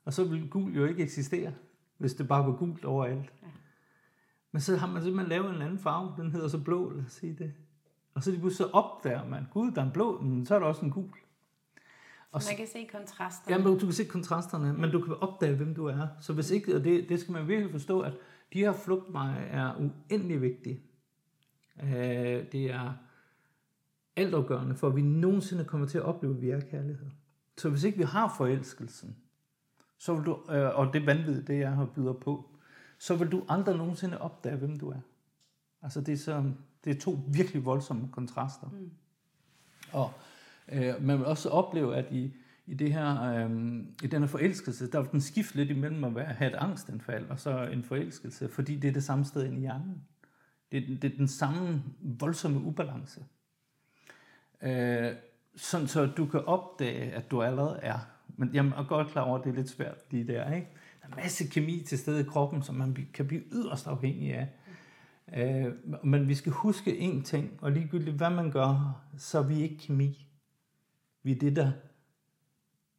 Og 0.06 0.14
så 0.14 0.24
ville 0.24 0.48
gul 0.48 0.76
jo 0.76 0.86
ikke 0.86 1.04
eksistere, 1.04 1.54
hvis 1.98 2.14
det 2.14 2.28
bare 2.28 2.46
var 2.46 2.58
gult 2.58 2.86
overalt. 2.86 3.34
Ja. 3.41 3.48
Men 4.52 4.62
så 4.62 4.78
har 4.78 4.88
man 4.88 5.04
simpelthen 5.04 5.30
lavet 5.30 5.56
en 5.56 5.62
anden 5.62 5.80
farve, 5.80 6.14
den 6.18 6.32
hedder 6.32 6.48
så 6.48 6.64
blå, 6.64 6.89
lad 6.89 7.06
os 7.06 7.12
sige 7.12 7.36
det. 7.36 7.54
Og 8.14 8.24
så 8.24 8.32
lige 8.32 8.39
pludselig 8.39 8.68
så 8.68 8.72
opdager 8.74 9.26
man, 9.26 9.48
gud, 9.54 9.72
der 9.72 9.82
er 9.82 9.86
en 9.86 9.91
blå, 9.91 10.22
men 10.22 10.46
så 10.46 10.56
er 10.56 10.60
der 10.60 10.66
også 10.66 10.86
en 10.86 10.91
gul. 10.91 11.14
Og 12.34 12.42
man 12.50 12.58
kan 12.58 12.68
se 12.68 12.88
kontrasterne. 12.92 13.56
Ja, 13.56 13.64
men 13.64 13.80
du 13.80 13.86
kan 13.86 13.94
se 13.94 14.06
kontrasterne, 14.06 14.74
men 14.74 14.92
du 14.92 15.02
kan 15.02 15.14
opdage, 15.14 15.56
hvem 15.56 15.76
du 15.76 15.86
er. 15.86 16.08
Så 16.20 16.34
hvis 16.34 16.52
ikke, 16.52 16.76
og 16.76 16.84
det, 16.84 17.10
det 17.10 17.20
skal 17.20 17.32
man 17.32 17.48
virkelig 17.48 17.72
forstå, 17.72 18.00
at 18.00 18.14
de 18.54 18.60
her 18.60 18.74
flugtveje 18.74 19.40
er 19.40 19.74
uendelig 19.78 20.42
vigtige. 20.42 20.82
Øh, 21.84 22.52
det 22.52 22.72
er 22.72 22.94
altafgørende 24.16 24.76
for, 24.76 24.88
at 24.88 24.96
vi 24.96 25.02
nogensinde 25.02 25.66
kommer 25.66 25.88
til 25.88 25.98
at 25.98 26.04
opleve, 26.04 26.36
at 26.36 26.42
vi 26.42 26.50
er 26.50 26.60
kærlighed. 26.60 27.08
Så 27.58 27.70
hvis 27.70 27.84
ikke 27.84 27.98
vi 27.98 28.04
har 28.04 28.34
forelskelsen, 28.38 29.18
så 29.98 30.16
vil 30.16 30.26
du, 30.26 30.40
øh, 30.50 30.80
og 30.80 30.94
det 30.94 31.06
vanvid, 31.06 31.44
det 31.44 31.60
jeg 31.60 31.72
har 31.72 31.86
byder 31.86 32.14
på, 32.14 32.50
så 32.98 33.16
vil 33.16 33.32
du 33.32 33.44
aldrig 33.50 33.78
nogensinde 33.78 34.22
opdage, 34.22 34.56
hvem 34.56 34.80
du 34.80 34.90
er. 34.90 35.00
Altså 35.82 36.02
det 36.02 36.14
er, 36.14 36.18
så, 36.18 36.44
det 36.84 36.96
er 36.96 37.00
to 37.00 37.20
virkelig 37.28 37.66
voldsomme 37.66 38.10
kontraster. 38.12 38.68
Mm. 38.70 38.92
Og 39.92 40.12
Øh, 40.72 40.93
man 41.01 41.18
vil 41.18 41.26
også 41.26 41.49
opleve, 41.49 41.95
at 41.95 42.05
i, 42.11 42.34
i, 42.66 42.74
det 42.74 42.93
her, 42.93 43.24
øh, 43.24 43.51
i 44.03 44.07
denne 44.07 44.28
forelskelse, 44.28 44.91
der 44.91 45.01
vil 45.01 45.11
den 45.11 45.22
skifte 45.22 45.55
lidt 45.55 45.70
imellem 45.70 46.03
at 46.03 46.16
være, 46.16 46.26
have 46.26 46.51
et 46.51 46.57
angstanfald 46.57 47.30
og 47.30 47.39
så 47.39 47.64
en 47.64 47.84
forelskelse, 47.84 48.49
fordi 48.49 48.76
det 48.76 48.88
er 48.88 48.93
det 48.93 49.03
samme 49.03 49.26
sted 49.26 49.51
i 49.51 49.59
hjernen. 49.59 50.01
Det, 50.72 51.01
det 51.01 51.14
er 51.14 51.18
den 51.18 51.28
samme 51.28 51.84
voldsomme 52.01 52.59
ubalance. 52.59 53.26
Øh, 54.61 55.11
sådan 55.55 55.88
så 55.88 56.05
du 56.05 56.26
kan 56.26 56.45
opdage, 56.45 57.11
at 57.11 57.32
du 57.32 57.41
allerede 57.41 57.80
er. 57.82 57.99
Men 58.38 58.49
jeg 58.53 58.66
er 58.66 58.88
godt 58.88 59.07
klar 59.07 59.22
over, 59.22 59.38
at 59.38 59.43
det 59.43 59.49
er 59.49 59.55
lidt 59.55 59.70
svært 59.70 59.97
lige 60.11 60.28
der. 60.28 60.53
Ikke? 60.53 60.68
Der 61.01 61.07
er 61.11 61.16
masse 61.16 61.47
kemi 61.47 61.84
til 61.88 61.97
stede 61.97 62.22
i 62.22 62.24
kroppen, 62.24 62.64
som 62.64 62.76
man 62.76 63.07
kan 63.14 63.28
blive 63.28 63.41
yderst 63.51 63.88
afhængig 63.88 64.34
af. 64.34 64.47
Øh, 65.34 65.74
men 66.03 66.28
vi 66.28 66.36
skal 66.36 66.51
huske 66.51 66.91
én 66.91 67.24
ting, 67.24 67.51
og 67.61 67.72
ligegyldigt 67.72 68.18
hvad 68.18 68.30
man 68.30 68.51
gør, 68.51 69.01
så 69.18 69.39
er 69.39 69.43
vi 69.43 69.61
ikke 69.61 69.78
kemi. 69.78 70.28
Vi 71.24 71.32
er 71.32 71.36
det, 71.36 71.55
der 71.55 71.71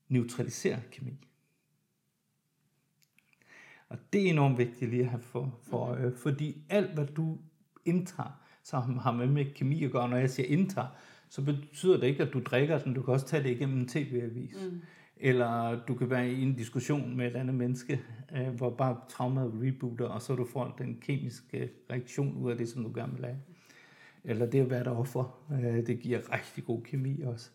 neutraliserer 0.08 0.80
kemi. 0.90 1.26
Og 3.88 3.98
det 4.12 4.26
er 4.26 4.30
enormt 4.30 4.58
vigtigt 4.58 4.90
lige 4.90 5.02
at 5.02 5.08
have 5.08 5.22
for, 5.22 5.58
for 5.62 5.78
øje, 5.78 6.12
fordi 6.16 6.62
alt 6.68 6.94
hvad 6.94 7.06
du 7.06 7.38
indtager, 7.84 8.40
som 8.62 8.98
har 8.98 9.12
med, 9.12 9.26
med 9.26 9.54
kemi 9.54 9.84
at 9.84 9.90
gøre, 9.92 10.08
når 10.08 10.16
jeg 10.16 10.30
siger 10.30 10.48
indtager, 10.48 10.88
så 11.28 11.42
betyder 11.42 12.00
det 12.00 12.06
ikke, 12.06 12.22
at 12.22 12.32
du 12.32 12.40
drikker 12.40 12.78
den. 12.78 12.94
Du 12.94 13.02
kan 13.02 13.14
også 13.14 13.26
tage 13.26 13.42
det 13.42 13.50
igennem 13.50 13.78
en 13.78 13.88
tv-avis. 13.88 14.56
Mm. 14.70 14.80
Eller 15.16 15.84
du 15.88 15.94
kan 15.94 16.10
være 16.10 16.32
i 16.32 16.42
en 16.42 16.54
diskussion 16.54 17.16
med 17.16 17.26
et 17.26 17.36
andet 17.36 17.54
menneske, 17.54 18.00
øh, 18.36 18.48
hvor 18.48 18.70
bare 18.70 19.00
traumet 19.08 19.52
rebooter, 19.62 20.06
og 20.06 20.22
så 20.22 20.34
du 20.34 20.44
får 20.44 20.74
den 20.78 20.98
kemiske 21.00 21.70
reaktion 21.90 22.36
ud 22.36 22.50
af 22.50 22.56
det, 22.56 22.68
som 22.68 22.82
du 22.84 22.92
gerne 22.94 23.12
vil 23.12 23.24
have. 23.24 23.38
Eller 24.24 24.46
det 24.46 24.60
at 24.60 24.70
være 24.70 24.86
offer, 24.86 25.44
øh, 25.52 25.86
det 25.86 26.00
giver 26.00 26.32
rigtig 26.32 26.64
god 26.64 26.82
kemi 26.82 27.22
også. 27.22 27.50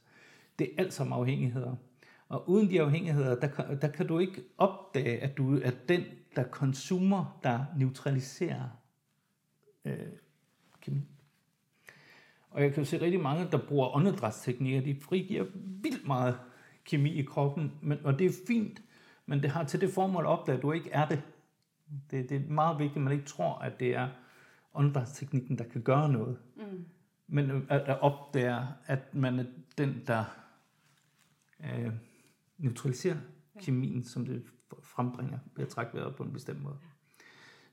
Det 0.59 0.67
er 0.67 0.83
alt 0.83 0.93
sammen 0.93 1.13
afhængigheder. 1.13 1.75
Og 2.29 2.49
uden 2.49 2.69
de 2.69 2.81
afhængigheder, 2.81 3.39
der 3.39 3.47
kan, 3.47 3.81
der 3.81 3.87
kan 3.87 4.07
du 4.07 4.19
ikke 4.19 4.43
opdage, 4.57 5.19
at 5.19 5.37
du 5.37 5.59
er 5.59 5.71
den, 5.89 6.03
der 6.35 6.43
konsumer, 6.43 7.39
der 7.43 7.65
neutraliserer 7.77 8.69
øh, 9.85 9.97
kemi. 10.81 11.01
Og 12.51 12.61
jeg 12.61 12.73
kan 12.73 12.85
se 12.85 13.01
rigtig 13.01 13.19
mange, 13.19 13.47
der 13.51 13.57
bruger 13.67 13.95
åndedrætsteknikker, 13.95 14.81
de 14.81 14.95
frigiver 15.01 15.45
vildt 15.55 16.07
meget 16.07 16.39
kemi 16.85 17.09
i 17.09 17.21
kroppen, 17.21 17.71
men, 17.81 17.97
og 18.03 18.19
det 18.19 18.25
er 18.25 18.33
fint, 18.47 18.81
men 19.25 19.41
det 19.41 19.49
har 19.49 19.63
til 19.63 19.81
det 19.81 19.89
formål 19.89 20.23
at 20.23 20.29
opdage, 20.29 20.57
at 20.57 20.61
du 20.61 20.71
ikke 20.71 20.91
er 20.91 21.07
det. 21.07 21.21
det. 22.11 22.29
Det 22.29 22.37
er 22.41 22.49
meget 22.49 22.79
vigtigt, 22.79 22.97
at 22.97 23.01
man 23.01 23.13
ikke 23.13 23.25
tror, 23.25 23.53
at 23.53 23.79
det 23.79 23.95
er 23.95 24.07
åndedrætsteknikken, 24.73 25.57
der 25.57 25.63
kan 25.63 25.81
gøre 25.81 26.09
noget. 26.09 26.37
Mm. 26.55 26.85
Men 27.27 27.65
at, 27.69 27.81
at 27.81 28.01
opdage, 28.01 28.67
at 28.85 29.15
man 29.15 29.39
er 29.39 29.45
den, 29.77 30.03
der 30.07 30.23
øh, 31.63 31.93
neutraliserer 32.57 33.17
kemien, 33.59 34.03
som 34.03 34.25
det 34.25 34.43
frembringer 34.83 35.39
ved 35.55 35.65
at 35.65 35.69
trække 35.69 35.93
vejret 35.93 36.15
på 36.15 36.23
en 36.23 36.33
bestemt 36.33 36.63
måde. 36.63 36.77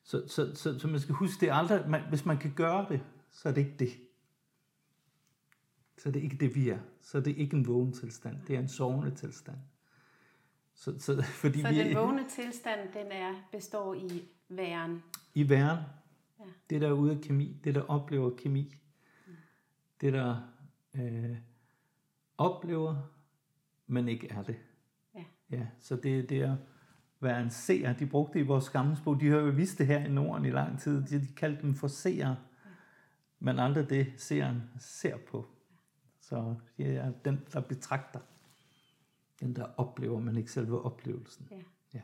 Så, 0.02 0.28
så, 0.28 0.54
så, 0.54 0.78
så 0.78 0.88
man 0.88 1.00
skal 1.00 1.14
huske, 1.14 1.40
det 1.40 1.48
er 1.48 1.54
aldrig, 1.54 1.90
man, 1.90 2.02
hvis 2.08 2.24
man 2.24 2.38
kan 2.38 2.52
gøre 2.56 2.86
det, 2.88 3.00
så 3.30 3.48
er 3.48 3.52
det 3.52 3.60
ikke 3.60 3.76
det. 3.78 3.90
Så 5.98 6.08
er 6.08 6.12
det 6.12 6.22
ikke 6.22 6.36
det, 6.36 6.54
vi 6.54 6.68
er. 6.68 6.78
Så 7.00 7.18
er 7.18 7.22
det 7.22 7.36
ikke 7.36 7.56
en 7.56 7.66
vågen 7.66 7.92
tilstand. 7.92 8.36
Det 8.46 8.56
er 8.56 8.60
en 8.60 8.68
sovende 8.68 9.14
tilstand. 9.14 9.58
Så, 10.74 10.98
så, 10.98 11.22
fordi 11.42 11.62
så 11.62 11.68
vi, 11.68 11.78
den 11.78 11.96
vågne 11.96 12.24
tilstand, 12.28 12.92
den 12.92 13.12
er, 13.12 13.34
består 13.52 13.94
i 13.94 14.22
væren? 14.48 15.02
I 15.34 15.48
væren. 15.48 15.78
Ja. 16.38 16.44
Det, 16.70 16.80
der 16.80 16.88
er 16.88 16.92
ude 16.92 17.12
af 17.12 17.20
kemi. 17.20 17.60
Det, 17.64 17.74
der 17.74 17.82
oplever 17.82 18.30
kemi. 18.36 18.74
Mm. 19.26 19.32
Det, 20.00 20.12
der 20.12 20.42
øh, 20.94 21.36
oplever, 22.38 23.15
men 23.86 24.08
ikke 24.08 24.28
er 24.30 24.42
det. 24.42 24.56
Ja. 25.14 25.24
ja 25.50 25.66
så 25.80 25.96
det, 25.96 26.28
det 26.28 26.38
er 26.38 26.56
være 27.20 27.42
en 27.42 27.50
seer. 27.50 27.92
De 27.92 28.06
brugte 28.06 28.38
det 28.38 28.44
i 28.44 28.46
vores 28.46 28.68
gamle 28.68 28.96
sprog. 28.96 29.20
De 29.20 29.28
har 29.28 29.38
jo 29.38 29.50
vist 29.50 29.78
det 29.78 29.86
her 29.86 30.04
i 30.04 30.08
Norden 30.08 30.44
i 30.44 30.50
lang 30.50 30.80
tid. 30.80 31.02
De, 31.02 31.20
de 31.20 31.32
kaldte 31.36 31.62
dem 31.62 31.74
for 31.74 31.88
seere. 31.88 32.28
Ja. 32.28 32.70
Men 33.38 33.58
aldrig 33.58 33.90
det, 33.90 34.12
seeren 34.16 34.62
ser 34.78 35.16
på. 35.30 35.46
Så 36.20 36.54
det 36.76 36.96
er 36.96 37.12
den, 37.24 37.40
der 37.52 37.60
betragter. 37.60 38.20
Den, 39.40 39.56
der 39.56 39.66
oplever, 39.76 40.20
men 40.20 40.36
ikke 40.36 40.52
selve 40.52 40.82
oplevelsen. 40.82 41.48
Ja. 41.50 41.56
Ja. 41.94 42.00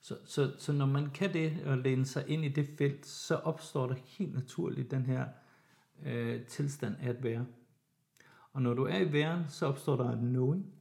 Så, 0.00 0.16
så, 0.24 0.54
så 0.58 0.72
når 0.72 0.86
man 0.86 1.10
kan 1.10 1.32
det 1.32 1.62
og 1.64 1.78
læne 1.78 2.06
sig 2.06 2.28
ind 2.28 2.44
i 2.44 2.48
det 2.48 2.68
felt, 2.78 3.06
så 3.06 3.34
opstår 3.34 3.86
der 3.86 3.94
helt 3.94 4.34
naturligt 4.34 4.90
den 4.90 5.06
her 5.06 5.26
øh, 6.02 6.46
tilstand 6.46 6.96
af 7.00 7.08
at 7.08 7.22
være. 7.22 7.46
Og 8.52 8.62
når 8.62 8.74
du 8.74 8.84
er 8.84 8.98
i 8.98 9.12
væren, 9.12 9.44
så 9.48 9.66
opstår 9.66 9.96
der 9.96 10.12
en 10.12 10.18
knowing. 10.18 10.75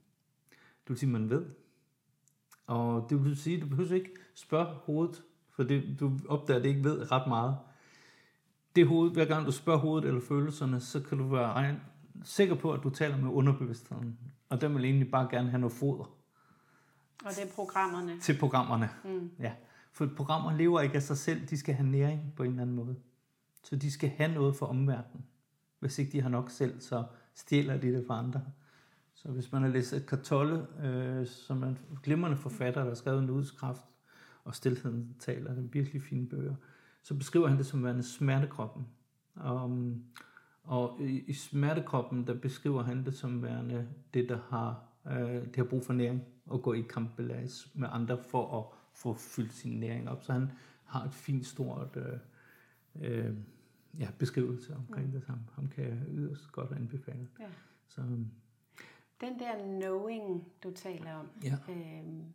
Du 0.88 0.94
vil 0.94 0.98
sige, 0.98 1.10
man 1.10 1.30
ved. 1.30 1.46
Og 2.68 3.08
det 3.10 3.24
vil 3.24 3.38
sige, 3.38 3.62
du 3.62 3.68
behøver 3.68 3.94
ikke 3.94 4.12
spørge 4.36 4.66
hovedet, 4.66 5.24
for 5.50 5.64
det, 5.64 6.00
du 6.00 6.20
opdager, 6.28 6.58
at 6.58 6.64
det 6.64 6.70
ikke 6.70 6.84
ved 6.84 7.12
ret 7.12 7.28
meget. 7.28 7.58
Det 8.76 8.88
hoved, 8.88 9.12
hver 9.12 9.26
gang 9.26 9.46
du 9.46 9.52
spørger 9.52 9.80
hovedet 9.80 10.08
eller 10.08 10.22
følelserne, 10.22 10.80
så 10.80 11.02
kan 11.02 11.18
du 11.18 11.28
være 11.28 11.76
sikker 12.24 12.56
på, 12.56 12.74
at 12.74 12.84
du 12.84 12.90
taler 12.90 13.18
med 13.18 13.30
underbevidstheden. 13.30 14.20
Og 14.50 14.62
den 14.62 14.76
vil 14.76 14.86
egentlig 14.86 15.12
bare 15.12 15.28
gerne 15.32 15.50
have 15.50 15.60
noget 15.60 15.74
foder. 15.74 16.16
Og 17.26 17.32
det 17.32 17.44
er 17.44 17.54
programmerne. 17.56 18.20
Til 18.20 18.38
programmerne, 18.40 18.90
mm. 19.04 19.32
ja. 19.40 19.54
For 19.92 20.10
programmer 20.18 20.58
lever 20.58 20.82
ikke 20.82 20.96
af 20.96 21.04
sig 21.04 21.18
selv, 21.18 21.48
de 21.48 21.58
skal 21.58 21.76
have 21.76 21.90
næring 21.90 22.34
på 22.36 22.44
en 22.44 22.50
eller 22.50 22.62
anden 22.62 22.76
måde. 22.76 22.96
Så 23.64 23.76
de 23.76 23.92
skal 23.92 24.10
have 24.10 24.34
noget 24.34 24.56
for 24.56 24.66
omverdenen. 24.66 25.26
Hvis 25.80 26.00
ikke 26.00 26.12
de 26.12 26.22
har 26.22 26.30
nok 26.30 26.50
selv, 26.50 26.82
så 26.82 27.04
stjæler 27.36 27.78
de 27.78 27.94
det 27.94 28.04
fra 28.08 28.20
andre. 28.20 28.42
Så 29.16 29.32
hvis 29.32 29.52
man 29.52 29.62
har 29.62 29.70
læst 29.70 29.94
et 29.94 30.06
kartolle, 30.06 30.68
øh, 30.84 31.28
som 31.28 31.64
er 31.64 31.68
en 31.68 31.78
glimrende 32.04 32.38
forfatter, 32.38 32.82
der 32.82 32.88
har 32.88 32.96
skrevet 32.96 33.24
en 33.24 33.30
udskraft, 33.30 33.82
og 34.44 34.56
Stilheden 34.56 35.16
taler, 35.20 35.52
er 35.52 35.62
virkelig 35.62 36.02
fine 36.02 36.28
bøger, 36.28 36.56
så 37.02 37.16
beskriver 37.16 37.48
han 37.48 37.58
det 37.58 37.66
som 37.66 37.84
værende 37.84 38.04
smertekroppen. 38.04 38.88
Um, 39.46 40.04
og 40.64 41.02
i, 41.02 41.24
i 41.28 41.34
smertekroppen, 41.34 42.28
der 42.28 42.34
beskriver 42.34 42.84
han 42.84 43.06
det 43.06 43.14
som 43.14 43.44
værende 43.44 43.88
det, 44.14 44.30
der 44.30 44.40
har, 44.50 44.84
øh, 45.08 45.46
det 45.46 45.56
har 45.56 45.64
brug 45.64 45.86
for 45.86 45.94
næring, 45.94 46.24
og 46.46 46.64
gå 46.64 46.74
i 46.74 46.82
kampbelæs 46.82 47.72
med 47.74 47.88
andre 47.92 48.18
for 48.30 48.60
at 48.60 48.66
få 48.94 49.14
fyldt 49.14 49.54
sin 49.54 49.80
næring 49.80 50.10
op. 50.10 50.24
Så 50.24 50.34
han 50.34 50.52
har 50.86 51.06
et 51.06 51.14
fint, 51.14 51.46
stort 51.46 51.98
øh, 51.98 52.20
øh, 53.02 53.34
ja, 54.00 54.10
beskrivelse 54.20 54.76
omkring 54.76 55.06
mm. 55.06 55.12
det 55.12 55.24
samme. 55.24 55.42
Ham 55.56 55.68
kan 55.68 55.84
jeg 55.84 55.98
yderst 56.12 56.52
godt 56.52 56.72
anbefale. 56.72 57.28
Ja. 57.40 57.46
Så, 57.88 58.02
den 59.22 59.40
der 59.40 59.64
knowing, 59.64 60.52
du 60.64 60.72
taler 60.72 61.14
om, 61.14 61.30
ja. 61.44 61.74
øhm, 61.74 62.34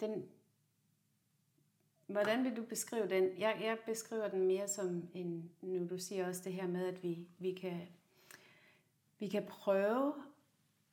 den, 0.00 0.28
hvordan 2.06 2.44
vil 2.44 2.56
du 2.56 2.62
beskrive 2.62 3.08
den? 3.08 3.38
Jeg, 3.38 3.58
jeg 3.62 3.78
beskriver 3.86 4.28
den 4.28 4.46
mere 4.46 4.68
som 4.68 5.08
en, 5.14 5.50
nu 5.62 5.88
du 5.88 5.98
siger 5.98 6.28
også 6.28 6.42
det 6.44 6.52
her 6.52 6.66
med, 6.66 6.86
at 6.86 7.02
vi, 7.02 7.28
vi, 7.38 7.52
kan, 7.52 7.80
vi 9.18 9.28
kan 9.28 9.46
prøve, 9.48 10.14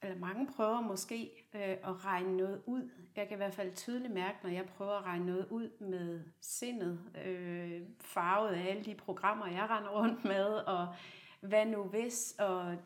eller 0.01 0.17
mange 0.17 0.47
prøver 0.47 0.81
måske, 0.81 1.47
øh, 1.53 1.61
at 1.61 2.05
regne 2.05 2.37
noget 2.37 2.61
ud. 2.65 2.89
Jeg 3.15 3.27
kan 3.27 3.35
i 3.35 3.37
hvert 3.37 3.53
fald 3.53 3.75
tydeligt 3.75 4.13
mærke, 4.13 4.37
når 4.43 4.49
jeg 4.49 4.65
prøver 4.65 4.91
at 4.91 5.05
regne 5.05 5.25
noget 5.25 5.47
ud 5.49 5.69
med 5.79 6.23
sindet, 6.39 6.99
øh, 7.25 7.81
farvet 7.99 8.49
af 8.49 8.69
alle 8.69 8.83
de 8.83 8.95
programmer, 8.95 9.47
jeg 9.47 9.69
render 9.69 9.89
rundt 9.89 10.23
med, 10.23 10.45
og 10.45 10.95
hvad 11.41 11.65
nu 11.65 11.83
hvis, 11.83 12.35
og 12.39 12.77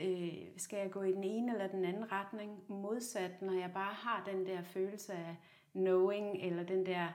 øh, 0.00 0.32
skal 0.56 0.78
jeg 0.78 0.90
gå 0.90 1.02
i 1.02 1.12
den 1.12 1.24
ene 1.24 1.52
eller 1.52 1.66
den 1.66 1.84
anden 1.84 2.12
retning, 2.12 2.62
modsat 2.68 3.42
når 3.42 3.52
jeg 3.52 3.70
bare 3.74 3.94
har 3.94 4.30
den 4.32 4.46
der 4.46 4.62
følelse 4.62 5.12
af 5.12 5.36
knowing, 5.72 6.36
eller 6.42 6.62
den 6.62 6.86
der 6.86 7.08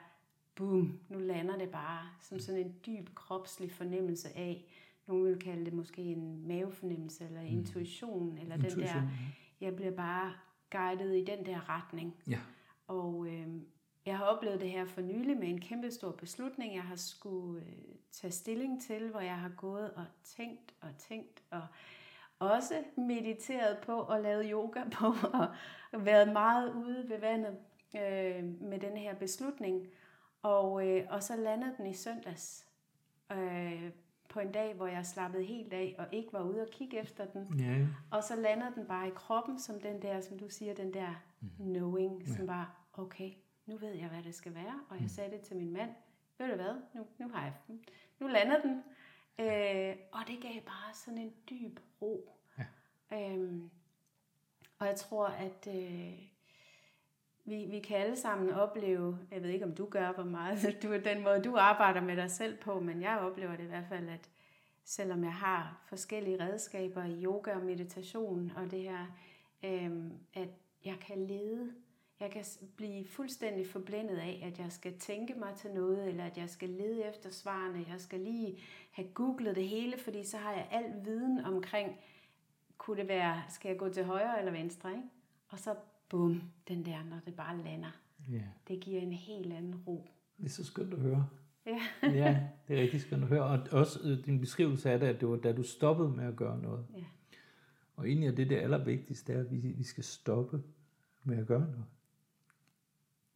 boom, 0.56 1.00
nu 1.10 1.20
lander 1.20 1.58
det 1.58 1.70
bare, 1.70 2.10
som 2.20 2.40
sådan 2.40 2.62
en 2.62 2.76
dyb 2.86 3.10
kropslig 3.16 3.72
fornemmelse 3.72 4.38
af, 4.38 4.66
nogen 5.08 5.26
vil 5.26 5.40
kalde 5.40 5.66
det 5.66 5.74
måske 5.74 6.02
en 6.02 6.48
mavefornemmelse, 6.48 7.26
eller 7.26 7.42
mm. 7.42 7.48
intuition, 7.48 8.38
eller 8.38 8.56
intuition, 8.56 8.84
den 8.84 8.88
der, 8.88 9.10
jeg 9.62 9.76
bliver 9.76 9.92
bare 9.92 10.34
guidet 10.72 11.18
i 11.18 11.24
den 11.24 11.46
der 11.46 11.70
retning. 11.70 12.16
Ja. 12.28 12.40
Og 12.88 13.28
øh, 13.28 13.48
jeg 14.06 14.18
har 14.18 14.26
oplevet 14.26 14.62
det 14.62 14.70
her 14.70 14.86
for 14.86 15.02
nylig 15.02 15.38
med 15.38 15.48
en 15.48 15.62
kæmpe 15.62 15.92
stor 15.92 16.12
beslutning, 16.12 16.76
jeg 16.76 16.84
har 16.84 16.96
skulle 16.96 17.62
øh, 17.62 17.96
tage 18.12 18.32
stilling 18.32 18.82
til, 18.82 19.10
hvor 19.12 19.20
jeg 19.20 19.38
har 19.38 19.50
gået 19.50 19.94
og 19.94 20.06
tænkt 20.24 20.74
og 20.82 20.90
tænkt 20.98 21.44
og 21.50 21.68
også 22.40 22.84
mediteret 22.98 23.78
på 23.78 23.94
og 23.94 24.22
lavet 24.22 24.50
yoga 24.52 24.84
på 24.92 25.06
og 25.94 26.06
været 26.06 26.34
meget 26.34 26.74
ude 26.74 27.10
ved 27.10 27.20
vandet 27.20 27.58
øh, 27.96 28.44
med 28.62 28.80
den 28.80 28.98
her 28.98 29.16
beslutning. 29.16 29.88
Og, 30.42 30.88
øh, 30.88 31.06
og 31.10 31.24
så 31.24 31.36
landede 31.36 31.74
den 31.78 31.86
i 31.86 31.94
søndags 31.94 32.68
øh, 33.32 33.92
på 34.30 34.40
en 34.40 34.52
dag, 34.52 34.74
hvor 34.74 34.88
jeg 34.88 35.06
slappede 35.06 35.44
helt 35.44 35.74
af 35.74 35.96
og 35.98 36.06
ikke 36.12 36.34
var 36.34 36.44
ude 36.44 36.62
og 36.62 36.68
kigge 36.68 37.00
efter 37.00 37.26
den. 37.26 37.60
Ja. 37.60 37.88
Og 38.12 38.24
så 38.24 38.36
landede 38.36 38.72
den 38.76 38.86
bare 38.86 39.08
i 39.08 39.12
kroppen 39.16 39.60
som 39.60 39.82
den 39.82 40.02
der, 40.02 40.22
som 40.22 40.40
du 40.40 40.50
siger, 40.50 40.74
den 40.74 40.94
der 40.94 41.24
mm. 41.42 41.50
knowing, 41.60 42.28
som 42.28 42.46
ja. 42.46 42.52
var, 42.52 42.88
okay, 42.94 43.32
nu 43.66 43.78
ved 43.78 43.92
jeg, 43.94 44.08
hvad 44.08 44.24
det 44.24 44.36
skal 44.36 44.56
være. 44.56 44.80
Og 44.90 44.96
jeg 44.96 45.02
mm. 45.02 45.10
sagde 45.10 45.32
det 45.32 45.42
til 45.42 45.58
min 45.58 45.74
mand, 45.74 45.90
ved 46.38 46.48
du 46.48 46.56
hvad, 46.56 46.76
nu, 46.94 47.06
nu 47.18 47.30
har 47.30 47.44
jeg 47.44 47.54
Nu 48.20 48.28
lander 48.28 48.62
den. 48.62 48.84
Øh, 49.40 49.96
og 50.12 50.20
det 50.28 50.42
gav 50.42 50.62
bare 50.62 50.94
sådan 50.94 51.18
en 51.18 51.34
dyb 51.50 51.80
ro. 52.02 52.36
Ja. 52.58 52.66
Øhm, 53.12 53.70
og 54.80 54.88
jeg 54.88 54.96
tror, 54.96 55.28
at 55.28 55.68
øh, 55.68 56.14
vi, 57.46 57.66
vi 57.66 57.80
kan 57.80 57.98
alle 57.98 58.16
sammen 58.16 58.50
opleve, 58.54 59.20
jeg 59.32 59.44
ved 59.44 59.50
ikke 59.50 59.66
om 59.66 59.76
du 59.76 59.86
gør, 59.86 60.12
hvor 60.12 60.24
meget 60.24 60.78
du, 60.84 60.98
den 60.98 61.24
måde 61.24 61.44
du 61.44 61.58
arbejder 61.58 62.02
med 62.02 62.16
dig 62.16 62.32
selv 62.32 62.58
på, 62.58 62.80
men 62.80 63.02
jeg 63.02 63.20
oplever 63.20 63.56
det 63.56 63.64
i 63.64 63.68
hvert 63.68 63.88
fald, 63.90 64.10
at 64.10 64.30
selvom 64.84 65.24
jeg 65.24 65.34
har 65.34 65.82
forskellige 65.86 66.44
redskaber 66.44 67.04
i 67.04 67.24
yoga 67.24 67.56
og 67.56 67.62
meditation 67.62 68.52
og 68.56 68.72
det 68.72 68.82
her, 68.82 69.06
øhm, 69.64 70.14
at 70.34 70.50
jeg 70.86 70.98
kan 71.08 71.28
lede 71.28 71.74
jeg 72.20 72.32
kan 72.32 72.44
blive 72.76 73.06
fuldstændig 73.06 73.68
forblændet 73.68 74.18
af, 74.18 74.44
at 74.52 74.60
jeg 74.60 74.72
skal 74.72 75.00
tænke 75.00 75.34
mig 75.34 75.54
til 75.56 75.72
noget, 75.72 76.08
eller 76.08 76.24
at 76.24 76.38
jeg 76.38 76.50
skal 76.50 76.70
lede 76.70 77.10
efter 77.10 77.30
svarene. 77.30 77.86
Jeg 77.92 78.02
skal 78.02 78.20
lige 78.20 78.60
have 78.92 79.08
googlet 79.08 79.56
det 79.56 79.68
hele, 79.68 79.98
fordi 79.98 80.24
så 80.24 80.38
har 80.38 80.52
jeg 80.52 80.68
al 80.72 81.06
viden 81.06 81.40
omkring, 81.40 81.96
kunne 82.78 82.98
det 82.98 83.08
være, 83.08 83.42
skal 83.50 83.70
jeg 83.70 83.78
gå 83.78 83.90
til 83.90 84.04
højre 84.04 84.40
eller 84.40 84.52
venstre, 84.52 84.92
ikke? 84.92 85.04
Og 85.50 85.60
så 85.60 85.76
bum, 86.10 86.42
den 86.68 86.86
der, 86.86 87.04
når 87.04 87.20
det 87.26 87.36
bare 87.36 87.58
lander. 87.58 87.92
Yeah. 88.32 88.44
Det 88.68 88.80
giver 88.80 89.02
en 89.02 89.14
helt 89.14 89.54
anden 89.54 89.76
ro. 89.88 90.10
Det 90.38 90.46
er 90.46 90.50
så 90.50 90.66
skønt 90.66 90.94
at 90.94 91.00
høre. 91.00 91.28
Ja. 91.66 91.82
ja, 92.04 92.48
det 92.68 92.78
er 92.78 92.82
rigtig 92.82 93.02
skønt 93.02 93.24
at 93.24 93.30
høre. 93.30 93.44
Og 93.44 93.60
også 93.72 94.00
øh, 94.04 94.26
din 94.26 94.40
beskrivelse 94.40 94.92
af 94.92 95.00
det, 95.00 95.08
at 95.08 95.22
det 95.22 95.30
var 95.30 95.36
da 95.36 95.52
du 95.52 95.64
stoppede 95.64 96.10
med 96.10 96.26
at 96.26 96.36
gøre 96.36 96.62
noget. 96.62 96.86
Ja. 96.96 97.04
Og 97.96 98.08
egentlig 98.08 98.28
er 98.28 98.36
det 98.36 98.50
det 98.50 98.56
allervigtigste, 98.56 99.34
er, 99.34 99.40
at 99.40 99.52
vi, 99.52 99.58
vi 99.58 99.84
skal 99.84 100.04
stoppe 100.04 100.64
med 101.24 101.38
at 101.38 101.48
gøre 101.48 101.60
noget. 101.60 101.86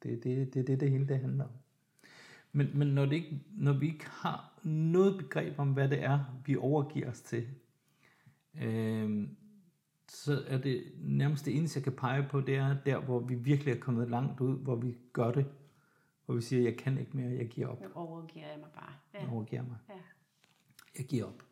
Det 0.04 0.14
er 0.14 0.22
det, 0.22 0.54
det, 0.54 0.68
det, 0.68 0.80
det 0.80 0.92
hele 0.92 1.08
det 1.08 1.20
handler 1.20 1.44
om. 1.44 1.50
Men, 2.52 2.78
men 2.78 2.88
når, 2.88 3.06
det 3.06 3.14
ikke, 3.14 3.40
når 3.52 3.74
vi 3.74 3.88
ikke 3.88 4.06
har 4.10 4.60
noget 4.64 5.18
begreb 5.18 5.60
om, 5.60 5.74
hvad 5.74 5.90
det 5.90 6.04
er, 6.04 6.20
vi 6.46 6.56
overgiver 6.56 7.10
os 7.10 7.22
til, 7.22 7.48
øh, 8.62 9.28
så 10.08 10.44
er 10.48 10.58
det 10.58 10.84
nærmest 10.98 11.46
det 11.46 11.58
eneste, 11.58 11.78
jeg 11.78 11.84
kan 11.84 11.94
pege 11.94 12.28
på, 12.30 12.42
det 12.42 12.56
er 12.56 12.76
der, 12.86 13.00
hvor 13.00 13.20
vi 13.20 13.36
virkelig 13.36 13.72
er 13.72 13.80
kommet 13.80 14.10
langt 14.10 14.42
ud, 14.42 14.58
hvor 14.58 14.76
vi 14.76 14.98
gør 15.14 15.32
det, 15.32 15.46
hvor 16.26 16.36
vi 16.36 16.42
siger, 16.42 16.64
jeg 16.64 16.78
kan 16.78 16.98
ikke 16.98 17.18
mere, 17.18 17.32
jeg 17.32 17.48
giver 17.48 17.68
op. 17.68 17.82
Nu 17.82 17.88
overgiver 17.94 18.48
jeg 18.48 18.60
mig 18.60 18.70
bare. 18.76 18.94
Ja. 19.14 19.20
Jeg 19.20 19.30
overgiver 19.30 19.64
mig. 19.64 19.78
Ja. 19.90 19.94
Jeg 20.98 21.06
giver 21.06 21.26
op. 21.26 21.44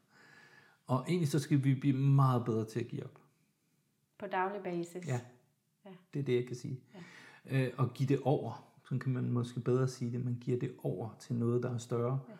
Og 0.87 1.05
egentlig 1.07 1.29
så 1.29 1.39
skal 1.39 1.63
vi 1.63 1.75
blive 1.75 1.97
meget 1.97 2.45
bedre 2.45 2.65
til 2.65 2.79
at 2.79 2.87
give 2.87 3.03
op. 3.03 3.21
På 4.17 4.27
daglig 4.27 4.63
basis? 4.63 5.07
Ja. 5.07 5.19
ja. 5.85 5.91
Det 6.13 6.19
er 6.19 6.23
det, 6.23 6.35
jeg 6.35 6.47
kan 6.47 6.55
sige. 6.55 6.79
Ja. 6.93 6.99
Øh, 7.49 7.69
og 7.77 7.93
give 7.93 8.09
det 8.09 8.19
over. 8.23 8.67
Så 8.89 8.97
kan 8.97 9.13
man 9.13 9.29
måske 9.29 9.59
bedre 9.59 9.87
sige 9.87 10.11
det. 10.11 10.25
Man 10.25 10.37
giver 10.41 10.59
det 10.59 10.71
over 10.83 11.09
til 11.19 11.35
noget, 11.35 11.63
der 11.63 11.73
er 11.73 11.77
større. 11.77 12.19
Ja. 12.29 12.33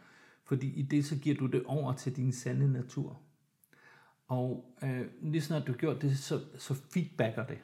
Fordi 0.43 0.74
i 0.74 0.82
det, 0.82 1.06
så 1.06 1.20
giver 1.20 1.36
du 1.36 1.45
det 1.45 1.64
over 1.66 1.93
til 1.93 2.16
din 2.16 2.32
sande 2.32 2.72
natur. 2.72 3.20
Og 4.28 4.76
øh, 4.84 5.06
lige 5.22 5.41
snart 5.41 5.68
du 5.68 5.72
har 5.72 5.78
gjort 5.78 6.02
det, 6.02 6.18
så, 6.18 6.41
så 6.58 6.74
feedbacker 6.74 7.45
det. 7.45 7.60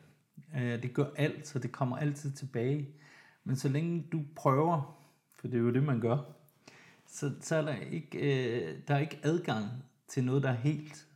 Øh, 0.55 0.83
det 0.83 0.93
gør 0.93 1.05
alt, 1.15 1.47
så 1.47 1.59
det 1.59 1.71
kommer 1.71 1.97
altid 1.97 2.31
tilbage. 2.31 2.89
Men 3.43 3.55
så 3.55 3.69
længe 3.69 4.07
du 4.11 4.23
prøver, 4.35 4.99
for 5.35 5.47
det 5.47 5.57
er 5.57 5.61
jo 5.61 5.73
det, 5.73 5.83
man 5.83 5.99
gør, 5.99 6.17
så, 7.07 7.31
så 7.41 7.55
er 7.55 7.61
der 7.61 7.75
ikke, 7.75 8.17
øh, 8.17 8.77
der 8.87 8.95
er 8.95 8.99
ikke 8.99 9.19
adgang 9.23 9.65
til 10.07 10.23
noget, 10.23 10.43
der 10.43 10.49
er 10.49 10.55
helt. 10.55 11.07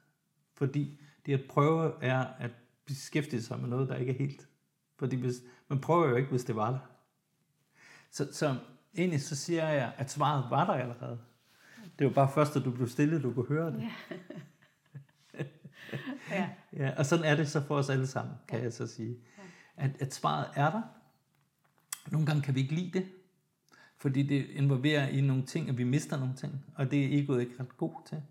Fordi 0.53 0.99
det 1.25 1.33
at 1.33 1.45
prøve 1.49 2.03
er 2.03 2.25
at 2.39 2.51
beskæftige 2.85 3.41
sig 3.41 3.59
med 3.59 3.69
noget, 3.69 3.89
der 3.89 3.95
ikke 3.95 4.11
er 4.11 4.17
helt. 4.17 4.47
Fordi 4.97 5.15
hvis, 5.15 5.35
man 5.71 5.81
prøver 5.81 6.09
jo 6.09 6.15
ikke, 6.15 6.29
hvis 6.29 6.43
det 6.43 6.55
var 6.55 6.71
der. 6.71 6.79
Så, 8.11 8.33
så 8.33 8.57
egentlig 8.97 9.21
så 9.21 9.35
siger 9.35 9.69
jeg, 9.69 9.93
at 9.97 10.11
svaret 10.11 10.45
var 10.49 10.65
der 10.65 10.73
allerede. 10.73 11.19
Det 11.99 12.07
var 12.07 12.13
bare 12.13 12.31
først, 12.33 12.55
at 12.55 12.65
du 12.65 12.71
blev 12.71 12.87
stille, 12.87 13.21
du 13.21 13.33
kunne 13.33 13.47
høre 13.47 13.71
det. 13.71 13.81
Ja. 13.81 15.43
ja. 16.31 16.49
ja. 16.73 16.93
Og 16.97 17.05
sådan 17.05 17.25
er 17.25 17.35
det 17.35 17.49
så 17.49 17.61
for 17.61 17.75
os 17.75 17.89
alle 17.89 18.07
sammen, 18.07 18.35
kan 18.47 18.57
ja. 18.57 18.63
jeg 18.63 18.73
så 18.73 18.87
sige. 18.87 19.17
At, 19.77 19.91
at 19.99 20.13
svaret 20.13 20.47
er 20.55 20.71
der. 20.71 20.81
Nogle 22.11 22.27
gange 22.27 22.41
kan 22.41 22.55
vi 22.55 22.59
ikke 22.59 22.75
lide 22.75 22.99
det, 22.99 23.05
fordi 23.97 24.23
det 24.23 24.45
involverer 24.49 25.07
i 25.07 25.21
nogle 25.21 25.45
ting, 25.45 25.69
at 25.69 25.77
vi 25.77 25.83
mister 25.83 26.19
nogle 26.19 26.35
ting, 26.35 26.65
og 26.75 26.91
det 26.91 27.05
er 27.05 27.23
egoet 27.23 27.41
ikke 27.41 27.59
ret 27.59 27.77
god 27.77 27.93
til. 28.07 28.21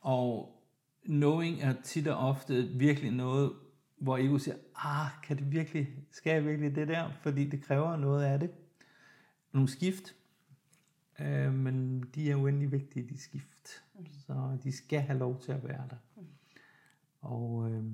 Og 0.00 0.58
knowing 1.04 1.62
er 1.62 1.74
tit 1.82 2.08
og 2.08 2.28
ofte 2.28 2.62
virkelig 2.62 3.10
noget, 3.10 3.52
hvor 3.96 4.18
ego 4.18 4.38
siger, 4.38 4.56
ah, 4.76 5.10
kan 5.22 5.38
det 5.38 5.52
virkelig, 5.52 5.88
skal 6.10 6.32
jeg 6.32 6.44
virkelig 6.44 6.74
det 6.74 6.88
der? 6.88 7.10
Fordi 7.22 7.48
det 7.48 7.62
kræver 7.62 7.96
noget 7.96 8.24
af 8.24 8.40
det. 8.40 8.50
Nogle 9.52 9.68
skift, 9.68 10.14
øh, 11.20 11.52
men 11.52 12.00
de 12.14 12.30
er 12.30 12.36
uendelig 12.36 12.72
vigtige, 12.72 13.08
de 13.08 13.18
skift. 13.18 13.84
Så 14.26 14.58
de 14.64 14.72
skal 14.72 15.00
have 15.00 15.18
lov 15.18 15.40
til 15.40 15.52
at 15.52 15.64
være 15.64 15.88
der. 15.90 16.22
Og 17.20 17.70
øh, 17.70 17.84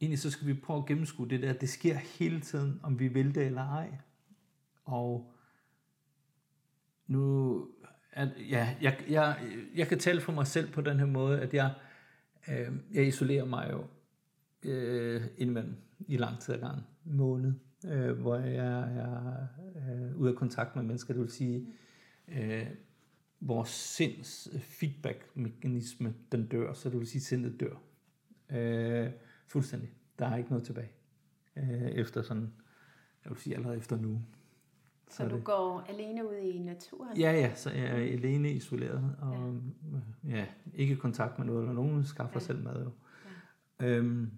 egentlig 0.00 0.18
så 0.18 0.30
skal 0.30 0.46
vi 0.46 0.54
prøve 0.54 0.78
at 0.78 0.86
gennemskue 0.86 1.28
det 1.28 1.42
der, 1.42 1.52
det 1.52 1.68
sker 1.68 1.94
hele 1.94 2.40
tiden, 2.40 2.80
om 2.82 2.98
vi 2.98 3.08
vil 3.08 3.34
det 3.34 3.46
eller 3.46 3.68
ej. 3.68 3.98
Og 4.84 5.34
nu, 7.06 7.68
at, 8.12 8.28
ja, 8.50 8.76
jeg, 8.80 9.04
jeg, 9.08 9.38
jeg 9.74 9.88
kan 9.88 9.98
tale 9.98 10.20
for 10.20 10.32
mig 10.32 10.46
selv 10.46 10.72
på 10.72 10.80
den 10.80 10.98
her 10.98 11.06
måde, 11.06 11.40
at 11.40 11.54
jeg, 11.54 11.74
øh, 12.48 12.72
jeg 12.92 13.06
isolerer 13.06 13.44
mig 13.44 13.68
jo 13.72 13.84
øh, 14.66 15.22
indimellem 15.38 15.76
i 16.06 16.16
lang 16.16 16.40
tid 16.40 16.54
ad 16.54 16.58
gang, 16.58 16.82
måned, 17.04 17.52
øh, 17.86 18.20
hvor 18.20 18.36
jeg 18.36 18.96
er 18.96 19.46
øh, 19.76 20.16
ude 20.16 20.30
af 20.30 20.36
kontakt 20.36 20.76
med 20.76 20.84
mennesker, 20.84 21.14
det 21.14 21.22
vil 21.22 21.30
sige, 21.30 21.66
øh, 22.28 22.66
vores 23.40 23.68
sinds 23.68 24.48
feedback-mekanisme, 24.60 26.14
den 26.32 26.46
dør, 26.46 26.72
så 26.72 26.90
det 26.90 26.98
vil 26.98 27.06
sige, 27.06 27.22
sindet 27.22 27.60
dør. 27.60 27.76
Øh, 28.50 29.10
fuldstændig. 29.46 29.90
Der 30.18 30.26
er 30.26 30.36
ikke 30.36 30.50
noget 30.50 30.64
tilbage. 30.64 30.90
Øh, 31.56 31.90
efter 31.90 32.22
sådan, 32.22 32.52
jeg 33.24 33.30
vil 33.30 33.38
sige 33.38 33.56
allerede 33.56 33.76
efter 33.76 33.96
nu. 33.96 34.22
Så, 35.08 35.16
så 35.16 35.28
du 35.28 35.36
det. 35.36 35.44
går 35.44 35.84
alene 35.88 36.28
ud 36.28 36.34
i 36.34 36.58
naturen? 36.58 37.16
Ja, 37.16 37.32
ja, 37.32 37.54
så 37.54 37.70
jeg 37.70 37.84
er 37.84 38.12
alene 38.12 38.52
isoleret, 38.52 39.16
og 39.20 39.60
ja, 40.24 40.36
ja 40.36 40.46
ikke 40.74 40.96
kontakt 40.96 41.38
med 41.38 41.46
noget, 41.46 41.60
eller 41.60 41.72
nogen 41.72 42.04
skaffer 42.04 42.40
ja. 42.40 42.44
selv 42.46 42.62
mad 42.62 42.84
jo. 42.84 42.90
Ja. 43.80 43.86
Øhm, 43.86 44.30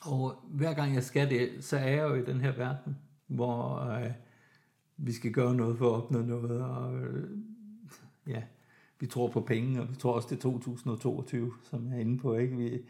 og 0.00 0.44
hver 0.48 0.74
gang 0.74 0.94
jeg 0.94 1.02
skal 1.02 1.30
det, 1.30 1.64
så 1.64 1.76
er 1.76 1.88
jeg 1.88 2.08
jo 2.08 2.14
i 2.14 2.24
den 2.24 2.40
her 2.40 2.52
verden, 2.52 2.96
hvor 3.26 3.80
øh, 3.80 4.10
vi 4.96 5.12
skal 5.12 5.32
gøre 5.32 5.54
noget 5.54 5.78
for 5.78 5.88
at 5.96 6.02
opnå 6.02 6.22
noget, 6.22 6.62
og 6.62 7.00
øh, 7.00 7.30
ja, 8.26 8.42
vi 9.00 9.06
tror 9.06 9.28
på 9.28 9.40
penge, 9.40 9.80
og 9.80 9.90
vi 9.90 9.94
tror 9.94 10.12
også 10.12 10.28
det 10.30 10.36
er 10.36 10.40
2022, 10.40 11.52
som 11.62 11.86
jeg 11.86 11.96
er 11.96 12.00
inde 12.00 12.18
på, 12.18 12.34
ikke? 12.36 12.56
Vi, 12.56 12.82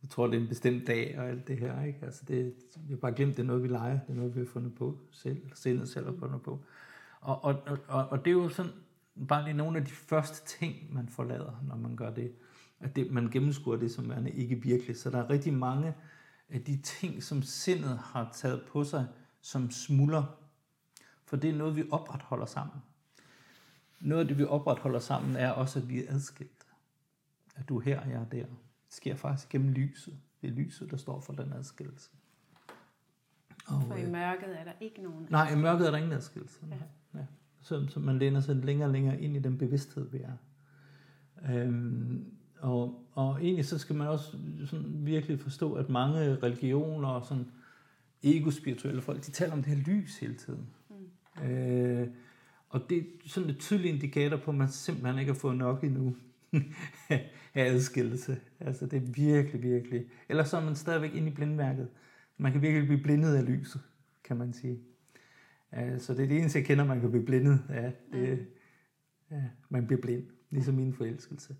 vi 0.00 0.06
tror, 0.08 0.26
det 0.26 0.36
er 0.36 0.40
en 0.40 0.48
bestemt 0.48 0.86
dag 0.86 1.18
og 1.18 1.28
alt 1.28 1.48
det 1.48 1.58
her. 1.58 1.84
Ikke? 1.84 1.98
Altså 2.02 2.22
det, 2.28 2.54
vi 2.76 2.92
har 2.92 2.96
bare 2.96 3.12
glemt, 3.12 3.36
det 3.36 3.42
er 3.42 3.46
noget, 3.46 3.62
vi 3.62 3.68
leger. 3.68 3.98
Det 4.00 4.10
er 4.10 4.14
noget, 4.14 4.34
vi 4.34 4.40
har 4.40 4.46
fundet 4.46 4.74
på 4.74 4.98
selv. 5.10 5.42
Sindet 5.54 5.88
selv 5.88 6.06
har 6.06 6.14
fundet 6.18 6.42
på. 6.42 6.60
Og, 7.20 7.44
og, 7.44 7.58
og, 7.88 8.08
og 8.08 8.24
det 8.24 8.30
er 8.30 8.34
jo 8.34 8.48
sådan, 8.48 8.72
bare 9.28 9.44
lige 9.44 9.56
nogle 9.56 9.78
af 9.78 9.84
de 9.84 9.90
første 9.90 10.58
ting, 10.58 10.94
man 10.94 11.08
forlader, 11.08 11.64
når 11.68 11.76
man 11.76 11.96
gør 11.96 12.10
det. 12.10 12.32
At 12.80 12.96
det, 12.96 13.10
man 13.10 13.30
gennemskuer 13.30 13.76
det 13.76 13.90
som 13.90 14.08
værende 14.08 14.30
ikke 14.30 14.62
virkelig. 14.62 14.96
Så 14.96 15.10
der 15.10 15.18
er 15.18 15.30
rigtig 15.30 15.54
mange 15.54 15.94
af 16.52 16.62
de 16.62 16.76
ting, 16.76 17.22
som 17.22 17.42
sindet 17.42 17.98
har 17.98 18.30
taget 18.34 18.62
på 18.72 18.84
sig, 18.84 19.06
som 19.40 19.70
smuldrer. 19.70 20.24
For 21.24 21.36
det 21.36 21.50
er 21.50 21.56
noget, 21.56 21.76
vi 21.76 21.84
opretholder 21.90 22.46
sammen. 22.46 22.76
Noget 24.00 24.22
af 24.22 24.28
det, 24.28 24.38
vi 24.38 24.44
opretholder 24.44 24.98
sammen, 24.98 25.36
er 25.36 25.50
også, 25.50 25.78
at 25.78 25.88
vi 25.88 26.04
er 26.04 26.14
adskilt. 26.14 26.66
At 27.56 27.68
du 27.68 27.78
er 27.78 27.82
her, 27.82 28.00
og 28.00 28.10
jeg 28.10 28.20
er 28.20 28.24
der 28.24 28.44
sker 28.88 29.16
faktisk 29.16 29.48
gennem 29.48 29.72
lyset. 29.72 30.18
Det 30.40 30.50
er 30.50 30.54
lyset, 30.54 30.90
der 30.90 30.96
står 30.96 31.20
for 31.20 31.32
den 31.32 31.52
adskillelse. 31.52 32.10
Og, 33.66 33.82
for 33.86 33.94
i 33.94 34.02
øh, 34.02 34.12
mørket 34.12 34.60
er 34.60 34.64
der 34.64 34.72
ikke 34.80 35.02
nogen 35.02 35.26
Nej, 35.30 35.52
i 35.52 35.56
mørket 35.56 35.86
er 35.86 35.90
der 35.90 35.98
ingen 35.98 36.12
adskillelse. 36.12 36.60
Ja. 36.70 36.76
Ja. 37.18 37.26
Så, 37.60 37.86
så 37.88 38.00
man 38.00 38.18
læner 38.18 38.40
sig 38.40 38.56
længere 38.56 38.88
og 38.88 38.92
længere 38.92 39.20
ind 39.20 39.36
i 39.36 39.38
den 39.38 39.58
bevidsthed, 39.58 40.10
vi 40.10 40.18
er. 40.18 40.36
Øhm, 41.50 42.34
og, 42.62 43.04
og 43.12 43.44
egentlig 43.44 43.64
så 43.64 43.78
skal 43.78 43.96
man 43.96 44.08
også 44.08 44.36
sådan 44.66 45.06
virkelig 45.06 45.40
forstå, 45.40 45.72
at 45.74 45.88
mange 45.88 46.34
religioner 46.34 47.08
og 47.08 47.26
sådan 47.26 47.46
ego-spirituelle 48.22 49.02
folk, 49.02 49.26
de 49.26 49.30
taler 49.30 49.52
om 49.52 49.62
det 49.62 49.76
her 49.76 49.84
lys 49.84 50.18
hele 50.18 50.34
tiden. 50.34 50.66
Mm. 50.88 51.46
Øh, 51.46 52.08
og 52.68 52.80
det 52.90 52.98
er 52.98 53.02
sådan 53.26 53.50
et 53.50 53.58
tydeligt 53.58 53.94
indikator 53.94 54.36
på, 54.36 54.50
at 54.50 54.56
man 54.56 54.68
simpelthen 54.68 55.18
ikke 55.18 55.32
har 55.32 55.38
fået 55.38 55.56
nok 55.56 55.84
endnu 55.84 56.16
af 57.08 57.30
adskillelse. 57.54 58.40
Altså 58.60 58.86
det 58.86 58.96
er 58.96 59.12
virkelig, 59.14 59.62
virkelig. 59.62 60.04
Ellers 60.28 60.48
så 60.48 60.56
er 60.56 60.64
man 60.64 60.76
stadigvæk 60.76 61.14
inde 61.14 61.28
i 61.28 61.34
blindværket. 61.34 61.88
Man 62.36 62.52
kan 62.52 62.62
virkelig 62.62 62.86
blive 62.86 63.02
blindet 63.02 63.34
af 63.34 63.46
lyset, 63.46 63.80
kan 64.24 64.36
man 64.36 64.52
sige. 64.52 64.78
Så 65.98 66.14
det 66.14 66.24
er 66.24 66.28
det 66.28 66.38
eneste, 66.38 66.58
jeg 66.58 66.66
kender, 66.66 66.84
man 66.84 67.00
kan 67.00 67.10
blive 67.10 67.24
blindet 67.24 67.62
af. 67.68 67.92
Det, 68.12 68.46
ja, 69.30 69.42
man 69.68 69.86
bliver 69.86 70.02
blind, 70.02 70.24
ligesom 70.50 70.74
min 70.74 70.94
forelskelse. 70.94 71.56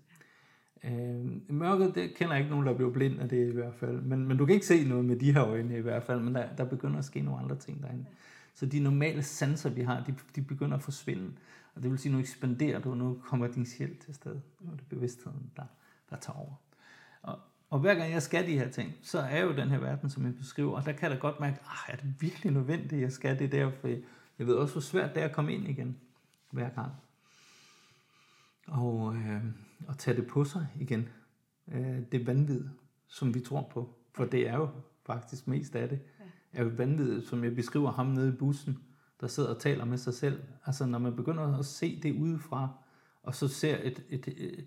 Øh, 0.83 1.25
mørket, 1.49 1.95
det 1.95 2.15
kender 2.15 2.33
jeg 2.33 2.39
ikke 2.39 2.51
nogen, 2.51 2.67
der 2.67 2.73
bliver 2.73 2.91
blind 2.91 3.19
af 3.19 3.29
det 3.29 3.47
i 3.49 3.51
hvert 3.51 3.75
fald. 3.75 4.01
Men, 4.01 4.27
men 4.27 4.37
du 4.37 4.45
kan 4.45 4.53
ikke 4.53 4.65
se 4.65 4.87
noget 4.87 5.05
med 5.05 5.15
de 5.15 5.33
her 5.33 5.45
øjne 5.45 5.77
i 5.77 5.81
hvert 5.81 6.03
fald, 6.03 6.19
men 6.19 6.35
der, 6.35 6.55
der 6.55 6.65
begynder 6.65 6.99
at 6.99 7.05
ske 7.05 7.21
nogle 7.21 7.39
andre 7.39 7.55
ting 7.55 7.83
derinde. 7.83 8.05
Så 8.53 8.65
de 8.65 8.79
normale 8.79 9.23
sanser, 9.23 9.69
vi 9.69 9.81
har, 9.81 10.03
de, 10.03 10.15
de 10.35 10.41
begynder 10.41 10.77
at 10.77 10.83
forsvinde. 10.83 11.31
Og 11.75 11.83
det 11.83 11.91
vil 11.91 11.99
sige, 11.99 12.11
nu 12.11 12.19
ekspanderer 12.19 12.79
du, 12.79 12.95
nu 12.95 13.21
kommer 13.25 13.47
din 13.47 13.65
sjæl 13.65 13.97
til 13.97 14.13
sted. 14.13 14.35
Nu 14.59 14.71
er 14.71 14.75
det 14.75 14.85
bevidstheden, 14.89 15.51
der, 15.55 15.63
der 16.09 16.15
tager 16.15 16.39
over. 16.39 16.53
Og, 17.21 17.39
og 17.69 17.79
hver 17.79 17.95
gang 17.95 18.11
jeg 18.11 18.21
skal 18.21 18.47
de 18.47 18.57
her 18.57 18.69
ting, 18.69 18.93
så 19.01 19.19
er 19.19 19.43
jo 19.43 19.55
den 19.55 19.69
her 19.69 19.79
verden, 19.79 20.09
som 20.09 20.25
jeg 20.25 20.35
beskriver, 20.35 20.75
og 20.75 20.85
der 20.85 20.91
kan 20.91 21.09
jeg 21.09 21.11
da 21.11 21.21
godt 21.21 21.39
mærke, 21.39 21.59
ah, 21.61 21.93
er 21.93 21.95
det 21.95 22.15
virkelig 22.19 22.53
nødvendigt, 22.53 22.93
at 22.93 23.01
jeg 23.01 23.11
skal 23.11 23.39
det 23.39 23.51
der, 23.51 23.71
for 23.81 23.87
jeg 24.39 24.47
ved 24.47 24.55
også, 24.55 24.73
hvor 24.73 24.81
svært 24.81 25.15
det 25.15 25.23
er 25.23 25.27
at 25.27 25.35
komme 25.35 25.53
ind 25.53 25.67
igen 25.67 25.97
hver 26.51 26.69
gang. 26.69 26.91
Og, 28.67 29.15
øh, 29.15 29.43
og 29.87 29.97
tage 29.97 30.17
det 30.17 30.27
på 30.27 30.43
sig 30.43 30.67
igen. 30.79 31.09
Øh, 31.71 31.99
det 32.11 32.27
vanvid, 32.27 32.63
som 33.07 33.33
vi 33.33 33.39
tror 33.39 33.69
på, 33.73 33.95
for 34.13 34.25
det 34.25 34.49
er 34.49 34.55
jo 34.55 34.69
faktisk 35.05 35.47
mest 35.47 35.75
af 35.75 35.89
det, 35.89 35.99
er 36.53 36.63
jo 36.63 36.69
vanvid, 36.77 37.21
som 37.21 37.43
jeg 37.43 37.55
beskriver 37.55 37.91
ham 37.91 38.05
nede 38.05 38.29
i 38.29 38.37
bussen, 38.37 38.77
der 39.21 39.27
sidder 39.27 39.49
og 39.49 39.59
taler 39.61 39.85
med 39.85 39.97
sig 39.97 40.13
selv. 40.13 40.43
Altså 40.65 40.85
når 40.85 40.99
man 40.99 41.15
begynder 41.15 41.57
at 41.59 41.65
se 41.65 41.99
det 42.03 42.15
udefra, 42.15 42.69
og 43.23 43.35
så 43.35 43.47
ser 43.47 43.77
et, 43.83 44.03
et, 44.09 44.27
et 44.27 44.65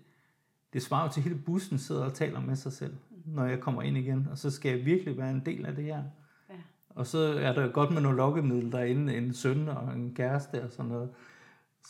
det 0.73 0.81
svarer 0.81 1.03
jo 1.03 1.11
til 1.11 1.23
hele 1.23 1.35
bussen 1.35 1.77
sidder 1.79 2.05
og 2.05 2.13
taler 2.13 2.39
med 2.39 2.55
sig 2.55 2.73
selv, 2.73 2.95
når 3.25 3.45
jeg 3.45 3.59
kommer 3.59 3.81
ind 3.81 3.97
igen, 3.97 4.27
og 4.31 4.37
så 4.37 4.51
skal 4.51 4.77
jeg 4.77 4.85
virkelig 4.85 5.17
være 5.17 5.31
en 5.31 5.45
del 5.45 5.65
af 5.65 5.75
det 5.75 5.83
her. 5.83 6.03
Ja. 6.49 6.55
Og 6.89 7.07
så 7.07 7.17
er 7.17 7.53
der 7.53 7.67
godt 7.67 7.91
med 7.91 8.01
nogle 8.01 8.17
lokkemiddel 8.17 8.71
derinde, 8.71 9.17
en 9.17 9.33
søn 9.33 9.69
og 9.69 9.93
en 9.93 10.15
kæreste 10.15 10.63
og 10.63 10.71
sådan 10.71 10.91
noget, 10.91 11.09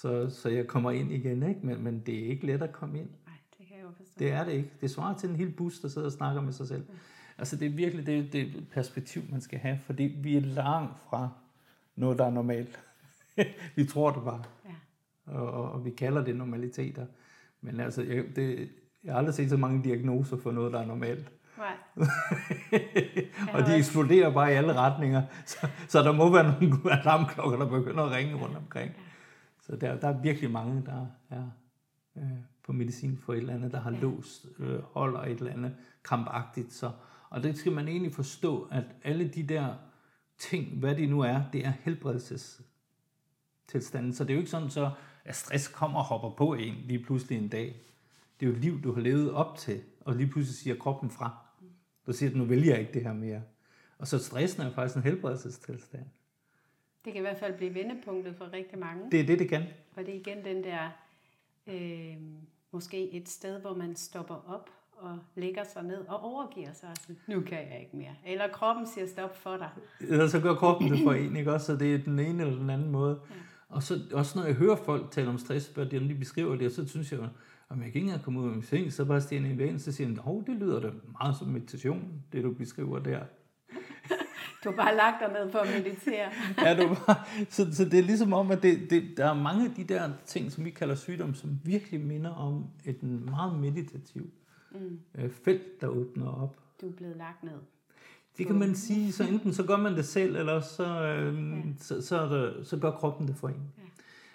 så, 0.02 0.30
så 0.30 0.50
jeg 0.50 0.68
kommer 0.68 0.92
ind 0.92 1.12
igen, 1.12 1.44
ikke? 1.44 1.60
Men, 1.64 1.84
men 1.84 2.00
det 2.06 2.20
er 2.20 2.30
ikke 2.30 2.46
let 2.46 2.62
at 2.62 2.72
komme 2.72 3.00
ind. 3.00 3.10
Nej, 3.26 3.36
det 3.58 3.68
kan 3.68 3.78
jeg 3.78 3.84
jo 3.84 3.92
forstå. 3.98 4.14
Det 4.20 4.32
er 4.32 4.44
det 4.44 4.52
ikke. 4.52 4.72
Det 4.82 4.92
svarer 4.92 5.18
til 5.18 5.30
en 5.30 5.36
hel 5.36 5.52
bus, 5.52 5.80
der 5.80 5.88
sidder 5.88 6.08
og 6.08 6.12
snakker 6.12 6.42
med 6.42 6.54
sig 6.54 6.68
selv. 6.68 6.86
Altså 7.38 7.56
det 7.56 7.66
er 7.66 7.70
virkelig 7.70 8.06
det, 8.06 8.34
det 8.34 8.68
perspektiv, 8.74 9.22
man 9.30 9.42
skal 9.42 9.60
have, 9.60 9.80
fordi 9.86 10.04
vi 10.04 10.38
er 10.38 10.42
langt 10.42 10.94
fra 11.10 11.30
noget, 11.96 12.18
der 12.18 12.26
er 12.26 12.30
normalt. 12.30 12.80
vi 13.76 13.86
tror 13.86 14.12
det 14.12 14.24
bare. 14.24 14.44
Ja. 14.66 15.34
Og, 15.34 15.72
og, 15.72 15.86
vi 15.86 15.90
kalder 15.90 16.24
det 16.24 16.36
normaliteter. 16.36 17.06
Men 17.62 17.80
altså, 17.80 18.04
jeg, 18.04 18.24
det, 18.36 18.70
jeg 19.04 19.14
har 19.14 19.18
aldrig 19.18 19.36
set 19.36 19.50
så 19.50 19.58
mange 19.58 19.84
diagnoser 19.84 20.38
for 20.38 20.52
noget, 20.52 20.74
der 20.74 20.80
er 20.80 20.86
normalt. 20.86 21.32
Nej. 21.58 22.08
og 23.54 23.68
de 23.68 23.76
eksploderer 23.76 24.34
bare 24.34 24.52
i 24.52 24.56
alle 24.56 24.74
retninger. 24.74 25.22
Så, 25.46 25.68
så 25.88 26.04
der 26.04 26.12
må 26.12 26.34
være 26.34 26.44
nogle 26.62 27.00
alarmklokker, 27.00 27.58
der 27.58 27.70
begynder 27.70 28.04
at 28.04 28.12
ringe 28.12 28.36
rundt 28.36 28.58
omkring. 28.58 28.92
Så 29.68 29.76
der, 29.76 30.00
der 30.00 30.08
er 30.08 30.22
virkelig 30.22 30.52
mange, 30.52 30.84
der 30.86 31.08
er 31.30 31.50
øh, 32.18 32.24
på 32.64 32.74
medicin 32.74 33.18
for 33.18 33.34
et 33.34 33.38
eller 33.38 33.54
andet, 33.54 33.72
der 33.72 33.80
har 33.80 33.92
ja. 33.92 34.00
låst, 34.00 34.46
øh, 34.60 34.82
holder 34.82 35.20
et 35.20 35.40
eller 35.40 35.54
andet 35.54 35.76
krampagtigt. 36.04 36.74
Så, 36.74 36.92
og 37.30 37.44
det 37.44 37.58
skal 37.58 37.72
man 37.72 37.88
egentlig 37.88 38.14
forstå, 38.14 38.68
at 38.72 38.84
alle 39.04 39.28
de 39.28 39.44
der 39.44 39.76
ting, 40.38 40.80
hvad 40.80 40.96
det 40.96 41.10
nu 41.10 41.22
er, 41.22 41.42
det 41.54 41.66
er 41.66 41.74
helbredelsestilstanden. 41.82 44.14
Så 44.14 44.24
det 44.24 44.30
er 44.30 44.34
jo 44.34 44.40
ikke 44.40 44.52
sådan, 44.52 44.70
så 44.70 44.92
at 45.26 45.36
stress 45.36 45.68
kommer 45.68 46.00
og 46.00 46.06
hopper 46.06 46.30
på 46.30 46.54
en 46.54 46.74
lige 46.74 47.04
pludselig 47.04 47.38
en 47.38 47.50
dag. 47.50 47.82
Det 48.40 48.46
er 48.46 48.50
jo 48.50 48.56
et 48.56 48.62
liv, 48.62 48.84
du 48.84 48.94
har 48.94 49.02
levet 49.02 49.32
op 49.32 49.58
til, 49.58 49.82
og 50.02 50.16
lige 50.16 50.30
pludselig 50.30 50.56
siger 50.56 50.76
kroppen 50.76 51.10
fra. 51.10 51.38
Du 52.08 52.14
siger, 52.14 52.30
at 52.30 52.36
nu 52.36 52.46
vælger 52.46 52.72
jeg 52.72 52.80
ikke 52.80 52.94
det 52.94 53.04
her 53.04 53.14
mere. 53.14 53.42
Og 53.98 54.08
så 54.08 54.20
stressen 54.20 54.62
er 54.62 54.72
faktisk 54.72 54.96
en 54.96 55.04
helbredelsestilstand. 55.04 56.06
Det 57.08 57.14
kan 57.14 57.22
i 57.22 57.28
hvert 57.28 57.38
fald 57.38 57.58
blive 57.58 57.74
vendepunktet 57.74 58.36
for 58.36 58.54
rigtig 58.54 58.80
mange. 58.80 59.12
Det 59.12 59.20
er 59.20 59.26
det, 59.26 59.40
det 59.40 59.50
kan. 59.50 59.64
Og 59.96 60.06
det 60.06 60.16
er 60.16 60.20
igen 60.20 60.46
den 60.46 60.64
der, 60.64 60.90
øh, 61.68 62.18
måske 62.72 63.12
et 63.12 63.30
sted, 63.30 63.62
hvor 63.62 63.76
man 63.76 63.96
stopper 63.96 64.36
op 64.48 64.70
og 64.98 65.20
lægger 65.36 65.64
sig 65.64 65.84
ned 65.84 65.98
og 66.08 66.20
overgiver 66.20 66.74
sig 66.74 66.90
sådan, 67.02 67.18
nu 67.28 67.42
kan 67.42 67.58
jeg 67.58 67.80
ikke 67.80 67.98
mere. 67.98 68.16
Eller 68.26 68.48
kroppen 68.48 68.88
siger 68.88 69.08
stop 69.08 69.38
for 69.38 69.58
dig. 69.58 69.70
Eller 70.00 70.28
så 70.28 70.40
gør 70.40 70.56
kroppen 70.56 70.92
det 70.92 71.00
for 71.04 71.14
en, 71.14 71.36
ikke 71.36 71.54
også? 71.54 71.66
Så 71.66 71.76
det 71.76 71.94
er 71.94 71.98
den 71.98 72.20
ene 72.20 72.44
eller 72.44 72.60
den 72.60 72.70
anden 72.70 72.92
måde. 72.92 73.20
Ja. 73.30 73.36
Og 73.70 73.84
så 73.84 74.00
også 74.14 74.40
når 74.40 74.46
jeg 74.46 74.56
hører 74.56 74.76
folk 74.76 75.12
tale 75.12 75.30
om 75.30 75.38
stress, 75.38 75.68
hvor 75.68 75.84
de 75.84 76.16
beskriver 76.20 76.56
det, 76.56 76.72
så 76.72 76.88
synes 76.88 77.12
jeg, 77.12 77.20
om 77.70 77.80
jeg 77.80 77.88
ikke 77.88 78.00
engang 78.00 78.22
komme 78.22 78.40
ud 78.40 78.48
af 78.48 78.54
min 78.54 78.64
seng, 78.64 78.94
så 78.94 79.06
bare 79.06 79.22
stille 79.22 79.54
i 79.54 79.58
vægen, 79.58 79.80
så 79.80 79.92
siger 79.92 80.22
oh, 80.26 80.44
det 80.48 80.56
lyder 80.56 80.80
da 80.80 80.90
meget 81.20 81.36
som 81.36 81.48
meditation, 81.48 82.24
det 82.32 82.44
du 82.44 82.54
beskriver 82.54 83.00
der. 83.00 83.20
Du 84.68 84.72
har 84.72 84.86
bare 84.86 84.96
lagt 84.96 85.16
dig 85.20 85.34
ned 85.34 85.52
for 85.52 85.60
at 85.60 85.84
meditere. 85.84 86.30
ja, 86.66 86.82
du 86.82 86.88
bare, 86.88 87.16
så, 87.50 87.76
så 87.76 87.86
det 87.86 88.00
er 88.00 88.04
ligesom 88.04 88.34
om, 88.34 88.52
at 88.52 88.64
det, 88.64 88.90
det, 88.90 89.04
der 89.18 89.26
er 89.26 89.34
mange 89.34 89.66
af 89.66 89.72
de 89.72 89.84
der 89.84 90.10
ting, 90.26 90.52
som 90.52 90.66
vi 90.66 90.70
kalder 90.70 90.96
sygdom, 90.96 91.34
som 91.34 91.60
virkelig 91.64 92.00
minder 92.00 92.30
om 92.30 92.66
et 92.86 93.04
meget 93.04 93.60
meditativt 93.60 94.34
mm. 94.72 95.00
øh, 95.18 95.30
felt, 95.30 95.82
der 95.82 95.88
åbner 95.88 96.28
op. 96.28 96.58
Du 96.82 96.88
er 96.90 96.94
blevet 96.94 97.18
lagt 97.18 97.44
ned. 97.44 97.60
Det 98.38 98.48
kan 98.48 98.56
man 98.56 98.76
sige, 98.76 99.12
så 99.12 99.24
enten 99.24 99.54
så 99.54 99.64
gør 99.64 99.78
man 99.78 99.96
det 99.96 100.06
selv, 100.06 100.36
eller 100.36 100.60
så, 100.60 101.04
øh, 101.04 101.52
ja. 101.52 101.62
så, 101.78 102.02
så, 102.02 102.16
der, 102.16 102.64
så 102.64 102.78
gør 102.78 102.92
kroppen 102.92 103.28
det 103.28 103.36
for 103.36 103.48
en. 103.48 103.72
Ja. 103.78 103.84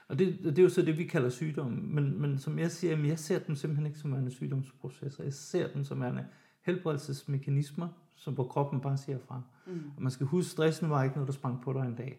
Og 0.08 0.18
det, 0.18 0.38
det 0.44 0.58
er 0.58 0.62
jo 0.62 0.68
så 0.68 0.82
det, 0.82 0.98
vi 0.98 1.04
kalder 1.04 1.28
sygdom. 1.28 1.70
Men, 1.70 2.20
men 2.20 2.38
som 2.38 2.58
jeg 2.58 2.70
siger, 2.70 3.06
jeg 3.06 3.18
ser 3.18 3.38
dem 3.38 3.56
simpelthen 3.56 3.86
ikke 3.86 3.98
som 3.98 4.14
en 4.14 4.30
sygdomsprocesser. 4.30 5.24
Jeg 5.24 5.32
ser 5.32 5.68
dem 5.68 5.84
som 5.84 6.02
en 6.02 6.18
helbredelsesmekanismer, 6.62 7.88
som 8.22 8.34
på 8.34 8.44
kroppen 8.44 8.80
bare 8.80 8.96
siger 8.96 9.18
fra. 9.18 9.42
Mm. 9.66 9.90
Og 9.96 10.02
man 10.02 10.10
skal 10.10 10.26
huske, 10.26 10.50
stressen 10.50 10.90
var 10.90 11.02
ikke 11.02 11.16
noget, 11.16 11.26
der 11.26 11.32
sprang 11.32 11.62
på 11.62 11.72
dig 11.72 11.80
en 11.80 11.94
dag. 11.94 12.18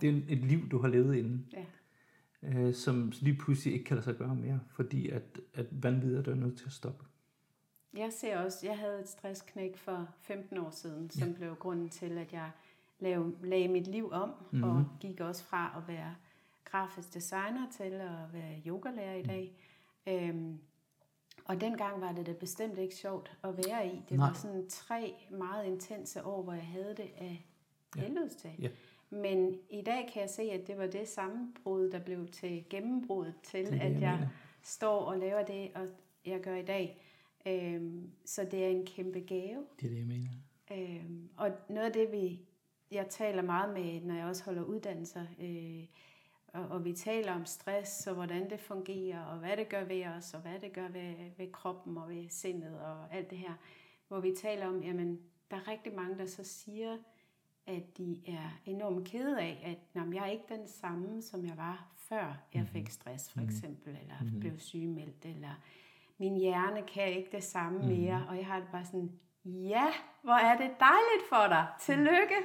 Det 0.00 0.08
er 0.08 0.22
et 0.28 0.38
liv, 0.38 0.68
du 0.68 0.78
har 0.78 0.88
levet 0.88 1.14
inden. 1.14 1.46
Ja. 1.52 1.64
Øh, 2.42 2.74
som 2.74 3.12
lige 3.20 3.36
pludselig 3.36 3.74
ikke 3.74 3.84
kan 3.84 3.96
lade 3.96 4.04
sig 4.04 4.16
gøre 4.16 4.34
mere, 4.34 4.60
fordi 4.70 5.08
at, 5.08 5.40
at 5.54 5.66
vanvittigt 5.70 6.28
er 6.28 6.34
nødt 6.34 6.58
til 6.58 6.66
at 6.66 6.72
stoppe. 6.72 7.04
Jeg 7.96 8.12
ser 8.12 8.38
også, 8.38 8.66
jeg 8.66 8.78
havde 8.78 9.00
et 9.00 9.08
stressknæk 9.08 9.76
for 9.76 10.08
15 10.20 10.58
år 10.58 10.70
siden, 10.70 11.10
som 11.10 11.28
ja. 11.28 11.34
blev 11.34 11.56
grunden 11.56 11.88
til, 11.88 12.18
at 12.18 12.32
jeg 12.32 12.50
lagde, 12.98 13.32
lagde 13.42 13.68
mit 13.68 13.86
liv 13.86 14.10
om, 14.12 14.28
mm-hmm. 14.28 14.70
og 14.70 14.84
gik 15.00 15.20
også 15.20 15.44
fra 15.44 15.74
at 15.76 15.88
være 15.88 16.14
grafisk 16.64 17.14
designer 17.14 17.66
til 17.76 17.92
at 17.92 18.32
være 18.32 18.62
yogalærer 18.66 19.14
i 19.14 19.22
dag. 19.22 19.56
Mm. 20.06 20.12
Øhm, 20.12 20.58
og 21.44 21.60
dengang 21.60 22.00
var 22.00 22.12
det 22.12 22.26
da 22.26 22.32
bestemt 22.32 22.78
ikke 22.78 22.94
sjovt 22.94 23.38
at 23.44 23.56
være 23.56 23.86
i. 23.86 24.02
Det 24.08 24.18
Nej. 24.18 24.28
var 24.28 24.34
sådan 24.34 24.68
tre 24.68 25.14
meget 25.30 25.66
intense 25.66 26.24
år, 26.24 26.42
hvor 26.42 26.52
jeg 26.52 26.66
havde 26.66 26.94
det 26.96 27.10
af 27.18 27.46
helvedes 27.96 28.36
til. 28.36 28.50
Ja. 28.58 28.68
Men 29.10 29.58
i 29.70 29.82
dag 29.82 30.10
kan 30.12 30.22
jeg 30.22 30.30
se, 30.30 30.42
at 30.42 30.66
det 30.66 30.78
var 30.78 30.86
det 30.86 31.08
sammenbrud, 31.08 31.90
der 31.90 31.98
blev 31.98 32.28
til 32.28 32.64
gennembrud 32.70 33.32
til, 33.42 33.66
det, 33.66 33.80
at 33.80 33.92
jeg, 33.92 34.00
jeg 34.00 34.28
står 34.62 35.00
og 35.00 35.18
laver 35.18 35.44
det, 35.44 35.70
og 35.74 35.86
jeg 36.26 36.40
gør 36.40 36.54
i 36.54 36.64
dag. 36.64 37.02
Øhm, 37.46 38.10
så 38.24 38.44
det 38.50 38.64
er 38.64 38.68
en 38.68 38.86
kæmpe 38.86 39.20
gave. 39.20 39.66
Det 39.80 39.86
er 39.86 39.90
det, 39.90 39.98
jeg 39.98 40.06
mener. 40.06 40.30
Øhm, 40.72 41.28
og 41.36 41.50
noget 41.68 41.86
af 41.86 41.92
det, 41.92 42.12
vi, 42.12 42.40
jeg 42.90 43.06
taler 43.10 43.42
meget 43.42 43.74
med, 43.74 44.00
når 44.00 44.14
jeg 44.14 44.26
også 44.26 44.44
holder 44.44 44.62
uddannelser, 44.62 45.26
øh, 45.40 45.84
og, 46.52 46.68
og 46.68 46.84
vi 46.84 46.92
taler 46.92 47.34
om 47.34 47.46
stress, 47.46 48.06
og 48.06 48.14
hvordan 48.14 48.50
det 48.50 48.60
fungerer, 48.60 49.24
og 49.24 49.38
hvad 49.38 49.56
det 49.56 49.68
gør 49.68 49.84
ved 49.84 50.06
os, 50.06 50.34
og 50.34 50.40
hvad 50.40 50.58
det 50.60 50.72
gør 50.72 50.88
ved, 50.88 51.14
ved 51.38 51.52
kroppen 51.52 51.96
og 51.96 52.08
ved 52.08 52.28
sindet 52.28 52.80
og 52.80 53.14
alt 53.14 53.30
det 53.30 53.38
her. 53.38 53.54
Hvor 54.08 54.20
vi 54.20 54.34
taler 54.42 54.66
om, 54.66 54.82
jamen, 54.82 55.20
der 55.50 55.56
er 55.56 55.68
rigtig 55.68 55.94
mange, 55.94 56.18
der 56.18 56.26
så 56.26 56.44
siger, 56.44 56.96
at 57.66 57.98
de 57.98 58.20
er 58.26 58.60
enormt 58.66 59.08
kede 59.08 59.40
af, 59.40 59.62
at 59.64 59.78
jamen, 60.00 60.14
jeg 60.14 60.22
er 60.22 60.30
ikke 60.30 60.44
den 60.48 60.68
samme, 60.68 61.22
som 61.22 61.46
jeg 61.46 61.56
var 61.56 61.86
før 61.96 62.36
jeg 62.54 62.66
fik 62.72 62.82
mhm. 62.82 62.90
stress, 62.90 63.32
for 63.32 63.40
mhm. 63.40 63.48
eksempel, 63.48 63.98
eller 64.02 64.14
mm-hmm. 64.20 64.40
blev 64.40 64.58
sygemeldt, 64.58 65.24
eller 65.24 65.60
min 66.18 66.36
hjerne 66.36 66.82
kan 66.82 67.08
ikke 67.08 67.28
det 67.32 67.44
samme 67.44 67.78
mm-hmm. 67.78 67.94
mere, 67.96 68.26
og 68.28 68.36
jeg 68.36 68.46
har 68.46 68.60
det 68.60 68.68
bare 68.72 68.84
sådan, 68.84 69.12
ja, 69.44 69.86
hvor 70.22 70.32
er 70.32 70.56
det 70.56 70.70
dejligt 70.80 71.28
for 71.28 71.46
dig, 71.48 71.66
tillykke. 71.80 72.36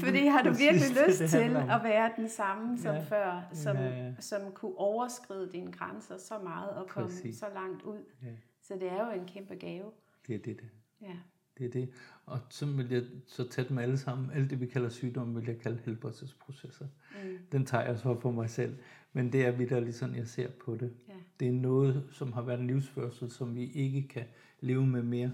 Fordi 0.00 0.26
har 0.26 0.42
du 0.42 0.50
virkelig 0.50 1.06
lyst 1.06 1.20
det, 1.20 1.30
til 1.30 1.56
at 1.56 1.80
være 1.84 2.12
den 2.16 2.28
samme 2.28 2.78
som 2.78 2.94
ja. 2.94 3.02
før, 3.02 3.48
som, 3.52 3.76
ja, 3.76 4.04
ja. 4.04 4.14
som 4.20 4.40
kunne 4.54 4.78
overskride 4.78 5.52
dine 5.52 5.72
grænser 5.72 6.18
så 6.18 6.38
meget 6.38 6.70
og 6.70 6.88
komme 6.88 7.08
Præcis. 7.08 7.38
så 7.38 7.46
langt 7.54 7.82
ud. 7.82 8.04
Ja. 8.22 8.28
Så 8.62 8.74
det 8.74 8.92
er 8.92 9.06
jo 9.06 9.20
en 9.20 9.26
kæmpe 9.26 9.54
gave. 9.54 9.90
Det 10.26 10.34
er 10.34 10.38
det, 10.38 10.60
det. 10.60 10.68
Ja. 11.02 11.16
Det 11.58 11.66
er 11.66 11.70
det. 11.70 11.90
Og 12.26 12.38
så 12.50 12.66
vil 12.66 12.90
jeg 12.90 13.02
så 13.26 13.48
tage 13.48 13.68
dem 13.68 13.78
alle 13.78 13.98
sammen. 13.98 14.30
Alt 14.30 14.50
det, 14.50 14.60
vi 14.60 14.66
kalder 14.66 14.88
sygdom, 14.88 15.36
vil 15.36 15.44
jeg 15.46 15.58
kalde 15.58 15.78
helbredelsesprocesser. 15.84 16.86
Mm. 17.24 17.38
Den 17.52 17.66
tager 17.66 17.84
jeg 17.84 17.98
så 17.98 18.14
på 18.14 18.30
mig 18.30 18.50
selv. 18.50 18.78
Men 19.12 19.32
det 19.32 19.46
er 19.46 19.50
vidderligt 19.50 19.96
sådan, 19.96 20.16
jeg 20.16 20.28
ser 20.28 20.48
på 20.64 20.76
det. 20.76 20.94
Ja. 21.08 21.14
Det 21.40 21.48
er 21.48 21.52
noget, 21.52 22.08
som 22.12 22.32
har 22.32 22.42
været 22.42 22.60
en 22.60 22.66
livsførsel, 22.66 23.30
som 23.30 23.54
vi 23.54 23.72
ikke 23.72 24.08
kan 24.08 24.24
leve 24.60 24.86
med 24.86 25.02
mere. 25.02 25.30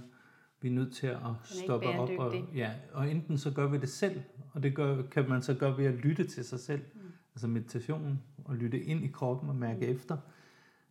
Vi 0.60 0.68
er 0.68 0.72
nødt 0.72 0.93
til 0.93 1.06
at 1.06 1.18
stoppe 1.43 1.89
op. 1.89 2.10
Og, 2.18 2.35
ja, 2.55 2.72
og 2.93 3.10
enten 3.10 3.39
så 3.39 3.51
gør 3.51 3.68
vi 3.68 3.78
det 3.78 3.89
selv, 3.89 4.22
og 4.52 4.62
det 4.62 4.74
gør, 4.74 5.02
kan 5.02 5.28
man 5.28 5.43
så 5.43 5.55
gøre 5.55 5.78
ved 5.78 5.85
at 5.85 5.94
lytte 5.94 6.24
til 6.24 6.44
sig 6.44 6.60
selv. 6.60 6.82
Mm. 6.94 7.01
Altså 7.35 7.47
meditation, 7.47 8.22
og 8.44 8.56
lytte 8.56 8.80
ind 8.80 9.05
i 9.05 9.09
kroppen 9.09 9.48
og 9.48 9.56
mærke 9.56 9.86
mm. 9.86 9.93
efter. 9.93 10.16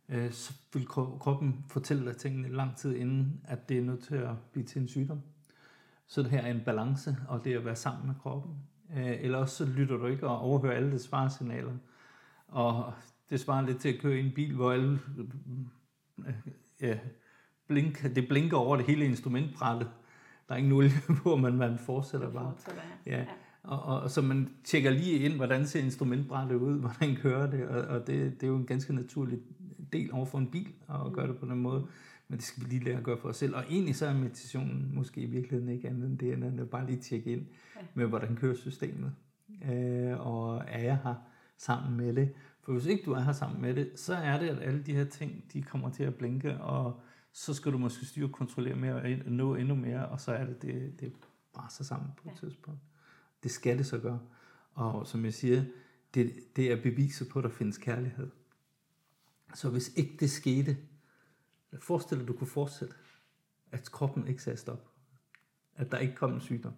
Øh, 0.08 0.32
så 0.32 0.52
vil 0.72 0.86
kroppen 0.86 1.64
fortælle 1.68 2.04
dig 2.04 2.16
tingene 2.16 2.48
lang 2.48 2.76
tid 2.76 2.96
inden, 2.96 3.40
at 3.44 3.68
det 3.68 3.78
er 3.78 3.82
nødt 3.82 4.00
til 4.00 4.14
at 4.14 4.34
blive 4.52 4.66
til 4.66 4.82
en 4.82 4.88
sygdom. 4.88 5.20
Så 6.06 6.22
det 6.22 6.30
her 6.30 6.40
er 6.40 6.50
en 6.50 6.62
balance, 6.64 7.16
og 7.28 7.44
det 7.44 7.52
er 7.52 7.58
at 7.58 7.64
være 7.64 7.76
sammen 7.76 8.06
med 8.06 8.14
kroppen. 8.22 8.54
Øh, 8.96 9.16
eller 9.20 9.38
også 9.38 9.56
så 9.56 9.72
lytter 9.72 9.96
du 9.96 10.06
ikke 10.06 10.28
og 10.28 10.38
overhører 10.38 10.76
alle 10.76 10.92
de 10.92 10.98
svarsignaler. 10.98 11.72
Og 12.48 12.92
det 13.30 13.40
svarer 13.40 13.66
lidt 13.66 13.80
til 13.80 13.88
at 13.88 14.00
køre 14.00 14.16
i 14.16 14.26
en 14.26 14.32
bil, 14.34 14.54
hvor 14.54 14.72
alle 14.72 15.00
øh, 16.26 16.34
ja, 16.80 16.98
blink, 17.68 18.14
det 18.14 18.28
blinker 18.28 18.56
over 18.56 18.76
det 18.76 18.86
hele 18.86 19.04
instrumentbrættet. 19.04 19.90
Der 20.48 20.54
er 20.54 20.58
ingen 20.58 20.72
olie 20.72 20.90
på, 21.22 21.36
men 21.36 21.56
man 21.56 21.78
fortsætter 21.78 22.30
bare. 22.30 22.52
Ja. 23.06 23.24
Og, 23.62 23.82
og, 23.82 24.00
og 24.00 24.10
så 24.10 24.22
man 24.22 24.48
tjekker 24.64 24.90
lige 24.90 25.18
ind, 25.18 25.34
hvordan 25.34 25.66
ser 25.66 25.80
instrumentbrættet 25.80 26.56
ud, 26.56 26.78
hvordan 26.84 27.16
kører 27.16 27.50
det, 27.50 27.68
og, 27.68 27.80
og 27.80 28.06
det, 28.06 28.40
det 28.40 28.42
er 28.42 28.46
jo 28.46 28.56
en 28.56 28.66
ganske 28.66 28.94
naturlig 28.94 29.38
del 29.92 30.12
over 30.12 30.26
for 30.26 30.38
en 30.38 30.50
bil 30.50 30.68
at 30.88 31.12
gøre 31.12 31.26
det 31.26 31.38
på 31.38 31.46
den 31.46 31.58
måde. 31.58 31.86
Men 32.28 32.36
det 32.36 32.44
skal 32.44 32.64
vi 32.64 32.68
lige 32.68 32.84
lære 32.84 32.96
at 32.96 33.04
gøre 33.04 33.18
for 33.18 33.28
os 33.28 33.36
selv. 33.36 33.56
Og 33.56 33.64
egentlig 33.70 33.96
så 33.96 34.06
er 34.06 34.14
meditationen 34.14 34.90
måske 34.94 35.20
i 35.20 35.26
virkeligheden 35.26 35.68
ikke 35.68 35.88
andet 35.88 36.10
end 36.10 36.18
det, 36.18 36.32
end 36.32 36.60
at 36.60 36.70
bare 36.70 36.86
lige 36.86 37.00
tjekke 37.00 37.32
ind 37.32 37.46
med, 37.94 38.06
hvordan 38.06 38.36
kører 38.36 38.54
systemet. 38.54 39.12
Øh, 39.72 40.26
og 40.26 40.62
er 40.68 40.82
jeg 40.82 40.98
her 41.04 41.14
sammen 41.56 41.96
med 41.96 42.14
det? 42.14 42.32
For 42.62 42.72
hvis 42.72 42.86
ikke 42.86 43.02
du 43.04 43.12
er 43.12 43.20
her 43.20 43.32
sammen 43.32 43.62
med 43.62 43.74
det, 43.74 43.90
så 43.94 44.14
er 44.14 44.38
det, 44.38 44.48
at 44.48 44.58
alle 44.62 44.82
de 44.82 44.94
her 44.94 45.04
ting, 45.04 45.44
de 45.52 45.62
kommer 45.62 45.90
til 45.90 46.02
at 46.02 46.14
blinke, 46.14 46.60
og 46.60 47.00
så 47.38 47.54
skal 47.54 47.72
du 47.72 47.78
måske 47.78 48.06
styre 48.06 48.26
og 48.26 48.32
kontrollere 48.32 48.76
mere 48.76 48.94
og 48.94 49.32
nå 49.32 49.54
endnu 49.54 49.74
mere, 49.74 50.08
og 50.08 50.20
så 50.20 50.32
er 50.32 50.46
det, 50.46 50.62
det, 50.62 51.00
det 51.00 51.12
brænder 51.52 51.70
sammen 51.70 52.10
på 52.16 52.28
et 52.28 52.32
ja. 52.32 52.36
tidspunkt. 52.38 52.80
Det 53.42 53.50
skal 53.50 53.78
det 53.78 53.86
så 53.86 53.98
gøre. 53.98 54.20
Og 54.74 55.06
som 55.06 55.24
jeg 55.24 55.34
siger, 55.34 55.64
det, 56.14 56.56
det 56.56 56.72
er 56.72 56.82
beviset 56.82 57.28
på, 57.28 57.38
at 57.38 57.42
der 57.42 57.50
findes 57.50 57.78
kærlighed. 57.78 58.30
Så 59.54 59.70
hvis 59.70 59.92
ikke 59.96 60.16
det 60.20 60.30
skete, 60.30 60.76
forestil 61.80 62.16
dig, 62.16 62.22
at 62.22 62.28
du 62.28 62.32
kunne 62.32 62.46
fortsætte, 62.46 62.94
at 63.72 63.90
kroppen 63.92 64.28
ikke 64.28 64.42
sagde 64.42 64.56
stop, 64.56 64.90
at 65.74 65.92
der 65.92 65.98
ikke 65.98 66.14
kom 66.14 66.32
en 66.32 66.40
sygdom, 66.40 66.74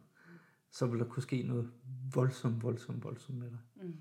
så 0.70 0.86
vil 0.86 0.98
der 0.98 1.08
kunne 1.08 1.22
ske 1.22 1.42
noget 1.42 1.70
voldsomt, 2.14 2.62
voldsomt, 2.62 3.04
voldsomt 3.04 3.38
med 3.38 3.50
dig. 3.50 3.58
Mm. 3.76 3.96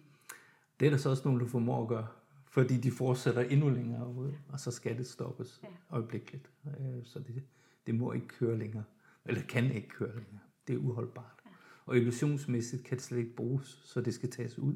Det 0.79 0.85
er 0.85 0.89
der 0.89 0.97
så 0.97 1.09
også 1.09 1.23
nogen, 1.25 1.39
der 1.39 1.47
formår 1.47 1.81
at 1.81 1.87
gøre 1.87 2.07
fordi 2.49 2.77
de 2.77 2.91
fortsætter 2.91 3.41
endnu 3.41 3.69
længere 3.69 4.13
ud, 4.13 4.31
og 4.47 4.59
så 4.59 4.71
skal 4.71 4.97
det 4.97 5.07
stoppes 5.07 5.59
ja. 5.63 5.67
øjeblikkeligt. 5.89 6.51
Øh, 6.65 7.03
så 7.03 7.19
det, 7.19 7.43
det 7.87 7.95
må 7.95 8.11
ikke 8.11 8.27
køre 8.27 8.57
længere. 8.57 8.83
Eller 9.25 9.41
kan 9.41 9.71
ikke 9.71 9.89
køre 9.89 10.15
længere. 10.15 10.39
Det 10.67 10.75
er 10.75 10.79
uholdbart. 10.79 11.41
Ja. 11.45 11.49
Og 11.85 11.97
illusionsmæssigt 11.97 12.83
kan 12.83 12.97
det 12.97 13.03
slet 13.03 13.17
ikke 13.17 13.35
bruges, 13.35 13.81
så 13.83 14.01
det 14.01 14.13
skal 14.13 14.29
tages 14.31 14.59
ud 14.59 14.75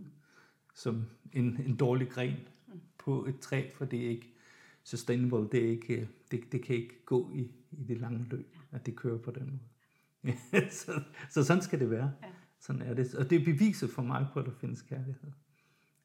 som 0.74 1.06
en, 1.34 1.62
en 1.66 1.76
dårlig 1.76 2.10
gren 2.10 2.36
mm. 2.68 2.82
på 2.98 3.26
et 3.26 3.40
træ, 3.40 3.70
for 3.74 3.86
det 3.86 4.06
er 4.06 4.10
ikke 4.10 4.34
sustainable, 4.84 5.50
det, 5.52 5.66
er 5.66 5.70
ikke, 5.70 6.10
det, 6.32 6.52
det 6.52 6.64
kan 6.64 6.76
ikke 6.76 7.06
gå 7.06 7.32
i, 7.36 7.52
i 7.72 7.84
det 7.84 7.98
lange 7.98 8.26
løb, 8.30 8.56
at 8.72 8.86
det 8.86 8.96
kører 8.96 9.18
på 9.18 9.32
den 9.32 9.46
måde. 9.46 10.36
så, 10.86 11.02
så 11.30 11.44
sådan 11.44 11.64
skal 11.64 11.80
det 11.80 11.90
være. 11.90 12.12
Ja. 12.24 12.28
Sådan 12.60 12.82
er 12.82 12.94
det. 12.94 13.16
Og 13.16 13.30
det 13.30 13.42
er 13.42 13.46
beviset 13.46 13.90
for 13.90 14.02
mig 14.02 14.28
på, 14.34 14.40
at 14.40 14.46
der 14.46 14.52
findes 14.52 14.82
kærlighed. 14.82 15.32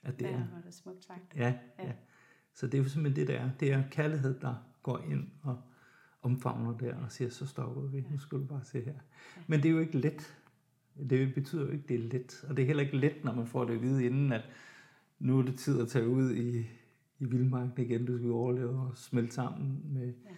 At 0.03 0.19
det 0.19 0.27
ja, 0.27 0.31
er, 0.31 0.47
var 0.55 0.61
det 0.67 0.75
smukt 0.75 1.05
sagt. 1.05 1.37
Ja, 1.37 1.55
ja. 1.79 1.87
ja. 1.87 1.93
Så 2.55 2.67
det 2.67 2.75
er 2.75 2.83
jo 2.83 2.89
simpelthen 2.89 3.27
det, 3.27 3.35
der 3.35 3.41
er. 3.41 3.51
Det 3.61 3.73
er 3.73 3.83
kærlighed, 3.91 4.41
der 4.41 4.55
går 4.83 4.99
ind 4.99 5.29
og 5.43 5.61
omfavner 6.23 6.79
der 6.79 6.97
og 6.97 7.13
siger, 7.13 7.31
så 7.31 7.47
stopper 7.47 7.83
vi. 7.83 8.01
Nu 8.01 8.19
skal 8.19 8.39
du 8.39 8.45
bare 8.45 8.65
se 8.65 8.81
her. 8.81 8.95
Men 9.47 9.63
det 9.63 9.69
er 9.69 9.73
jo 9.73 9.79
ikke 9.79 9.99
let. 9.99 10.39
Det 11.11 11.35
betyder 11.35 11.63
jo 11.65 11.71
ikke, 11.71 11.85
det 11.89 11.95
er 11.95 12.09
let. 12.09 12.45
Og 12.49 12.57
det 12.57 12.63
er 12.63 12.67
heller 12.67 12.83
ikke 12.83 12.97
let, 12.97 13.25
når 13.25 13.35
man 13.35 13.47
får 13.47 13.65
det 13.65 13.75
at 13.75 13.83
vide 13.83 14.05
inden, 14.05 14.33
at 14.33 14.43
nu 15.19 15.39
er 15.39 15.43
det 15.43 15.59
tid 15.59 15.81
at 15.81 15.89
tage 15.89 16.09
ud 16.09 16.35
i, 16.35 16.59
i 17.19 17.25
vildmarken 17.25 17.85
igen. 17.85 18.07
Du 18.07 18.17
skal 18.17 18.31
overleve 18.31 18.81
og 18.81 18.97
smelte 18.97 19.35
sammen 19.35 19.81
med, 19.85 20.07
ja. 20.25 20.31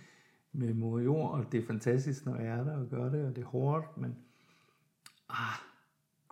med 0.52 0.74
mor 0.74 0.98
jord. 0.98 1.30
Og 1.30 1.52
det 1.52 1.62
er 1.62 1.66
fantastisk, 1.66 2.26
når 2.26 2.36
jeg 2.36 2.58
er 2.58 2.64
der 2.64 2.76
og 2.76 2.88
gør 2.88 3.08
det, 3.10 3.26
og 3.26 3.36
det 3.36 3.42
er 3.42 3.48
hårdt, 3.48 3.96
men 3.98 4.16
ah, 5.28 5.69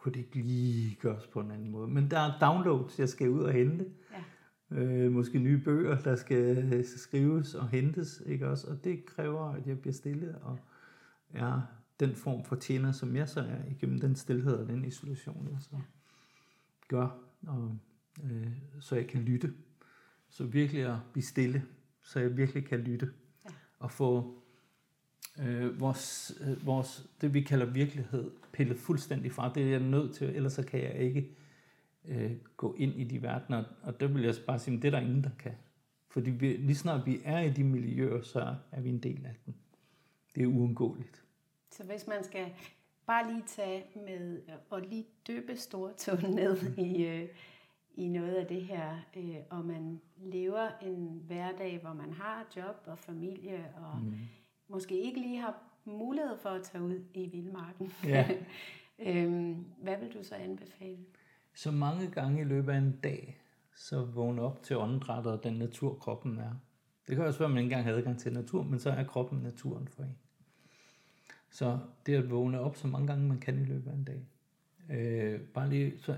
kunne 0.09 0.15
det 0.15 0.21
ikke 0.21 0.49
lige 0.49 0.97
gøres 1.01 1.27
på 1.27 1.41
en 1.41 1.51
anden 1.51 1.71
måde. 1.71 1.89
Men 1.89 2.11
der 2.11 2.19
er 2.19 2.39
downloads, 2.39 2.99
jeg 2.99 3.09
skal 3.09 3.31
ud 3.31 3.43
og 3.43 3.53
hente. 3.53 3.87
Ja. 4.71 4.77
Øh, 4.77 5.13
måske 5.13 5.39
nye 5.39 5.59
bøger, 5.59 5.99
der 6.01 6.17
skal 6.17 6.85
skrives 6.85 7.55
og 7.55 7.69
hentes, 7.69 8.23
ikke 8.27 8.49
også? 8.49 8.71
Og 8.71 8.85
det 8.85 9.07
kræver, 9.07 9.53
at 9.53 9.67
jeg 9.67 9.81
bliver 9.81 9.95
stille 9.95 10.39
og 10.39 10.59
er 11.31 11.61
den 12.01 12.15
form 12.15 12.45
for 12.45 12.57
tjener, 12.57 12.93
som 12.93 13.17
jeg 13.17 13.29
så 13.29 13.41
er, 13.41 13.71
igennem 13.71 14.01
den 14.01 14.17
stillhed 14.17 14.53
og 14.53 14.67
den 14.67 14.85
isolation, 14.85 15.49
jeg 15.53 15.61
så 15.61 15.77
gør, 16.89 17.09
og, 17.47 17.79
øh, 18.25 18.49
så 18.81 18.97
jeg 18.97 19.07
kan 19.07 19.23
lytte. 19.23 19.53
Så 20.29 20.45
virkelig 20.45 20.83
at 20.87 20.99
blive 21.13 21.25
stille, 21.25 21.65
så 22.03 22.21
jeg 22.21 22.37
virkelig 22.37 22.67
kan 22.67 22.81
lytte 22.81 23.11
ja. 23.45 23.51
og 23.79 23.91
få 23.91 24.43
øh, 25.41 25.81
vores, 25.81 26.39
øh, 26.41 26.67
vores, 26.67 27.11
det 27.21 27.35
vi 27.35 27.41
kalder 27.41 27.67
virkelighed, 27.67 28.31
pillet 28.53 28.79
fuldstændig 28.79 29.33
fra. 29.33 29.53
Det 29.55 29.63
er 29.63 29.71
jeg 29.71 29.81
nødt 29.81 30.15
til, 30.15 30.37
ellers 30.37 30.53
så 30.53 30.63
kan 30.63 30.83
jeg 30.83 30.95
ikke 30.95 31.31
øh, 32.05 32.33
gå 32.57 32.75
ind 32.79 32.95
i 33.01 33.05
de 33.05 33.23
verdener. 33.23 33.65
Og 33.83 34.01
der 34.01 34.07
vil 34.07 34.23
jeg 34.23 34.35
bare 34.47 34.59
sige, 34.59 34.77
at 34.77 34.83
det 34.83 34.89
er 34.89 34.93
der 34.93 35.07
ingen, 35.07 35.25
der 35.25 35.31
kan. 35.39 35.55
Fordi 36.11 36.31
vi, 36.31 36.57
lige 36.57 36.77
snart 36.77 37.07
vi 37.07 37.21
er 37.25 37.41
i 37.41 37.51
de 37.51 37.65
miljøer, 37.65 38.23
så 38.23 38.55
er 38.73 38.81
vi 38.81 38.89
en 38.89 39.03
del 39.03 39.27
af 39.27 39.35
dem. 39.47 39.55
Det 40.35 40.43
er 40.43 40.47
uundgåeligt. 40.47 41.25
Så 41.71 41.85
hvis 41.85 42.07
man 42.07 42.25
skal 42.25 42.53
bare 43.07 43.33
lige 43.33 43.43
tage 43.47 43.85
med 43.95 44.41
og 44.71 44.81
lige 44.81 45.07
døbe 45.27 45.57
stortåen 45.57 46.35
ned 46.41 46.79
i, 46.79 47.05
øh, 47.05 47.29
i 47.95 48.09
noget 48.09 48.35
af 48.35 48.47
det 48.47 48.63
her, 48.63 48.99
øh, 49.17 49.37
og 49.51 49.65
man 49.65 50.01
lever 50.17 50.69
en 50.83 51.23
hverdag, 51.27 51.79
hvor 51.83 51.93
man 51.93 52.13
har 52.13 52.47
job 52.57 52.77
og 52.87 52.99
familie, 52.99 53.73
og 53.77 54.01
mm. 54.01 54.15
Måske 54.69 55.01
ikke 55.01 55.21
lige 55.21 55.41
har 55.41 55.63
mulighed 55.85 56.39
for 56.39 56.49
at 56.49 56.63
tage 56.63 56.85
ud 56.85 57.01
i 57.15 57.27
vildmarken. 57.27 57.93
Ja. 58.05 58.29
øhm, 59.07 59.65
hvad 59.83 59.97
vil 60.01 60.15
du 60.15 60.23
så 60.23 60.35
anbefale? 60.35 60.99
Så 61.55 61.71
mange 61.71 62.11
gange 62.11 62.41
i 62.41 62.45
løbet 62.45 62.73
af 62.73 62.79
en 62.79 62.99
dag, 63.03 63.41
så 63.77 64.05
vågne 64.05 64.43
op 64.43 64.63
til 64.63 64.77
åndedrættet 64.77 65.33
og 65.33 65.45
den 65.45 65.53
natur, 65.53 65.95
kroppen 65.95 66.39
er. 66.39 66.53
Det 67.09 67.17
kan 67.17 67.25
også 67.25 67.39
være, 67.39 67.47
at 67.47 67.55
man 67.55 67.65
ikke 67.65 67.73
engang 67.73 67.85
har 67.85 67.93
adgang 67.93 68.19
til 68.19 68.33
natur, 68.33 68.63
men 68.63 68.79
så 68.79 68.91
er 68.91 69.05
kroppen 69.05 69.39
naturen 69.39 69.89
for 69.89 70.03
en. 70.03 70.19
Så 71.51 71.79
det 72.07 72.15
at 72.15 72.31
vågne 72.31 72.61
op 72.61 72.77
så 72.77 72.87
mange 72.87 73.07
gange, 73.07 73.29
man 73.29 73.39
kan 73.39 73.59
i 73.59 73.65
løbet 73.65 73.91
af 73.91 73.95
en 73.95 74.05
dag. 74.05 74.27
Øh, 74.91 75.41
bare 75.41 75.69
lige 75.69 75.99
så 75.99 76.17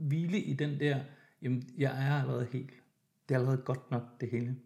hvile 0.00 0.40
i 0.40 0.54
den 0.54 0.80
der, 0.80 1.00
jamen 1.42 1.62
jeg 1.78 2.08
er 2.08 2.20
allerede 2.20 2.46
helt. 2.52 2.70
Det 3.28 3.34
er 3.34 3.38
allerede 3.38 3.62
godt 3.62 3.90
nok 3.90 4.02
det 4.20 4.30
hele. 4.30 4.56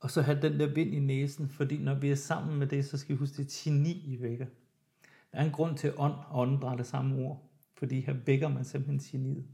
Og 0.00 0.10
så 0.10 0.22
have 0.22 0.42
den 0.42 0.60
der 0.60 0.66
vind 0.66 0.94
i 0.94 0.98
næsen, 0.98 1.48
fordi 1.48 1.78
når 1.78 1.94
vi 1.94 2.10
er 2.10 2.14
sammen 2.14 2.58
med 2.58 2.66
det, 2.66 2.84
så 2.84 2.98
skal 2.98 3.14
vi 3.14 3.18
huske, 3.18 3.36
det 3.36 3.46
er 3.46 3.62
geni, 3.64 3.92
I 3.92 4.22
vækker. 4.22 4.46
Der 5.32 5.38
er 5.38 5.44
en 5.44 5.52
grund 5.52 5.76
til 5.76 5.92
ånd 5.96 6.14
og 6.28 6.40
åndedræt 6.40 6.78
det 6.78 6.86
samme 6.86 7.16
ord, 7.16 7.50
fordi 7.78 8.00
her 8.00 8.14
vækker 8.26 8.48
man 8.48 8.64
simpelthen 8.64 8.98
geniet. 8.98 9.44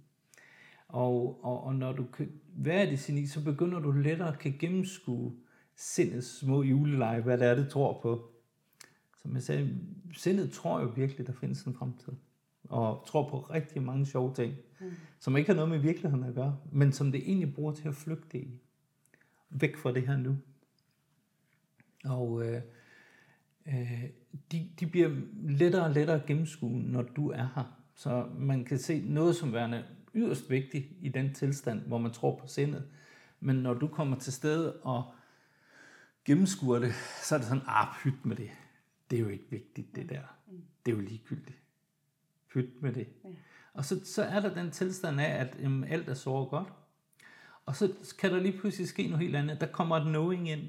Og, 0.89 1.45
og, 1.45 1.65
og 1.65 1.75
når 1.75 1.93
du 1.93 2.05
kan 2.05 2.31
være 2.57 2.91
det 2.91 2.99
geni, 2.99 3.27
så 3.27 3.45
begynder 3.45 3.81
du 3.81 3.93
lettere 3.93 4.29
at 4.29 4.39
kan 4.39 4.57
gennemskue 4.59 5.33
sindets 5.77 6.39
små 6.39 6.63
juleleje, 6.63 7.21
hvad 7.21 7.39
det 7.39 7.47
er, 7.47 7.55
det 7.55 7.69
tror 7.69 8.01
på. 8.03 8.31
Som 9.23 9.35
jeg 9.35 9.43
sagde, 9.43 9.79
sindet 10.17 10.53
tror 10.53 10.81
jo 10.81 10.87
virkelig, 10.87 11.27
der 11.27 11.33
findes 11.33 11.63
en 11.63 11.75
fremtid. 11.75 12.13
Og 12.69 13.05
tror 13.07 13.29
på 13.29 13.39
rigtig 13.39 13.83
mange 13.83 14.07
sjove 14.07 14.35
ting, 14.35 14.55
mm. 14.81 14.91
som 15.19 15.37
ikke 15.37 15.49
har 15.49 15.55
noget 15.55 15.71
med 15.71 15.79
virkeligheden 15.79 16.25
at 16.25 16.35
gøre, 16.35 16.59
men 16.73 16.93
som 16.93 17.13
det 17.13 17.23
egentlig 17.27 17.55
bruger 17.55 17.73
til 17.73 17.89
at 17.89 17.95
flygte 17.95 18.39
i. 18.39 18.61
Væk 19.61 19.77
fra 19.77 19.93
det 19.93 20.07
her 20.07 20.17
nu. 20.17 20.37
Og 22.05 22.47
øh, 22.47 22.63
øh, 23.67 24.03
de, 24.53 24.71
de 24.81 24.87
bliver 24.87 25.11
lettere 25.49 25.85
og 25.85 25.91
lettere 25.91 26.21
gennemskue, 26.27 26.83
når 26.83 27.03
du 27.03 27.31
er 27.31 27.49
her. 27.55 27.83
Så 27.95 28.29
man 28.39 28.65
kan 28.65 28.79
se 28.79 29.01
noget 29.01 29.37
som 29.37 29.53
værende 29.53 29.85
yderst 30.15 30.51
vigtigt 30.51 30.87
i 31.01 31.09
den 31.09 31.35
tilstand, 31.35 31.81
hvor 31.81 31.99
man 31.99 32.13
tror 32.13 32.39
på 32.39 32.47
sindet. 32.47 32.89
Men 33.41 33.57
når 33.57 33.75
du 33.75 33.89
kommer 33.89 34.19
til 34.19 34.33
stede 34.33 34.77
og 34.77 35.05
gennemskuer 36.25 36.79
det, 36.79 36.93
så 37.23 37.35
er 37.35 37.39
det 37.39 37.49
sådan, 37.49 37.63
ah, 37.67 37.87
pyt 38.03 38.27
med 38.27 38.37
det 38.37 38.51
det 39.11 39.17
er 39.17 39.21
jo 39.21 39.29
ikke 39.29 39.51
vigtigt, 39.51 39.97
det 39.97 40.09
der. 40.09 40.23
Det 40.87 40.93
er 40.93 40.97
jo 40.97 41.03
ligegyldigt. 41.03 41.59
Pyt 42.53 42.83
med 42.83 42.93
det. 42.93 43.09
Ja. 43.25 43.29
Og 43.73 43.85
så, 43.85 44.01
så 44.05 44.23
er 44.23 44.41
der 44.41 44.55
den 44.55 44.71
tilstand 44.71 45.21
af, 45.21 45.41
at 45.41 45.57
jamen, 45.61 45.85
alt 45.85 46.09
er 46.09 46.15
så 46.15 46.47
godt. 46.51 46.73
Og 47.67 47.77
så 47.77 47.93
kan 48.19 48.33
der 48.33 48.41
lige 48.41 48.59
pludselig 48.59 48.89
ske 48.89 49.07
noget 49.07 49.23
helt 49.23 49.37
andet. 49.37 49.61
Der 49.61 49.67
kommer 49.67 49.97
et 49.97 50.07
knowing 50.07 50.51
ind. 50.51 50.61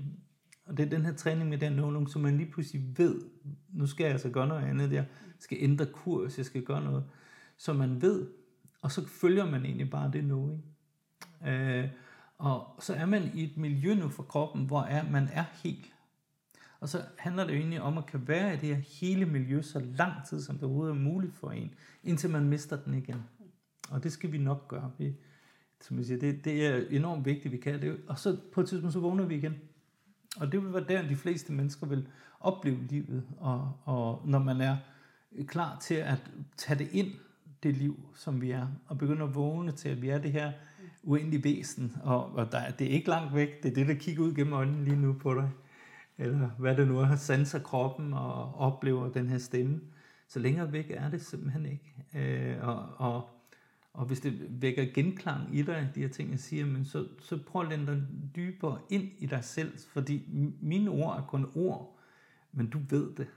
Og 0.66 0.78
det 0.78 0.86
er 0.86 0.90
den 0.90 1.06
her 1.06 1.14
træning 1.14 1.50
med 1.50 1.58
den 1.58 1.74
knowing, 1.74 2.10
så 2.10 2.20
man 2.20 2.38
lige 2.38 2.52
pludselig 2.52 2.98
ved, 2.98 3.22
nu 3.70 3.88
skal 3.88 4.04
jeg 4.04 4.12
altså 4.12 4.30
gøre 4.30 4.48
noget 4.48 4.64
andet. 4.64 4.92
Jeg 4.92 5.06
skal 5.40 5.58
ændre 5.62 5.86
kurs, 5.86 6.38
jeg 6.38 6.46
skal 6.46 6.64
gøre 6.64 6.84
noget. 6.84 7.04
Så 7.58 7.74
man 7.74 8.02
ved, 8.02 8.28
og 8.82 8.92
så 8.92 9.08
følger 9.08 9.46
man 9.46 9.66
egentlig 9.66 9.90
bare 9.90 10.12
det 10.14 10.22
knowing. 10.22 10.64
Øh, 11.48 11.90
og 12.38 12.76
så 12.80 12.94
er 12.94 13.06
man 13.06 13.32
i 13.34 13.44
et 13.44 13.58
miljø 13.58 13.94
nu 13.94 14.10
for 14.10 14.24
kroppen, 14.24 14.66
hvor 14.66 14.82
er, 14.82 15.10
man 15.12 15.30
er 15.34 15.46
helt. 15.64 15.94
Og 16.80 16.90
så 16.90 17.02
handler 17.18 17.44
det 17.46 17.54
jo 17.54 17.58
egentlig 17.58 17.82
om 17.82 17.98
at 17.98 18.06
kan 18.06 18.28
være 18.28 18.54
i 18.54 18.58
det 18.58 18.76
her 18.76 18.84
hele 19.02 19.26
miljø 19.26 19.62
så 19.62 19.80
lang 19.80 20.14
tid, 20.30 20.42
som 20.42 20.56
det 20.56 20.64
overhovedet 20.64 20.96
er 20.96 21.00
muligt 21.00 21.36
for 21.36 21.52
en, 21.52 21.74
indtil 22.04 22.30
man 22.30 22.50
mister 22.50 22.76
den 22.76 22.94
igen. 22.94 23.24
Og 23.90 24.04
det 24.04 24.12
skal 24.12 24.32
vi 24.32 24.38
nok 24.38 24.68
gøre. 24.68 24.92
Vi, 24.98 25.16
som 25.82 25.98
jeg 25.98 26.06
siger, 26.06 26.20
det, 26.20 26.46
det 26.46 26.66
er 26.66 26.84
enormt 26.90 27.26
vigtigt, 27.26 27.52
vi 27.52 27.58
kan 27.58 27.82
det. 27.82 27.98
Og 28.08 28.20
så 28.20 28.38
på 28.54 28.62
et 28.62 28.70
tidspunkt, 28.70 28.94
så 28.94 29.00
vågner 29.00 29.26
vi 29.26 29.36
igen. 29.36 29.56
Og 30.38 30.52
det 30.52 30.64
vil 30.64 30.74
være 30.74 30.86
der, 30.88 31.08
de 31.08 31.16
fleste 31.16 31.54
mennesker 31.54 31.88
vil 31.88 32.08
opleve 32.40 32.78
livet. 32.90 33.24
Og, 33.38 33.72
og 33.84 34.22
når 34.26 34.40
man 34.40 34.62
er 34.62 34.78
klar 35.48 35.80
til 35.80 35.96
at 35.96 36.32
tage 36.58 36.80
det 36.80 36.90
ind, 36.92 37.08
det 37.64 37.78
liv, 37.78 38.00
som 38.16 38.42
vi 38.42 38.52
er, 38.52 38.68
og 38.88 38.98
begynde 38.98 39.24
at 39.24 39.36
vågne 39.36 39.72
til, 39.72 39.90
at 39.90 40.02
vi 40.02 40.10
er 40.10 40.18
det 40.18 40.32
her 40.32 40.52
uendelige 41.04 41.44
væsen, 41.44 41.96
og, 42.04 42.36
og 42.36 42.52
der, 42.52 42.72
det 42.72 42.88
er 42.88 42.92
ikke 42.92 43.10
langt 43.10 43.36
væk, 43.36 43.64
det 43.64 43.72
er 43.72 43.76
det, 43.76 43.88
der 43.88 43.94
kigger 43.94 44.24
ud 44.24 44.34
gennem 44.34 44.54
øjnene 44.54 44.84
lige 44.84 44.96
nu 44.96 45.14
på 45.14 45.34
dig 45.34 45.50
eller 46.18 46.50
hvad 46.58 46.76
det 46.76 46.88
nu 46.88 47.00
er, 47.00 47.16
sanser 47.16 47.60
kroppen 47.60 48.14
og 48.14 48.56
oplever 48.56 49.10
den 49.10 49.30
her 49.30 49.38
stemme. 49.38 49.82
Så 50.28 50.40
længere 50.40 50.72
væk 50.72 50.92
er 50.92 51.10
det 51.10 51.22
simpelthen 51.22 51.66
ikke. 51.66 51.96
Øh, 52.16 52.68
og, 52.68 52.86
og, 52.98 53.30
og 53.98 54.06
hvis 54.06 54.20
det 54.20 54.62
vækker 54.62 54.86
genklang 54.94 55.56
i 55.56 55.62
dig, 55.62 55.92
de 55.96 56.02
her 56.02 56.08
ting, 56.08 56.32
jeg 56.32 56.40
siger, 56.40 56.66
men 56.66 56.86
så, 56.86 57.08
så 57.20 57.40
prøv 57.48 57.62
at 57.62 57.70
lande 57.70 57.86
dig 57.86 58.04
dybere 58.36 58.80
ind 58.90 59.04
i 59.18 59.26
dig 59.26 59.44
selv, 59.44 59.78
fordi 59.78 60.26
mine 60.62 60.90
ord 60.90 61.18
er 61.18 61.26
kun 61.28 61.52
ord, 61.56 62.00
men 62.52 62.70
du 62.70 62.80
ved 62.90 63.16
det. 63.16 63.28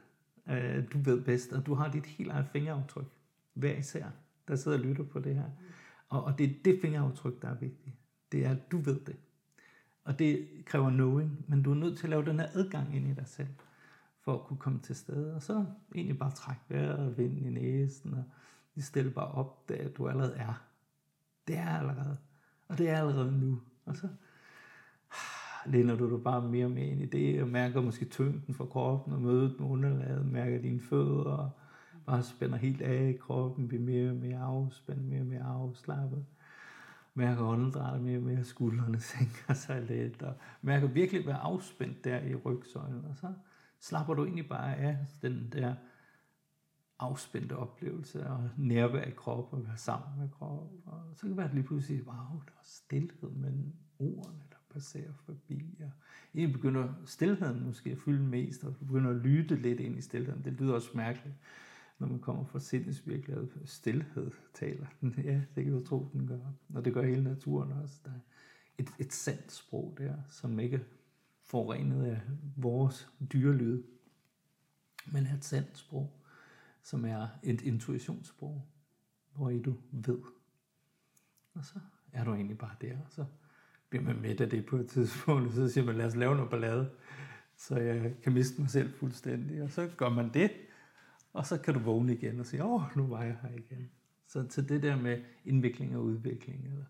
Øh, 0.49 0.85
du 0.93 0.99
ved 0.99 1.25
bedst, 1.25 1.53
og 1.53 1.67
du 1.67 1.75
har 1.75 1.91
dit 1.91 2.07
helt 2.07 2.31
eget 2.31 2.47
fingeraftryk, 2.53 3.07
hver 3.55 3.77
især, 3.77 4.07
der 4.49 4.57
sidder 4.57 4.79
og 4.79 4.85
lytter 4.85 5.05
på 5.05 5.21
det 5.21 5.35
her. 5.35 5.51
Og, 6.09 6.25
og 6.25 6.39
det 6.39 6.51
er 6.51 6.55
det 6.65 6.79
fingeraftryk, 6.81 7.43
der 7.43 7.49
er 7.49 7.57
vigtigt. 7.57 7.97
Det 8.33 8.47
er, 8.47 8.51
at 8.51 8.73
du 8.73 8.79
ved 8.79 9.01
det. 9.01 9.17
Og 10.05 10.19
det 10.19 10.49
kræver 10.65 10.91
knowing, 10.91 11.45
men 11.49 11.63
du 11.63 11.71
er 11.71 11.75
nødt 11.75 11.99
til 11.99 12.07
at 12.07 12.11
lave 12.11 12.25
den 12.25 12.41
her 12.41 12.49
adgang 12.55 12.97
ind 12.97 13.09
i 13.09 13.15
dig 13.15 13.27
selv, 13.27 13.49
for 14.25 14.35
at 14.35 14.45
kunne 14.47 14.59
komme 14.59 14.79
til 14.79 14.97
stede. 14.97 15.35
Og 15.35 15.43
så 15.43 15.65
egentlig 15.95 16.19
bare 16.19 16.31
trække 16.31 16.63
vejret 16.69 16.99
og 16.99 17.19
vind 17.19 17.39
i 17.39 17.51
næsen, 17.51 18.15
og 18.15 18.25
i 18.75 18.81
stedet 18.81 19.15
bare 19.15 19.31
opdage, 19.31 19.81
at 19.81 19.97
du 19.97 20.09
allerede 20.09 20.37
er. 20.37 20.63
Det 21.47 21.57
er 21.59 21.79
allerede. 21.79 22.17
Og 22.69 22.79
det 22.79 22.89
er 22.89 22.99
allerede 22.99 23.39
nu. 23.39 23.61
Og 23.87 23.97
så 23.97 24.09
ah, 25.11 25.73
læner 25.73 25.97
du 25.97 26.11
dig 26.11 26.25
bare 26.25 26.49
mere 26.49 26.65
og 26.65 26.71
mere 26.71 26.87
ind 26.87 27.01
i 27.01 27.07
det, 27.07 27.43
og 27.43 27.49
mærker 27.49 27.81
måske 27.81 28.05
tyngden 28.05 28.55
fra 28.55 28.67
kroppen, 28.67 29.13
og 29.13 29.21
mødet 29.21 29.61
med 29.61 29.69
underlaget, 29.69 30.27
mærker 30.27 30.61
dine 30.63 30.81
fødder, 30.81 31.25
og 31.25 31.51
bare 32.07 32.23
spænder 32.23 32.57
helt 32.57 32.83
af 32.83 33.09
i 33.09 33.17
kroppen, 33.17 33.69
bliver 33.69 33.83
mere 33.83 34.11
og 34.11 34.17
mere 34.17 34.39
afspændt, 34.39 35.03
mere 35.03 35.21
og 35.21 35.27
mere 35.27 35.43
afslappet 35.43 36.25
mærker 37.15 37.45
åndedrættet 37.45 38.03
mere 38.03 38.19
og 38.19 38.23
mere, 38.23 38.45
skuldrene 38.45 39.01
sænker 39.11 39.55
sig 39.55 39.83
lidt, 39.83 40.23
og 40.23 40.35
mærker 40.63 40.87
virkelig 40.87 41.27
være 41.27 41.37
afspændt 41.37 42.05
der 42.05 42.21
i 42.21 42.35
rygsøjlen, 42.35 43.05
og 43.05 43.17
så 43.17 43.33
slapper 43.81 44.15
du 44.15 44.25
egentlig 44.25 44.49
bare 44.49 44.77
af 44.77 44.99
den 45.23 45.49
der 45.53 45.75
afspændte 47.01 47.57
oplevelse 47.57 48.27
og 48.27 48.51
nærvær 48.57 49.03
i 49.03 49.11
kroppen 49.11 49.59
og 49.59 49.67
være 49.67 49.77
sammen 49.77 50.21
med 50.21 50.29
kroppen. 50.29 50.81
Og 50.87 51.03
så 51.15 51.21
kan 51.21 51.29
det 51.29 51.37
være, 51.37 51.49
at 51.49 51.55
lige 51.55 51.65
pludselig, 51.65 52.07
wow, 52.07 52.43
der 52.47 52.53
er 52.53 52.65
stillhed 52.65 53.31
mellem 53.31 53.73
ordene, 53.99 54.43
der 54.51 54.57
passerer 54.71 55.13
forbi. 55.13 55.77
Og 55.81 55.91
egentlig 56.35 56.57
begynder 56.57 56.95
stillheden 57.05 57.65
måske 57.65 57.91
at 57.91 57.99
fylde 57.99 58.23
mest, 58.23 58.65
og 58.65 58.75
du 58.81 58.85
begynder 58.85 59.11
at 59.11 59.17
lytte 59.17 59.57
lidt 59.57 59.81
ind 59.81 59.99
i 59.99 60.01
stillheden. 60.01 60.45
Det 60.45 60.53
lyder 60.53 60.75
også 60.75 60.91
mærkeligt, 60.95 61.37
når 61.99 62.07
man 62.07 62.19
kommer 62.19 62.45
fra 62.45 62.61
sindets 62.61 63.07
virkelighed. 63.07 63.49
Stillhed 63.65 64.31
taler 64.55 64.87
den. 65.01 65.15
Ja, 65.25 65.41
det 65.55 65.65
kan 65.65 65.73
du 65.73 65.85
tro, 65.85 66.09
den 66.13 66.27
gør. 66.27 66.53
Og 66.75 66.85
det 66.85 66.95
gør 66.95 67.03
hele 67.03 67.25
naturen 67.25 67.73
også. 67.73 68.01
Der 68.05 68.11
er 68.11 68.21
et, 68.79 68.89
et 68.99 69.13
sandt 69.13 69.53
sprog 69.53 69.95
der, 69.99 70.15
som 70.29 70.61
ikke 70.61 70.77
er 70.77 70.81
forurenet 71.45 72.05
af 72.05 72.21
vores 72.57 73.13
dyrelyd, 73.33 73.83
men 75.07 75.27
er 75.27 75.35
et 75.35 75.45
sandt 75.45 75.79
sprog 75.79 76.20
som 76.83 77.05
er 77.05 77.29
et 77.43 77.61
intuitionssprog, 77.61 78.67
hvor 79.35 79.51
I 79.51 79.63
du 79.63 79.75
ved. 79.93 80.19
Og 81.55 81.65
så 81.65 81.79
er 82.13 82.25
du 82.25 82.35
egentlig 82.35 82.59
bare 82.59 82.75
der, 82.81 82.99
og 82.99 83.07
så 83.11 83.25
bliver 83.89 84.05
man 84.05 84.21
med 84.21 84.41
af 84.41 84.51
det 84.51 84.67
på 84.67 84.77
et 84.77 84.89
tidspunkt, 84.89 85.49
og 85.49 85.53
så 85.53 85.69
siger 85.69 85.85
man, 85.85 85.97
lad 85.97 86.07
os 86.07 86.17
lave 86.17 86.35
noget 86.35 86.51
ballade, 86.51 86.91
så 87.57 87.77
jeg 87.77 88.15
kan 88.23 88.33
miste 88.33 88.61
mig 88.61 88.71
selv 88.71 88.93
fuldstændig. 88.93 89.63
Og 89.63 89.71
så 89.71 89.91
gør 89.97 90.09
man 90.09 90.35
det, 90.35 90.51
og 91.33 91.47
så 91.47 91.59
kan 91.59 91.75
du 91.75 91.81
vågne 91.81 92.15
igen 92.15 92.41
og 92.41 92.47
sige, 92.47 92.65
åh, 92.65 92.83
nu 92.97 93.07
var 93.07 93.23
jeg 93.23 93.39
her 93.43 93.51
igen. 93.51 93.91
Så 94.27 94.47
til 94.47 94.69
det 94.69 94.83
der 94.83 94.97
med 94.97 95.23
indvikling 95.45 95.97
og 95.97 96.05
udvikling, 96.05 96.67
eller 96.67 96.85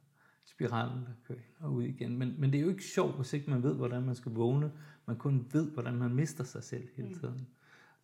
spiralen, 0.45 1.05
der 1.05 1.13
kører 1.27 1.39
ind 1.39 1.65
og 1.65 1.73
ud 1.73 1.83
igen. 1.83 2.19
Men, 2.19 2.35
men 2.39 2.53
det 2.53 2.59
er 2.59 2.63
jo 2.63 2.69
ikke 2.69 2.85
sjovt, 2.85 3.17
hvis 3.17 3.33
ikke 3.33 3.51
man 3.51 3.63
ved, 3.63 3.75
hvordan 3.75 4.03
man 4.03 4.15
skal 4.15 4.33
vågne. 4.33 4.73
Man 5.07 5.17
kun 5.17 5.47
ved, 5.53 5.71
hvordan 5.71 5.95
man 5.95 6.15
mister 6.15 6.45
sig 6.45 6.65
selv 6.65 6.89
hele 6.97 7.09
mm. 7.09 7.15
tiden. 7.15 7.35
Mm. 7.35 7.47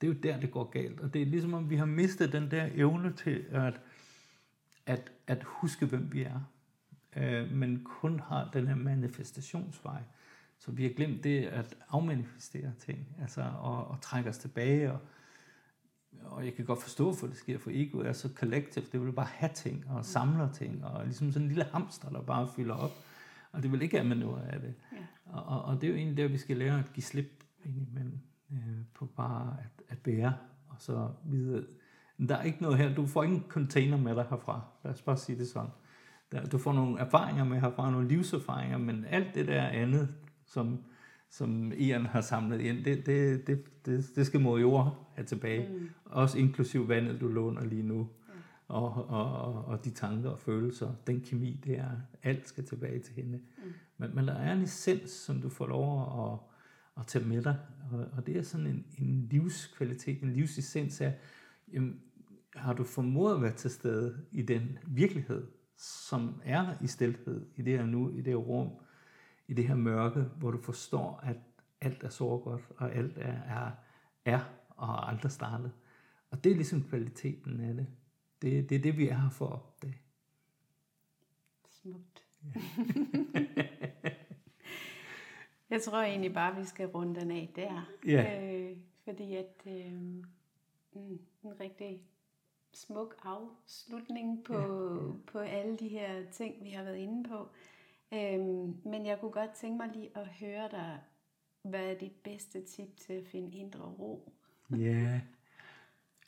Det 0.00 0.06
er 0.08 0.12
jo 0.12 0.18
der, 0.22 0.40
det 0.40 0.50
går 0.50 0.64
galt. 0.64 1.00
Og 1.00 1.14
det 1.14 1.22
er 1.22 1.26
ligesom 1.26 1.54
om, 1.54 1.70
vi 1.70 1.76
har 1.76 1.84
mistet 1.84 2.32
den 2.32 2.50
der 2.50 2.68
evne 2.74 3.12
til 3.12 3.44
at, 3.50 3.80
at, 4.86 5.12
at 5.26 5.42
huske, 5.42 5.86
hvem 5.86 6.12
vi 6.12 6.22
er. 6.22 6.40
Øh, 7.16 7.52
men 7.52 7.84
kun 7.84 8.20
har 8.20 8.50
den 8.52 8.66
her 8.66 8.74
manifestationsvej. 8.74 10.02
Så 10.58 10.72
vi 10.72 10.82
har 10.82 10.90
glemt 10.90 11.24
det 11.24 11.44
at 11.44 11.76
afmanifestere 11.88 12.72
ting, 12.78 13.16
altså 13.20 13.40
at, 13.40 13.94
at 13.96 14.00
trække 14.00 14.30
os 14.30 14.38
tilbage. 14.38 14.92
Og, 14.92 15.00
og 16.24 16.44
jeg 16.44 16.54
kan 16.54 16.64
godt 16.64 16.82
forstå, 16.82 17.14
for 17.14 17.26
det 17.26 17.36
sker, 17.36 17.58
for 17.58 17.70
ego 17.74 17.98
er 17.98 18.12
så 18.12 18.28
collective. 18.34 18.84
Det 18.92 19.00
vil 19.04 19.12
bare 19.12 19.26
have 19.26 19.52
ting 19.54 19.84
og 19.88 20.04
samler 20.04 20.52
ting, 20.52 20.84
og 20.84 21.04
ligesom 21.04 21.32
sådan 21.32 21.42
en 21.42 21.48
lille 21.48 21.64
hamster, 21.64 22.10
der 22.10 22.22
bare 22.22 22.48
fylder 22.56 22.74
op. 22.74 23.04
Og 23.52 23.62
det 23.62 23.72
vil 23.72 23.82
ikke 23.82 23.98
have 23.98 24.14
noget 24.14 24.42
af 24.42 24.60
det. 24.60 24.74
Ja. 24.92 24.96
Og, 25.24 25.44
og, 25.44 25.64
og 25.64 25.80
det 25.80 25.86
er 25.86 25.90
jo 25.90 25.96
egentlig 25.96 26.16
der, 26.16 26.28
vi 26.28 26.38
skal 26.38 26.56
lære 26.56 26.78
at 26.78 26.92
give 26.92 27.04
slip 27.04 27.44
indimellem 27.64 28.18
øh, 28.52 28.58
på 28.94 29.06
bare 29.06 29.56
at, 29.58 29.82
at 29.88 29.98
bære, 29.98 30.34
og 30.68 30.76
så 30.78 31.08
vide, 31.24 31.66
der 32.28 32.36
er 32.36 32.42
ikke 32.42 32.62
noget 32.62 32.78
her, 32.78 32.94
du 32.94 33.06
får 33.06 33.22
ingen 33.22 33.44
container 33.48 33.96
med 33.96 34.14
dig 34.14 34.26
herfra, 34.30 34.60
lad 34.84 34.92
os 34.92 35.02
bare 35.02 35.16
sige 35.16 35.38
det 35.38 35.48
sådan. 35.48 35.70
Der, 36.32 36.46
du 36.46 36.58
får 36.58 36.72
nogle 36.72 37.00
erfaringer 37.00 37.44
med 37.44 37.60
herfra, 37.60 37.90
nogle 37.90 38.08
livserfaringer, 38.08 38.78
men 38.78 39.04
alt 39.04 39.34
det 39.34 39.46
der 39.46 39.62
andet, 39.62 40.14
som, 40.46 40.78
som 41.30 41.72
Ian 41.72 42.06
har 42.06 42.20
samlet 42.20 42.60
ind, 42.60 42.84
det, 42.84 43.06
det, 43.06 43.46
det, 43.46 43.86
det, 43.86 44.04
det 44.16 44.26
skal 44.26 44.40
mod 44.40 44.60
jord 44.60 45.12
have 45.14 45.26
tilbage. 45.26 45.68
Mm. 45.72 45.88
Også 46.04 46.38
inklusiv 46.38 46.88
vandet, 46.88 47.20
du 47.20 47.28
låner 47.28 47.64
lige 47.64 47.82
nu. 47.82 47.98
Mm. 47.98 48.08
Og, 48.68 49.10
og, 49.10 49.40
og, 49.40 49.64
og 49.64 49.84
de 49.84 49.90
tanker 49.90 50.30
og 50.30 50.38
følelser, 50.38 50.92
den 51.06 51.20
kemi, 51.20 51.60
det 51.64 51.78
er, 51.78 51.90
alt 52.22 52.48
skal 52.48 52.64
tilbage 52.64 52.98
til 52.98 53.14
hende. 53.14 53.38
Mm. 53.38 53.72
Men, 53.98 54.14
men 54.14 54.28
der 54.28 54.34
er 54.34 54.52
en 54.52 54.62
essens, 54.62 55.10
som 55.10 55.40
du 55.40 55.48
får 55.48 55.66
lov 55.66 56.00
at, 56.02 56.38
at 56.96 57.06
tage 57.06 57.24
med 57.24 57.42
dig. 57.42 57.58
Og, 57.92 58.06
og 58.12 58.26
det 58.26 58.36
er 58.36 58.42
sådan 58.42 58.66
en, 58.66 58.86
en 58.98 59.28
livskvalitet, 59.30 60.22
en 60.22 60.32
livsessens 60.32 61.00
af, 61.00 61.18
jamen, 61.72 62.00
har 62.54 62.72
du 62.72 62.84
formået 62.84 63.34
at 63.34 63.42
være 63.42 63.54
til 63.54 63.70
stede 63.70 64.26
i 64.32 64.42
den 64.42 64.78
virkelighed, 64.86 65.46
som 65.76 66.40
er 66.44 66.74
i 66.82 66.86
stilhed, 66.86 67.46
i 67.56 67.62
det 67.62 67.78
her 67.78 67.86
nu, 67.86 68.10
i 68.10 68.16
det 68.16 68.26
her 68.26 68.36
rum, 68.36 68.70
i 69.48 69.54
det 69.54 69.68
her 69.68 69.74
mørke, 69.74 70.20
hvor 70.20 70.50
du 70.50 70.62
forstår, 70.62 71.20
at 71.22 71.36
alt 71.80 72.02
er 72.02 72.08
så 72.08 72.38
godt, 72.38 72.62
og 72.76 72.94
alt 72.94 73.18
er, 73.18 73.42
er, 73.42 73.70
er 74.24 74.40
og 74.68 75.08
aldrig 75.10 75.32
startet. 75.32 75.72
Og 76.30 76.44
det 76.44 76.52
er 76.52 76.56
ligesom 76.56 76.82
kvaliteten 76.82 77.60
af 77.60 77.74
det. 77.74 77.86
Det, 78.42 78.70
det 78.70 78.76
er 78.76 78.82
det, 78.82 78.98
vi 78.98 79.08
er 79.08 79.18
her 79.18 79.30
for 79.30 79.46
at 79.46 79.52
opdage. 79.52 80.00
Smukt. 81.68 82.24
Ja. 82.44 82.60
Jeg 85.70 85.82
tror 85.82 86.02
egentlig 86.02 86.34
bare, 86.34 86.56
vi 86.56 86.64
skal 86.64 86.86
runde 86.86 87.20
den 87.20 87.30
af 87.30 87.52
der. 87.56 87.90
Ja. 88.06 88.52
Øh, 88.54 88.76
fordi 89.04 89.34
at 89.34 89.62
øh, 89.66 89.92
mm, 89.92 91.20
en 91.42 91.60
rigtig 91.60 92.02
smuk 92.72 93.16
afslutning 93.22 94.44
på, 94.44 94.54
ja, 94.54 95.32
på 95.32 95.38
alle 95.38 95.76
de 95.76 95.88
her 95.88 96.30
ting, 96.32 96.64
vi 96.64 96.70
har 96.70 96.84
været 96.84 96.96
inde 96.96 97.28
på. 97.28 97.48
Øh, 98.12 98.40
men 98.92 99.06
jeg 99.06 99.20
kunne 99.20 99.30
godt 99.30 99.50
tænke 99.50 99.76
mig 99.76 99.90
lige 99.94 100.10
at 100.14 100.26
høre 100.26 100.68
dig, 100.70 100.98
hvad 101.62 101.90
er 101.90 101.98
dit 101.98 102.12
bedste 102.24 102.64
tip 102.64 102.96
til 102.96 103.12
at 103.12 103.26
finde 103.26 103.56
indre 103.56 103.84
ro? 103.84 104.32
ja, 104.70 105.20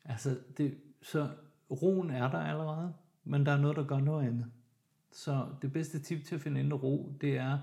altså 0.05 0.39
det, 0.56 0.78
så 1.02 1.28
roen 1.70 2.10
er 2.10 2.31
der 2.31 2.39
allerede, 2.39 2.94
men 3.24 3.47
der 3.47 3.52
er 3.52 3.60
noget, 3.60 3.77
der 3.77 3.86
gør 3.86 4.01
noget 4.01 4.27
andet. 4.27 4.52
Så 5.12 5.47
det 5.62 5.73
bedste 5.73 6.01
tip 6.01 6.24
til 6.24 6.35
at 6.35 6.40
finde 6.40 6.60
indre 6.60 6.77
ro, 6.77 7.12
det 7.20 7.36
er 7.36 7.59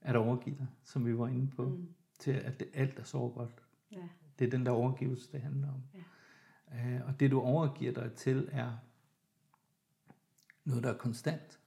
at 0.00 0.16
overgive 0.16 0.56
dig, 0.56 0.66
som 0.82 1.06
vi 1.06 1.18
var 1.18 1.28
inde 1.28 1.50
på, 1.50 1.68
mm. 1.68 1.94
til 2.18 2.30
at 2.30 2.60
det, 2.60 2.68
alt 2.74 2.98
er 2.98 3.04
så 3.04 3.18
godt. 3.28 3.62
Ja. 3.92 4.08
Det 4.38 4.46
er 4.46 4.50
den 4.50 4.66
der 4.66 4.72
overgivelse, 4.72 5.32
det 5.32 5.40
handler 5.40 5.68
om. 5.68 5.82
Ja. 5.94 7.00
Uh, 7.00 7.08
og 7.08 7.20
det 7.20 7.30
du 7.30 7.40
overgiver 7.40 7.92
dig 7.92 8.12
til, 8.12 8.48
er 8.52 8.76
noget, 10.64 10.84
der 10.84 10.92
er 10.92 10.98
konstant. 10.98 11.60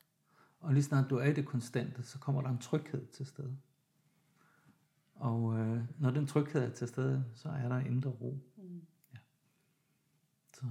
Og 0.59 0.73
lige 0.73 0.83
snart 0.83 1.09
du 1.09 1.17
er 1.17 1.25
i 1.25 1.33
det 1.33 1.45
konstante, 1.45 2.03
så 2.03 2.19
kommer 2.19 2.41
der 2.41 2.49
en 2.49 2.57
tryghed 2.57 3.07
til 3.07 3.25
stede. 3.25 3.57
Og 5.15 5.43
uh, 5.43 5.79
når 6.01 6.11
den 6.11 6.27
tryghed 6.27 6.61
er 6.61 6.69
til 6.69 6.87
stede, 6.87 7.25
så 7.33 7.49
er 7.49 7.69
der 7.69 7.79
indre 7.79 8.09
ro. 8.09 8.37
Mm. 8.57 8.85
Ja. 9.13 9.17
Så, 10.53 10.65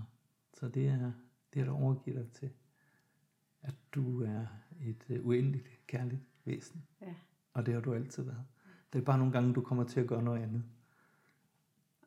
så 0.54 0.68
det 0.68 0.88
er 0.88 1.12
det, 1.54 1.60
er, 1.60 1.64
der 1.64 1.72
overgiver 1.72 2.22
dig 2.22 2.32
til, 2.32 2.50
at 3.60 3.74
du 3.94 4.22
er 4.22 4.46
et 4.80 5.04
uh, 5.08 5.26
uendeligt 5.26 5.86
kærligt 5.86 6.22
væsen. 6.44 6.86
Ja. 7.00 7.14
Og 7.54 7.66
det 7.66 7.74
har 7.74 7.80
du 7.80 7.94
altid 7.94 8.22
været. 8.22 8.44
Det 8.92 8.98
er 8.98 9.04
bare 9.04 9.18
nogle 9.18 9.32
gange, 9.32 9.54
du 9.54 9.60
kommer 9.60 9.84
til 9.84 10.00
at 10.00 10.06
gøre 10.06 10.22
noget 10.22 10.42
andet. 10.42 10.62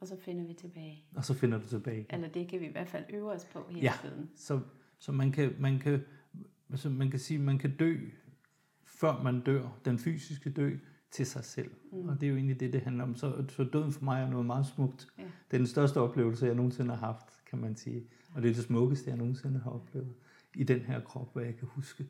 Og 0.02 0.08
så 0.08 0.16
finder 0.18 0.46
vi 0.46 0.54
tilbage. 0.54 1.06
Og 1.16 1.26
så 1.26 1.34
finder 1.34 1.58
du 1.58 1.68
tilbage. 1.68 2.06
Eller 2.10 2.28
det 2.28 2.48
kan 2.48 2.60
vi 2.60 2.66
i 2.66 2.72
hvert 2.72 2.90
fald 2.90 3.06
øve 3.10 3.32
os 3.32 3.46
på 3.54 3.66
hele 3.70 3.82
ja, 3.82 3.94
tiden. 4.02 4.30
Så, 4.36 4.60
så 5.00 5.12
man 5.12 5.32
kan, 5.32 5.56
man 5.60 5.80
kan, 5.80 6.04
altså 6.70 6.90
man 6.90 7.10
kan 7.10 7.20
sige, 7.20 7.40
man 7.40 7.58
kan 7.58 7.78
dø, 7.78 7.98
før 8.84 9.24
man 9.24 9.42
dør, 9.42 9.80
den 9.86 10.00
fysiske 10.00 10.50
dø, 10.50 10.78
til 11.12 11.26
sig 11.26 11.44
selv. 11.44 11.72
Mm. 11.92 12.10
Og 12.10 12.22
det 12.22 12.28
er 12.28 12.30
jo 12.30 12.36
egentlig 12.36 12.60
det, 12.60 12.74
det 12.74 12.82
handler 12.82 13.04
om. 13.04 13.16
Så, 13.16 13.46
så 13.50 13.64
døden 13.64 13.92
for 13.92 14.04
mig 14.04 14.22
er 14.22 14.30
noget 14.30 14.46
meget 14.46 14.66
smukt. 14.66 15.08
Ja. 15.18 15.24
Det 15.24 15.54
er 15.54 15.58
den 15.58 15.68
største 15.68 16.02
oplevelse, 16.02 16.46
jeg 16.46 16.56
nogensinde 16.56 16.96
har 16.96 17.08
haft, 17.08 17.46
kan 17.46 17.60
man 17.60 17.76
sige. 17.76 18.08
Og 18.34 18.42
det 18.42 18.50
er 18.50 18.54
det 18.54 18.64
smukkeste, 18.64 19.10
jeg 19.10 19.18
nogensinde 19.18 19.60
har 19.60 19.72
oplevet 19.72 20.14
i 20.56 20.64
den 20.64 20.80
her 20.80 21.00
krop, 21.00 21.34
hvad 21.34 21.44
jeg 21.44 21.56
kan 21.56 21.68
huske 21.68 22.06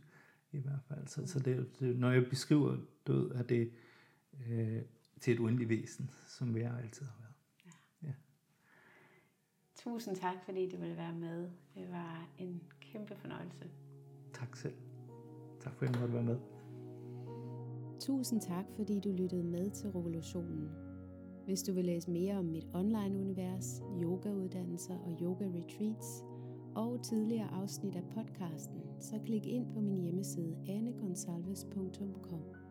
i 0.56 0.61
hvert 0.61 0.82
fald. 0.88 1.07
Så, 1.07 1.27
så 1.27 1.40
det, 1.40 1.80
det, 1.80 1.99
når 1.99 2.11
jeg 2.11 2.26
beskriver 2.30 2.77
død, 3.07 3.32
er 3.32 3.44
det 3.44 3.72
øh, 4.48 4.82
til 5.22 5.34
et 5.34 5.40
uendeligt 5.40 5.69
væsen, 5.69 6.11
som 6.27 6.57
jeg 6.57 6.80
altid 6.84 7.06
har 7.06 7.15
været. 7.19 7.36
Ja. 7.65 8.07
Ja. 8.07 8.14
Tusind 9.76 10.15
tak, 10.15 10.36
fordi 10.45 10.69
du 10.69 10.77
ville 10.77 10.98
være 10.98 11.14
med. 11.14 11.49
Det 11.76 11.91
var 11.91 12.30
en 12.38 12.61
kæmpe 12.80 13.15
fornøjelse. 13.15 13.69
Tak 14.34 14.56
selv. 14.56 14.76
Tak 15.60 15.76
for, 15.76 15.86
at 15.86 15.91
jeg 15.91 15.99
måtte 15.99 16.14
være 16.14 16.23
med. 16.23 16.40
Tusind 17.99 18.41
tak, 18.41 18.65
fordi 18.76 18.99
du 18.99 19.11
lyttede 19.11 19.44
med 19.44 19.69
til 19.69 19.90
Revolutionen. 19.90 20.69
Hvis 21.45 21.64
du 21.64 21.73
vil 21.73 21.86
læse 21.86 22.11
mere 22.11 22.38
om 22.38 22.45
mit 22.45 22.68
online-univers, 22.73 23.82
yogauddannelser 24.03 24.98
og 24.98 25.18
yoga-retreats, 25.22 26.23
og 26.76 27.03
tidligere 27.03 27.53
afsnit 27.53 27.95
af 27.95 28.03
podcasten, 28.15 28.81
så 28.99 29.19
klik 29.26 29.45
ind 29.45 29.73
på 29.73 29.80
min 29.80 30.02
hjemmeside 30.02 30.56
anegonsalves.com. 30.68 32.64